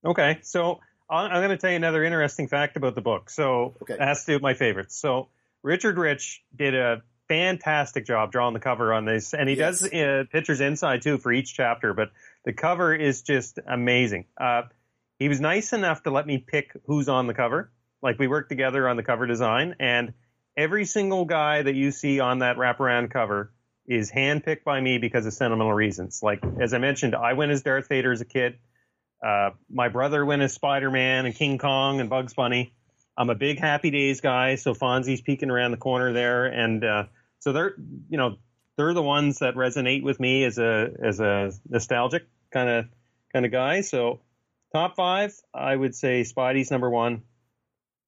Okay, 0.03 0.39
so 0.41 0.79
I'm 1.09 1.29
going 1.29 1.49
to 1.49 1.57
tell 1.57 1.69
you 1.69 1.75
another 1.75 2.03
interesting 2.03 2.47
fact 2.47 2.75
about 2.77 2.95
the 2.95 3.01
book. 3.01 3.29
So 3.29 3.75
Okay. 3.83 3.93
it 3.95 4.01
has 4.01 4.21
to 4.21 4.31
do 4.31 4.33
with 4.33 4.41
my 4.41 4.55
favorites. 4.55 4.95
So 4.99 5.29
Richard 5.63 5.97
Rich 5.97 6.43
did 6.55 6.73
a 6.75 7.01
fantastic 7.27 8.05
job 8.05 8.31
drawing 8.31 8.53
the 8.53 8.59
cover 8.59 8.93
on 8.93 9.05
this, 9.05 9.33
and 9.33 9.47
he 9.49 9.55
Yes. 9.55 9.81
does 9.81 9.93
uh, 9.93 10.23
pictures 10.31 10.59
inside 10.61 11.01
too 11.03 11.17
for 11.17 11.31
each 11.31 11.53
chapter. 11.53 11.93
But 11.93 12.11
the 12.45 12.53
cover 12.53 12.95
is 12.95 13.21
just 13.21 13.59
amazing. 13.67 14.25
Uh, 14.39 14.63
he 15.19 15.29
was 15.29 15.39
nice 15.39 15.73
enough 15.73 16.03
to 16.03 16.11
let 16.11 16.25
me 16.25 16.37
pick 16.39 16.71
who's 16.85 17.09
on 17.09 17.27
the 17.27 17.33
cover. 17.33 17.71
Like 18.01 18.17
we 18.17 18.27
worked 18.27 18.49
together 18.49 18.87
on 18.87 18.95
the 18.97 19.03
cover 19.03 19.27
design, 19.27 19.75
and 19.79 20.13
every 20.57 20.85
single 20.85 21.25
guy 21.25 21.61
that 21.61 21.75
you 21.75 21.91
see 21.91 22.19
on 22.19 22.39
that 22.39 22.57
wraparound 22.57 23.11
cover 23.11 23.53
is 23.87 24.11
handpicked 24.11 24.63
by 24.65 24.81
me 24.81 24.97
because 24.97 25.25
of 25.25 25.33
sentimental 25.33 25.73
reasons. 25.73 26.19
Like 26.21 26.43
as 26.59 26.73
I 26.73 26.79
mentioned, 26.79 27.15
I 27.15 27.33
went 27.33 27.51
as 27.51 27.61
Darth 27.61 27.87
Vader 27.87 28.11
as 28.11 28.19
a 28.19 28.25
kid. 28.25 28.57
Uh, 29.25 29.51
my 29.69 29.87
brother 29.87 30.25
went 30.25 30.41
as 30.41 30.53
Spider 30.53 30.91
Man 30.91 31.25
and 31.25 31.33
King 31.33 31.57
Kong 31.57 32.01
and 32.01 32.09
Bugs 32.09 32.33
Bunny. 32.33 32.73
I'm 33.17 33.29
a 33.29 33.35
big 33.35 33.59
Happy 33.59 33.89
Days 33.89 34.21
guy, 34.21 34.55
so 34.55 34.73
Fonzie's 34.73 35.21
peeking 35.21 35.49
around 35.49 35.71
the 35.71 35.77
corner 35.77 36.13
there, 36.13 36.45
and 36.45 36.83
uh, 36.83 37.03
so 37.39 37.51
they're 37.51 37.73
you 38.09 38.17
know 38.17 38.37
they're 38.77 38.93
the 38.93 39.01
ones 39.01 39.39
that 39.39 39.55
resonate 39.55 40.03
with 40.03 40.19
me 40.19 40.43
as 40.43 40.57
a 40.59 40.91
as 41.03 41.19
a 41.19 41.51
nostalgic 41.67 42.27
kind 42.51 42.69
of 42.69 42.85
kind 43.33 43.45
of 43.45 43.51
guy. 43.51 43.81
So 43.81 44.19
top 44.71 44.95
five, 44.95 45.33
I 45.53 45.75
would 45.75 45.95
say 45.95 46.21
Spidey's 46.21 46.69
number 46.69 46.89
one, 46.89 47.23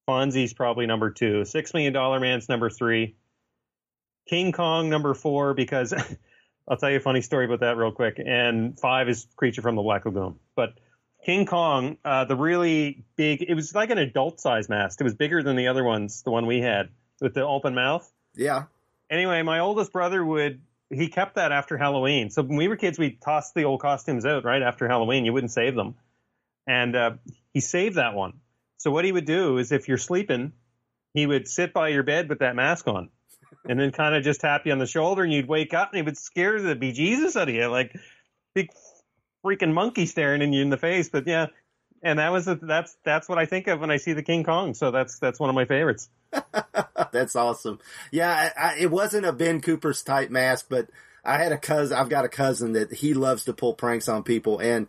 Fonzie's 0.10 0.54
probably 0.54 0.86
number 0.86 1.12
two, 1.12 1.46
Six 1.46 1.74
Million 1.74 1.94
Dollar 1.94 2.20
Man's 2.20 2.50
number 2.50 2.70
three, 2.70 3.16
King 4.28 4.52
Kong 4.52 4.90
number 4.90 5.14
four 5.14 5.54
because 5.54 5.94
I'll 6.68 6.78
tell 6.78 6.90
you 6.90 6.98
a 6.98 7.02
funny 7.02 7.22
story 7.22 7.46
about 7.46 7.62
that 7.62 7.78
real 7.78 7.92
quick, 7.92 8.20
and 8.24 8.80
five 8.80 9.10
is 9.10 9.28
Creature 9.36 9.62
from 9.62 9.76
the 9.76 9.82
Black 9.82 10.06
Lagoon, 10.06 10.36
but. 10.56 10.74
King 11.26 11.46
Kong, 11.46 11.98
uh, 12.06 12.24
the 12.24 12.36
really 12.38 13.04
big, 13.18 13.42
it 13.42 13.54
was 13.54 13.76
like 13.76 13.90
an 13.90 13.98
adult 13.98 14.40
size 14.40 14.70
mask. 14.70 15.02
It 15.02 15.04
was 15.04 15.16
bigger 15.16 15.44
than 15.44 15.58
the 15.58 15.68
other 15.68 15.84
ones, 15.84 16.24
the 16.24 16.32
one 16.32 16.46
we 16.46 16.62
had 16.62 16.92
with 17.20 17.34
the 17.34 17.46
open 17.46 17.76
mouth. 17.76 18.10
Yeah, 18.36 18.64
Anyway, 19.10 19.42
my 19.42 19.60
oldest 19.60 19.92
brother 19.92 20.24
would, 20.24 20.62
he 20.90 21.08
kept 21.08 21.36
that 21.36 21.52
after 21.52 21.78
Halloween. 21.78 22.30
So 22.30 22.44
when 22.44 22.58
we 22.58 22.68
were 22.68 22.76
kids, 22.76 23.00
we 23.00 23.12
tossed 23.12 23.56
the 23.56 23.64
old 23.64 23.82
costumes 23.82 24.26
out 24.26 24.46
right 24.46 24.62
after 24.62 24.88
Halloween. 24.88 25.26
You 25.26 25.34
wouldn't 25.34 25.52
save 25.52 25.76
them. 25.76 25.96
And 26.68 26.96
uh, 26.96 27.12
he 27.52 27.60
saved 27.60 27.96
that 27.96 28.14
one. 28.14 28.34
So 28.80 28.92
what 28.92 29.06
he 29.06 29.12
would 29.12 29.26
do 29.26 29.58
is 29.58 29.72
if 29.72 29.88
you're 29.88 29.98
sleeping, 29.98 30.54
he 31.14 31.26
would 31.26 31.48
sit 31.48 31.74
by 31.74 31.90
your 31.90 32.04
bed 32.04 32.30
with 32.30 32.40
that 32.40 32.56
mask 32.56 32.88
on 32.88 33.10
and 33.68 33.80
then 33.80 33.92
kind 33.92 34.16
of 34.16 34.24
just 34.24 34.42
tap 34.42 34.66
you 34.66 34.72
on 34.72 34.80
the 34.80 34.86
shoulder 34.86 35.24
and 35.24 35.32
you'd 35.32 35.48
wake 35.48 35.74
up 35.74 35.90
and 35.92 35.98
he 35.98 36.02
would 36.02 36.18
scare 36.18 36.62
the 36.62 36.76
bejesus 36.76 37.40
out 37.40 37.50
of 37.50 37.56
you. 37.56 37.68
Like 37.68 37.96
big 38.56 38.70
freaking 39.46 39.74
monkey 39.74 40.06
staring 40.06 40.42
in 40.42 40.54
you 40.54 40.62
in 40.62 40.70
the 40.70 40.78
face. 40.78 41.10
But 41.10 41.28
yeah, 41.28 41.48
and 42.02 42.20
that 42.20 42.32
was 42.32 42.46
that's 42.62 42.96
that's 43.04 43.28
what 43.28 43.38
I 43.38 43.46
think 43.46 43.68
of 43.68 43.80
when 43.80 43.92
I 43.92 43.98
see 43.98 44.14
the 44.14 44.24
King 44.24 44.44
Kong. 44.44 44.74
So 44.74 44.92
that's 44.92 45.20
that's 45.20 45.40
one 45.40 45.50
of 45.50 45.56
my 45.56 45.66
favorites. 45.66 46.10
that's 47.12 47.36
awesome. 47.36 47.80
Yeah, 48.12 48.32
I, 48.32 48.62
I, 48.62 48.78
it 48.80 48.92
wasn't 48.92 49.26
a 49.26 49.34
Ben 49.34 49.62
Cooper's 49.62 50.04
type 50.04 50.30
mask, 50.30 50.68
but 50.70 50.90
I 51.24 51.38
had 51.38 51.52
a 51.52 51.58
cousin. 51.58 51.98
I've 51.98 52.10
got 52.10 52.26
a 52.26 52.30
cousin 52.30 52.74
that 52.74 52.94
he 52.94 53.14
loves 53.14 53.46
to 53.46 53.54
pull 53.54 53.74
pranks 53.74 54.08
on 54.08 54.24
people, 54.24 54.60
and 54.60 54.88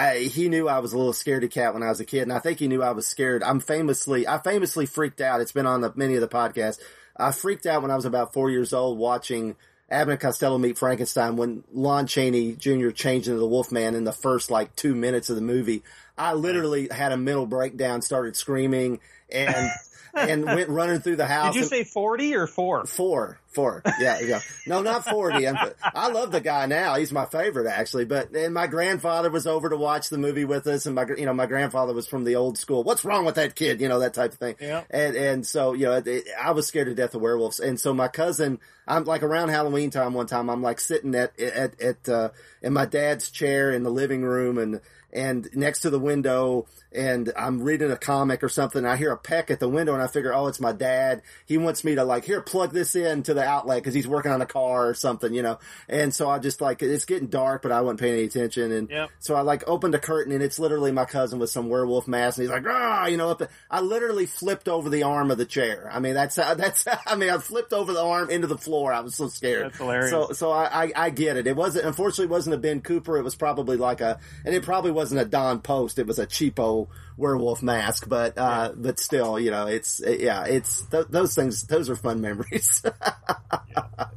I, 0.00 0.18
he 0.20 0.48
knew 0.48 0.66
I 0.66 0.78
was 0.78 0.94
a 0.94 0.98
little 0.98 1.12
scaredy 1.12 1.50
cat 1.50 1.74
when 1.74 1.82
I 1.82 1.90
was 1.90 2.00
a 2.00 2.06
kid, 2.06 2.22
and 2.22 2.32
I 2.32 2.38
think 2.38 2.58
he 2.58 2.68
knew 2.68 2.82
I 2.82 2.92
was 2.92 3.06
scared. 3.06 3.42
I'm 3.42 3.60
famously, 3.60 4.26
I 4.26 4.38
famously 4.38 4.86
freaked 4.86 5.20
out. 5.20 5.42
It's 5.42 5.52
been 5.52 5.66
on 5.66 5.82
the 5.82 5.92
many 5.94 6.14
of 6.14 6.22
the 6.22 6.28
podcasts. 6.28 6.78
I 7.16 7.32
freaked 7.32 7.66
out 7.66 7.82
when 7.82 7.90
I 7.90 7.96
was 7.96 8.06
about 8.06 8.32
four 8.32 8.48
years 8.48 8.72
old 8.72 8.96
watching 8.96 9.56
Abbott 9.90 10.20
Costello 10.20 10.56
meet 10.56 10.78
Frankenstein 10.78 11.36
when 11.36 11.64
Lon 11.70 12.06
Chaney 12.06 12.52
Jr. 12.52 12.90
changed 12.90 13.28
into 13.28 13.40
the 13.40 13.46
Wolfman 13.46 13.94
in 13.94 14.04
the 14.04 14.12
first 14.12 14.50
like 14.50 14.74
two 14.74 14.94
minutes 14.94 15.28
of 15.28 15.36
the 15.36 15.42
movie. 15.42 15.82
I 16.16 16.32
literally 16.32 16.88
had 16.90 17.12
a 17.12 17.18
mental 17.18 17.46
breakdown, 17.46 18.00
started 18.00 18.36
screaming, 18.36 19.00
and 19.32 19.70
and 20.12 20.44
went 20.44 20.68
running 20.68 21.00
through 21.00 21.14
the 21.16 21.26
house. 21.26 21.54
Did 21.54 21.60
you 21.62 21.66
say 21.68 21.84
forty 21.84 22.34
or 22.34 22.48
four? 22.48 22.84
Four, 22.84 23.38
four. 23.46 23.80
Yeah, 24.00 24.18
yeah. 24.20 24.40
No, 24.66 24.82
not 24.82 25.04
40. 25.04 25.46
I'm, 25.46 25.56
I 25.84 26.08
love 26.10 26.32
the 26.32 26.40
guy 26.40 26.66
now. 26.66 26.96
He's 26.96 27.12
my 27.12 27.26
favorite 27.26 27.68
actually, 27.68 28.06
but, 28.06 28.34
and 28.34 28.52
my 28.52 28.66
grandfather 28.66 29.30
was 29.30 29.46
over 29.46 29.68
to 29.68 29.76
watch 29.76 30.08
the 30.08 30.18
movie 30.18 30.44
with 30.44 30.66
us 30.66 30.86
and 30.86 30.96
my, 30.96 31.06
you 31.16 31.26
know, 31.26 31.32
my 31.32 31.46
grandfather 31.46 31.92
was 31.94 32.08
from 32.08 32.24
the 32.24 32.34
old 32.34 32.58
school. 32.58 32.82
What's 32.82 33.04
wrong 33.04 33.24
with 33.24 33.36
that 33.36 33.54
kid? 33.54 33.80
You 33.80 33.88
know, 33.88 34.00
that 34.00 34.14
type 34.14 34.32
of 34.32 34.38
thing. 34.38 34.56
Yeah. 34.60 34.82
And, 34.90 35.14
and 35.14 35.46
so, 35.46 35.74
you 35.74 35.84
know, 35.86 35.92
it, 35.98 36.06
it- 36.08 36.24
I 36.42 36.50
was 36.52 36.66
scared 36.66 36.88
to 36.88 36.94
death 36.96 37.14
of 37.14 37.20
werewolves. 37.20 37.60
And 37.60 37.78
so 37.78 37.94
my 37.94 38.08
cousin, 38.08 38.58
I'm 38.88 39.04
like 39.04 39.22
around 39.22 39.50
Halloween 39.50 39.90
time 39.90 40.14
one 40.14 40.26
time, 40.26 40.50
I'm 40.50 40.62
like 40.62 40.80
sitting 40.80 41.14
at, 41.14 41.38
at, 41.38 41.80
at, 41.80 42.08
uh, 42.08 42.30
in 42.62 42.72
my 42.72 42.84
dad's 42.86 43.30
chair 43.30 43.70
in 43.70 43.84
the 43.84 43.90
living 43.90 44.22
room 44.22 44.58
and, 44.58 44.80
and 45.12 45.48
next 45.54 45.80
to 45.80 45.90
the 45.90 45.98
window 46.00 46.66
and 46.92 47.32
I'm 47.36 47.62
reading 47.62 47.90
a 47.90 47.96
comic 47.96 48.42
or 48.42 48.48
something. 48.48 48.84
I 48.84 48.96
hear 48.96 49.12
a 49.12 49.16
peck 49.16 49.50
at 49.50 49.60
the 49.60 49.68
window 49.68 49.94
and 49.94 50.02
I 50.02 50.06
figure, 50.08 50.34
oh, 50.34 50.48
it's 50.48 50.60
my 50.60 50.72
dad. 50.72 51.22
He 51.46 51.56
wants 51.58 51.84
me 51.84 51.94
to 51.94 52.04
like, 52.04 52.24
here, 52.24 52.40
plug 52.40 52.72
this 52.72 52.96
in 52.96 53.22
to 53.24 53.34
the 53.34 53.44
outlet 53.44 53.78
because 53.78 53.94
he's 53.94 54.08
working 54.08 54.32
on 54.32 54.42
a 54.42 54.46
car 54.46 54.88
or 54.88 54.94
something, 54.94 55.32
you 55.32 55.42
know? 55.42 55.58
And 55.88 56.14
so 56.14 56.28
I 56.28 56.38
just 56.38 56.60
like, 56.60 56.82
it's 56.82 57.04
getting 57.04 57.28
dark, 57.28 57.62
but 57.62 57.70
I 57.72 57.80
wasn't 57.80 58.00
paying 58.00 58.14
any 58.14 58.24
attention. 58.24 58.72
And 58.72 58.90
Yep. 58.90 59.10
so 59.20 59.34
I 59.34 59.42
like 59.42 59.68
opened 59.68 59.94
a 59.94 59.98
curtain 59.98 60.32
and 60.32 60.42
it's 60.42 60.58
literally 60.58 60.90
my 60.92 61.04
cousin 61.04 61.38
with 61.38 61.50
some 61.50 61.68
werewolf 61.68 62.08
mask 62.08 62.38
and 62.38 62.44
he's 62.44 62.50
like, 62.50 62.64
ah, 62.66 63.06
you 63.06 63.16
know, 63.16 63.30
up 63.30 63.38
the, 63.38 63.48
I 63.70 63.80
literally 63.80 64.26
flipped 64.26 64.68
over 64.68 64.90
the 64.90 65.04
arm 65.04 65.30
of 65.30 65.38
the 65.38 65.46
chair. 65.46 65.88
I 65.92 66.00
mean, 66.00 66.14
that's, 66.14 66.36
that's, 66.36 66.86
I 67.06 67.14
mean, 67.16 67.30
I 67.30 67.38
flipped 67.38 67.72
over 67.72 67.92
the 67.92 68.02
arm 68.02 68.30
into 68.30 68.46
the 68.46 68.58
floor. 68.58 68.92
I 68.92 69.00
was 69.00 69.14
so 69.14 69.28
scared. 69.28 69.66
That's 69.66 69.78
hilarious. 69.78 70.10
So, 70.10 70.32
so 70.32 70.50
I, 70.50 70.84
I, 70.84 70.92
I 70.96 71.10
get 71.10 71.36
it. 71.36 71.46
It 71.46 71.54
wasn't, 71.56 71.86
unfortunately, 71.86 72.24
it 72.24 72.30
wasn't 72.30 72.54
a 72.54 72.58
Ben 72.58 72.80
Cooper. 72.80 73.16
It 73.16 73.22
was 73.22 73.36
probably 73.36 73.76
like 73.76 74.00
a, 74.00 74.18
and 74.44 74.54
it 74.54 74.62
probably 74.64 74.90
wasn't 74.90 75.20
a 75.20 75.24
Don 75.24 75.60
Post. 75.60 75.98
It 75.98 76.06
was 76.06 76.18
a 76.18 76.26
cheapo 76.26 76.79
werewolf 77.16 77.62
mask, 77.62 78.08
but, 78.08 78.38
uh, 78.38 78.72
but 78.76 78.98
still, 78.98 79.38
you 79.38 79.50
know, 79.50 79.66
it's, 79.66 80.00
yeah, 80.06 80.44
it's, 80.44 80.82
th- 80.86 81.06
those 81.10 81.34
things, 81.34 81.64
those 81.64 81.90
are 81.90 81.96
fun 81.96 82.20
memories. 82.28 82.82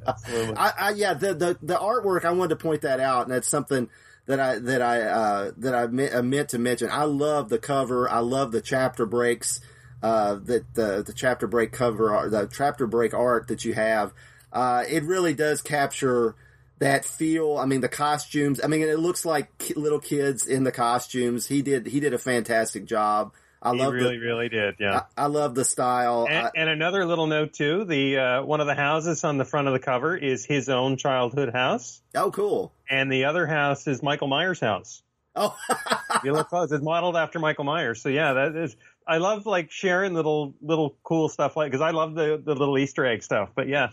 Absolutely. 0.05 0.55
I, 0.55 0.71
I 0.77 0.89
yeah, 0.91 1.13
the, 1.13 1.33
the 1.33 1.57
the 1.61 1.75
artwork. 1.75 2.25
I 2.25 2.31
wanted 2.31 2.49
to 2.49 2.63
point 2.63 2.81
that 2.81 2.99
out, 2.99 3.23
and 3.23 3.31
that's 3.31 3.47
something 3.47 3.89
that 4.25 4.39
I 4.39 4.59
that 4.59 4.81
I 4.81 5.01
uh, 5.01 5.51
that 5.57 5.75
I 5.75 5.87
meant, 5.87 6.15
I 6.15 6.21
meant 6.21 6.49
to 6.49 6.59
mention. 6.59 6.89
I 6.91 7.03
love 7.03 7.49
the 7.49 7.59
cover. 7.59 8.09
I 8.09 8.19
love 8.19 8.51
the 8.51 8.61
chapter 8.61 9.05
breaks. 9.05 9.61
Uh, 10.01 10.35
that 10.43 10.73
the 10.73 11.03
the 11.05 11.13
chapter 11.13 11.47
break 11.47 11.71
cover, 11.71 12.27
the 12.29 12.49
chapter 12.51 12.85
break 12.87 13.13
art 13.13 13.47
that 13.47 13.63
you 13.63 13.73
have. 13.73 14.13
Uh, 14.51 14.83
it 14.87 15.03
really 15.03 15.33
does 15.33 15.61
capture 15.61 16.35
that 16.79 17.05
feel. 17.05 17.57
I 17.57 17.65
mean, 17.65 17.81
the 17.81 17.89
costumes. 17.89 18.59
I 18.63 18.67
mean, 18.67 18.81
it 18.81 18.99
looks 18.99 19.25
like 19.25 19.71
little 19.75 19.99
kids 19.99 20.47
in 20.47 20.63
the 20.63 20.71
costumes. 20.71 21.47
He 21.47 21.61
did 21.61 21.87
he 21.87 21.99
did 21.99 22.13
a 22.13 22.17
fantastic 22.17 22.85
job. 22.85 23.33
I 23.65 23.71
love 23.71 23.93
really, 23.93 24.17
the, 24.17 24.25
really 24.25 24.49
did. 24.49 24.75
Yeah. 24.77 25.03
I, 25.15 25.23
I 25.23 25.25
love 25.27 25.55
the 25.55 25.63
style. 25.63 26.27
And, 26.29 26.47
I- 26.47 26.51
and 26.53 26.69
another 26.69 27.05
little 27.05 27.27
note 27.27 27.53
too: 27.53 27.85
the 27.85 28.17
uh, 28.17 28.43
one 28.43 28.59
of 28.59 28.67
the 28.67 28.75
houses 28.75 29.23
on 29.23 29.37
the 29.37 29.45
front 29.45 29.67
of 29.67 29.73
the 29.73 29.79
cover 29.79 30.17
is 30.17 30.45
his 30.45 30.67
own 30.67 30.97
childhood 30.97 31.53
house, 31.53 32.01
oh, 32.13 32.29
cool. 32.31 32.73
and 32.89 33.09
the 33.11 33.25
other 33.25 33.47
house 33.47 33.87
is 33.87 34.03
Michael 34.03 34.27
Myers' 34.27 34.59
house. 34.59 35.01
Oh, 35.35 35.55
You 36.25 36.33
look 36.33 36.49
close; 36.49 36.71
it's 36.73 36.83
modeled 36.83 37.15
after 37.15 37.39
Michael 37.39 37.63
Myers. 37.63 38.01
So 38.01 38.09
yeah, 38.09 38.33
that 38.33 38.55
is. 38.55 38.75
I 39.07 39.17
love 39.17 39.45
like 39.45 39.71
sharing 39.71 40.13
little 40.13 40.53
little 40.61 40.97
cool 41.03 41.29
stuff 41.29 41.55
like 41.55 41.71
because 41.71 41.81
I 41.81 41.91
love 41.91 42.15
the 42.15 42.41
the 42.43 42.55
little 42.55 42.77
Easter 42.77 43.05
egg 43.05 43.23
stuff. 43.23 43.49
But 43.55 43.67
yeah, 43.69 43.89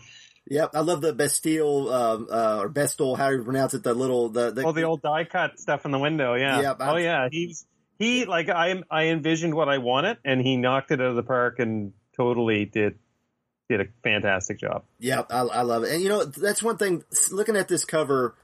yep. 0.51 0.71
I 0.73 0.81
love 0.81 1.01
the 1.01 1.13
Bastille, 1.13 1.91
um, 1.91 2.27
uh, 2.31 2.59
or 2.59 2.69
Bestel, 2.69 3.17
how 3.17 3.29
do 3.29 3.37
you 3.37 3.43
pronounce 3.43 3.73
it? 3.73 3.83
The 3.83 3.93
little, 3.93 4.29
the, 4.29 4.51
the, 4.51 4.63
oh, 4.63 4.71
the 4.71 4.83
old 4.83 5.01
die 5.01 5.23
cut 5.23 5.59
stuff 5.59 5.85
in 5.85 5.91
the 5.91 5.99
window. 5.99 6.35
Yeah. 6.35 6.61
Yep, 6.61 6.77
oh 6.81 6.97
yeah, 6.97 7.29
he's 7.31 7.65
he 7.97 8.25
like 8.25 8.49
I 8.49 8.81
I 8.89 9.05
envisioned 9.05 9.53
what 9.53 9.69
I 9.69 9.77
wanted, 9.77 10.17
and 10.25 10.41
he 10.41 10.57
knocked 10.57 10.91
it 10.91 10.99
out 10.99 11.07
of 11.07 11.15
the 11.15 11.23
park 11.23 11.59
and 11.59 11.93
totally 12.15 12.65
did 12.65 12.97
did 13.69 13.81
a 13.81 13.85
fantastic 14.03 14.59
job. 14.59 14.83
Yeah, 14.99 15.23
I, 15.29 15.41
I 15.41 15.61
love 15.61 15.83
it. 15.83 15.93
And 15.93 16.03
you 16.03 16.09
know, 16.09 16.25
that's 16.25 16.61
one 16.61 16.77
thing, 16.77 17.03
looking 17.31 17.55
at 17.55 17.67
this 17.67 17.85
cover, 17.85 18.35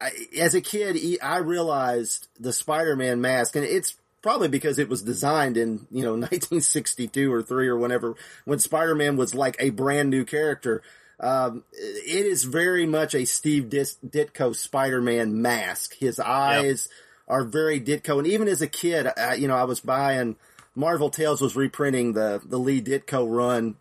I, 0.00 0.10
as 0.38 0.54
a 0.54 0.60
kid, 0.60 0.98
I 1.22 1.38
realized 1.38 2.28
the 2.38 2.52
Spider-Man 2.52 3.20
mask, 3.20 3.56
and 3.56 3.64
it's 3.64 3.96
probably 4.22 4.48
because 4.48 4.78
it 4.78 4.88
was 4.88 5.02
designed 5.02 5.56
in, 5.56 5.86
you 5.90 6.02
know, 6.02 6.12
1962 6.12 7.32
or 7.32 7.42
3 7.42 7.68
or 7.68 7.78
whenever, 7.78 8.16
when 8.44 8.58
Spider-Man 8.58 9.16
was 9.16 9.34
like 9.34 9.56
a 9.60 9.70
brand 9.70 10.10
new 10.10 10.24
character. 10.24 10.82
Um, 11.24 11.64
it 11.72 12.26
is 12.26 12.44
very 12.44 12.86
much 12.86 13.14
a 13.14 13.24
Steve 13.24 13.70
Dis- 13.70 13.96
Ditko 14.06 14.54
Spider-Man 14.54 15.40
mask. 15.40 15.94
His 15.98 16.20
eyes 16.20 16.88
are 17.26 17.44
very 17.44 17.80
Ditko. 17.80 18.18
And 18.18 18.26
even 18.26 18.46
as 18.46 18.60
a 18.60 18.66
kid, 18.66 19.06
I, 19.16 19.34
you 19.34 19.48
know, 19.48 19.56
I 19.56 19.64
was 19.64 19.80
buying, 19.80 20.36
Marvel 20.74 21.08
Tales 21.08 21.40
was 21.40 21.56
reprinting 21.56 22.12
the, 22.12 22.42
the 22.44 22.58
Lee 22.58 22.82
Ditko 22.82 23.26
run 23.26 23.76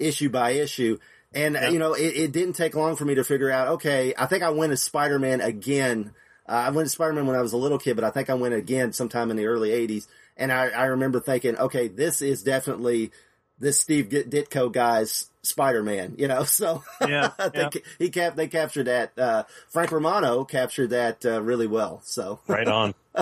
issue 0.00 0.28
by 0.28 0.50
issue. 0.52 0.98
And, 1.32 1.54
Yeah. 1.54 1.68
you 1.70 1.78
know, 1.78 1.92
it, 1.94 2.16
it 2.16 2.32
didn't 2.32 2.54
take 2.54 2.74
long 2.74 2.96
for 2.96 3.04
me 3.04 3.14
to 3.14 3.22
figure 3.22 3.50
out, 3.50 3.68
okay, 3.74 4.12
I 4.18 4.26
think 4.26 4.42
I 4.42 4.50
went 4.50 4.72
as 4.72 4.82
Spider-Man 4.82 5.40
again. 5.40 6.12
Uh, 6.48 6.52
I 6.52 6.70
went 6.70 6.86
as 6.86 6.92
Spider-Man 6.92 7.26
when 7.26 7.36
I 7.36 7.42
was 7.42 7.52
a 7.52 7.58
little 7.58 7.78
kid, 7.78 7.94
but 7.94 8.04
I 8.04 8.10
think 8.10 8.28
I 8.28 8.34
went 8.34 8.54
again 8.54 8.92
sometime 8.92 9.30
in 9.30 9.36
the 9.36 9.46
early 9.46 9.70
80s. 9.70 10.08
And 10.36 10.50
I, 10.50 10.68
I 10.68 10.84
remember 10.86 11.20
thinking, 11.20 11.56
okay, 11.56 11.86
this 11.88 12.22
is 12.22 12.42
definitely 12.42 13.12
this 13.60 13.80
Steve 13.80 14.08
Ditko 14.08 14.72
guy's 14.72 15.30
Spider-Man, 15.42 16.14
you 16.18 16.28
know, 16.28 16.44
so 16.44 16.82
Yeah, 17.00 17.30
they, 17.54 17.60
yeah. 17.60 17.68
he 17.98 18.10
cap, 18.10 18.36
they 18.36 18.48
captured 18.48 18.84
that, 18.84 19.18
uh, 19.18 19.44
Frank 19.68 19.92
Romano 19.92 20.44
captured 20.44 20.90
that, 20.90 21.24
uh, 21.24 21.42
really 21.42 21.66
well. 21.66 22.00
So, 22.04 22.40
Right 22.46 22.68
on. 22.68 22.94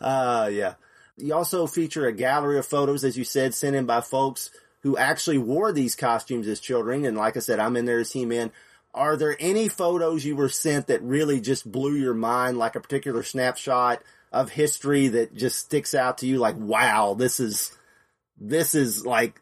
uh, 0.00 0.50
yeah. 0.52 0.74
You 1.16 1.34
also 1.34 1.66
feature 1.66 2.06
a 2.06 2.12
gallery 2.12 2.58
of 2.58 2.66
photos, 2.66 3.04
as 3.04 3.16
you 3.16 3.24
said, 3.24 3.54
sent 3.54 3.76
in 3.76 3.86
by 3.86 4.00
folks 4.00 4.50
who 4.82 4.96
actually 4.96 5.38
wore 5.38 5.72
these 5.72 5.94
costumes 5.94 6.46
as 6.46 6.60
children. 6.60 7.04
And 7.04 7.16
like 7.16 7.36
I 7.36 7.40
said, 7.40 7.58
I'm 7.58 7.76
in 7.76 7.84
there 7.84 8.00
as 8.00 8.12
He-Man. 8.12 8.50
Are 8.92 9.16
there 9.16 9.36
any 9.40 9.68
photos 9.68 10.24
you 10.24 10.36
were 10.36 10.48
sent 10.48 10.88
that 10.88 11.02
really 11.02 11.40
just 11.40 11.70
blew 11.70 11.94
your 11.94 12.14
mind, 12.14 12.58
like 12.58 12.76
a 12.76 12.80
particular 12.80 13.22
snapshot 13.22 14.02
of 14.32 14.50
history 14.50 15.08
that 15.08 15.34
just 15.34 15.58
sticks 15.58 15.94
out 15.94 16.18
to 16.18 16.26
you? 16.26 16.38
Like, 16.38 16.56
wow, 16.58 17.14
this 17.14 17.40
is, 17.40 17.76
this 18.38 18.74
is 18.74 19.04
like, 19.04 19.40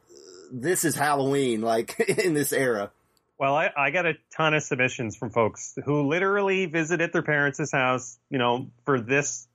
this 0.52 0.84
is 0.84 0.94
Halloween, 0.94 1.60
like 1.60 1.98
in 2.24 2.34
this 2.34 2.52
era. 2.52 2.90
Well, 3.38 3.56
I, 3.56 3.70
I 3.76 3.90
got 3.90 4.06
a 4.06 4.14
ton 4.36 4.54
of 4.54 4.62
submissions 4.62 5.16
from 5.16 5.30
folks 5.30 5.76
who 5.84 6.08
literally 6.08 6.66
visited 6.66 7.12
their 7.12 7.22
parents' 7.22 7.72
house, 7.72 8.18
you 8.30 8.38
know, 8.38 8.70
for 8.84 9.00
this 9.00 9.48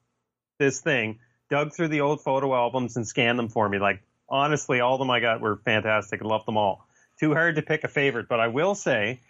this 0.59 0.81
thing, 0.81 1.19
dug 1.49 1.73
through 1.73 1.89
the 1.89 2.01
old 2.01 2.21
photo 2.21 2.53
albums 2.53 2.97
and 2.97 3.07
scanned 3.07 3.37
them 3.37 3.47
for 3.47 3.69
me. 3.69 3.79
Like 3.79 4.01
honestly, 4.29 4.79
all 4.79 4.95
of 4.95 4.99
them 4.99 5.09
I 5.09 5.19
got 5.19 5.41
were 5.41 5.57
fantastic. 5.63 6.21
I 6.21 6.25
loved 6.25 6.47
them 6.47 6.57
all. 6.57 6.85
Too 7.19 7.33
hard 7.33 7.55
to 7.55 7.61
pick 7.61 7.83
a 7.83 7.87
favorite, 7.87 8.27
but 8.27 8.39
I 8.39 8.47
will 8.47 8.75
say 8.75 9.21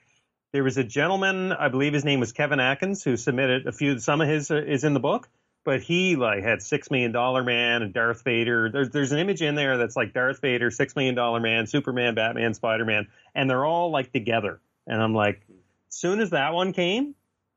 there 0.54 0.64
was 0.64 0.78
a 0.78 0.84
gentleman, 0.84 1.52
I 1.52 1.70
believe 1.70 1.94
his 1.94 2.06
name 2.06 2.20
was 2.20 2.32
Kevin 2.32 2.60
Atkins, 2.60 3.04
who 3.04 3.18
submitted 3.18 3.68
a 3.68 3.72
few. 3.72 4.00
Some 4.00 4.22
of 4.22 4.28
his 4.28 4.50
uh, 4.50 4.56
is 4.56 4.84
in 4.84 4.94
the 4.94 5.00
book, 5.00 5.30
but 5.68 5.82
he 5.82 6.16
like 6.16 6.44
had 6.44 6.62
Six 6.62 6.90
Million 6.90 7.12
Dollar 7.12 7.44
Man 7.44 7.82
and 7.82 7.94
Darth 7.94 8.24
Vader. 8.24 8.70
There's 8.72 8.90
there's 8.90 9.12
an 9.12 9.20
image 9.20 9.42
in 9.42 9.56
there 9.56 9.78
that's 9.78 9.98
like 9.98 10.14
Darth 10.14 10.40
Vader, 10.40 10.72
Six 10.72 10.96
Million 10.96 11.14
Dollar 11.14 11.42
Man, 11.42 11.68
Superman, 11.68 12.16
Batman, 12.16 12.54
Spider 12.54 12.86
Man, 12.86 13.10
and 13.36 13.50
they're 13.50 13.66
all 13.66 13.92
like 13.92 14.14
together. 14.14 14.62
And 14.88 15.04
I'm 15.04 15.14
like, 15.14 15.46
soon 15.90 16.22
as 16.22 16.30
that 16.30 16.54
one 16.54 16.72
came, 16.72 17.16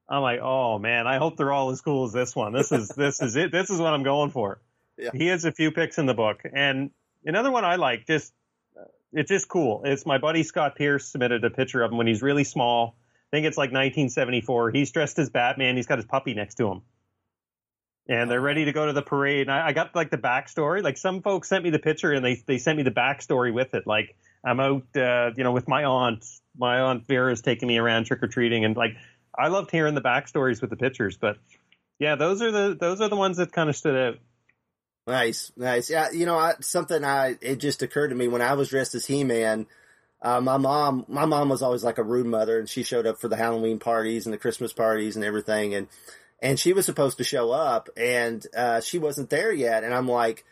I'm 0.08 0.22
like, 0.22 0.40
oh 0.40 0.80
man, 0.80 1.06
I 1.06 1.18
hope 1.18 1.36
they're 1.36 1.52
all 1.52 1.70
as 1.70 1.82
cool 1.82 2.04
as 2.04 2.12
this 2.12 2.34
one. 2.34 2.52
This 2.52 2.72
is 2.72 2.88
this 2.96 3.22
is 3.22 3.36
it. 3.36 3.52
This 3.52 3.70
is 3.70 3.78
what 3.78 3.94
I'm 3.94 4.02
going 4.02 4.32
for. 4.32 4.61
Yeah. 4.98 5.11
He 5.14 5.28
has 5.28 5.44
a 5.44 5.52
few 5.52 5.70
picks 5.70 5.96
in 5.96 6.06
the 6.06 6.14
book, 6.14 6.42
and 6.52 6.90
another 7.24 7.52
one 7.52 7.64
I 7.64 7.76
like. 7.76 8.08
Just 8.08 8.32
it's 9.12 9.28
just 9.28 9.48
cool. 9.48 9.82
It's 9.84 10.04
my 10.04 10.18
buddy 10.18 10.42
Scott 10.42 10.74
Pierce 10.74 11.06
submitted 11.06 11.44
a 11.44 11.50
picture 11.50 11.80
of 11.84 11.92
him 11.92 11.98
when 11.98 12.08
he's 12.08 12.22
really 12.22 12.42
small. 12.42 12.96
I 13.32 13.36
think 13.36 13.46
it's 13.46 13.56
like 13.56 13.68
1974. 13.68 14.72
He's 14.72 14.90
dressed 14.90 15.20
as 15.20 15.30
Batman. 15.30 15.76
He's 15.76 15.86
got 15.86 15.98
his 15.98 16.06
puppy 16.06 16.34
next 16.34 16.56
to 16.56 16.66
him. 16.66 16.82
And 18.11 18.30
they're 18.30 18.40
ready 18.40 18.64
to 18.64 18.72
go 18.72 18.86
to 18.86 18.92
the 18.92 19.02
parade. 19.02 19.42
And 19.42 19.52
I, 19.52 19.68
I 19.68 19.72
got 19.72 19.94
like 19.94 20.11
the 20.11 20.18
backstory. 20.18 20.82
Like 20.82 20.98
some 20.98 21.22
folks 21.22 21.48
sent 21.48 21.62
me 21.62 21.70
the 21.70 21.78
picture 21.78 22.11
and 22.12 22.24
they, 22.24 22.42
they 22.44 22.58
sent 22.58 22.76
me 22.76 22.82
the 22.82 22.90
backstory 22.90 23.54
with 23.54 23.72
it. 23.74 23.86
Like 23.86 24.16
I'm 24.44 24.58
out, 24.58 24.82
uh, 24.96 25.30
you 25.36 25.44
know, 25.44 25.52
with 25.52 25.68
my 25.68 25.84
aunt. 25.84 26.26
My 26.58 26.80
aunt 26.80 27.06
Vera 27.06 27.32
is 27.32 27.40
taking 27.40 27.68
me 27.68 27.78
around 27.78 28.04
trick 28.04 28.22
or 28.22 28.26
treating. 28.26 28.64
And 28.64 28.76
like, 28.76 28.96
I 29.38 29.46
loved 29.46 29.70
hearing 29.70 29.94
the 29.94 30.00
backstories 30.02 30.61
with 30.61 30.70
the 30.70 30.76
pictures. 30.76 31.16
But 31.16 31.38
yeah, 32.00 32.16
those 32.16 32.42
are 32.42 32.50
the, 32.50 32.76
those 32.78 33.00
are 33.00 33.08
the 33.08 33.16
ones 33.16 33.36
that 33.36 33.52
kind 33.52 33.70
of 33.70 33.76
stood 33.76 33.96
out. 33.96 34.18
Nice, 35.06 35.52
nice. 35.56 35.88
Yeah, 35.88 36.11
you 36.11 36.26
know, 36.26 36.36
I, 36.36 36.54
something 36.61 37.04
I 37.04 37.36
it 37.40 37.56
just 37.56 37.82
occurred 37.82 38.08
to 38.08 38.14
me 38.14 38.28
when 38.28 38.42
I 38.42 38.54
was 38.54 38.68
dressed 38.68 38.94
as 38.94 39.06
He-Man. 39.06 39.66
Uh, 40.22 40.40
my 40.40 40.56
mom, 40.56 41.06
my 41.08 41.24
mom 41.24 41.48
was 41.48 41.62
always 41.62 41.82
like 41.82 41.98
a 41.98 42.02
rude 42.02 42.26
mother, 42.26 42.58
and 42.58 42.68
she 42.68 42.82
showed 42.82 43.06
up 43.06 43.18
for 43.18 43.28
the 43.28 43.36
Halloween 43.36 43.78
parties 43.78 44.26
and 44.26 44.32
the 44.32 44.38
Christmas 44.38 44.72
parties 44.72 45.16
and 45.16 45.24
everything, 45.24 45.74
and 45.74 45.88
and 46.43 46.59
she 46.59 46.72
was 46.72 46.86
supposed 46.86 47.18
to 47.18 47.24
show 47.24 47.51
up, 47.51 47.88
and 47.97 48.47
uh, 48.57 48.80
she 48.80 48.99
wasn't 48.99 49.30
there 49.30 49.53
yet, 49.53 49.84
and 49.84 49.95
I'm 49.95 50.09
like, 50.09 50.45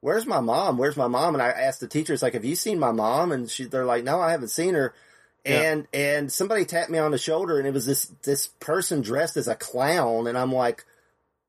"Where's 0.00 0.26
my 0.26 0.40
mom? 0.40 0.78
Where's 0.78 0.96
my 0.96 1.06
mom?" 1.08 1.34
And 1.34 1.42
I 1.42 1.48
asked 1.48 1.80
the 1.80 1.88
teachers, 1.88 2.22
like, 2.22 2.34
"Have 2.34 2.44
you 2.44 2.56
seen 2.56 2.78
my 2.78 2.92
mom?" 2.92 3.32
And 3.32 3.50
she, 3.50 3.64
they're 3.64 3.84
like, 3.84 4.04
"No, 4.04 4.20
I 4.20 4.30
haven't 4.32 4.48
seen 4.48 4.74
her." 4.74 4.94
Yeah. 5.44 5.60
And 5.60 5.86
and 5.92 6.32
somebody 6.32 6.64
tapped 6.64 6.90
me 6.90 6.98
on 6.98 7.12
the 7.12 7.18
shoulder, 7.18 7.58
and 7.58 7.68
it 7.68 7.74
was 7.74 7.86
this 7.86 8.06
this 8.24 8.48
person 8.48 9.00
dressed 9.02 9.36
as 9.36 9.46
a 9.46 9.54
clown, 9.54 10.26
and 10.26 10.36
I'm 10.36 10.52
like, 10.52 10.84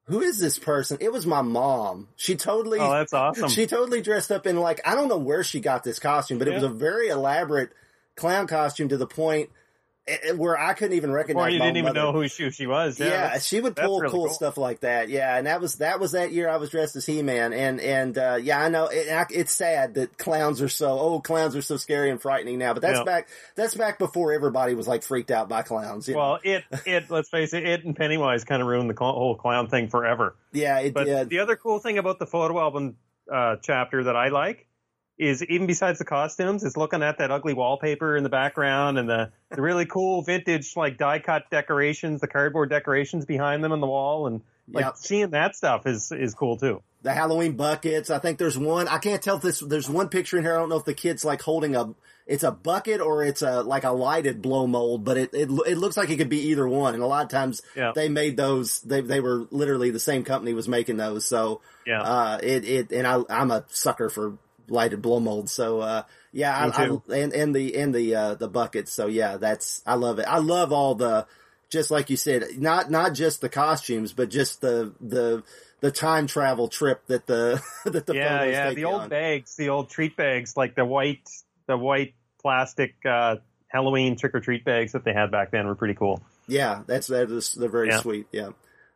"Who 0.05 0.21
is 0.21 0.37
this 0.37 0.59
person?" 0.59 0.99
It 1.01 1.11
was 1.11 1.25
my 1.25 1.41
mom. 1.41 2.09
She 2.15 2.35
totally 2.35 2.79
Oh, 2.79 2.91
that's 2.91 3.13
awesome. 3.13 3.49
she 3.49 3.65
totally 3.65 4.03
dressed 4.03 4.31
up 4.31 4.45
in 4.45 4.57
like 4.57 4.79
I 4.87 4.93
don't 4.93 5.07
know 5.07 5.17
where 5.17 5.43
she 5.43 5.59
got 5.59 5.83
this 5.83 5.97
costume, 5.97 6.37
but 6.37 6.47
it 6.47 6.53
was 6.53 6.63
a 6.63 6.69
very 6.69 7.07
elaborate 7.07 7.71
clown 8.15 8.45
costume 8.45 8.89
to 8.89 8.97
the 8.97 9.07
point 9.07 9.49
where 10.35 10.57
I 10.57 10.73
couldn't 10.73 10.95
even 10.95 11.11
recognize. 11.11 11.47
or 11.47 11.49
you 11.49 11.59
didn't 11.59 11.77
even 11.77 11.93
mother. 11.93 11.99
know 11.99 12.11
who 12.13 12.27
she, 12.27 12.43
who 12.43 12.51
she 12.51 12.67
was. 12.67 12.99
Yeah. 12.99 13.07
Yeah, 13.07 13.39
she 13.39 13.59
would 13.59 13.75
pull 13.75 13.99
really 13.99 14.11
cool, 14.11 14.25
cool. 14.27 14.33
stuff 14.33 14.57
like 14.57 14.79
that. 14.81 15.09
Yeah, 15.09 15.35
and 15.37 15.47
that 15.47 15.59
was 15.61 15.75
that 15.75 15.99
was 15.99 16.13
that 16.13 16.31
year 16.31 16.49
I 16.49 16.57
was 16.57 16.69
dressed 16.69 16.95
as 16.95 17.05
He 17.05 17.21
Man, 17.21 17.53
and 17.53 17.79
and 17.81 18.17
uh, 18.17 18.37
yeah, 18.41 18.59
I 18.61 18.69
know 18.69 18.87
it, 18.87 19.09
I- 19.11 19.25
it's 19.31 19.51
sad 19.53 19.95
that 19.95 20.17
clowns 20.17 20.61
are 20.61 20.69
so 20.69 20.97
oh 20.99 21.19
clowns 21.19 21.55
are 21.55 21.61
so 21.61 21.77
scary 21.77 22.09
and 22.09 22.21
frightening 22.21 22.57
now, 22.59 22.73
but 22.73 22.81
that's 22.81 22.99
Yeah. 22.99 23.03
back 23.03 23.27
that's 23.55 23.75
back 23.75 23.99
before 23.99 24.33
everybody 24.33 24.73
was 24.75 24.87
like 24.87 25.03
freaked 25.03 25.31
out 25.31 25.49
by 25.49 25.61
clowns. 25.63 26.07
you 26.07 26.13
know? 26.13 26.19
Well, 26.19 26.39
it, 26.43 26.63
it, 26.85 27.09
let's 27.09 27.29
face 27.29 27.53
it, 27.53 27.65
it 27.65 27.83
and 27.83 27.95
Pennywise 27.95 28.43
kind 28.43 28.61
of 28.61 28.67
ruined 28.67 28.89
the 28.89 28.95
cl- 28.97 29.13
whole 29.13 29.35
clown 29.35 29.67
thing 29.67 29.87
forever. 29.89 30.35
yeah, 30.53 30.79
it 30.79 30.93
But 30.93 31.05
did. 31.05 31.29
the 31.29 31.39
other 31.39 31.55
cool 31.55 31.79
thing 31.79 31.97
about 31.97 32.19
the 32.19 32.27
photo 32.27 32.59
album 32.59 32.97
uh, 33.33 33.55
chapter 33.61 34.05
that 34.05 34.15
I 34.15 34.29
like 34.29 34.66
is 35.17 35.43
even 35.43 35.67
besides 35.67 35.99
the 35.99 36.05
costumes, 36.05 36.63
is 36.63 36.77
looking 36.77 37.01
at 37.03 37.17
that 37.17 37.31
ugly 37.31 37.53
wallpaper 37.53 38.15
in 38.15 38.23
the 38.23 38.29
background 38.29 38.97
and 38.99 39.09
the, 39.09 39.31
the 39.49 39.61
really 39.61 39.85
cool 39.95 40.21
vintage 40.21 40.75
like 40.75 40.97
die 40.97 41.19
cut 41.19 41.49
decorations, 41.49 42.21
the 42.21 42.27
cardboard 42.27 42.69
decorations 42.69 43.25
behind 43.25 43.63
them 43.63 43.71
on 43.71 43.79
the 43.81 43.87
wall, 43.87 44.27
and 44.27 44.41
like 44.71 44.83
Yep. 44.85 44.97
seeing 44.97 45.29
that 45.31 45.55
stuff 45.55 45.87
is 45.87 46.11
is 46.11 46.33
cool 46.35 46.57
too. 46.57 46.81
the 47.01 47.13
Halloween 47.13 47.53
buckets. 47.55 48.09
I 48.09 48.19
think 48.19 48.37
there's 48.37 48.57
one. 48.57 48.87
I 48.89 48.97
can't 48.97 49.21
tell 49.21 49.37
if 49.37 49.41
this. 49.41 49.59
There's 49.59 49.89
one 49.89 50.09
picture 50.09 50.37
in 50.37 50.43
here. 50.43 50.55
I 50.55 50.59
don't 50.59 50.67
know 50.69 50.75
if 50.77 50.83
the 50.85 50.93
kid's 50.93 51.23
like 51.23 51.41
holding 51.41 51.75
a. 51.75 51.93
It's 52.25 52.43
a 52.43 52.51
bucket 52.51 52.99
or 52.99 53.23
it's 53.23 53.41
a 53.41 53.61
like 53.61 53.85
a 53.85 53.91
lighted 53.91 54.41
blow 54.41 54.67
mold, 54.67 55.05
but 55.05 55.15
it 55.15 55.29
it, 55.33 55.49
it 55.65 55.77
looks 55.77 55.95
like 55.95 56.09
it 56.09 56.17
could 56.17 56.27
be 56.27 56.49
either 56.49 56.67
one. 56.67 56.93
And 56.95 57.01
a 57.01 57.07
lot 57.07 57.23
of 57.23 57.29
times 57.29 57.61
Yeah. 57.77 57.93
they 57.95 58.09
made 58.09 58.35
those. 58.35 58.81
They 58.81 58.99
they 58.99 59.21
were 59.21 59.47
literally 59.51 59.89
the 59.91 59.99
same 60.01 60.25
company 60.25 60.53
was 60.53 60.67
making 60.67 60.97
those. 60.97 61.25
So 61.25 61.61
Yeah. 61.85 62.01
uh, 62.01 62.39
it 62.43 62.65
it 62.65 62.91
and 62.91 63.07
I 63.07 63.21
I'm 63.29 63.51
a 63.51 63.63
sucker 63.69 64.09
for 64.09 64.37
lighted 64.69 65.01
blow 65.01 65.19
molds. 65.19 65.51
So 65.51 65.81
uh, 65.81 66.03
yeah, 66.31 66.55
I. 66.55 66.83
I 66.83 67.15
and 67.15 67.33
and 67.33 67.55
the 67.55 67.75
and 67.75 67.93
the 67.93 68.15
uh, 68.15 68.35
the 68.35 68.47
buckets. 68.47 68.91
So 68.91 69.07
yeah, 69.07 69.37
that's 69.37 69.81
I 69.85 69.95
love 69.95 70.19
it. 70.19 70.25
I 70.27 70.39
love 70.39 70.71
all 70.71 70.95
the 70.95 71.25
just 71.69 71.91
like 71.91 72.09
you 72.09 72.17
said, 72.17 72.43
not 72.57 72.89
not 72.89 73.13
just 73.13 73.41
the 73.41 73.49
costumes, 73.49 74.13
but 74.13 74.29
just 74.29 74.61
the 74.61 74.93
the 75.01 75.43
the 75.79 75.91
time 75.91 76.27
travel 76.27 76.67
trip 76.67 77.05
that 77.07 77.27
the 77.27 77.61
that 77.85 78.05
the 78.05 78.15
yeah, 78.15 78.43
yeah. 78.45 78.73
The 78.73 78.85
old 78.85 79.01
on. 79.01 79.09
bags, 79.09 79.55
the 79.55 79.69
old 79.69 79.89
treat 79.89 80.15
bags, 80.15 80.55
like 80.55 80.75
the 80.75 80.85
white, 80.85 81.27
the 81.67 81.77
white 81.77 82.13
plastic 82.41 82.95
uh, 83.05 83.37
Halloween 83.67 84.15
trick 84.15 84.33
or 84.33 84.39
treat 84.39 84.63
bags 84.63 84.93
that 84.93 85.03
they 85.03 85.13
had 85.13 85.31
back 85.31 85.51
then 85.51 85.67
were 85.67 85.75
pretty 85.75 85.93
cool. 85.95 86.21
Yeah, 86.47 86.83
that's 86.87 87.07
that 87.07 87.29
is 87.29 87.51
they're 87.53 87.69
very 87.69 87.89
Yeah. 87.89 87.99
sweet. 87.99 88.27
Yeah. 88.31 88.49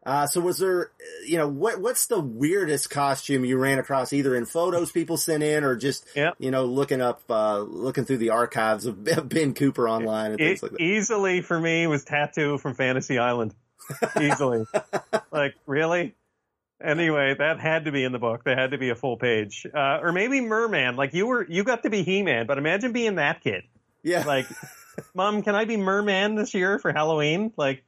Uh, 0.04 0.26
so 0.26 0.42
was 0.42 0.58
there, 0.58 0.90
you 1.28 1.38
know, 1.38 1.48
what 1.48 1.80
what's 1.80 2.08
the 2.08 2.20
weirdest 2.20 2.90
costume 2.90 3.46
you 3.46 3.56
ran 3.58 3.78
across, 3.78 4.12
either 4.14 4.36
in 4.36 4.46
photos 4.46 4.92
people 4.92 5.16
sent 5.16 5.44
in, 5.44 5.64
or 5.64 5.76
just, 5.76 6.08
Yep. 6.16 6.36
you 6.40 6.50
know, 6.50 6.66
looking 6.66 7.02
up, 7.02 7.22
uh, 7.30 7.60
looking 7.60 8.06
through 8.06 8.18
the 8.18 8.32
archives 8.32 8.88
of 8.88 9.04
Ben 9.30 9.54
Cooper 9.54 9.88
online 9.88 10.32
and 10.32 10.42
E- 10.42 10.46
things 10.46 10.64
like 10.64 10.72
that? 10.72 10.82
easily 10.82 11.42
for 11.42 11.60
me 11.60 11.86
was 11.86 12.04
tattoo 12.04 12.58
from 12.58 12.74
Fantasy 12.74 13.20
Island. 13.20 13.54
Easily, 14.22 14.66
like 15.32 15.56
really. 15.66 16.16
Anyway, 16.82 17.36
that 17.38 17.60
had 17.60 17.86
to 17.86 17.92
be 17.92 18.04
in 18.04 18.12
the 18.12 18.20
book. 18.20 18.44
That 18.46 18.58
had 18.58 18.72
to 18.72 18.78
be 18.78 18.90
a 18.90 18.96
full 18.96 19.18
page, 19.18 19.68
uh, 19.72 20.00
or 20.02 20.12
maybe 20.12 20.40
Merman. 20.42 20.96
Like 20.96 21.14
you 21.14 21.28
were, 21.28 21.46
you 21.48 21.64
got 21.64 21.84
to 21.84 21.90
be 21.90 22.02
He 22.04 22.24
Man, 22.24 22.46
but 22.48 22.58
imagine 22.58 22.92
being 22.92 23.16
that 23.16 23.42
kid. 23.42 23.64
Yeah, 24.04 24.24
Like, 24.24 24.48
Mom, 25.14 25.44
can 25.44 25.54
I 25.56 25.66
be 25.66 25.78
Merman 25.78 26.36
this 26.36 26.54
year 26.56 26.80
for 26.80 26.92
Halloween? 26.94 27.54
Like, 27.58 27.84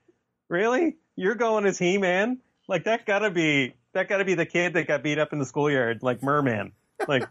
really? 0.50 0.98
You're 1.16 1.36
going 1.36 1.66
as 1.66 1.78
He 1.78 1.98
Man? 1.98 2.40
Like 2.68 2.86
that 2.86 3.06
gotta 3.06 3.30
be 3.30 3.76
that 3.94 4.10
gotta 4.10 4.26
be 4.26 4.36
the 4.36 4.46
kid 4.46 4.74
that 4.74 4.88
got 4.88 5.04
beat 5.04 5.20
up 5.20 5.34
in 5.34 5.40
the 5.40 5.46
schoolyard, 5.46 6.02
like 6.02 6.24
Merman. 6.24 6.72
Like, 7.08 7.30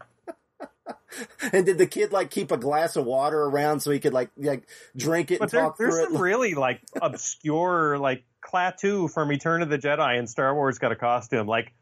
and 1.51 1.65
did 1.65 1.77
the 1.77 1.87
kid 1.87 2.11
like 2.11 2.29
keep 2.29 2.51
a 2.51 2.57
glass 2.57 2.95
of 2.95 3.05
water 3.05 3.41
around 3.41 3.79
so 3.79 3.91
he 3.91 3.99
could 3.99 4.13
like 4.13 4.29
like 4.37 4.67
drink 4.95 5.31
it 5.31 5.39
but 5.39 5.45
and 5.45 5.51
there, 5.51 5.61
talk 5.61 5.77
there's 5.77 5.95
through 5.95 6.05
some 6.05 6.15
it? 6.15 6.19
really 6.19 6.53
like 6.53 6.81
obscure 7.01 7.97
like 7.97 8.23
Klaatu 8.43 9.11
from 9.11 9.29
Return 9.29 9.61
of 9.61 9.69
the 9.69 9.77
Jedi 9.77 10.17
and 10.17 10.29
Star 10.29 10.53
Wars 10.53 10.77
got 10.77 10.91
a 10.91 10.95
costume. 10.95 11.47
Like, 11.47 11.73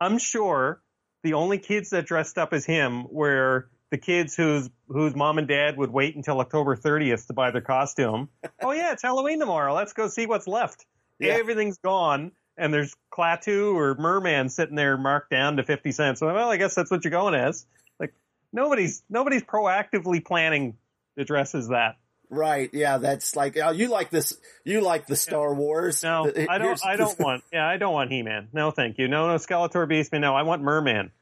I'm 0.00 0.18
sure 0.18 0.80
the 1.22 1.34
only 1.34 1.58
kids 1.58 1.90
that 1.90 2.06
dressed 2.06 2.38
up 2.38 2.52
as 2.52 2.64
him 2.64 3.06
were 3.10 3.68
the 3.90 3.98
kids 3.98 4.34
whose 4.34 4.70
whose 4.88 5.14
mom 5.14 5.38
and 5.38 5.48
dad 5.48 5.76
would 5.76 5.90
wait 5.90 6.16
until 6.16 6.40
October 6.40 6.76
30th 6.76 7.26
to 7.26 7.32
buy 7.32 7.50
their 7.50 7.60
costume. 7.60 8.28
oh 8.62 8.72
yeah, 8.72 8.92
it's 8.92 9.02
Halloween 9.02 9.40
tomorrow. 9.40 9.74
Let's 9.74 9.92
go 9.92 10.08
see 10.08 10.26
what's 10.26 10.46
left. 10.46 10.86
Yeah. 11.18 11.34
Everything's 11.34 11.78
gone, 11.78 12.32
and 12.56 12.72
there's 12.72 12.94
Klaatu 13.12 13.74
or 13.74 13.94
Merman 13.94 14.48
sitting 14.48 14.74
there 14.76 14.96
marked 14.96 15.30
down 15.30 15.56
to 15.56 15.62
50 15.64 15.92
cents. 15.92 16.20
So, 16.20 16.26
well, 16.32 16.50
I 16.50 16.56
guess 16.56 16.74
that's 16.74 16.90
what 16.90 17.04
you're 17.04 17.10
going 17.10 17.34
as. 17.34 17.66
Like, 18.00 18.12
nobody's 18.52 19.02
nobody's 19.08 19.42
proactively 19.44 20.24
planning 20.24 20.76
to 21.18 21.24
dress 21.24 21.54
as 21.54 21.68
that. 21.68 21.96
Right. 22.30 22.70
Yeah. 22.72 22.98
That's 22.98 23.36
like, 23.36 23.56
oh, 23.58 23.70
you 23.70 23.88
like 23.88 24.10
this, 24.10 24.36
you 24.64 24.80
like 24.80 25.06
the 25.06 25.14
Star 25.14 25.54
Wars. 25.54 26.02
No, 26.02 26.30
The- 26.30 26.50
I 26.50 26.58
don't. 26.58 26.80
I 26.84 26.96
don't 26.96 27.18
want. 27.20 27.44
Yeah, 27.52 27.66
I 27.68 27.76
don't 27.76 27.92
want 27.92 28.10
He-Man. 28.10 28.48
No, 28.52 28.70
thank 28.72 28.98
you. 28.98 29.06
No, 29.08 29.28
no 29.28 29.34
Skeletor, 29.36 29.86
Beastman. 29.88 30.20
No, 30.20 30.34
I 30.34 30.42
want 30.42 30.62
Merman. 30.62 31.12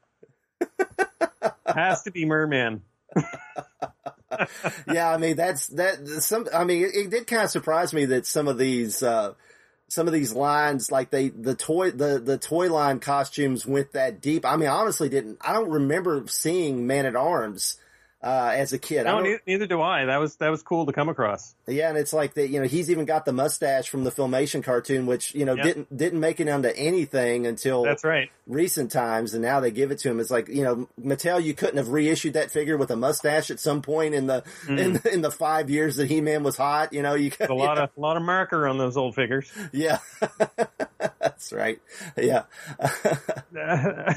Has 1.67 2.03
to 2.03 2.11
be 2.11 2.25
Merman. 2.25 2.81
yeah, 4.91 5.09
I 5.09 5.17
mean 5.17 5.35
that's 5.35 5.67
that. 5.67 6.07
Some, 6.07 6.47
I 6.53 6.63
mean, 6.63 6.83
it, 6.83 6.95
it 6.95 7.09
did 7.11 7.27
kind 7.27 7.43
of 7.43 7.49
surprise 7.51 7.93
me 7.93 8.05
that 8.05 8.25
some 8.25 8.47
of 8.47 8.57
these, 8.57 9.03
uh, 9.03 9.33
some 9.93 10.07
of 10.07 10.13
these 10.13 10.33
lines, 10.33 10.91
like 10.91 11.11
they, 11.11 11.29
the 11.29 11.53
toy, 11.53 11.91
the 11.91 12.19
the 12.19 12.37
toy 12.37 12.71
line 12.73 12.99
costumes 12.99 13.65
went 13.65 13.91
that 13.93 14.21
deep. 14.21 14.45
I 14.45 14.55
mean, 14.55 14.69
honestly 14.69 15.07
didn't. 15.07 15.37
I 15.41 15.53
don't 15.53 15.69
remember 15.69 16.23
seeing 16.27 16.87
Man 16.87 17.05
at 17.05 17.15
Arms 17.15 17.77
uh, 18.23 18.51
as 18.55 18.71
a 18.71 18.79
kid. 18.79 19.01
I 19.01 19.03
No, 19.03 19.11
don't- 19.17 19.23
neither, 19.23 19.41
neither 19.45 19.67
do 19.67 19.81
I. 19.81 20.05
That 20.05 20.17
was 20.17 20.37
that 20.37 20.49
was 20.49 20.63
cool 20.63 20.85
to 20.85 20.93
come 20.93 21.09
across. 21.09 21.53
yeah, 21.67 21.89
and 21.89 21.97
it's 21.97 22.13
like 22.13 22.35
that. 22.35 22.49
You 22.49 22.61
know, 22.61 22.67
he's 22.67 22.89
even 22.89 23.05
got 23.05 23.25
the 23.25 23.33
mustache 23.33 23.89
from 23.89 24.03
the 24.05 24.11
Filmation 24.11 24.63
cartoon, 24.63 25.05
which 25.05 25.35
you 25.35 25.43
know 25.45 25.55
Yeah. 25.55 25.63
didn't 25.63 25.97
didn't 25.97 26.19
make 26.19 26.39
it 26.39 26.47
onto 26.47 26.69
anything 26.69 27.45
until 27.45 27.83
That's 27.83 28.03
right. 28.03 28.29
recent 28.47 28.91
times, 28.91 29.33
and 29.33 29.41
now 29.43 29.59
they 29.59 29.71
give 29.71 29.91
it 29.91 29.99
to 29.99 30.09
him. 30.09 30.19
It's 30.21 30.31
like 30.31 30.47
you 30.47 30.63
know, 30.63 30.87
Mattel, 30.99 31.43
you 31.43 31.53
couldn't 31.53 31.77
have 31.77 31.89
reissued 31.89 32.33
that 32.33 32.49
figure 32.49 32.77
with 32.77 32.91
a 32.91 32.95
mustache 32.95 33.51
at 33.51 33.59
some 33.59 33.81
point 33.81 34.13
in 34.15 34.27
the 34.27 34.43
in, 34.69 35.01
in 35.11 35.21
the 35.21 35.31
five 35.31 35.69
years 35.69 35.97
that 35.97 36.07
He 36.07 36.21
Man 36.21 36.43
was 36.43 36.55
hot. 36.55 36.93
You 36.93 37.01
know, 37.01 37.15
you 37.15 37.29
could 37.29 37.49
Mm. 37.49 37.51
A 37.51 37.53
lot 37.65 37.77
of 37.77 37.89
a 37.97 37.99
lot 37.99 38.15
of 38.17 38.23
marker 38.23 38.67
on 38.67 38.77
those 38.77 38.95
old 38.95 39.15
figures. 39.15 39.51
yeah, 39.73 39.97
that's 41.19 41.51
right. 41.51 41.81
Yeah, 42.17 42.43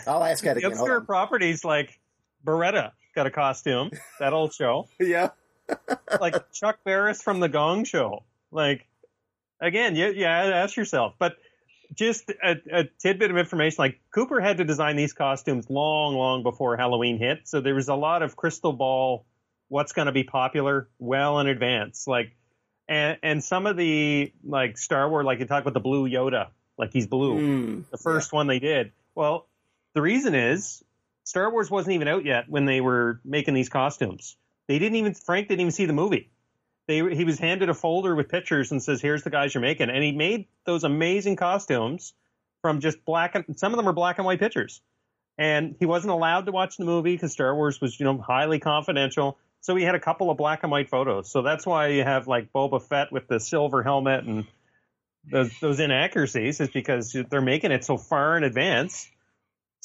I'll 0.06 0.24
ask 0.24 0.44
that 0.44 0.56
again. 0.56 0.72
Obscure 0.72 1.00
properties 1.00 1.64
like 1.64 1.98
Baretta 2.44 2.92
got 3.16 3.26
a 3.26 3.30
costume. 3.30 3.90
That 4.20 4.32
old 4.32 4.54
show. 4.54 4.88
Yeah, 5.00 5.30
like 6.20 6.52
Chuck 6.52 6.78
Barris 6.84 7.20
from 7.20 7.40
the 7.40 7.48
Gong 7.48 7.84
Show. 7.84 8.22
Like 8.52 8.86
again, 9.60 9.96
you 9.96 10.12
yeah, 10.14 10.30
ask 10.30 10.76
yourself. 10.76 11.14
But 11.18 11.36
just 11.94 12.30
a, 12.30 12.56
a 12.70 12.84
tidbit 13.00 13.30
of 13.30 13.36
information: 13.36 13.76
like 13.78 14.00
Cooper 14.12 14.40
had 14.40 14.58
to 14.58 14.64
design 14.64 14.96
these 14.96 15.12
costumes 15.12 15.68
long, 15.68 16.14
long 16.14 16.42
before 16.44 16.76
Halloween 16.76 17.18
hit, 17.18 17.48
so 17.48 17.60
there 17.60 17.74
was 17.74 17.88
a 17.88 17.94
lot 17.94 18.22
of 18.22 18.36
crystal 18.36 18.72
ball. 18.72 19.26
What's 19.68 19.92
going 19.92 20.06
to 20.06 20.12
be 20.12 20.22
popular 20.22 20.88
well 21.00 21.40
in 21.40 21.48
advance, 21.48 22.06
like, 22.06 22.36
and 22.88 23.18
and 23.22 23.42
some 23.42 23.66
of 23.66 23.76
the 23.76 24.32
like 24.44 24.78
Star 24.78 25.08
Wars, 25.08 25.24
like 25.24 25.40
you 25.40 25.46
talk 25.46 25.62
about 25.62 25.74
the 25.74 25.80
blue 25.80 26.08
Yoda, 26.08 26.48
like 26.78 26.92
he's 26.92 27.06
blue 27.08 27.40
Mm, 27.40 27.90
the 27.90 27.98
first 27.98 28.32
one 28.32 28.46
they 28.46 28.60
did. 28.60 28.92
Well, 29.14 29.48
the 29.94 30.02
reason 30.02 30.34
is 30.34 30.84
Star 31.26 31.50
Wars 31.50 31.68
wasn't 31.68 31.94
even 31.94 32.06
out 32.06 32.24
yet 32.24 32.48
when 32.48 32.66
they 32.66 32.80
were 32.80 33.20
making 33.24 33.54
these 33.54 33.68
costumes. 33.68 34.36
They 34.68 34.78
didn't 34.78 34.96
even 34.96 35.12
Frank 35.12 35.48
didn't 35.48 35.60
even 35.60 35.72
see 35.72 35.86
the 35.86 35.92
movie. 35.92 36.30
They 36.86 36.98
he 37.14 37.24
was 37.24 37.40
handed 37.40 37.68
a 37.68 37.74
folder 37.74 38.14
with 38.14 38.28
pictures 38.28 38.70
and 38.70 38.80
says, 38.80 39.02
"Here's 39.02 39.24
the 39.24 39.30
guys 39.30 39.52
you're 39.52 39.60
making," 39.60 39.90
and 39.90 40.04
he 40.04 40.12
made 40.12 40.46
those 40.64 40.84
amazing 40.84 41.34
costumes 41.34 42.14
from 42.62 42.80
just 42.80 43.04
black 43.04 43.34
and 43.34 43.58
some 43.58 43.72
of 43.72 43.76
them 43.76 43.88
are 43.88 43.92
black 43.92 44.18
and 44.18 44.24
white 44.24 44.38
pictures. 44.38 44.80
And 45.36 45.74
he 45.80 45.84
wasn't 45.84 46.12
allowed 46.12 46.46
to 46.46 46.52
watch 46.52 46.76
the 46.76 46.84
movie 46.84 47.14
because 47.14 47.32
Star 47.32 47.54
Wars 47.54 47.80
was, 47.80 47.98
you 47.98 48.04
know, 48.04 48.18
highly 48.18 48.60
confidential. 48.60 49.36
So 49.60 49.74
he 49.74 49.82
had 49.82 49.96
a 49.96 50.00
couple 50.00 50.30
of 50.30 50.38
black 50.38 50.62
and 50.62 50.70
white 50.70 50.88
photos. 50.88 51.28
So 51.28 51.42
that's 51.42 51.66
why 51.66 51.88
you 51.88 52.04
have 52.04 52.28
like 52.28 52.52
Boba 52.52 52.80
Fett 52.80 53.10
with 53.10 53.26
the 53.26 53.40
silver 53.40 53.82
helmet 53.82 54.24
and 54.24 54.46
those 55.28 55.50
those 55.58 55.80
inaccuracies 55.80 56.60
is 56.60 56.68
because 56.68 57.16
they're 57.28 57.40
making 57.40 57.72
it 57.72 57.84
so 57.84 57.96
far 57.96 58.36
in 58.36 58.44
advance. 58.44 59.08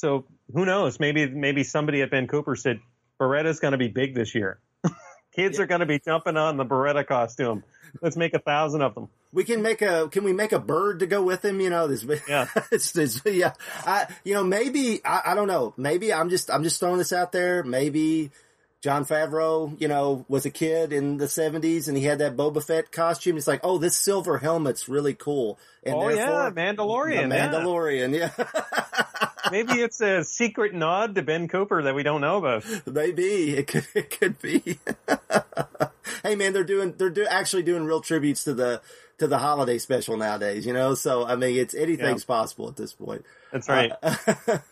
So 0.02 0.24
who 0.52 0.66
knows? 0.66 0.98
Maybe 0.98 1.28
maybe 1.28 1.62
somebody 1.62 2.02
at 2.02 2.10
Ben 2.10 2.26
Cooper 2.26 2.56
said 2.56 2.80
Baretta's 3.20 3.60
going 3.60 3.70
to 3.70 3.78
be 3.78 3.86
big 3.86 4.16
this 4.16 4.34
year. 4.34 4.58
Kids 5.32 5.60
are 5.60 5.66
going 5.66 5.78
to 5.78 5.86
be 5.86 6.00
jumping 6.00 6.36
on 6.36 6.56
the 6.56 6.64
Beretta 6.64 7.06
costume. 7.06 7.62
Let's 8.00 8.16
make 8.16 8.34
a 8.34 8.40
thousand 8.40 8.82
of 8.82 8.96
them. 8.96 9.10
we 9.32 9.44
can 9.44 9.62
make 9.62 9.80
a. 9.80 10.08
Can 10.08 10.24
we 10.24 10.32
make 10.32 10.50
a 10.50 10.58
bird 10.58 10.98
to 11.00 11.06
go 11.06 11.22
with 11.22 11.44
him? 11.44 11.60
You 11.60 11.70
know, 11.70 11.86
this. 11.86 12.04
Yeah. 12.28 12.48
it's, 12.72 12.96
it's 12.96 13.20
yeah. 13.24 13.52
I 13.86 14.08
you 14.24 14.34
know 14.34 14.42
maybe 14.42 15.00
I, 15.04 15.22
I 15.26 15.34
don't 15.36 15.46
know. 15.46 15.72
Maybe 15.76 16.12
I'm 16.12 16.30
just 16.30 16.50
I'm 16.50 16.64
just 16.64 16.80
throwing 16.80 16.98
this 16.98 17.12
out 17.12 17.30
there. 17.30 17.62
Maybe. 17.62 18.32
Jon 18.82 19.04
Favreau, 19.04 19.80
you 19.80 19.86
know, 19.86 20.26
was 20.26 20.44
a 20.44 20.50
kid 20.50 20.92
in 20.92 21.16
the 21.16 21.26
70s 21.26 21.86
and 21.86 21.96
he 21.96 22.02
had 22.02 22.18
that 22.18 22.36
Boba 22.36 22.60
Fett 22.64 22.90
costume. 22.90 23.36
It's 23.36 23.46
like, 23.46 23.60
oh, 23.62 23.78
this 23.78 23.96
silver 23.96 24.38
helmet's 24.38 24.88
really 24.88 25.14
cool. 25.14 25.56
And 25.84 25.94
oh 25.94 26.08
yeah, 26.08 26.50
Mandalorian. 26.52 27.28
The 27.28 27.36
yeah. 27.36 27.48
Mandalorian, 27.48 28.18
yeah. 28.18 29.04
Maybe 29.50 29.74
it's 29.74 30.00
a 30.00 30.24
secret 30.24 30.74
nod 30.74 31.14
to 31.14 31.22
Ben 31.22 31.48
Cooper 31.48 31.82
that 31.82 31.94
we 31.94 32.02
don't 32.02 32.20
know 32.20 32.38
about. 32.38 32.64
Maybe 32.86 33.56
it 33.56 33.66
could, 33.66 33.86
it 33.94 34.18
could 34.18 34.40
be. 34.40 34.78
hey 36.22 36.34
man, 36.34 36.52
they're 36.52 36.64
doing 36.64 36.94
they're 36.96 37.10
do, 37.10 37.26
actually 37.26 37.62
doing 37.62 37.84
real 37.84 38.00
tributes 38.00 38.44
to 38.44 38.54
the 38.54 38.80
to 39.18 39.26
the 39.26 39.38
holiday 39.38 39.78
special 39.78 40.16
nowadays. 40.16 40.66
You 40.66 40.72
know, 40.72 40.94
so 40.94 41.26
I 41.26 41.36
mean, 41.36 41.56
it's 41.56 41.74
anything's 41.74 42.24
possible 42.24 42.68
at 42.68 42.76
this 42.76 42.92
point. 42.92 43.24
That's 43.52 43.68
right. 43.68 43.92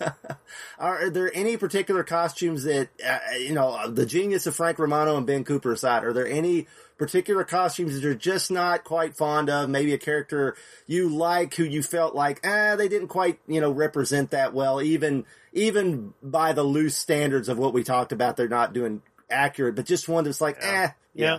Are 0.78 1.10
there 1.10 1.30
any 1.34 1.56
particular 1.56 2.02
costumes 2.02 2.64
that 2.64 2.88
uh, 3.06 3.18
you 3.36 3.52
know 3.52 3.90
the 3.90 4.06
genius 4.06 4.46
of 4.46 4.56
Frank 4.56 4.78
Romano 4.78 5.16
and 5.16 5.26
Ben 5.26 5.44
Cooper 5.44 5.72
aside? 5.72 6.04
Are 6.04 6.12
there 6.12 6.26
any 6.26 6.66
particular 7.00 7.44
costumes 7.44 7.94
that 7.94 8.02
you're 8.02 8.14
just 8.14 8.50
not 8.50 8.84
quite 8.84 9.16
fond 9.16 9.48
of? 9.48 9.70
Maybe 9.70 9.94
a 9.94 9.98
character 9.98 10.54
you 10.86 11.08
like 11.08 11.54
who 11.54 11.64
you 11.64 11.82
felt 11.82 12.14
like 12.14 12.40
ah 12.44 12.76
they 12.76 12.88
didn't 12.88 13.08
quite 13.08 13.40
you 13.48 13.60
know 13.60 13.70
represent 13.72 14.32
that 14.32 14.52
well, 14.54 14.82
even 14.82 15.24
even 15.52 16.12
by 16.22 16.52
the 16.52 16.62
loose 16.62 16.96
standards 16.96 17.48
of 17.48 17.58
what 17.58 17.72
we 17.72 17.82
talked 17.82 18.12
about, 18.12 18.36
they're 18.36 18.48
not 18.48 18.74
doing 18.74 19.02
accurate. 19.30 19.74
But 19.74 19.86
just 19.86 20.08
one 20.08 20.24
that's 20.24 20.42
like 20.42 20.58
eh, 20.60 20.90
yeah. 21.14 21.38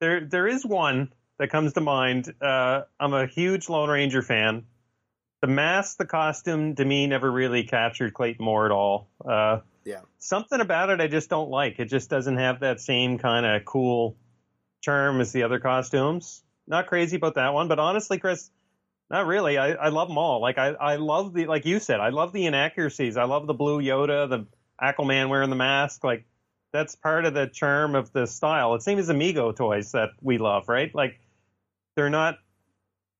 There 0.00 0.20
there 0.24 0.46
is 0.46 0.64
one 0.64 1.12
that 1.38 1.50
comes 1.50 1.72
to 1.72 1.80
mind. 1.80 2.32
Uh, 2.40 2.82
I'm 3.00 3.12
a 3.12 3.26
huge 3.26 3.68
Lone 3.68 3.90
Ranger 3.90 4.22
fan. 4.22 4.64
The 5.42 5.48
mask, 5.48 5.98
the 5.98 6.06
costume, 6.06 6.76
to 6.76 6.84
me, 6.84 7.06
never 7.06 7.30
really 7.30 7.64
captured 7.64 8.14
Clayton 8.14 8.44
Moore 8.44 8.64
at 8.64 8.72
all. 8.72 9.08
Uh, 9.28 9.58
Yeah. 9.84 10.00
Something 10.18 10.60
about 10.60 10.88
it 10.88 11.00
I 11.02 11.08
just 11.08 11.28
don't 11.28 11.50
like. 11.50 11.78
It 11.78 11.86
just 11.86 12.08
doesn't 12.08 12.38
have 12.38 12.60
that 12.60 12.80
same 12.80 13.18
kind 13.18 13.44
of 13.44 13.64
cool 13.66 14.16
charm 14.84 15.20
as 15.20 15.32
the 15.32 15.42
other 15.42 15.58
costumes. 15.58 16.42
Not 16.66 16.86
crazy 16.86 17.16
about 17.16 17.34
that 17.34 17.52
one, 17.54 17.68
but 17.68 17.78
honestly, 17.78 18.18
Chris, 18.18 18.50
not 19.10 19.26
really. 19.26 19.58
I, 19.58 19.72
I 19.72 19.88
love 19.88 20.08
them 20.08 20.18
all. 20.18 20.40
Like 20.40 20.58
I, 20.58 20.68
I 20.68 20.96
love 20.96 21.34
the 21.34 21.46
like 21.46 21.66
you 21.66 21.78
said, 21.78 22.00
I 22.00 22.10
love 22.10 22.32
the 22.32 22.46
inaccuracies. 22.46 23.16
I 23.16 23.24
love 23.24 23.46
the 23.46 23.54
blue 23.54 23.80
Yoda, 23.80 24.28
the 24.28 24.46
Aquaman 24.80 25.28
wearing 25.28 25.50
the 25.50 25.56
mask. 25.56 26.04
Like 26.04 26.24
that's 26.72 26.96
part 26.96 27.24
of 27.24 27.34
the 27.34 27.46
charm 27.46 27.94
of 27.94 28.12
the 28.12 28.26
style. 28.26 28.74
It's 28.74 28.84
same 28.84 28.98
as 28.98 29.08
Amigo 29.08 29.52
toys 29.52 29.92
that 29.92 30.10
we 30.20 30.38
love, 30.38 30.68
right? 30.68 30.94
Like 30.94 31.20
they're 31.96 32.10
not 32.10 32.38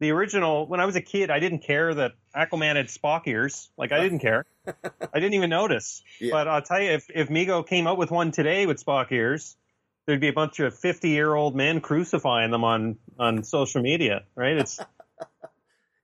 the 0.01 0.11
original. 0.11 0.67
When 0.67 0.81
I 0.81 0.87
was 0.87 0.97
a 0.97 1.01
kid, 1.01 1.31
I 1.31 1.39
didn't 1.39 1.61
care 1.61 1.95
that 1.95 2.13
Aquaman 2.35 2.77
had 2.77 2.87
Spock 2.87 3.27
ears. 3.27 3.71
Like 3.77 3.93
I 3.93 4.01
didn't 4.01 4.21
care. 4.21 4.45
I 4.67 5.21
didn't 5.21 5.35
even 5.35 5.51
notice. 5.51 6.03
Yeah. 6.21 6.31
But 6.33 6.49
I'll 6.49 6.63
tell 6.63 6.81
you, 6.81 6.91
if 6.91 7.07
if 7.15 7.29
Mego 7.29 7.67
came 7.67 7.87
out 7.87 7.99
with 7.99 8.11
one 8.11 8.33
today 8.33 8.67
with 8.67 8.85
Spock 8.85 9.13
ears, 9.13 9.57
there'd 10.07 10.21
be 10.21 10.29
a 10.29 10.33
bunch 10.33 10.61
of 10.61 10.79
fifty 10.79 11.11
year 11.11 11.35
old 11.35 11.55
men 11.55 11.81
crucifying 11.81 12.51
them 12.51 12.65
on 12.65 12.97
on 13.19 13.45
social 13.45 13.83
media, 13.83 14.25
right? 14.35 14.57
It's 14.57 14.79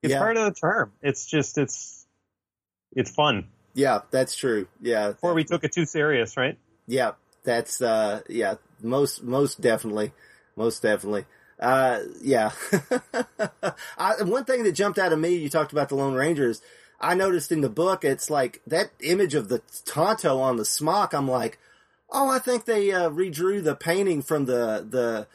It's 0.02 0.12
Yeah. 0.12 0.18
part 0.18 0.36
of 0.38 0.44
the 0.46 0.58
term. 0.58 0.92
It's 1.02 1.26
just 1.26 1.58
it's 1.58 2.06
it's 2.92 3.10
fun. 3.10 3.48
Yeah, 3.74 4.00
that's 4.10 4.34
true. 4.36 4.66
Yeah. 4.80 5.08
Before 5.12 5.34
we 5.34 5.44
took 5.44 5.62
it 5.62 5.72
too 5.72 5.84
serious, 5.84 6.36
right? 6.36 6.58
Yeah, 6.86 7.12
that's 7.44 7.82
uh 7.82 8.22
yeah, 8.28 8.54
most 8.82 9.22
most 9.22 9.60
definitely. 9.60 10.12
Most 10.56 10.80
definitely. 10.82 11.26
Uh 11.58 12.00
yeah. 12.22 12.52
I, 13.98 14.22
one 14.22 14.44
thing 14.44 14.62
that 14.64 14.72
jumped 14.72 14.98
out 14.98 15.12
of 15.12 15.18
me, 15.18 15.34
you 15.34 15.50
talked 15.50 15.72
about 15.72 15.88
the 15.90 15.94
Lone 15.96 16.14
Rangers. 16.14 16.62
I 17.00 17.14
noticed 17.14 17.52
in 17.52 17.60
the 17.60 17.68
book 17.70 18.04
it's 18.04 18.30
like 18.30 18.60
that 18.66 18.90
image 19.02 19.34
of 19.34 19.48
the 19.48 19.60
Tonto 19.84 20.38
on 20.40 20.56
the 20.56 20.64
smock, 20.64 21.12
I'm 21.14 21.28
like, 21.28 21.58
"Oh, 22.12 22.28
I 22.30 22.38
think 22.38 22.64
they 22.64 22.92
uh, 22.92 23.10
redrew 23.10 23.62
the 23.62 23.74
painting 23.74 24.22
from 24.22 24.44
the 24.46 24.86
the 24.88 25.26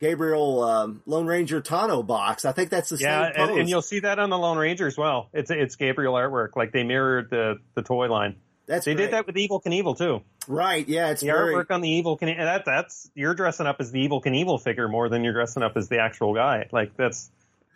Gabriel 0.00 0.62
um, 0.62 1.02
Lone 1.06 1.26
Ranger 1.26 1.60
Tonto 1.60 2.02
box. 2.02 2.44
I 2.44 2.52
think 2.52 2.70
that's 2.70 2.88
the 2.90 2.96
Yeah, 2.96 3.26
same 3.26 3.32
pose." 3.34 3.48
and, 3.50 3.60
and 3.60 3.68
you'll 3.68 3.82
see 3.82 4.00
that 4.00 4.18
on 4.18 4.30
the 4.30 4.38
Lone 4.38 4.58
Ranger 4.58 4.86
as 4.86 4.96
well. 4.96 5.28
It's 5.32 5.50
it's 5.50 5.76
Gabriel 5.76 6.14
artwork, 6.14 6.56
like 6.56 6.72
they 6.72 6.82
mirrored 6.84 7.30
the 7.30 7.56
the 7.74 7.82
toy 7.82 8.08
line. 8.08 8.36
that's 8.66 8.84
They 8.86 8.94
great. 8.94 9.04
did 9.06 9.12
that 9.14 9.26
with 9.26 9.36
Evel 9.36 9.62
Knievel 9.62 9.96
too. 9.96 10.22
right. 10.48 10.86
Yeah, 10.88 11.10
it's 11.10 11.20
The 11.20 11.28
very 11.28 11.54
artwork 11.54 11.70
on 11.70 11.80
the 11.80 12.02
Evel 12.02 12.18
Knievel, 12.20 12.38
that 12.38 12.64
that's 12.64 13.10
you're 13.14 13.34
dressing 13.34 13.66
up 13.66 13.76
as 13.80 13.92
the 13.92 14.06
Evel 14.06 14.22
Knievel 14.22 14.60
figure 14.62 14.88
more 14.88 15.08
than 15.08 15.22
you're 15.24 15.32
dressing 15.32 15.62
up 15.62 15.76
as 15.76 15.88
the 15.88 15.98
actual 16.00 16.34
guy. 16.34 16.68
Like 16.72 16.96
that's 16.96 17.30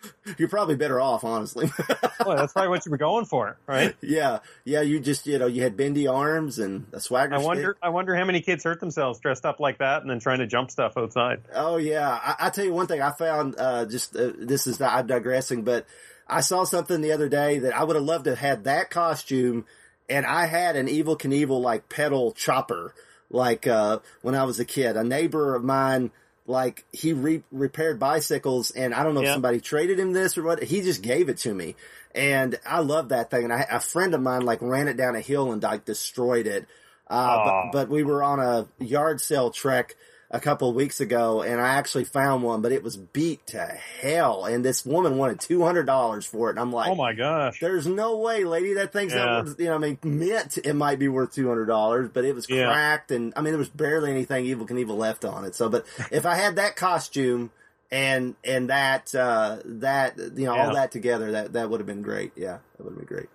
you're 0.39 0.49
probably 0.49 0.77
better 0.77 1.01
off, 1.01 1.25
honestly. 1.25 1.71
well, 2.25 2.37
that's 2.37 2.53
probably 2.53 2.69
what 2.69 2.85
you 2.87 2.91
were 2.91 2.99
going 2.99 3.25
for, 3.25 3.57
right? 3.67 3.97
yeah, 4.01 4.41
yeah. 4.65 4.81
You 4.81 5.01
just 5.01 5.27
you 5.27 5.39
know 5.39 5.47
you 5.47 5.63
had 5.63 5.77
bendy 5.77 6.07
arms 6.07 6.59
and 6.59 6.87
a 6.93 7.01
swagger. 7.01 7.35
I 7.35 7.39
stick. 7.39 7.47
wonder 7.47 7.77
I 7.83 7.89
wonder 7.91 8.15
how 8.15 8.25
many 8.25 8.41
kids 8.41 8.65
hurt 8.65 8.81
themselves 8.81 9.19
dressed 9.21 9.45
up 9.45 9.61
like 9.61 9.79
that 9.79 10.03
and 10.03 10.11
then 10.11 10.21
trying 10.21 10.39
to 10.39 10.47
jump 10.47 10.71
stuff 10.71 10.97
outside. 10.97 11.43
Oh 11.55 11.77
yeah, 11.77 12.09
I, 12.11 12.47
I 12.47 12.51
tell 12.51 12.65
you 12.65 12.73
one 12.73 12.87
thing 12.87 13.03
I 13.03 13.13
found. 13.13 13.57
Uh, 13.59 13.87
just 13.87 14.17
uh, 14.17 14.33
this 14.39 14.67
is 14.67 14.81
I'm 14.81 15.07
digressing, 15.07 15.63
but 15.63 15.87
I 16.27 16.41
saw 16.41 16.65
something 16.65 17.01
the 17.01 17.13
other 17.13 17.29
day 17.29 17.61
that 17.61 17.77
I 17.77 17.85
would 17.85 17.97
have 17.97 18.05
loved 18.05 18.25
to 18.25 18.31
have 18.31 18.39
had 18.39 18.65
that 18.65 18.91
costume, 18.91 19.65
and 20.09 20.27
I 20.27 20.47
had 20.47 20.77
an 20.77 20.87
Evel 20.87 21.19
Knievel 21.19 21.61
like 21.61 21.89
pedal 21.89 22.33
chopper, 22.33 22.95
like 23.31 23.67
uh, 23.67 24.01
when 24.23 24.35
I 24.35 24.45
was 24.45 24.61
a 24.61 24.65
kid. 24.65 24.97
A 24.97 25.05
neighbor 25.05 25.55
of 25.55 25.65
mine. 25.65 26.11
Like 26.49 26.87
he 26.93 27.13
re- 27.13 27.45
repaired 27.53 28.01
bicycles, 28.01 28.71
and 28.71 28.95
I 28.95 29.03
don't 29.05 29.13
know 29.13 29.21
if 29.21 29.29
somebody 29.35 29.61
traded 29.61 29.99
him 30.01 30.15
this 30.15 30.39
or 30.39 30.43
what. 30.43 30.63
He 30.63 30.81
just 30.81 31.03
gave 31.03 31.29
it 31.29 31.37
to 31.39 31.53
me, 31.53 31.77
and 32.15 32.59
I 32.67 32.81
love 32.81 33.11
that 33.11 33.31
thing. 33.31 33.45
And 33.45 33.53
I, 33.53 33.67
a 33.71 33.81
friend 33.81 34.15
of 34.15 34.23
mine 34.23 34.47
like 34.47 34.63
ran 34.63 34.89
it 34.89 34.97
down 34.97 35.15
a 35.15 35.21
hill 35.21 35.53
and 35.53 35.63
like 35.63 35.85
destroyed 35.85 36.47
it. 36.47 36.67
Uh, 37.07 37.45
but, 37.45 37.73
but 37.73 37.89
we 37.91 38.03
were 38.03 38.23
on 38.23 38.41
a 38.41 38.67
yard 38.83 39.21
sale 39.21 39.51
trek 39.51 39.95
a 40.31 40.39
couple 40.39 40.69
of 40.69 40.75
weeks 40.75 41.01
ago 41.01 41.41
and 41.43 41.59
I 41.59 41.69
actually 41.77 42.05
found 42.05 42.43
one, 42.43 42.61
but 42.61 42.71
it 42.71 42.83
was 42.83 42.99
beat 42.99 43.47
to 43.49 43.65
hell. 43.65 44.45
And 44.45 44.63
this 44.63 44.85
woman 44.85 45.17
wanted 45.17 45.39
$200 45.39 46.27
for 46.27 46.49
it. 46.49 46.51
And 46.53 46.61
I'm 46.61 46.71
like, 46.73 46.91
Oh 46.91 46.95
my 46.95 47.15
gosh. 47.15 47.61
there's 47.61 47.87
no 47.87 48.19
way, 48.19 48.45
lady. 48.45 48.75
That 48.75 48.93
thing's 48.93 49.15
Yeah. 49.15 49.25
not 49.25 49.45
worth, 49.47 49.59
you 49.61 49.67
know, 49.67 49.77
I 49.77 49.79
mean, 49.79 49.99
mint 50.03 50.59
it 50.63 50.75
might 50.75 50.99
be 50.99 51.09
worth 51.09 51.35
$200, 51.35 52.13
but 52.13 52.27
it 52.27 52.35
was 52.35 52.47
Yeah. 52.49 52.67
cracked. 52.67 53.11
And 53.11 53.33
I 53.37 53.41
mean, 53.41 53.53
there 53.53 53.59
was 53.59 53.71
barely 53.71 54.11
anything 54.11 54.45
Evel 54.45 54.69
Knievel 54.69 54.99
left 54.99 55.25
on 55.25 55.45
it. 55.47 55.55
So, 55.55 55.71
but 55.71 55.87
if 56.11 56.27
I 56.27 56.35
had 56.35 56.57
that 56.57 56.77
costume 56.77 57.51
and, 57.91 58.35
and 58.45 58.69
that, 58.69 59.15
uh, 59.15 59.59
that, 59.65 60.19
you 60.19 60.45
know, 60.45 60.55
Yeah. 60.55 60.67
all 60.67 60.75
that 60.75 60.93
together, 60.93 61.33
that, 61.33 61.55
that 61.55 61.71
would 61.71 61.81
have 61.81 61.87
been 61.87 62.03
great. 62.03 62.33
Yeah, 62.37 62.59
that 62.77 62.85
would 62.85 62.91
have 62.91 62.99
been 62.99 63.07
great. 63.17 63.29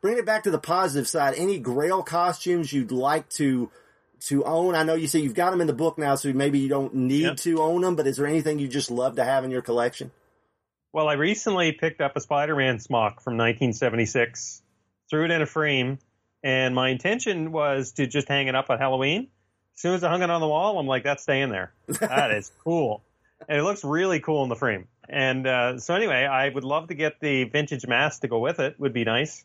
Bring 0.00 0.16
it 0.16 0.24
back 0.24 0.44
to 0.44 0.50
the 0.50 0.58
positive 0.58 1.08
side, 1.08 1.34
any 1.36 1.58
Grail 1.58 2.02
costumes 2.02 2.72
you'd 2.72 2.92
like 2.92 3.28
to 3.30 3.68
to 4.26 4.44
own? 4.44 4.74
I 4.74 4.82
know 4.82 4.94
you 4.94 5.06
say 5.06 5.20
you've 5.20 5.34
got 5.34 5.50
them 5.50 5.60
in 5.60 5.66
the 5.66 5.72
book 5.72 5.98
now, 5.98 6.14
so 6.14 6.32
maybe 6.32 6.58
you 6.58 6.68
don't 6.68 6.94
need 6.94 7.22
Yep. 7.22 7.36
to 7.38 7.62
own 7.62 7.82
them. 7.82 7.96
But 7.96 8.06
is 8.06 8.16
there 8.16 8.26
anything 8.26 8.58
you 8.58 8.68
just 8.68 8.90
love 8.90 9.16
to 9.16 9.24
have 9.24 9.44
in 9.44 9.50
your 9.50 9.62
collection? 9.62 10.10
Well, 10.92 11.08
I 11.08 11.14
recently 11.14 11.72
picked 11.72 12.00
up 12.00 12.16
a 12.16 12.20
Spider-Man 12.20 12.80
smock 12.80 13.20
from 13.22 13.36
1976, 13.36 14.62
threw 15.10 15.24
it 15.26 15.30
in 15.30 15.42
a 15.42 15.46
frame, 15.46 15.98
and 16.42 16.74
my 16.74 16.88
intention 16.88 17.52
was 17.52 17.92
to 17.92 18.06
just 18.06 18.28
hang 18.28 18.48
it 18.48 18.54
up 18.54 18.70
at 18.70 18.78
Halloween. 18.80 19.28
As 19.76 19.82
soon 19.82 19.94
as 19.94 20.02
I 20.02 20.08
hung 20.08 20.22
it 20.22 20.30
on 20.30 20.40
the 20.40 20.48
wall, 20.48 20.78
I'm 20.78 20.86
like, 20.86 21.04
that's 21.04 21.22
staying 21.22 21.50
there. 21.50 21.72
That 22.00 22.30
is 22.32 22.50
cool. 22.64 23.02
And 23.48 23.58
it 23.58 23.62
looks 23.62 23.84
really 23.84 24.18
cool 24.20 24.42
in 24.42 24.48
the 24.48 24.56
frame. 24.56 24.88
And 25.08 25.46
uh, 25.46 25.78
so 25.78 25.94
anyway, 25.94 26.24
I 26.24 26.48
would 26.48 26.64
love 26.64 26.88
to 26.88 26.94
get 26.94 27.20
the 27.20 27.44
vintage 27.44 27.86
mask 27.86 28.22
to 28.22 28.28
go 28.28 28.38
with 28.40 28.58
it. 28.58 28.78
Would 28.80 28.92
be 28.92 29.04
nice. 29.04 29.44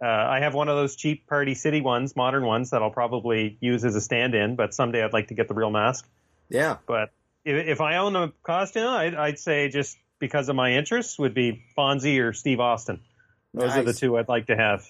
Uh, 0.00 0.06
I 0.06 0.40
have 0.40 0.54
one 0.54 0.68
of 0.68 0.76
those 0.76 0.96
cheap 0.96 1.26
Party 1.26 1.54
City 1.54 1.80
ones, 1.80 2.14
modern 2.14 2.44
ones 2.44 2.70
that 2.70 2.82
I'll 2.82 2.90
probably 2.90 3.58
use 3.60 3.84
as 3.84 3.94
a 3.94 4.00
stand-in. 4.00 4.56
But 4.56 4.74
someday 4.74 5.02
I'd 5.02 5.12
like 5.12 5.28
to 5.28 5.34
get 5.34 5.48
the 5.48 5.54
real 5.54 5.70
mask. 5.70 6.08
Yeah, 6.48 6.76
But 6.86 7.10
if, 7.44 7.66
if 7.66 7.80
I 7.80 7.96
own 7.96 8.16
a 8.16 8.32
costume, 8.42 8.86
I'd, 8.86 9.14
I'd 9.14 9.38
say 9.38 9.68
just 9.68 9.98
because 10.18 10.48
of 10.48 10.56
my 10.56 10.72
interests 10.74 11.18
would 11.18 11.34
be 11.34 11.64
Fonzie 11.76 12.20
or 12.20 12.32
Steve 12.32 12.60
Austin. 12.60 13.00
Those 13.54 13.76
are 13.76 13.82
the 13.82 13.92
two 13.92 14.16
I'd 14.18 14.28
like 14.28 14.46
to 14.46 14.56
have. 14.56 14.86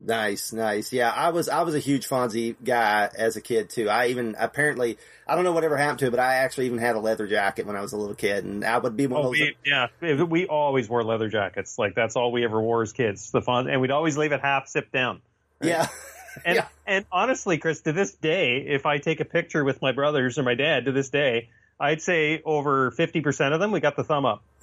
Nice, 0.00 0.52
nice. 0.52 0.92
Yeah, 0.92 1.10
I 1.10 1.30
was 1.30 1.48
I 1.48 1.62
was 1.62 1.74
a 1.74 1.78
huge 1.78 2.08
Fonzie 2.08 2.56
guy 2.62 3.08
as 3.16 3.36
a 3.36 3.40
kid 3.40 3.70
too. 3.70 3.88
I 3.88 4.06
even 4.08 4.36
apparently 4.38 4.98
I 5.26 5.34
don't 5.34 5.44
know 5.44 5.52
whatever 5.52 5.76
happened 5.76 5.98
to 6.00 6.06
it, 6.06 6.10
but 6.10 6.20
I 6.20 6.34
actually 6.36 6.66
even 6.66 6.78
had 6.78 6.96
a 6.96 7.00
leather 7.00 7.26
jacket 7.26 7.66
when 7.66 7.76
I 7.76 7.80
was 7.80 7.92
a 7.92 7.96
little 7.96 8.14
kid, 8.14 8.44
and 8.44 8.64
I 8.64 8.78
would 8.78 8.96
be 8.96 9.06
one 9.06 9.20
Oh, 9.24 9.32
of 9.32 9.38
those. 9.38 9.40
we, 9.40 9.56
yeah, 10.10 10.24
we 10.24 10.46
always 10.46 10.88
wore 10.88 11.02
leather 11.04 11.28
jackets. 11.28 11.78
Like 11.78 11.94
that's 11.94 12.16
all 12.16 12.32
we 12.32 12.44
ever 12.44 12.60
wore 12.60 12.82
as 12.82 12.92
kids. 12.92 13.30
The 13.30 13.40
Fonz, 13.40 13.70
and 13.70 13.80
we'd 13.80 13.90
always 13.90 14.16
leave 14.16 14.32
it 14.32 14.40
half 14.40 14.68
zipped 14.68 14.92
down. 14.92 15.20
yeah, 15.62 15.86
And 16.44 16.56
Yeah. 16.56 16.68
and 16.86 17.04
honestly, 17.10 17.58
Chris, 17.58 17.80
to 17.82 17.92
this 17.92 18.14
day, 18.14 18.58
if 18.68 18.86
I 18.86 18.98
take 18.98 19.20
a 19.20 19.24
picture 19.24 19.64
with 19.64 19.82
my 19.82 19.92
brothers 19.92 20.38
or 20.38 20.42
my 20.44 20.54
dad, 20.54 20.84
to 20.84 20.92
this 20.92 21.08
day, 21.10 21.48
I'd 21.80 22.00
say 22.02 22.40
over 22.44 22.90
fifty 22.92 23.20
percent 23.20 23.54
of 23.54 23.60
them 23.60 23.72
we 23.72 23.80
got 23.80 23.96
the 23.96 24.04
thumb 24.04 24.24
up. 24.26 24.42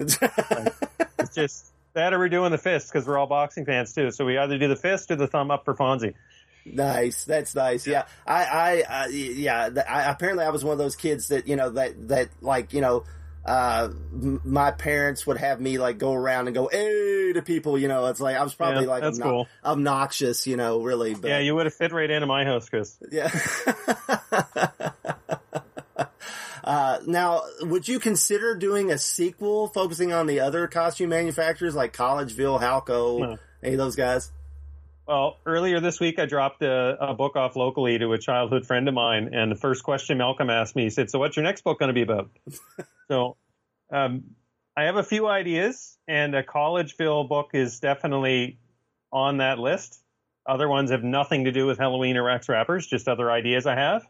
It's 1.18 1.34
just 1.34 1.66
that 1.96 2.14
or 2.14 2.18
we're 2.18 2.28
doing 2.28 2.52
the 2.52 2.58
fist 2.58 2.90
because 2.92 3.06
we're 3.06 3.18
all 3.18 3.26
boxing 3.26 3.64
fans 3.66 3.92
too. 3.92 4.10
So 4.12 4.24
we 4.24 4.38
either 4.38 4.56
do 4.58 4.68
the 4.68 4.76
fist 4.76 5.10
or 5.10 5.16
the 5.16 5.26
thumb 5.26 5.50
up 5.50 5.64
for 5.64 5.74
Fonzie. 5.74 6.14
Nice. 6.64 7.24
That's 7.24 7.54
nice. 7.54 7.86
Yeah. 7.86 8.06
I, 8.26 8.44
I, 8.44 9.04
uh, 9.04 9.08
yeah. 9.08 9.68
I, 9.88 10.10
apparently 10.10 10.44
I 10.44 10.50
was 10.50 10.64
one 10.64 10.72
of 10.72 10.78
those 10.78 10.96
kids 10.96 11.28
that, 11.28 11.46
you 11.46 11.56
know, 11.56 11.70
that, 11.70 12.08
that 12.08 12.28
like, 12.40 12.72
you 12.72 12.80
know, 12.80 13.04
uh, 13.44 13.88
m- 14.12 14.40
my 14.44 14.72
parents 14.72 15.24
would 15.28 15.36
have 15.36 15.60
me 15.60 15.78
like 15.78 15.98
go 15.98 16.12
around 16.12 16.48
and 16.48 16.54
go, 16.56 16.66
hey 16.66 17.32
to 17.34 17.42
people, 17.42 17.78
you 17.78 17.86
know, 17.86 18.06
it's 18.06 18.20
like, 18.20 18.36
I 18.36 18.42
was 18.42 18.54
probably 18.54 18.82
Yeah, 18.84 18.90
like 18.90 19.02
obno- 19.04 19.22
cool. 19.22 19.48
obnoxious, 19.64 20.48
you 20.48 20.56
know, 20.56 20.80
really, 20.82 21.14
but 21.14 21.28
Yeah, 21.28 21.38
you 21.38 21.54
would 21.54 21.66
have 21.66 21.74
fit 21.74 21.92
right 21.92 22.10
into 22.10 22.26
my 22.26 22.44
house, 22.44 22.68
Chris. 22.68 22.98
yeah. 23.12 23.30
Uh, 26.66 26.98
now, 27.06 27.42
would 27.60 27.86
you 27.86 28.00
consider 28.00 28.56
doing 28.56 28.90
a 28.90 28.98
sequel 28.98 29.68
focusing 29.68 30.12
on 30.12 30.26
the 30.26 30.40
other 30.40 30.66
costume 30.66 31.10
manufacturers 31.10 31.76
like 31.76 31.92
Collegeville, 31.92 32.60
Halco, 32.60 33.20
No. 33.20 33.38
any 33.62 33.74
of 33.74 33.78
those 33.78 33.94
guys? 33.94 34.32
Well, 35.06 35.36
earlier 35.46 35.78
this 35.78 36.00
week, 36.00 36.18
I 36.18 36.26
dropped 36.26 36.62
a, 36.62 36.96
a 37.00 37.14
book 37.14 37.36
off 37.36 37.54
locally 37.54 37.96
to 38.00 38.12
a 38.12 38.18
childhood 38.18 38.66
friend 38.66 38.88
of 38.88 38.94
mine, 38.94 39.30
and 39.32 39.52
the 39.52 39.56
first 39.56 39.84
question 39.84 40.18
Malcolm 40.18 40.50
asked 40.50 40.74
me, 40.74 40.82
he 40.82 40.90
said, 40.90 41.08
"So, 41.10 41.20
what's 41.20 41.36
your 41.36 41.44
next 41.44 41.62
book 41.62 41.78
going 41.78 41.88
to 41.88 41.94
be 41.94 42.02
about?" 42.02 42.30
so, 43.08 43.36
um, 43.92 44.24
I 44.76 44.84
have 44.86 44.96
a 44.96 45.04
few 45.04 45.28
ideas, 45.28 45.96
and 46.08 46.34
a 46.34 46.42
Collegeville 46.42 47.28
book 47.28 47.50
is 47.54 47.78
definitely 47.78 48.58
on 49.12 49.36
that 49.36 49.60
list. 49.60 50.02
Other 50.44 50.68
ones 50.68 50.90
have 50.90 51.04
nothing 51.04 51.44
to 51.44 51.52
do 51.52 51.66
with 51.66 51.78
Halloween 51.78 52.16
or 52.16 52.28
X 52.28 52.48
Rappers, 52.48 52.88
just 52.88 53.06
other 53.06 53.30
ideas 53.30 53.64
I 53.66 53.76
have. 53.76 54.04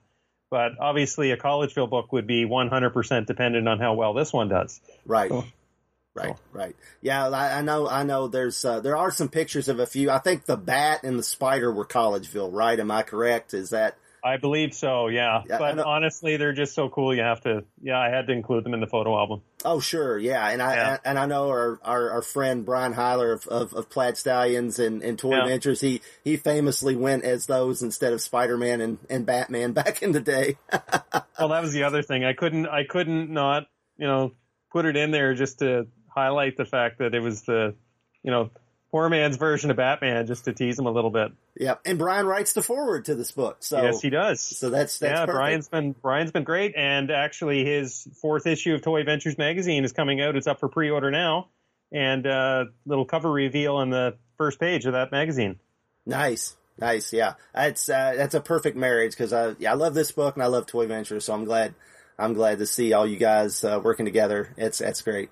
But 0.50 0.72
obviously, 0.80 1.32
a 1.32 1.36
Collegeville 1.36 1.90
book 1.90 2.12
would 2.12 2.26
be 2.26 2.44
100% 2.44 3.26
dependent 3.26 3.68
on 3.68 3.78
how 3.78 3.94
well 3.94 4.14
this 4.14 4.32
one 4.32 4.48
does. 4.48 4.80
Right. 5.04 5.30
Oh. 5.30 5.44
Right, 6.14 6.34
right. 6.50 6.74
Yeah, 7.02 7.28
I, 7.28 7.58
I 7.58 7.60
know, 7.60 7.86
I 7.86 8.02
know 8.02 8.26
there's, 8.26 8.64
uh, 8.64 8.80
there 8.80 8.96
are 8.96 9.10
some 9.10 9.28
pictures 9.28 9.68
of 9.68 9.80
a 9.80 9.86
few. 9.86 10.10
I 10.10 10.18
think 10.18 10.46
the 10.46 10.56
bat 10.56 11.00
and 11.04 11.18
the 11.18 11.22
spider 11.22 11.70
were 11.70 11.84
Collegeville, 11.84 12.50
right? 12.52 12.80
Am 12.80 12.90
I 12.90 13.02
correct? 13.02 13.52
Is 13.52 13.70
that, 13.70 13.98
I 14.24 14.38
believe 14.38 14.72
so, 14.72 15.08
yeah. 15.08 15.42
Yeah, 15.46 15.58
but 15.58 15.78
honestly, 15.78 16.38
they're 16.38 16.54
just 16.54 16.74
so 16.74 16.88
cool. 16.88 17.14
You 17.14 17.20
have 17.20 17.42
to, 17.42 17.64
yeah, 17.82 17.98
I 17.98 18.08
had 18.08 18.28
to 18.28 18.32
include 18.32 18.64
them 18.64 18.72
in 18.72 18.80
the 18.80 18.86
photo 18.86 19.16
album. 19.16 19.42
Oh, 19.66 19.80
sure. 19.80 20.16
Yeah. 20.18 20.48
And 20.48 20.62
I, 20.62 20.74
Yeah. 20.74 20.96
and 21.04 21.18
I 21.18 21.26
know 21.26 21.48
our, 21.48 21.78
our, 21.82 22.10
our 22.12 22.22
friend 22.22 22.64
Brian 22.64 22.94
Heiler 22.94 23.34
of, 23.34 23.46
of, 23.48 23.74
of 23.74 23.90
Plaid 23.90 24.16
Stallions 24.16 24.78
and, 24.78 25.02
and 25.02 25.18
Toy 25.18 25.36
Yeah. 25.36 25.46
Ventures, 25.46 25.80
he, 25.80 26.00
he 26.24 26.36
famously 26.36 26.96
went 26.96 27.24
as 27.24 27.46
those 27.46 27.82
instead 27.82 28.12
of 28.12 28.20
Spider-Man 28.22 28.80
and, 28.80 28.98
and 29.10 29.26
Batman 29.26 29.72
back 29.80 30.02
in 30.02 30.12
the 30.12 30.20
day. 30.20 30.56
Well, 31.38 31.50
that 31.50 31.60
was 31.62 31.74
the 31.74 31.82
other 31.82 32.00
thing. 32.02 32.24
I 32.24 32.32
couldn't, 32.32 32.66
I 32.66 32.84
couldn't 32.88 33.28
not, 33.28 33.66
you 33.98 34.06
know, 34.06 34.32
put 34.72 34.86
it 34.86 34.96
in 34.96 35.10
there 35.10 35.34
just 35.34 35.58
to 35.58 35.86
highlight 36.08 36.56
the 36.56 36.64
fact 36.64 36.98
that 37.00 37.14
it 37.14 37.20
was 37.20 37.42
the, 37.42 37.74
you 38.22 38.30
know, 38.30 38.50
poor 38.96 39.10
man's 39.10 39.36
version 39.36 39.70
of 39.70 39.76
Batman, 39.76 40.26
just 40.26 40.46
to 40.46 40.54
tease 40.54 40.78
him 40.78 40.86
a 40.86 40.90
little 40.90 41.10
bit. 41.10 41.30
yep. 41.60 41.82
And 41.84 41.98
Brian 41.98 42.24
writes 42.24 42.54
the 42.54 42.62
forward 42.62 43.04
to 43.04 43.14
this 43.14 43.30
book. 43.30 43.58
So, 43.60 43.82
yes, 43.82 44.00
he 44.00 44.08
does. 44.08 44.40
so 44.40 44.70
that's, 44.70 45.00
that's 45.00 45.10
yeah, 45.10 45.26
perfect. 45.26 45.36
Brian's 45.36 45.68
been 45.68 45.92
Brian's 45.92 46.32
been 46.32 46.44
great, 46.44 46.74
and 46.74 47.10
actually 47.10 47.62
his 47.62 48.08
fourth 48.22 48.46
issue 48.46 48.72
of 48.72 48.80
Toy 48.80 49.04
Ventures 49.04 49.36
magazine 49.36 49.84
is 49.84 49.92
coming 49.92 50.22
out. 50.22 50.34
It's 50.34 50.46
up 50.46 50.60
for 50.60 50.70
pre-order 50.70 51.10
now, 51.10 51.48
and 51.92 52.26
uh, 52.26 52.64
little 52.86 53.04
cover 53.04 53.30
reveal 53.30 53.76
on 53.76 53.90
the 53.90 54.16
first 54.38 54.58
page 54.58 54.86
of 54.86 54.94
that 54.94 55.12
magazine. 55.12 55.60
Nice, 56.06 56.56
nice. 56.78 57.12
Yeah, 57.12 57.34
that's 57.52 57.90
uh, 57.90 58.14
that's 58.16 58.34
a 58.34 58.40
perfect 58.40 58.78
marriage 58.78 59.12
because 59.12 59.34
I 59.34 59.56
yeah 59.58 59.72
I 59.72 59.74
love 59.74 59.92
this 59.92 60.10
book 60.10 60.36
and 60.36 60.42
I 60.42 60.46
love 60.46 60.64
Toy 60.64 60.86
Venture, 60.86 61.20
so 61.20 61.34
I'm 61.34 61.44
glad 61.44 61.74
I'm 62.18 62.32
glad 62.32 62.60
to 62.60 62.66
see 62.66 62.94
all 62.94 63.06
you 63.06 63.18
guys 63.18 63.62
uh, 63.62 63.78
working 63.84 64.06
together. 64.06 64.54
It's 64.56 64.78
that's 64.78 65.02
great. 65.02 65.28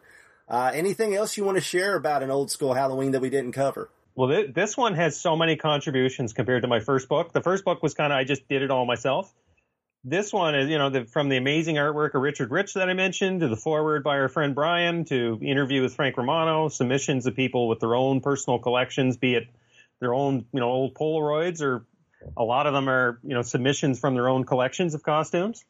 Uh, 0.48 0.70
anything 0.74 1.14
else 1.14 1.36
you 1.36 1.44
want 1.44 1.56
to 1.56 1.62
share 1.62 1.96
about 1.96 2.22
an 2.22 2.30
old 2.30 2.50
school 2.50 2.74
Halloween 2.74 3.12
that 3.12 3.20
we 3.20 3.30
didn't 3.30 3.52
cover? 3.52 3.88
Well, 4.14 4.28
th- 4.28 4.54
this 4.54 4.76
one 4.76 4.94
has 4.94 5.18
so 5.18 5.36
many 5.36 5.56
contributions 5.56 6.32
compared 6.32 6.62
to 6.62 6.68
my 6.68 6.80
first 6.80 7.08
book. 7.08 7.32
The 7.32 7.40
first 7.40 7.64
book 7.64 7.82
was 7.82 7.94
kind 7.94 8.12
of 8.12 8.18
I 8.18 8.24
just 8.24 8.46
did 8.48 8.62
it 8.62 8.70
all 8.70 8.86
myself. 8.86 9.32
This 10.06 10.32
one 10.32 10.54
is, 10.54 10.68
you 10.68 10.76
know, 10.76 10.90
the, 10.90 11.06
from 11.06 11.30
the 11.30 11.38
amazing 11.38 11.76
artwork 11.76 12.14
of 12.14 12.20
Richard 12.20 12.50
Rich 12.50 12.74
that 12.74 12.90
I 12.90 12.92
mentioned, 12.92 13.40
to 13.40 13.48
the 13.48 13.56
foreword 13.56 14.04
by 14.04 14.18
our 14.18 14.28
friend 14.28 14.54
Brian, 14.54 15.06
to 15.06 15.40
interview 15.42 15.80
with 15.80 15.94
Frank 15.94 16.18
Romano, 16.18 16.68
submissions 16.68 17.26
of 17.26 17.34
people 17.34 17.68
with 17.68 17.80
their 17.80 17.94
own 17.94 18.20
personal 18.20 18.58
collections, 18.58 19.16
be 19.16 19.34
it 19.34 19.48
their 20.00 20.12
own, 20.12 20.44
you 20.52 20.60
know, 20.60 20.68
old 20.68 20.94
Polaroids, 20.94 21.62
or 21.62 21.86
a 22.36 22.44
lot 22.44 22.66
of 22.66 22.74
them 22.74 22.88
are, 22.88 23.18
you 23.22 23.32
know, 23.32 23.40
submissions 23.40 23.98
from 23.98 24.14
their 24.14 24.28
own 24.28 24.44
collections 24.44 24.94
of 24.94 25.02
costumes. 25.02 25.64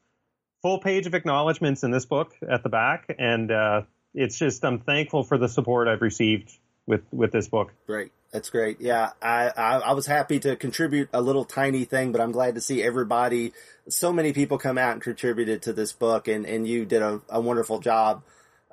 Full 0.62 0.80
page 0.80 1.06
of 1.06 1.14
acknowledgments 1.14 1.84
in 1.84 1.92
this 1.92 2.04
book 2.04 2.34
at 2.48 2.64
the 2.64 2.68
back, 2.68 3.14
and 3.16 3.52
uh, 3.52 3.82
it's 4.14 4.38
just 4.38 4.64
I'm 4.64 4.80
thankful 4.80 5.24
for 5.24 5.38
the 5.38 5.48
support 5.48 5.88
I've 5.88 6.02
received 6.02 6.56
with 6.86 7.02
with 7.12 7.32
this 7.32 7.48
book. 7.48 7.72
Great. 7.86 8.12
That's 8.32 8.50
great. 8.50 8.80
Yeah, 8.80 9.10
I, 9.22 9.52
I, 9.56 9.78
I 9.78 9.92
was 9.92 10.06
happy 10.06 10.40
to 10.40 10.56
contribute 10.56 11.08
a 11.12 11.22
little 11.22 11.44
tiny 11.44 11.84
thing, 11.84 12.10
but 12.10 12.20
I'm 12.20 12.32
glad 12.32 12.56
to 12.56 12.60
see 12.60 12.82
everybody, 12.82 13.52
so 13.88 14.12
many 14.12 14.32
people 14.32 14.58
come 14.58 14.76
out 14.76 14.94
and 14.94 15.00
contributed 15.00 15.62
to 15.62 15.72
this 15.72 15.92
book, 15.92 16.26
and 16.26 16.44
and 16.46 16.66
you 16.66 16.84
did 16.84 17.02
a, 17.02 17.20
a 17.28 17.40
wonderful 17.40 17.78
job. 17.78 18.22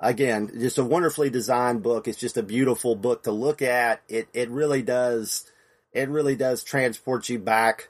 Again, 0.00 0.50
just 0.58 0.78
a 0.78 0.84
wonderfully 0.84 1.30
designed 1.30 1.84
book. 1.84 2.08
It's 2.08 2.18
just 2.18 2.36
a 2.36 2.42
beautiful 2.42 2.96
book 2.96 3.22
to 3.22 3.30
look 3.30 3.62
at. 3.62 4.02
It 4.08 4.26
it 4.32 4.50
really 4.50 4.82
does, 4.82 5.48
it 5.92 6.08
really 6.08 6.34
does 6.34 6.64
transport 6.64 7.28
you 7.28 7.38
back 7.38 7.88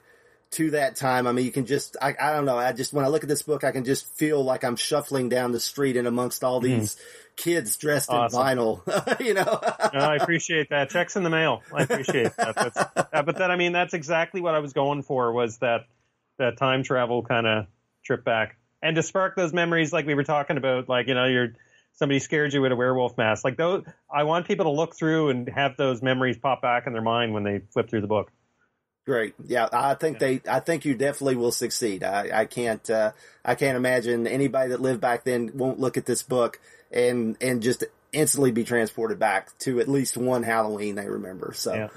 to 0.53 0.71
that 0.71 0.95
time. 0.95 1.27
I 1.27 1.31
mean, 1.31 1.45
you 1.45 1.51
can 1.51 1.65
just, 1.65 1.97
I, 2.01 2.15
I 2.19 2.33
don't 2.33 2.45
know. 2.45 2.57
I 2.57 2.71
just, 2.73 2.93
when 2.93 3.05
I 3.05 3.07
look 3.07 3.23
at 3.23 3.29
this 3.29 3.41
book, 3.43 3.63
I 3.63 3.71
can 3.71 3.85
just 3.85 4.07
feel 4.15 4.43
like 4.43 4.63
I'm 4.63 4.75
shuffling 4.75 5.29
down 5.29 5.51
the 5.51 5.59
street 5.59 5.97
and 5.97 6.07
amongst 6.07 6.43
all 6.43 6.59
these 6.59 6.95
mm. 6.95 7.35
kids 7.35 7.77
dressed 7.77 8.09
awesome. 8.09 8.39
in 8.39 8.57
vinyl, 8.57 9.19
you 9.25 9.33
know? 9.33 9.59
no, 9.93 9.99
I 9.99 10.15
appreciate 10.15 10.69
that. 10.69 10.89
Checks 10.89 11.15
in 11.15 11.23
the 11.23 11.29
mail. 11.29 11.61
I 11.73 11.83
appreciate 11.83 12.35
that. 12.37 12.55
That's, 12.55 13.05
but 13.11 13.37
then, 13.37 13.51
I 13.51 13.55
mean, 13.55 13.71
that's 13.71 13.93
exactly 13.93 14.41
what 14.41 14.55
I 14.55 14.59
was 14.59 14.73
going 14.73 15.03
for 15.03 15.31
was 15.31 15.57
that, 15.59 15.87
that 16.37 16.57
time 16.57 16.83
travel 16.83 17.23
kind 17.23 17.45
of 17.45 17.65
trip 18.03 18.23
back 18.23 18.57
and 18.81 18.95
to 18.97 19.03
spark 19.03 19.35
those 19.35 19.53
memories 19.53 19.93
like 19.93 20.05
we 20.05 20.13
were 20.13 20.25
talking 20.25 20.57
about, 20.57 20.89
like, 20.89 21.07
you 21.07 21.13
know, 21.13 21.25
you're, 21.25 21.53
somebody 21.93 22.19
scared 22.19 22.53
you 22.53 22.61
with 22.61 22.71
a 22.71 22.75
werewolf 22.75 23.17
mask. 23.17 23.45
Like 23.45 23.57
those, 23.57 23.83
I 24.13 24.23
want 24.23 24.47
people 24.47 24.65
to 24.65 24.71
look 24.71 24.95
through 24.95 25.29
and 25.29 25.49
have 25.49 25.77
those 25.77 26.01
memories 26.01 26.37
pop 26.37 26.61
back 26.61 26.85
in 26.85 26.93
their 26.93 27.01
mind 27.01 27.33
when 27.33 27.43
they 27.43 27.61
flip 27.71 27.89
through 27.89 28.01
the 28.01 28.07
book. 28.07 28.31
Great. 29.05 29.35
Yeah, 29.45 29.67
I 29.71 29.95
think 29.95 30.21
yeah. 30.21 30.27
they, 30.27 30.41
I 30.49 30.59
think 30.61 30.85
you 30.85 30.95
definitely 30.95 31.35
will 31.35 31.51
succeed. 31.51 32.03
I, 32.03 32.41
I 32.41 32.45
can't, 32.45 32.89
uh, 32.89 33.11
I 33.43 33.55
can't 33.55 33.75
imagine 33.75 34.27
anybody 34.27 34.69
that 34.69 34.81
lived 34.81 35.01
back 35.01 35.25
then 35.25 35.51
won't 35.55 35.79
look 35.79 35.97
at 35.97 36.05
this 36.05 36.23
book 36.23 36.59
and, 36.89 37.35
and 37.41 37.61
just 37.61 37.83
instantly 38.13 38.51
be 38.51 38.63
transported 38.63 39.19
back 39.19 39.57
to 39.59 39.81
at 39.81 39.89
least 39.89 40.15
one 40.15 40.43
Halloween 40.43 40.95
they 40.95 41.09
remember. 41.09 41.51
So, 41.53 41.73
yeah. 41.73 41.87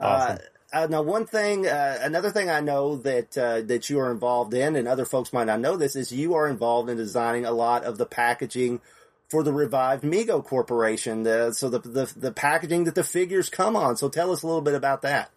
awesome. 0.00 0.38
uh, 0.72 0.76
uh, 0.76 0.86
now 0.90 1.02
one 1.02 1.26
thing, 1.26 1.68
uh, 1.68 1.98
another 2.02 2.30
thing 2.30 2.50
I 2.50 2.58
know 2.58 2.96
that, 2.96 3.38
uh, 3.38 3.60
that 3.62 3.88
you 3.88 4.00
are 4.00 4.10
involved 4.10 4.52
in 4.52 4.74
and 4.74 4.88
other 4.88 5.04
folks 5.04 5.32
might 5.32 5.44
not 5.44 5.60
know 5.60 5.76
this 5.76 5.94
is 5.94 6.10
you 6.10 6.34
are 6.34 6.48
involved 6.48 6.90
in 6.90 6.96
designing 6.96 7.44
a 7.44 7.52
lot 7.52 7.84
of 7.84 7.96
the 7.96 8.06
packaging 8.06 8.80
for 9.28 9.44
the 9.44 9.52
revived 9.52 10.02
Mego 10.02 10.44
Corporation. 10.44 11.22
The, 11.22 11.52
so 11.52 11.68
the, 11.68 11.78
the, 11.78 12.12
the 12.16 12.32
packaging 12.32 12.84
that 12.84 12.96
the 12.96 13.04
figures 13.04 13.48
come 13.48 13.76
on. 13.76 13.96
So 13.96 14.08
tell 14.08 14.32
us 14.32 14.42
a 14.42 14.46
little 14.48 14.62
bit 14.62 14.74
about 14.74 15.02
that. 15.02 15.30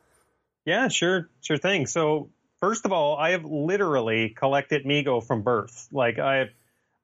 Yeah, 0.66 0.88
sure, 0.88 1.30
sure 1.42 1.58
thing. 1.58 1.86
So 1.88 2.30
first 2.60 2.86
of 2.86 2.92
all, 2.92 3.18
I 3.18 3.32
have 3.32 3.46
literally 3.46 4.30
collected 4.30 4.86
Mego 4.86 5.26
from 5.26 5.42
birth. 5.42 5.88
Like 5.92 6.20
I 6.20 6.36
have, 6.38 6.50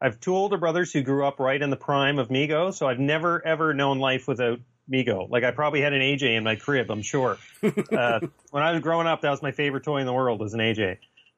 I 0.02 0.06
have 0.06 0.20
two 0.20 0.36
older 0.36 0.58
brothers 0.58 0.92
who 0.92 1.02
grew 1.02 1.26
up 1.26 1.40
right 1.40 1.62
in 1.62 1.70
the 1.70 1.78
prime 1.78 2.20
of 2.20 2.30
Mego, 2.30 2.74
so 2.74 2.88
I've 2.88 3.00
never 3.00 3.46
ever 3.46 3.74
known 3.74 4.00
life 4.00 4.28
without 4.28 4.60
Mego. 4.92 5.30
Like 5.30 5.44
I 5.44 5.52
probably 5.52 5.82
had 5.82 5.94
an 5.94 6.02
AJ 6.02 6.38
in 6.38 6.44
my 6.44 6.56
crib, 6.56 6.92
I'm 6.92 7.02
sure. 7.02 7.38
uh, 7.64 8.20
when 8.52 8.64
I 8.64 8.72
was 8.72 8.82
growing 8.82 9.08
up, 9.08 9.22
that 9.22 9.32
was 9.32 9.42
my 9.42 9.52
favorite 9.52 9.84
toy 9.84 9.98
in 9.98 10.06
the 10.06 10.14
world, 10.14 10.40
was 10.40 10.54
an 10.54 10.60
AJ. 10.60 10.98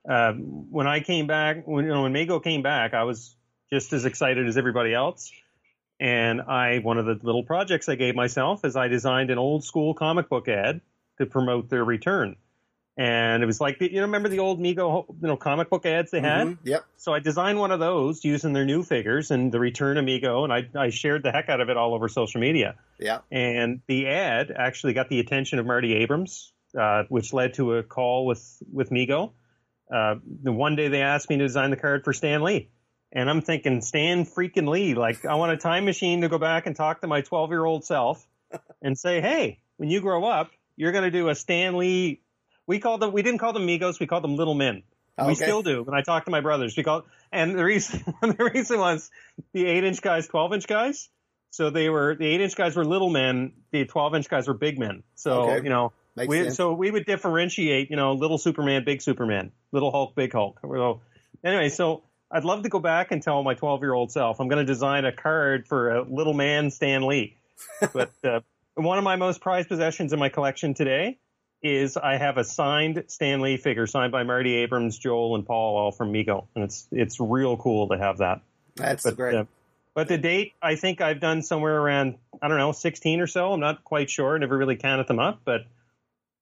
Uh, 0.10 0.34
when 0.34 0.88
I 0.88 1.02
came 1.02 1.28
back, 1.28 1.68
when 1.68 1.86
you 1.86 1.92
know, 1.92 2.04
when 2.04 2.14
Mego 2.14 2.44
came 2.44 2.62
back, 2.62 2.94
I 2.94 3.04
was 3.04 3.36
just 3.72 3.94
as 3.94 4.06
excited 4.06 4.48
as 4.48 4.58
everybody 4.58 4.94
else. 4.94 5.32
And 6.00 6.42
I, 6.42 6.80
one 6.80 6.98
of 6.98 7.06
the 7.06 7.20
little 7.22 7.44
projects 7.44 7.90
I 7.90 7.96
gave 7.96 8.16
myself 8.16 8.64
is 8.64 8.76
I 8.76 8.88
designed 8.88 9.32
an 9.32 9.38
old 9.38 9.64
school 9.64 9.94
comic 9.94 10.30
book 10.30 10.48
ad 10.48 10.82
to 11.18 11.26
promote 11.26 11.70
their 11.70 11.84
return. 11.84 12.36
And 12.98 13.44
it 13.44 13.46
was 13.46 13.62
like, 13.62 13.80
you 13.80 13.92
know, 13.92 14.02
remember 14.02 14.28
the 14.28 14.40
old 14.40 14.60
Mego, 14.60 15.06
you 15.08 15.28
know, 15.28 15.38
comic 15.38 15.70
book 15.70 15.86
ads 15.86 16.10
they 16.10 16.20
had? 16.20 16.48
Mm-hmm. 16.48 16.68
Yep. 16.68 16.86
So 16.98 17.14
I 17.14 17.20
designed 17.20 17.60
one 17.60 17.70
of 17.70 17.80
those 17.80 18.26
using 18.26 18.54
their 18.54 18.66
new 18.66 18.82
figures 18.82 19.30
and 19.30 19.52
the 19.52 19.60
return 19.60 19.98
of 19.98 20.06
Mego, 20.06 20.44
and 20.44 20.52
I, 20.52 20.68
I 20.76 20.90
shared 20.90 21.22
the 21.22 21.32
heck 21.32 21.48
out 21.48 21.62
of 21.62 21.70
it 21.70 21.78
all 21.78 21.94
over 21.94 22.10
social 22.10 22.42
media. 22.42 22.76
Yeah. 23.00 23.20
And 23.32 23.82
the 23.86 24.08
ad 24.08 24.52
actually 24.52 24.94
got 24.94 25.10
the 25.10 25.20
attention 25.20 25.60
of 25.60 25.68
Marty 25.68 25.94
Abrams, 25.94 26.52
uh, 26.76 27.04
which 27.08 27.34
led 27.34 27.54
to 27.56 27.76
a 27.76 27.84
call 27.84 28.26
with, 28.26 28.64
with 28.74 28.90
Mego. 28.90 29.34
Uh, 29.94 30.16
the 30.44 30.52
one 30.52 30.76
day 30.76 30.88
they 30.88 31.02
asked 31.02 31.30
me 31.30 31.38
to 31.38 31.44
design 31.46 31.70
the 31.70 31.78
card 31.78 32.04
for 32.04 32.14
Stan 32.14 32.42
Lee. 32.42 32.72
And 33.12 33.30
I'm 33.30 33.42
thinking, 33.42 33.82
Stan 33.82 34.26
freaking 34.26 34.68
Lee, 34.68 34.96
like 34.96 35.24
I 35.24 35.36
want 35.36 35.52
a 35.52 35.58
time 35.58 35.86
machine 35.86 36.22
to 36.22 36.30
go 36.30 36.40
back 36.40 36.66
and 36.66 36.76
talk 36.76 37.02
to 37.02 37.08
my 37.08 37.22
12 37.22 37.52
year 37.52 37.64
old 37.64 37.86
self 37.86 38.28
and 38.82 38.98
say, 38.98 39.22
hey, 39.22 39.60
when 39.78 39.90
you 39.90 40.02
grow 40.02 40.26
up, 40.26 40.50
you're 40.78 40.94
going 40.94 41.04
to 41.04 41.12
do 41.12 41.28
a 41.28 41.36
Stan 41.36 41.78
Lee. 41.78 42.22
We 42.66 42.80
called 42.80 43.02
them. 43.02 43.12
We 43.12 43.24
didn't 43.24 43.40
call 43.40 43.52
them 43.52 43.68
Megos. 43.68 44.00
We 44.00 44.08
called 44.08 44.24
them 44.24 44.36
Little 44.36 44.54
Men. 44.54 44.84
Okay. 45.20 45.28
We 45.28 45.36
still 45.36 45.64
do. 45.64 45.84
When 45.84 45.96
I 45.96 46.02
talk 46.02 46.26
to 46.26 46.32
my 46.32 46.42
brothers, 46.42 46.78
we 46.78 46.84
call. 46.84 47.06
And 47.32 47.58
the 47.58 47.64
reason 47.64 48.04
the 48.22 48.52
reason 48.54 48.80
was 48.80 49.10
the 49.52 49.66
eight 49.66 49.84
inch 49.84 50.02
guys, 50.02 50.28
twelve 50.28 50.54
inch 50.54 50.68
guys. 50.68 51.10
So 51.50 51.70
they 51.72 51.90
were 51.90 52.16
the 52.16 52.26
eight 52.26 52.40
inch 52.40 52.56
guys 52.56 52.76
were 52.76 52.86
little 52.86 53.10
men. 53.10 53.54
The 53.72 53.86
twelve 53.86 54.14
inch 54.16 54.30
guys 54.30 54.48
were 54.48 54.54
big 54.54 54.78
men. 54.78 55.04
So 55.16 55.50
okay. 55.50 55.64
you 55.64 55.70
know. 55.70 55.92
we, 56.16 56.50
so 56.50 56.74
we 56.74 56.90
would 56.90 57.06
differentiate, 57.06 57.90
you 57.90 57.96
know, 57.96 58.14
little 58.14 58.38
Superman, 58.38 58.84
big 58.84 59.02
Superman, 59.02 59.52
little 59.72 59.92
Hulk, 59.92 60.16
big 60.16 60.34
Hulk. 60.34 60.60
So 60.64 61.02
anyway, 61.44 61.70
so 61.70 62.04
I'd 62.32 62.44
love 62.44 62.64
to 62.64 62.70
go 62.70 62.80
back 62.80 63.12
and 63.12 63.22
tell 63.22 63.44
my 63.44 63.54
12 63.54 63.82
year 63.82 63.94
old 63.94 64.12
self 64.12 64.40
I'm 64.40 64.48
going 64.48 64.66
to 64.66 64.72
design 64.72 65.06
a 65.06 65.12
card 65.12 65.68
for 65.68 65.96
a 65.96 66.04
little 66.04 66.34
man 66.34 66.70
Stan 66.70 67.08
Lee. 67.08 67.38
But 67.94 68.12
uh, 68.24 68.42
one 68.86 68.98
of 68.98 69.04
my 69.04 69.16
most 69.16 69.42
prized 69.42 69.68
possessions 69.68 70.14
in 70.14 70.20
my 70.20 70.30
collection 70.30 70.74
today 70.74 71.18
is 71.64 71.98
I 71.98 72.18
have 72.18 72.38
a 72.38 72.44
signed 72.44 73.06
Stan 73.08 73.42
Lee 73.42 73.58
figure 73.58 73.88
signed 73.88 74.12
by 74.12 74.24
Marty 74.24 74.56
Abrams, 74.58 74.98
Joel, 74.98 75.36
and 75.36 75.46
Paul, 75.46 75.78
all 75.78 75.92
from 75.92 76.14
Mego, 76.14 76.46
and 76.56 76.64
it's 76.64 76.88
it's 76.92 77.20
real 77.20 77.58
cool 77.58 77.88
to 77.90 77.98
have 77.98 78.20
that. 78.20 78.42
That's 78.76 79.04
but, 79.04 79.16
great. 79.16 79.36
Uh, 79.36 79.46
but 79.96 80.08
the 80.08 80.18
date, 80.20 80.54
I 80.62 80.76
think 80.76 81.02
I've 81.02 81.20
done 81.20 81.42
somewhere 81.42 81.76
around 81.80 82.16
I 82.42 82.48
don't 82.48 82.58
know, 82.58 82.72
16 82.72 83.20
or 83.20 83.28
so. 83.28 83.54
I'm 83.54 83.60
not 83.60 83.84
quite 83.84 84.10
sure. 84.10 84.38
Never 84.38 84.58
really 84.58 84.76
counted 84.76 85.08
them 85.08 85.20
up, 85.20 85.42
but 85.44 85.66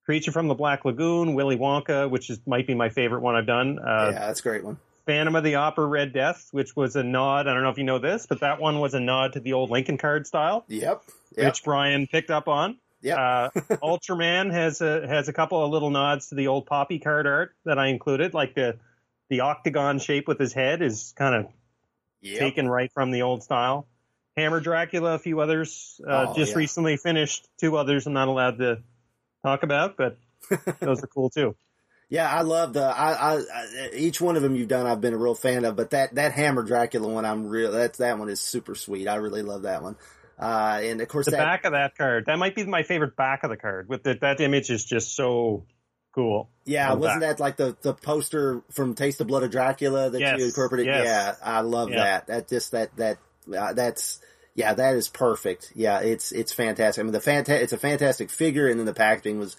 Creature 0.05 0.33
from 0.33 0.47
the 0.47 0.53
Black 0.53 0.85
Lagoon, 0.85 1.33
Willy 1.33 1.57
Wonka, 1.57 2.09
which 2.09 2.29
is 2.29 2.39
might 2.45 2.67
be 2.67 2.75
my 2.75 2.89
favorite 2.89 3.21
one 3.21 3.35
I've 3.35 3.47
done. 3.47 3.79
Uh, 3.79 4.11
yeah, 4.13 4.27
that's 4.27 4.39
a 4.39 4.43
great 4.43 4.63
one. 4.63 4.77
Phantom 5.05 5.35
of 5.35 5.43
the 5.43 5.55
Opera 5.55 5.85
Red 5.85 6.13
Death, 6.13 6.47
which 6.51 6.75
was 6.75 6.95
a 6.95 7.03
nod. 7.03 7.47
I 7.47 7.53
don't 7.53 7.63
know 7.63 7.69
if 7.69 7.77
you 7.77 7.83
know 7.83 7.99
this, 7.99 8.25
but 8.25 8.39
that 8.39 8.59
one 8.59 8.79
was 8.79 8.93
a 8.93 8.99
nod 8.99 9.33
to 9.33 9.39
the 9.39 9.53
old 9.53 9.69
Lincoln 9.69 9.97
card 9.97 10.25
style. 10.25 10.65
Yep. 10.67 11.03
yep. 11.37 11.45
Which 11.45 11.63
Brian 11.63 12.07
picked 12.07 12.31
up 12.31 12.47
on. 12.47 12.77
Yeah. 13.01 13.15
uh, 13.15 13.49
Ultraman 13.83 14.51
has 14.51 14.81
a 14.81 15.07
has 15.07 15.27
a 15.27 15.33
couple 15.33 15.63
of 15.63 15.69
little 15.71 15.91
nods 15.91 16.29
to 16.29 16.35
the 16.35 16.47
old 16.47 16.65
Popy 16.65 16.99
card 16.99 17.27
art 17.27 17.55
that 17.65 17.77
I 17.77 17.87
included, 17.87 18.33
like 18.33 18.55
the 18.55 18.77
the 19.29 19.41
octagon 19.41 19.99
shape 19.99 20.27
with 20.27 20.39
his 20.39 20.53
head 20.53 20.81
is 20.81 21.13
kind 21.15 21.35
of 21.35 21.51
yep. 22.21 22.39
taken 22.39 22.67
right 22.67 22.91
from 22.91 23.11
the 23.11 23.21
old 23.21 23.43
style. 23.43 23.87
Hammer 24.37 24.59
Dracula, 24.59 25.13
a 25.13 25.19
few 25.19 25.39
others. 25.39 26.01
Uh, 26.05 26.27
oh, 26.29 26.35
just 26.35 26.51
yeah. 26.51 26.57
recently 26.57 26.97
finished 26.97 27.47
two 27.59 27.77
others 27.77 28.05
I'm 28.05 28.13
not 28.13 28.27
allowed 28.27 28.57
to 28.57 28.79
talk 29.43 29.63
about, 29.63 29.97
but 29.97 30.17
those 30.79 31.03
are 31.03 31.07
cool 31.07 31.29
too. 31.29 31.55
Yeah, 32.09 32.29
I 32.31 32.41
love 32.41 32.73
the 32.73 32.83
I, 32.83 33.37
I, 33.37 33.89
each 33.93 34.21
one 34.21 34.35
of 34.35 34.43
them 34.43 34.55
you've 34.55 34.67
done. 34.67 34.85
I've 34.85 35.01
been 35.01 35.13
a 35.13 35.17
real 35.17 35.35
fan 35.35 35.65
of, 35.65 35.75
but 35.75 35.89
that 35.91 36.15
that 36.15 36.33
Hammer 36.33 36.63
Dracula 36.63 37.07
one, 37.07 37.25
I'm 37.25 37.47
real. 37.47 37.71
That's 37.71 37.97
that 37.97 38.19
one 38.19 38.29
is 38.29 38.41
super 38.41 38.75
sweet. 38.75 39.07
I 39.07 39.15
really 39.15 39.41
love 39.41 39.63
that 39.63 39.81
one. 39.81 39.95
Uh, 40.37 40.81
and 40.83 41.01
of 41.01 41.07
course, 41.07 41.25
the 41.25 41.31
that, 41.31 41.37
back 41.37 41.65
of 41.65 41.71
that 41.71 41.97
card 41.97 42.25
that 42.27 42.37
might 42.37 42.55
be 42.55 42.65
my 42.65 42.83
favorite 42.83 43.15
back 43.15 43.43
of 43.43 43.49
the 43.49 43.57
card. 43.57 43.89
With 43.89 44.03
the, 44.03 44.15
that 44.21 44.39
image 44.39 44.69
is 44.69 44.85
just 44.85 45.15
so 45.15 45.65
cool. 46.13 46.49
Yeah, 46.65 46.93
wasn't 46.93 47.21
that. 47.21 47.37
that 47.37 47.43
like 47.43 47.57
the 47.57 47.75
the 47.81 47.93
poster 47.93 48.61
from 48.71 48.93
Taste 48.93 49.19
of 49.21 49.27
Blood 49.27 49.43
of 49.43 49.51
Dracula 49.51 50.09
that 50.09 50.19
yes, 50.19 50.39
you 50.39 50.45
incorporated? 50.45 50.87
Yes. 50.87 51.05
Yeah, 51.05 51.35
I 51.43 51.61
love 51.61 51.89
yeah. 51.89 52.03
that. 52.03 52.27
That 52.27 52.47
just 52.49 52.71
that 52.71 52.95
that 52.97 53.17
uh, 53.57 53.73
that's 53.73 54.19
yeah, 54.55 54.73
that 54.73 54.95
is 54.95 55.09
perfect. 55.09 55.73
Yeah, 55.75 55.99
it's 55.99 56.31
it's 56.31 56.53
fantastic. 56.53 57.01
I 57.01 57.03
mean, 57.03 57.13
the 57.13 57.19
fanta- 57.19 57.61
it's 57.61 57.73
a 57.73 57.77
fantastic 57.77 58.29
figure, 58.29 58.67
and 58.67 58.79
then 58.79 58.85
the 58.85 58.93
packaging 58.93 59.37
was 59.37 59.57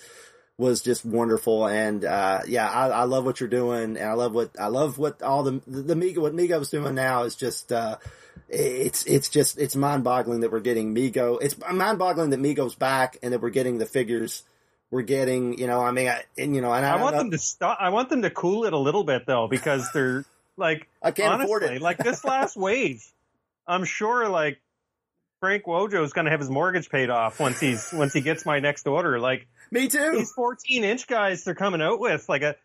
was 0.59 0.83
just 0.83 1.05
wonderful. 1.05 1.67
And, 1.67 2.05
uh, 2.05 2.41
yeah, 2.47 2.69
I, 2.69 2.89
I, 2.89 3.03
love 3.05 3.25
what 3.25 3.41
you're 3.41 3.49
doing. 3.49 3.97
And 3.97 4.09
I 4.09 4.15
love 4.15 4.33
what, 4.33 4.59
I 4.59 4.69
love 4.69 4.97
what 4.97 5.23
all 5.23 5.43
the, 5.43 5.61
the, 5.67 5.83
the 5.83 5.95
Mego, 5.95 6.19
what 6.19 6.35
Mego's 6.35 6.71
doing 6.71 6.95
now 6.95 7.25
is 7.25 7.37
just, 7.37 7.73
uh, 7.73 7.99
it's, 8.49 9.05
it's 9.05 9.29
just, 9.29 9.59
it's 9.59 9.77
mind 9.77 10.05
boggling 10.05 10.41
that 10.41 10.53
we're 10.53 10.61
getting 10.61 10.95
Mego. 10.95 11.39
It's 11.43 11.57
mind 11.71 11.99
boggling 11.99 12.31
that 12.31 12.41
Mego's 12.41 12.75
back 12.75 13.19
and 13.23 13.33
that 13.33 13.43
we're 13.43 13.51
getting 13.51 13.79
the 13.79 13.87
figures 13.87 14.45
we're 14.91 15.03
getting, 15.03 15.59
you 15.59 15.67
know, 15.67 15.81
I 15.81 15.91
mean, 15.91 16.09
I, 16.09 16.23
and 16.39 16.55
you 16.55 16.61
know, 16.61 16.73
and 16.73 16.87
I, 16.87 16.97
I 16.97 17.03
want 17.03 17.17
them 17.17 17.31
to 17.33 17.39
stop. 17.39 17.79
I 17.81 17.89
want 17.91 18.09
them 18.09 18.23
to 18.23 18.31
cool 18.31 18.65
it 18.65 18.73
a 18.73 18.79
little 18.79 19.05
bit 19.05 19.27
though, 19.27 19.49
because 19.49 19.91
they're 19.95 20.25
like, 20.57 20.89
I 21.03 21.11
can't 21.11 21.35
honestly, 21.35 21.45
afford 21.45 21.63
it. 21.65 21.83
like 21.83 21.99
this 21.99 22.25
last 22.25 22.57
wave, 22.57 23.05
I'm 23.67 23.85
sure 23.85 24.29
like 24.29 24.61
Frank 25.41 25.65
Wojo 25.65 26.05
is 26.05 26.13
going 26.13 26.27
to 26.27 26.31
have 26.31 26.41
his 26.41 26.51
mortgage 26.51 26.89
paid 26.89 27.11
off 27.11 27.41
once 27.41 27.61
he's 27.61 27.93
once 27.93 28.13
he 28.13 28.21
gets 28.21 28.47
my 28.47 28.61
next 28.61 28.87
order. 28.87 29.19
Like 29.19 29.49
Me 29.71 29.89
too. 29.89 30.13
these 30.13 30.33
14 30.33 30.85
inch 30.85 31.07
guys 31.07 31.45
they're 31.45 31.55
coming 31.55 31.83
out 31.83 31.99
with, 32.01 32.29
like 32.29 32.43
a 32.43 32.57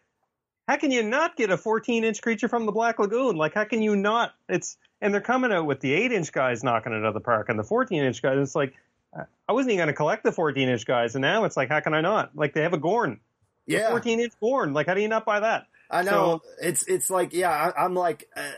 how 0.67 0.77
can 0.77 0.91
you 0.91 1.03
not 1.03 1.35
get 1.35 1.49
a 1.49 1.57
14 1.57 2.03
inch 2.03 2.21
creature 2.21 2.47
from 2.47 2.65
the 2.65 2.71
Black 2.71 2.99
Lagoon? 2.99 3.35
Like 3.35 3.53
how 3.53 3.63
can 3.63 3.81
you 3.81 3.95
not? 3.95 4.33
It's 4.47 4.77
and 5.01 5.13
they're 5.13 5.21
coming 5.21 5.51
out 5.51 5.65
with 5.65 5.79
the 5.79 5.93
8 5.93 6.11
inch 6.11 6.31
guys 6.31 6.63
knocking 6.63 6.93
it 6.93 6.97
out 6.97 7.05
of 7.05 7.13
the 7.13 7.19
park 7.19 7.49
and 7.49 7.57
the 7.57 7.63
14 7.63 8.03
inch 8.03 8.21
guys. 8.21 8.37
It's 8.39 8.55
like 8.55 8.73
I 9.13 9.51
wasn't 9.51 9.71
even 9.73 9.79
going 9.79 9.87
to 9.87 9.93
collect 9.93 10.23
the 10.23 10.31
14 10.31 10.69
inch 10.69 10.85
guys, 10.85 11.15
and 11.15 11.21
now 11.21 11.43
it's 11.43 11.57
like 11.57 11.69
how 11.69 11.79
can 11.81 11.93
I 11.93 12.01
not? 12.01 12.35
Like 12.35 12.53
they 12.53 12.61
have 12.61 12.73
a 12.73 12.77
Gorn, 12.77 13.19
Yeah. 13.65 13.89
14 13.89 14.19
inch 14.21 14.33
Gorn. 14.39 14.73
Like 14.73 14.87
how 14.87 14.93
do 14.93 15.01
you 15.01 15.09
not 15.09 15.25
buy 15.25 15.41
that? 15.41 15.65
I 15.89 16.03
know 16.03 16.41
it's 16.61 16.83
it's 16.87 17.09
like 17.09 17.33
yeah 17.33 17.49
I, 17.49 17.83
I'm 17.83 17.93
like 17.95 18.29
uh, 18.37 18.49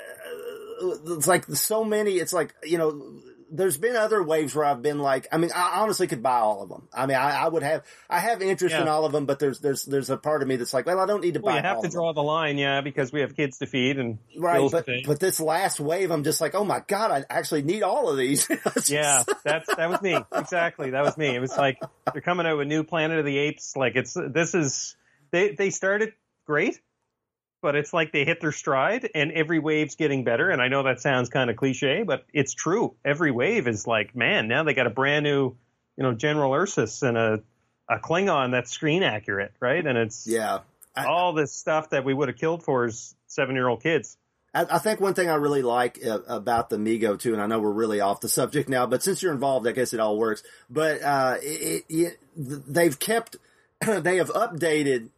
it's 1.07 1.25
like 1.25 1.45
so 1.45 1.83
many 1.83 2.17
it's 2.17 2.33
like 2.33 2.53
you 2.63 2.77
know 2.77 3.19
there's 3.55 3.77
been 3.77 3.95
other 3.95 4.21
waves 4.23 4.55
where 4.55 4.65
I've 4.65 4.81
been 4.81 4.99
like 4.99 5.27
I 5.31 5.37
mean 5.37 5.51
I 5.55 5.81
honestly 5.81 6.07
could 6.07 6.23
buy 6.23 6.39
all 6.39 6.63
of 6.63 6.69
them 6.69 6.87
I 6.93 7.05
mean 7.05 7.15
I, 7.17 7.43
I 7.43 7.47
would 7.47 7.63
have 7.63 7.83
I 8.09 8.19
have 8.19 8.41
interest 8.41 8.75
in 8.75 8.87
all 8.87 9.05
of 9.05 9.11
them 9.11 9.25
but 9.25 9.37
there's 9.39 9.59
there's 9.59 9.83
there's 9.85 10.09
a 10.09 10.17
part 10.17 10.41
of 10.41 10.47
me 10.47 10.55
that's 10.55 10.73
like 10.73 10.85
well 10.87 10.99
I 10.99 11.05
don't 11.05 11.21
need 11.23 11.35
to 11.35 11.39
Well, 11.39 11.53
buy 11.53 11.59
you 11.61 11.63
have 11.63 11.73
to 11.81 11.85
of 11.87 11.91
them. 11.91 11.91
draw 11.91 12.13
the 12.13 12.23
line, 12.23 12.57
yeah, 12.57 12.81
because 12.81 13.11
we 13.13 13.21
have 13.21 13.35
kids 13.35 13.59
to 13.59 13.67
feed 13.67 13.99
and 13.99 14.17
right 14.37 14.69
but 14.71 14.87
but 15.05 15.19
this 15.19 15.39
last 15.39 15.79
wave 15.79 16.09
I'm 16.11 16.23
just 16.23 16.41
like 16.41 16.55
oh 16.55 16.65
my 16.65 16.81
god 16.87 17.11
I 17.11 17.23
actually 17.29 17.61
need 17.61 17.83
all 17.83 18.09
of 18.09 18.17
these 18.17 18.47
Yeah, 18.89 19.23
that's 19.43 19.67
that 19.75 19.89
was 19.89 20.01
me 20.01 20.19
exactly. 20.35 20.89
That 20.89 21.03
was 21.03 21.17
me. 21.17 21.27
It 21.35 21.39
was 21.39 21.55
like 21.55 21.79
they're 22.11 22.21
coming 22.21 22.45
out 22.45 22.57
with 22.57 22.67
new 22.67 22.83
Planet 22.83 23.19
of 23.19 23.25
the 23.25 23.37
Apes. 23.37 23.75
Like 23.75 23.95
it's 23.95 24.13
this 24.31 24.55
is 24.55 24.95
they 25.31 25.51
they 25.53 25.69
started 25.69 26.13
great, 26.45 26.79
but 27.63 27.75
it's 27.75 27.93
like 27.93 28.11
they 28.11 28.25
hit 28.25 28.41
their 28.41 28.51
stride, 28.51 29.09
and 29.15 29.31
every 29.31 29.57
wave's 29.57 29.95
getting 29.95 30.23
better. 30.23 30.51
And 30.51 30.61
I 30.61 30.67
know 30.67 30.83
that 30.83 30.99
sounds 30.99 31.29
kind 31.29 31.49
of 31.49 31.55
cliche, 31.55 32.03
but 32.03 32.25
it's 32.33 32.53
true. 32.53 32.93
Every 33.03 33.31
wave 33.31 33.67
is 33.67 33.87
like, 33.87 34.15
man, 34.15 34.47
now 34.47 34.63
they 34.63 34.75
got 34.75 34.85
a 34.85 34.91
brand 34.91 35.23
new, 35.23 35.55
you 35.97 36.03
know, 36.03 36.13
General 36.13 36.53
Ursus 36.53 37.01
and 37.01 37.17
a 37.17 37.41
a 37.89 37.97
Klingon 37.97 38.51
that's 38.51 38.71
screen 38.71 39.01
accurate, 39.01 39.53
right? 39.59 39.85
And 39.85 39.97
it's 39.97 40.27
yeah 40.27 40.59
I- 40.95 41.05
all 41.05 41.33
this 41.33 41.53
stuff 41.53 41.89
that 41.89 42.05
we 42.05 42.13
would 42.13 42.27
have 42.27 42.37
killed 42.37 42.63
for 42.63 42.85
as 42.85 43.15
seven 43.27 43.55
year 43.55 43.67
old 43.67 43.81
kids. 43.81 44.17
I, 44.53 44.65
I 44.69 44.77
think 44.79 44.99
one 44.99 45.13
thing 45.13 45.29
I 45.29 45.35
really 45.35 45.63
like 45.63 45.99
uh, 46.05 46.19
about 46.27 46.69
the 46.69 46.77
Mego 46.77 47.17
too, 47.19 47.33
and 47.33 47.41
I 47.41 47.47
know 47.47 47.59
we're 47.59 47.71
really 47.71 48.01
off 48.01 48.19
the 48.21 48.29
subject 48.29 48.69
now, 48.69 48.85
but 48.85 49.01
since 49.01 49.23
you're 49.23 49.33
involved, 49.33 49.67
I 49.67 49.71
guess 49.71 49.93
it 49.93 49.99
all 49.99 50.17
works. 50.17 50.43
But 50.69 51.01
uh, 51.01 51.37
it, 51.41 51.85
it, 51.89 52.19
they've 52.35 52.97
kept, 52.99 53.37
they 53.85 54.17
have 54.17 54.29
updated 54.29 55.09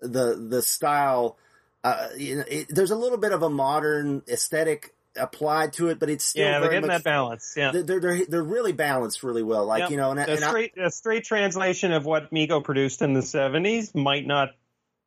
the 0.00 0.34
the 0.36 0.62
style. 0.62 1.36
Uh, 1.84 2.08
you 2.16 2.36
know, 2.36 2.44
it, 2.48 2.66
there's 2.68 2.90
a 2.90 2.96
little 2.96 3.18
bit 3.18 3.32
of 3.32 3.42
a 3.42 3.50
modern 3.50 4.22
aesthetic 4.28 4.94
applied 5.16 5.72
to 5.74 5.88
it, 5.88 5.98
but 5.98 6.10
it's 6.10 6.24
still 6.24 6.44
Yeah, 6.44 6.60
they're 6.60 6.70
getting 6.70 6.88
much, 6.88 6.98
that 6.98 7.04
balance. 7.04 7.54
Yeah. 7.56 7.72
They're, 7.72 8.00
they're 8.00 8.26
they're 8.26 8.42
really 8.42 8.72
balanced 8.72 9.22
really 9.22 9.42
well. 9.42 9.64
Like 9.66 9.82
Yep. 9.82 9.90
you 9.90 9.96
know, 9.96 10.10
and, 10.10 10.20
a 10.20 10.36
straight 10.36 10.76
a 10.78 10.90
straight 10.90 11.24
translation 11.24 11.92
of 11.92 12.04
what 12.04 12.30
Mego 12.32 12.62
produced 12.62 13.02
in 13.02 13.14
the 13.14 13.22
seventies 13.22 13.94
might 13.94 14.26
not 14.26 14.50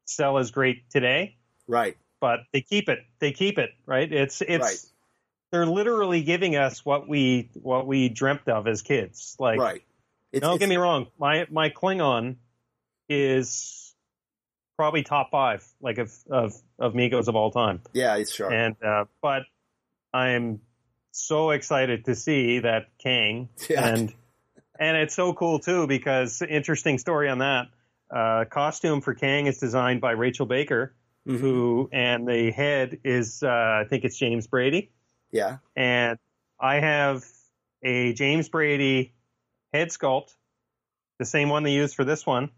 sell 0.05 0.37
as 0.37 0.51
great 0.51 0.89
today, 0.89 1.37
right, 1.67 1.95
but 2.19 2.41
they 2.51 2.61
keep 2.61 2.89
it. 2.89 2.99
They 3.19 3.31
keep 3.31 3.57
it 3.57 3.71
right. 3.85 4.11
It's 4.11 4.41
it's 4.41 4.63
Right. 4.63 4.79
they're 5.51 5.65
literally 5.65 6.23
giving 6.23 6.55
us 6.55 6.83
what 6.85 7.07
we 7.07 7.49
what 7.53 7.85
we 7.87 8.09
dreamt 8.09 8.47
of 8.49 8.67
as 8.67 8.81
kids. 8.81 9.35
Like, 9.39 9.59
right. 9.59 9.83
It's, 10.31 10.41
don't 10.41 10.55
it's- 10.55 10.59
get 10.59 10.69
me 10.69 10.77
wrong, 10.77 11.07
my 11.19 11.47
my 11.49 11.69
Klingon 11.69 12.35
is 13.09 13.90
probably 14.81 15.03
top 15.03 15.29
five, 15.29 15.63
like 15.79 15.99
of 15.99 16.11
of 16.27 16.53
of 16.79 16.93
Megos 16.93 17.27
of 17.27 17.35
all 17.35 17.51
time. 17.51 17.81
Yeah, 17.93 18.15
it's 18.15 18.33
sharp. 18.33 18.51
And 18.51 18.75
uh, 18.83 19.05
but 19.21 19.43
I'm 20.11 20.61
so 21.11 21.51
excited 21.51 22.05
to 22.05 22.15
see 22.15 22.59
that 22.59 22.87
Kang 22.97 23.49
Yeah. 23.69 23.87
and 23.87 24.13
and 24.79 24.97
it's 24.97 25.13
so 25.13 25.33
cool 25.33 25.59
too 25.59 25.85
because 25.85 26.41
interesting 26.41 26.97
story 26.97 27.29
on 27.29 27.37
that. 27.39 27.67
Uh, 28.09 28.45
costume 28.45 29.01
for 29.01 29.13
Kang 29.13 29.45
is 29.45 29.59
designed 29.59 30.01
by 30.01 30.11
Rachel 30.13 30.47
Baker, 30.47 30.95
Mhm. 31.27 31.39
who 31.39 31.89
and 31.93 32.27
the 32.27 32.49
head 32.51 32.97
is 33.03 33.43
uh, 33.43 33.47
I 33.83 33.85
think 33.87 34.03
it's 34.03 34.17
James 34.17 34.47
Brady, 34.47 34.89
yeah, 35.31 35.57
and 35.75 36.17
I 36.59 36.79
have 36.79 37.23
a 37.83 38.13
James 38.13 38.49
Brady 38.49 39.13
head 39.73 39.89
sculpt, 39.89 40.33
the 41.19 41.25
same 41.25 41.49
one 41.49 41.61
they 41.61 41.73
used 41.73 41.95
for 41.95 42.03
this 42.03 42.25
one, 42.25 42.49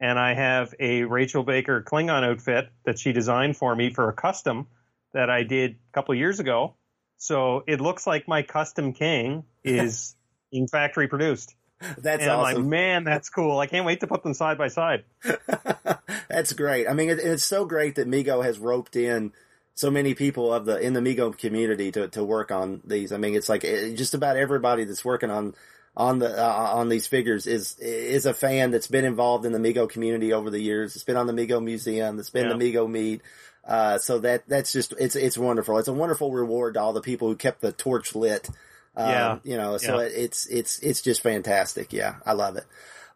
and 0.00 0.18
I 0.18 0.34
have 0.34 0.74
a 0.80 1.04
Rachel 1.04 1.42
Baker 1.42 1.82
Klingon 1.82 2.24
outfit 2.24 2.70
that 2.84 2.98
she 2.98 3.12
designed 3.12 3.56
for 3.56 3.74
me 3.74 3.92
for 3.92 4.08
a 4.08 4.12
custom 4.12 4.66
that 5.12 5.28
I 5.28 5.42
did 5.42 5.72
a 5.72 5.92
couple 5.92 6.14
years 6.14 6.40
ago. 6.40 6.74
So 7.18 7.64
it 7.66 7.80
looks 7.80 8.06
like 8.06 8.26
my 8.26 8.42
custom 8.42 8.94
Kang 8.94 9.44
is 9.62 10.16
being 10.50 10.68
factory 10.68 11.06
produced. 11.06 11.54
that's 11.98 12.22
and 12.22 12.30
I'm 12.30 12.40
awesome. 12.40 12.62
like, 12.62 12.64
man, 12.64 13.04
that's 13.04 13.28
cool. 13.28 13.58
I 13.58 13.66
can't 13.66 13.86
wait 13.86 14.00
to 14.00 14.06
put 14.06 14.22
them 14.22 14.34
side 14.34 14.58
by 14.58 14.68
side. 14.68 15.04
That's 16.28 16.52
great. 16.52 16.86
I 16.86 16.92
mean, 16.92 17.10
it, 17.10 17.18
it's 17.18 17.44
so 17.44 17.64
great 17.64 17.94
that 17.96 18.06
Mego 18.06 18.44
has 18.44 18.58
roped 18.58 18.96
in 18.96 19.32
so 19.74 19.90
many 19.90 20.14
people 20.14 20.52
of 20.52 20.66
the 20.66 20.78
in 20.78 20.92
the 20.92 21.00
Mego 21.00 21.36
community 21.36 21.90
to 21.92 22.08
to 22.08 22.22
work 22.22 22.50
on 22.50 22.82
these. 22.84 23.12
I 23.12 23.16
mean, 23.16 23.34
it's 23.34 23.48
like 23.48 23.64
eh, 23.64 23.94
just 23.94 24.14
about 24.14 24.36
everybody 24.36 24.84
that's 24.84 25.04
working 25.04 25.30
on 25.30 25.54
on 25.96 26.18
the 26.20 26.28
uh, 26.42 26.70
on 26.74 26.88
these 26.88 27.06
figures 27.06 27.46
is 27.46 27.76
is 27.78 28.26
a 28.26 28.34
fan 28.34 28.70
that's 28.70 28.86
been 28.86 29.04
involved 29.04 29.44
in 29.44 29.52
the 29.52 29.58
Mego 29.58 29.88
community 29.88 30.32
over 30.32 30.50
the 30.50 30.60
years. 30.60 30.94
It's 30.94 31.04
been 31.04 31.16
on 31.16 31.26
the 31.26 31.32
Mego 31.32 31.62
Museum. 31.62 32.18
It's 32.18 32.30
been 32.30 32.48
Yeah. 32.48 32.56
the 32.56 32.72
Mego 32.72 32.88
Meet. 32.88 33.22
Uh, 33.64 33.98
so 33.98 34.18
that 34.20 34.48
that's 34.48 34.72
just 34.72 34.94
it's 34.98 35.16
it's 35.16 35.36
wonderful. 35.36 35.78
It's 35.78 35.88
a 35.88 35.92
wonderful 35.92 36.32
reward 36.32 36.74
to 36.74 36.80
all 36.80 36.92
the 36.92 37.00
people 37.02 37.28
who 37.28 37.36
kept 37.36 37.60
the 37.60 37.72
torch 37.72 38.14
lit. 38.14 38.48
Um, 38.96 39.08
Yeah. 39.08 39.38
you 39.44 39.56
know, 39.56 39.76
so 39.78 40.00
Yeah. 40.00 40.06
it's 40.08 40.46
it's 40.46 40.78
it's 40.78 41.02
just 41.02 41.22
fantastic. 41.22 41.92
Yeah, 41.92 42.16
I 42.24 42.32
love 42.32 42.56
it. 42.56 42.64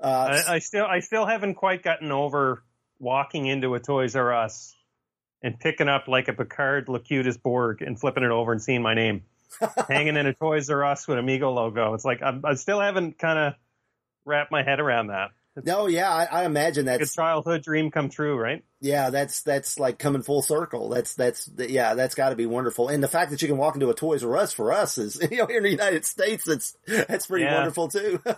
Uh, 0.00 0.40
I, 0.46 0.54
I 0.54 0.58
still 0.58 0.84
I 0.84 1.00
still 1.00 1.24
haven't 1.26 1.54
quite 1.54 1.82
gotten 1.82 2.12
over 2.12 2.62
walking 2.98 3.46
into 3.46 3.74
a 3.74 3.80
Toys 3.80 4.14
R 4.16 4.32
Us 4.34 4.74
and 5.42 5.58
picking 5.58 5.88
up 5.88 6.08
like 6.08 6.28
a 6.28 6.32
Picard 6.32 6.88
Locutus 6.88 7.36
Borg 7.36 7.82
and 7.82 7.98
flipping 7.98 8.22
it 8.24 8.30
over 8.30 8.52
and 8.52 8.62
seeing 8.62 8.82
my 8.82 8.94
name 8.94 9.22
hanging 9.88 10.16
in 10.16 10.26
a 10.26 10.34
Toys 10.34 10.68
R 10.70 10.84
Us 10.84 11.06
with 11.08 11.18
a 11.18 11.22
Mego 11.22 11.54
logo. 11.54 11.94
It's 11.94 12.04
like 12.04 12.22
I'm, 12.22 12.44
I 12.44 12.54
still 12.54 12.80
haven't 12.80 13.18
kind 13.18 13.38
of 13.38 13.54
wrapped 14.24 14.50
my 14.52 14.62
head 14.62 14.80
around 14.80 15.08
that. 15.08 15.30
no, 15.64 15.86
yeah, 15.86 16.10
I, 16.10 16.24
I 16.24 16.44
imagine 16.46 16.86
Like 16.86 16.96
a 16.96 16.98
that's 17.00 17.14
childhood 17.14 17.62
dream 17.62 17.90
come 17.92 18.08
true, 18.08 18.36
right? 18.36 18.64
Yeah, 18.80 19.10
that's 19.10 19.42
that's 19.42 19.78
like 19.78 19.98
coming 19.98 20.22
full 20.22 20.42
circle. 20.42 20.88
That's 20.88 21.14
that's 21.14 21.48
yeah, 21.56 21.94
that's 21.94 22.14
got 22.16 22.30
to 22.30 22.36
be 22.36 22.46
wonderful. 22.46 22.88
And 22.88 23.02
the 23.02 23.08
fact 23.08 23.30
that 23.30 23.40
you 23.40 23.48
can 23.48 23.56
walk 23.56 23.74
into 23.74 23.88
a 23.88 23.94
Toys 23.94 24.24
R 24.24 24.36
Us 24.36 24.52
for 24.52 24.72
us 24.72 24.98
is 24.98 25.16
you 25.30 25.36
know 25.38 25.46
here 25.46 25.58
in 25.58 25.62
the 25.64 25.70
United 25.70 26.04
States, 26.04 26.44
that's 26.44 26.76
that's 26.86 27.26
pretty 27.26 27.44
Yeah. 27.44 27.54
wonderful 27.56 27.88
too. 27.88 28.20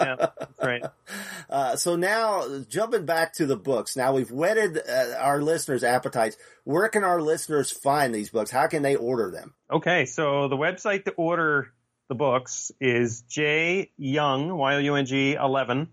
Yeah, 0.00 0.14
that's 0.38 0.47
right. 0.66 0.82
uh, 1.50 1.76
so 1.76 1.96
now 1.96 2.44
jumping 2.68 3.06
back 3.06 3.34
to 3.34 3.46
the 3.46 3.56
books. 3.56 3.96
Now 3.96 4.14
we've 4.14 4.30
whetted 4.30 4.78
uh, 4.78 5.14
our 5.18 5.40
listeners' 5.40 5.84
appetites. 5.84 6.36
Where 6.64 6.88
can 6.88 7.04
our 7.04 7.20
listeners 7.20 7.70
find 7.70 8.14
these 8.14 8.30
books? 8.30 8.50
How 8.50 8.66
can 8.66 8.82
they 8.82 8.96
order 8.96 9.30
them? 9.30 9.54
Okay, 9.70 10.04
so 10.06 10.48
the 10.48 10.56
website 10.56 11.04
to 11.04 11.12
order 11.12 11.72
the 12.08 12.14
books 12.14 12.72
is 12.80 13.22
J 13.22 13.90
Young 13.96 14.56
Y 14.56 14.74
O 14.74 14.78
U 14.78 14.94
N 14.94 15.06
G 15.06 15.34
eleven 15.34 15.88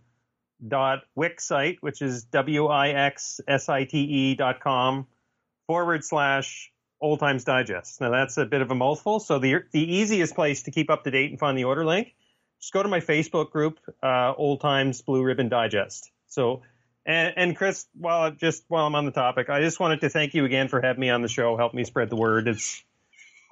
dot 0.66 1.00
wixsite, 1.18 1.78
which 1.82 2.02
is 2.02 2.24
W 2.26 2.68
I 2.68 2.90
X 2.90 3.42
S 3.48 3.70
I 3.70 3.84
T 3.84 4.00
E 4.00 4.36
dot 4.36 4.60
com 4.62 5.08
forward 5.68 6.04
slash 6.04 6.72
Old 7.02 7.20
Times 7.20 7.44
Digest. 7.44 8.02
Now 8.02 8.12
that's 8.12 8.38
a 8.38 8.46
bit 8.46 8.62
of 8.62 8.72
a 8.72 8.76
mouthful. 8.76 9.20
So 9.20 9.40
the 9.40 9.64
the 9.72 9.96
easiest 9.96 10.36
place 10.36 10.64
to 10.64 10.72
keep 10.72 10.90
up 10.90 11.04
to 11.04 11.12
date 11.12 11.32
and 11.32 11.40
find 11.40 11.58
the 11.58 11.66
order 11.66 11.86
link, 11.86 12.16
just 12.66 12.74
go 12.74 12.82
to 12.82 12.90
my 12.90 13.00
Facebook 13.00 13.52
group, 13.52 13.78
uh, 14.02 14.34
Old 14.36 14.60
Times 14.60 15.04
Blue 15.04 15.24
Ribbon 15.24 15.50
Digest. 15.50 16.10
So. 16.26 16.64
And, 17.06 17.34
and 17.38 17.56
Chris, 17.56 17.86
while 17.94 18.32
just 18.32 18.64
while 18.70 18.88
I'm 18.88 18.96
on 18.96 19.06
the 19.06 19.12
topic, 19.12 19.52
I 19.52 19.62
just 19.62 19.80
wanted 19.80 20.02
to 20.02 20.10
thank 20.10 20.34
you 20.34 20.46
again 20.46 20.68
for 20.68 20.82
having 20.82 21.00
me 21.00 21.12
on 21.12 21.22
the 21.22 21.28
show. 21.28 21.56
Help 21.56 21.76
me 21.76 21.84
spread 21.84 22.10
the 22.10 22.16
word. 22.16 22.48
It's 22.48 22.84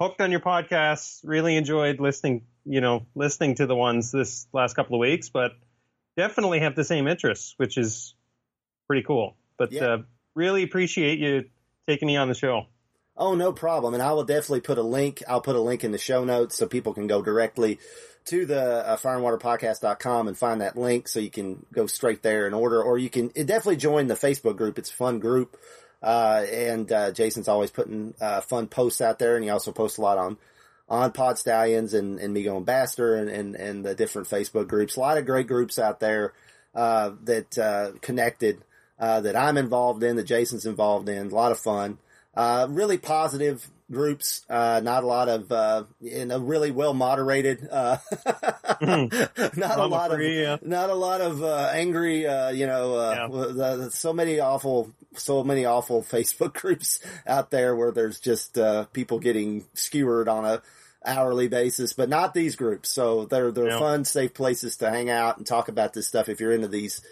hooked 0.00 0.20
on 0.20 0.32
your 0.32 0.40
podcasts. 0.40 1.20
Really 1.22 1.56
enjoyed 1.56 2.00
listening, 2.00 2.42
you 2.64 2.80
know, 2.80 3.06
listening 3.14 3.54
to 3.56 3.66
the 3.66 3.76
ones 3.76 4.10
this 4.10 4.48
last 4.52 4.74
couple 4.74 4.96
of 4.96 4.98
weeks, 4.98 5.28
but 5.28 5.52
definitely 6.16 6.58
have 6.58 6.74
the 6.74 6.82
same 6.82 7.06
interests, 7.06 7.54
which 7.56 7.78
is 7.78 8.16
pretty 8.88 9.04
cool. 9.04 9.36
But 9.56 9.70
Yeah. 9.70 9.84
uh, 9.84 9.98
really 10.34 10.64
appreciate 10.64 11.20
you 11.20 11.44
taking 11.86 12.08
me 12.08 12.16
on 12.16 12.26
the 12.26 12.34
show. 12.34 12.66
Oh, 13.16 13.34
no 13.34 13.52
problem. 13.52 13.94
And 13.94 14.02
I 14.02 14.12
will 14.12 14.24
definitely 14.24 14.62
put 14.62 14.78
a 14.78 14.82
link. 14.82 15.22
I'll 15.28 15.40
put 15.40 15.56
a 15.56 15.60
link 15.60 15.84
in 15.84 15.92
the 15.92 15.98
show 15.98 16.24
notes 16.24 16.56
so 16.56 16.66
people 16.66 16.94
can 16.94 17.06
go 17.06 17.22
directly 17.22 17.78
to 18.26 18.46
the 18.46 18.86
uh, 18.86 18.96
fireandwaterpodcast.com 18.96 20.28
and 20.28 20.36
find 20.36 20.60
that 20.60 20.76
link 20.76 21.06
so 21.08 21.20
you 21.20 21.30
can 21.30 21.64
go 21.72 21.86
straight 21.86 22.22
there 22.22 22.46
and 22.46 22.54
order, 22.54 22.82
or 22.82 22.98
you 22.98 23.10
can 23.10 23.28
definitely 23.28 23.76
join 23.76 24.08
the 24.08 24.14
Facebook 24.14 24.56
group. 24.56 24.78
It's 24.78 24.90
a 24.90 24.94
fun 24.94 25.20
group. 25.20 25.56
Uh, 26.02 26.44
and, 26.50 26.90
uh, 26.90 27.12
Jason's 27.12 27.48
always 27.48 27.70
putting, 27.70 28.14
uh, 28.20 28.40
fun 28.42 28.66
posts 28.66 29.00
out 29.00 29.18
there 29.18 29.36
and 29.36 29.44
he 29.44 29.50
also 29.50 29.72
posts 29.72 29.96
a 29.96 30.02
lot 30.02 30.18
on, 30.18 30.36
on 30.86 31.12
Plaid 31.12 31.38
Stallions 31.38 31.94
and, 31.94 32.18
and 32.18 32.36
Mego 32.36 32.56
Ambassador 32.56 33.14
and, 33.14 33.30
and, 33.30 33.54
and 33.54 33.84
the 33.84 33.94
different 33.94 34.28
Facebook 34.28 34.68
groups. 34.68 34.96
A 34.96 35.00
lot 35.00 35.16
of 35.16 35.24
great 35.24 35.46
groups 35.46 35.78
out 35.78 36.00
there, 36.00 36.34
uh, 36.74 37.12
that, 37.22 37.56
uh, 37.56 37.92
connected, 38.02 38.62
uh, 38.98 39.20
that 39.22 39.36
I'm 39.36 39.56
involved 39.56 40.02
in, 40.02 40.16
that 40.16 40.24
Jason's 40.24 40.66
involved 40.66 41.08
in. 41.08 41.28
A 41.28 41.34
lot 41.34 41.52
of 41.52 41.58
fun 41.58 41.98
uh, 42.36 42.66
really 42.70 42.98
positive 42.98 43.66
groups, 43.92 44.44
uh, 44.48 44.80
not 44.82 45.04
a 45.04 45.06
lot 45.06 45.28
of, 45.28 45.52
uh, 45.52 45.84
in 46.00 46.30
a 46.30 46.38
really 46.38 46.70
well 46.70 46.94
moderated, 46.94 47.68
uh, 47.70 47.98
not 48.80 49.78
a 49.78 49.86
lot 49.86 50.10
free, 50.10 50.42
of, 50.44 50.60
yeah. 50.62 50.68
not 50.68 50.90
a 50.90 50.94
lot 50.94 51.20
of, 51.20 51.42
uh, 51.42 51.70
angry, 51.72 52.26
uh, 52.26 52.50
you 52.50 52.66
know, 52.66 52.94
uh, 52.94 53.28
Yeah. 53.56 53.88
so 53.90 54.12
many 54.12 54.40
awful, 54.40 54.90
so 55.16 55.44
many 55.44 55.64
awful 55.64 56.02
Facebook 56.10 56.54
groups 56.54 57.00
out 57.26 57.50
there 57.50 57.74
where 57.76 57.92
there's 57.92 58.20
just, 58.20 58.58
uh, 58.58 58.84
people 58.92 59.18
getting 59.18 59.64
skewered 59.74 60.28
on 60.28 60.44
a 60.44 60.62
hourly 61.04 61.48
basis, 61.48 61.92
but 61.92 62.08
not 62.08 62.32
these 62.32 62.56
groups. 62.56 62.88
So 62.88 63.26
they're, 63.26 63.50
they're 63.52 63.68
Yeah. 63.68 63.78
fun, 63.78 64.04
safe 64.06 64.32
places 64.32 64.78
to 64.78 64.88
hang 64.90 65.10
out 65.10 65.36
and 65.36 65.46
talk 65.46 65.68
about 65.68 65.92
this 65.92 66.08
stuff 66.08 66.28
if 66.30 66.40
you're 66.40 66.52
into 66.52 66.68
these, 66.68 67.02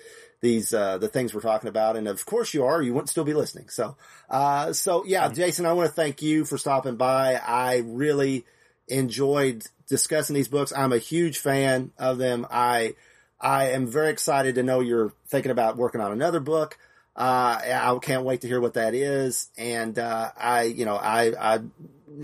these, 0.43 0.75
uh, 0.75 0.99
the 0.99 1.09
things 1.09 1.33
we're 1.33 1.41
talking 1.41 1.69
about. 1.69 1.97
And 1.97 2.07
of 2.07 2.27
course 2.27 2.53
you 2.53 2.65
are, 2.65 2.83
you 2.83 2.93
wouldn't 2.93 3.09
still 3.09 3.25
be 3.25 3.33
listening. 3.33 3.71
So, 3.71 3.97
uh, 4.29 4.75
so 4.75 5.05
yeah, 5.07 5.29
Jason, 5.29 5.65
I 5.65 5.73
want 5.73 5.89
to 5.89 5.95
thank 5.95 6.21
you 6.21 6.45
for 6.45 6.59
stopping 6.59 6.97
by. 6.97 7.37
I 7.37 7.79
really 7.87 8.45
enjoyed 8.89 9.65
discussing 9.89 10.35
these 10.35 10.49
books. 10.49 10.73
I'm 10.77 10.93
a 10.93 10.99
huge 10.99 11.39
fan 11.39 11.93
of 11.97 12.19
them. 12.19 12.47
I, 12.51 12.97
I 13.41 13.71
am 13.71 13.87
very 13.87 14.11
excited 14.11 14.57
to 14.57 14.63
know 14.63 14.81
you're 14.81 15.15
thinking 15.29 15.53
about 15.53 15.77
working 15.77 16.01
on 16.01 16.13
another 16.13 16.41
book. 16.41 16.77
Uh, 17.15 17.61
I 17.65 17.99
can't 18.03 18.25
wait 18.25 18.41
to 18.41 18.49
hear 18.49 18.61
what 18.61 18.75
that 18.75 18.95
is. 18.95 19.49
And, 19.57 19.99
uh, 19.99 20.31
I, 20.37 20.63
you 20.63 20.85
know, 20.85 20.97
I, 20.97 21.55
I, 21.55 21.61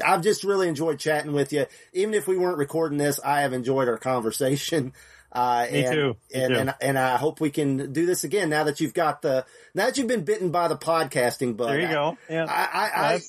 I've 0.04 0.22
just 0.22 0.44
really 0.44 0.68
enjoyed 0.68 0.98
chatting 0.98 1.32
with 1.32 1.52
you. 1.52 1.66
Even 1.92 2.14
if 2.14 2.26
we 2.26 2.36
weren't 2.36 2.58
recording 2.58 2.98
this, 2.98 3.20
I 3.20 3.42
have 3.42 3.52
enjoyed 3.52 3.88
our 3.88 3.98
conversation. 3.98 4.92
Uh, 5.30 5.66
Me 5.70 5.84
and, 5.84 5.94
too. 5.94 6.16
Me 6.32 6.40
and, 6.40 6.54
too. 6.54 6.60
and, 6.60 6.74
and 6.80 6.98
I 6.98 7.16
hope 7.16 7.40
we 7.40 7.50
can 7.50 7.92
do 7.92 8.06
this 8.06 8.24
again 8.24 8.48
now 8.48 8.64
that 8.64 8.80
you've 8.80 8.94
got 8.94 9.20
the, 9.22 9.44
now 9.74 9.86
that 9.86 9.98
you've 9.98 10.06
been 10.06 10.24
bitten 10.24 10.50
by 10.50 10.68
the 10.68 10.76
podcasting 10.76 11.56
bug. 11.56 11.68
There 11.68 11.80
you 11.80 11.88
go. 11.88 12.18
Yeah. 12.30 12.46
I, 12.48 12.64
I, 12.72 13.14
I, 13.14 13.20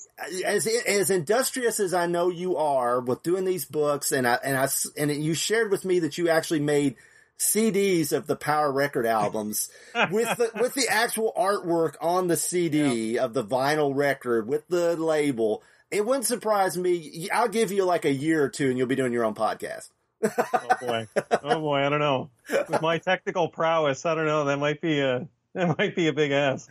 as 0.46 0.68
as 0.68 1.10
industrious 1.10 1.80
as 1.80 1.94
I 1.94 2.06
know 2.06 2.30
you 2.30 2.58
are 2.58 3.00
with 3.00 3.24
doing 3.24 3.46
these 3.46 3.66
books, 3.66 4.12
and 4.12 4.28
I 4.28 4.40
and 4.44 4.58
I 4.58 4.70
and 4.98 5.12
you 5.12 5.34
shared 5.34 5.72
with 5.72 5.86
me 5.86 6.00
that 6.00 6.18
you 6.18 6.30
actually 6.30 6.62
made 6.62 6.96
CDs 7.38 8.12
of 8.12 8.28
the 8.28 8.36
Power 8.36 8.72
Record 8.72 9.06
albums 9.06 9.70
with 10.12 10.38
the 10.38 10.52
with 10.60 10.74
the 10.74 10.88
actual 10.90 11.34
artwork 11.38 11.96
on 12.02 12.28
the 12.28 12.38
CD 12.38 13.18
of 13.18 13.34
the 13.34 13.44
vinyl 13.44 13.96
record 13.96 14.48
with 14.48 14.68
the 14.68 14.96
label. 14.96 15.64
It 15.92 16.06
wouldn't 16.06 16.26
surprise 16.26 16.78
me. 16.78 17.30
I'll 17.34 17.48
give 17.48 17.72
you 17.72 17.84
like 17.84 18.06
a 18.06 18.14
year 18.14 18.44
or 18.44 18.50
two, 18.50 18.70
and 18.70 18.78
you'll 18.78 18.88
be 18.88 18.96
doing 18.96 19.14
your 19.14 19.26
own 19.26 19.36
podcast. 19.36 19.90
Oh 20.24 20.68
boy. 20.82 21.08
Oh 21.44 21.60
boy. 21.62 21.86
I 21.86 21.90
don't 21.90 22.00
know. 22.00 22.30
With 22.70 22.82
my 22.82 22.98
technical 22.98 23.48
prowess, 23.48 24.06
I 24.06 24.16
don't 24.16 24.26
know. 24.26 24.46
That 24.46 24.58
might 24.60 24.82
be 24.82 25.00
a 25.00 25.28
that 25.56 25.78
might 25.78 25.96
be 25.96 26.08
a 26.08 26.14
big 26.14 26.32
ask. 26.32 26.70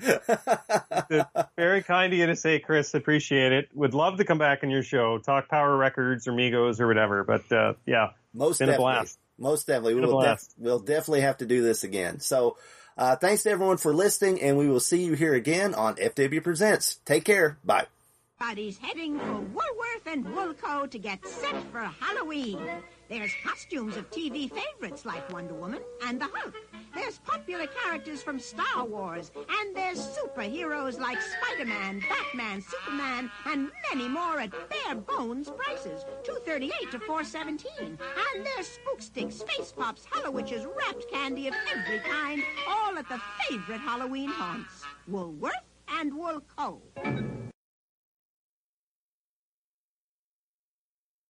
Very 1.56 1.82
kind 1.82 2.12
of 2.12 2.18
you 2.18 2.26
to 2.26 2.36
say, 2.36 2.58
Chris. 2.58 2.94
Appreciate 2.94 3.52
it. 3.52 3.68
Would 3.74 3.94
love 3.94 4.18
to 4.18 4.24
come 4.24 4.38
back 4.38 4.60
on 4.62 4.70
your 4.70 4.82
show, 4.82 5.18
talk 5.18 5.48
Power 5.48 5.76
Records 5.76 6.28
or 6.28 6.32
Megos 6.32 6.80
or 6.80 6.86
whatever. 6.86 7.24
But 7.24 7.50
uh, 7.52 7.74
yeah, 7.86 8.10
Most 8.34 8.58
Been 8.58 8.68
a 8.68 8.72
definitely. 8.72 8.92
blast. 8.92 9.18
Most 9.38 9.66
definitely. 9.66 9.94
We'll, 9.94 10.20
def- 10.20 10.48
we'll 10.58 10.78
definitely 10.80 11.20
have 11.22 11.38
to 11.38 11.46
do 11.46 11.62
this 11.62 11.84
again. 11.84 12.20
So, 12.20 12.56
uh, 12.96 13.14
thanks 13.16 13.44
to 13.44 13.50
everyone 13.50 13.76
for 13.76 13.94
listening 13.94 14.42
and 14.42 14.56
we 14.58 14.68
will 14.68 14.80
see 14.80 15.04
you 15.04 15.14
here 15.14 15.34
again 15.34 15.74
on 15.74 15.94
FW 15.96 16.42
Presents. 16.42 16.96
Take 17.04 17.24
care. 17.24 17.56
Bye. 17.64 17.86
Everybody's 18.40 18.78
heading 18.78 19.18
for 19.18 19.32
Woolworth 19.40 20.06
and 20.06 20.24
Woolco 20.26 20.88
to 20.90 20.98
get 20.98 21.24
set 21.26 21.54
for 21.72 21.80
Halloween. 21.80 22.58
There's 23.09 23.32
costumes 23.43 23.97
of 23.97 24.10
TV 24.10 24.51
favorites 24.51 25.06
like 25.06 25.32
Wonder 25.32 25.55
Woman 25.55 25.80
and 26.06 26.20
the 26.20 26.28
Hulk. 26.30 26.55
There's 26.94 27.18
popular 27.18 27.66
characters 27.66 28.22
from 28.22 28.39
Star 28.39 28.85
Wars, 28.85 29.30
and 29.35 29.74
there's 29.74 29.98
superheroes 30.18 31.01
like 31.01 31.18
Spider-Man, 31.22 32.02
Batman, 32.06 32.60
Superman, 32.60 33.30
and 33.47 33.70
many 33.90 34.09
more 34.09 34.40
at 34.40 34.51
bare 34.68 34.94
bones 34.97 35.51
prices, 35.56 36.05
two 36.22 36.36
thirty-eight 36.44 36.90
to 36.90 36.98
four 37.01 37.24
seventeen. 37.24 37.98
And 38.35 38.44
there's 38.44 38.68
Spook 38.68 39.01
Sticks, 39.01 39.43
face 39.43 39.72
Pops, 39.72 40.05
Hallowitches, 40.06 40.66
wrapped 40.76 41.10
candy 41.10 41.48
of 41.48 41.55
every 41.72 42.01
kind, 42.01 42.43
all 42.68 42.98
at 42.98 43.09
the 43.09 43.20
favorite 43.48 43.80
Halloween 43.80 44.28
haunts, 44.28 44.82
Woolworth 45.06 45.55
and 45.89 46.12
Woolco. 46.12 46.80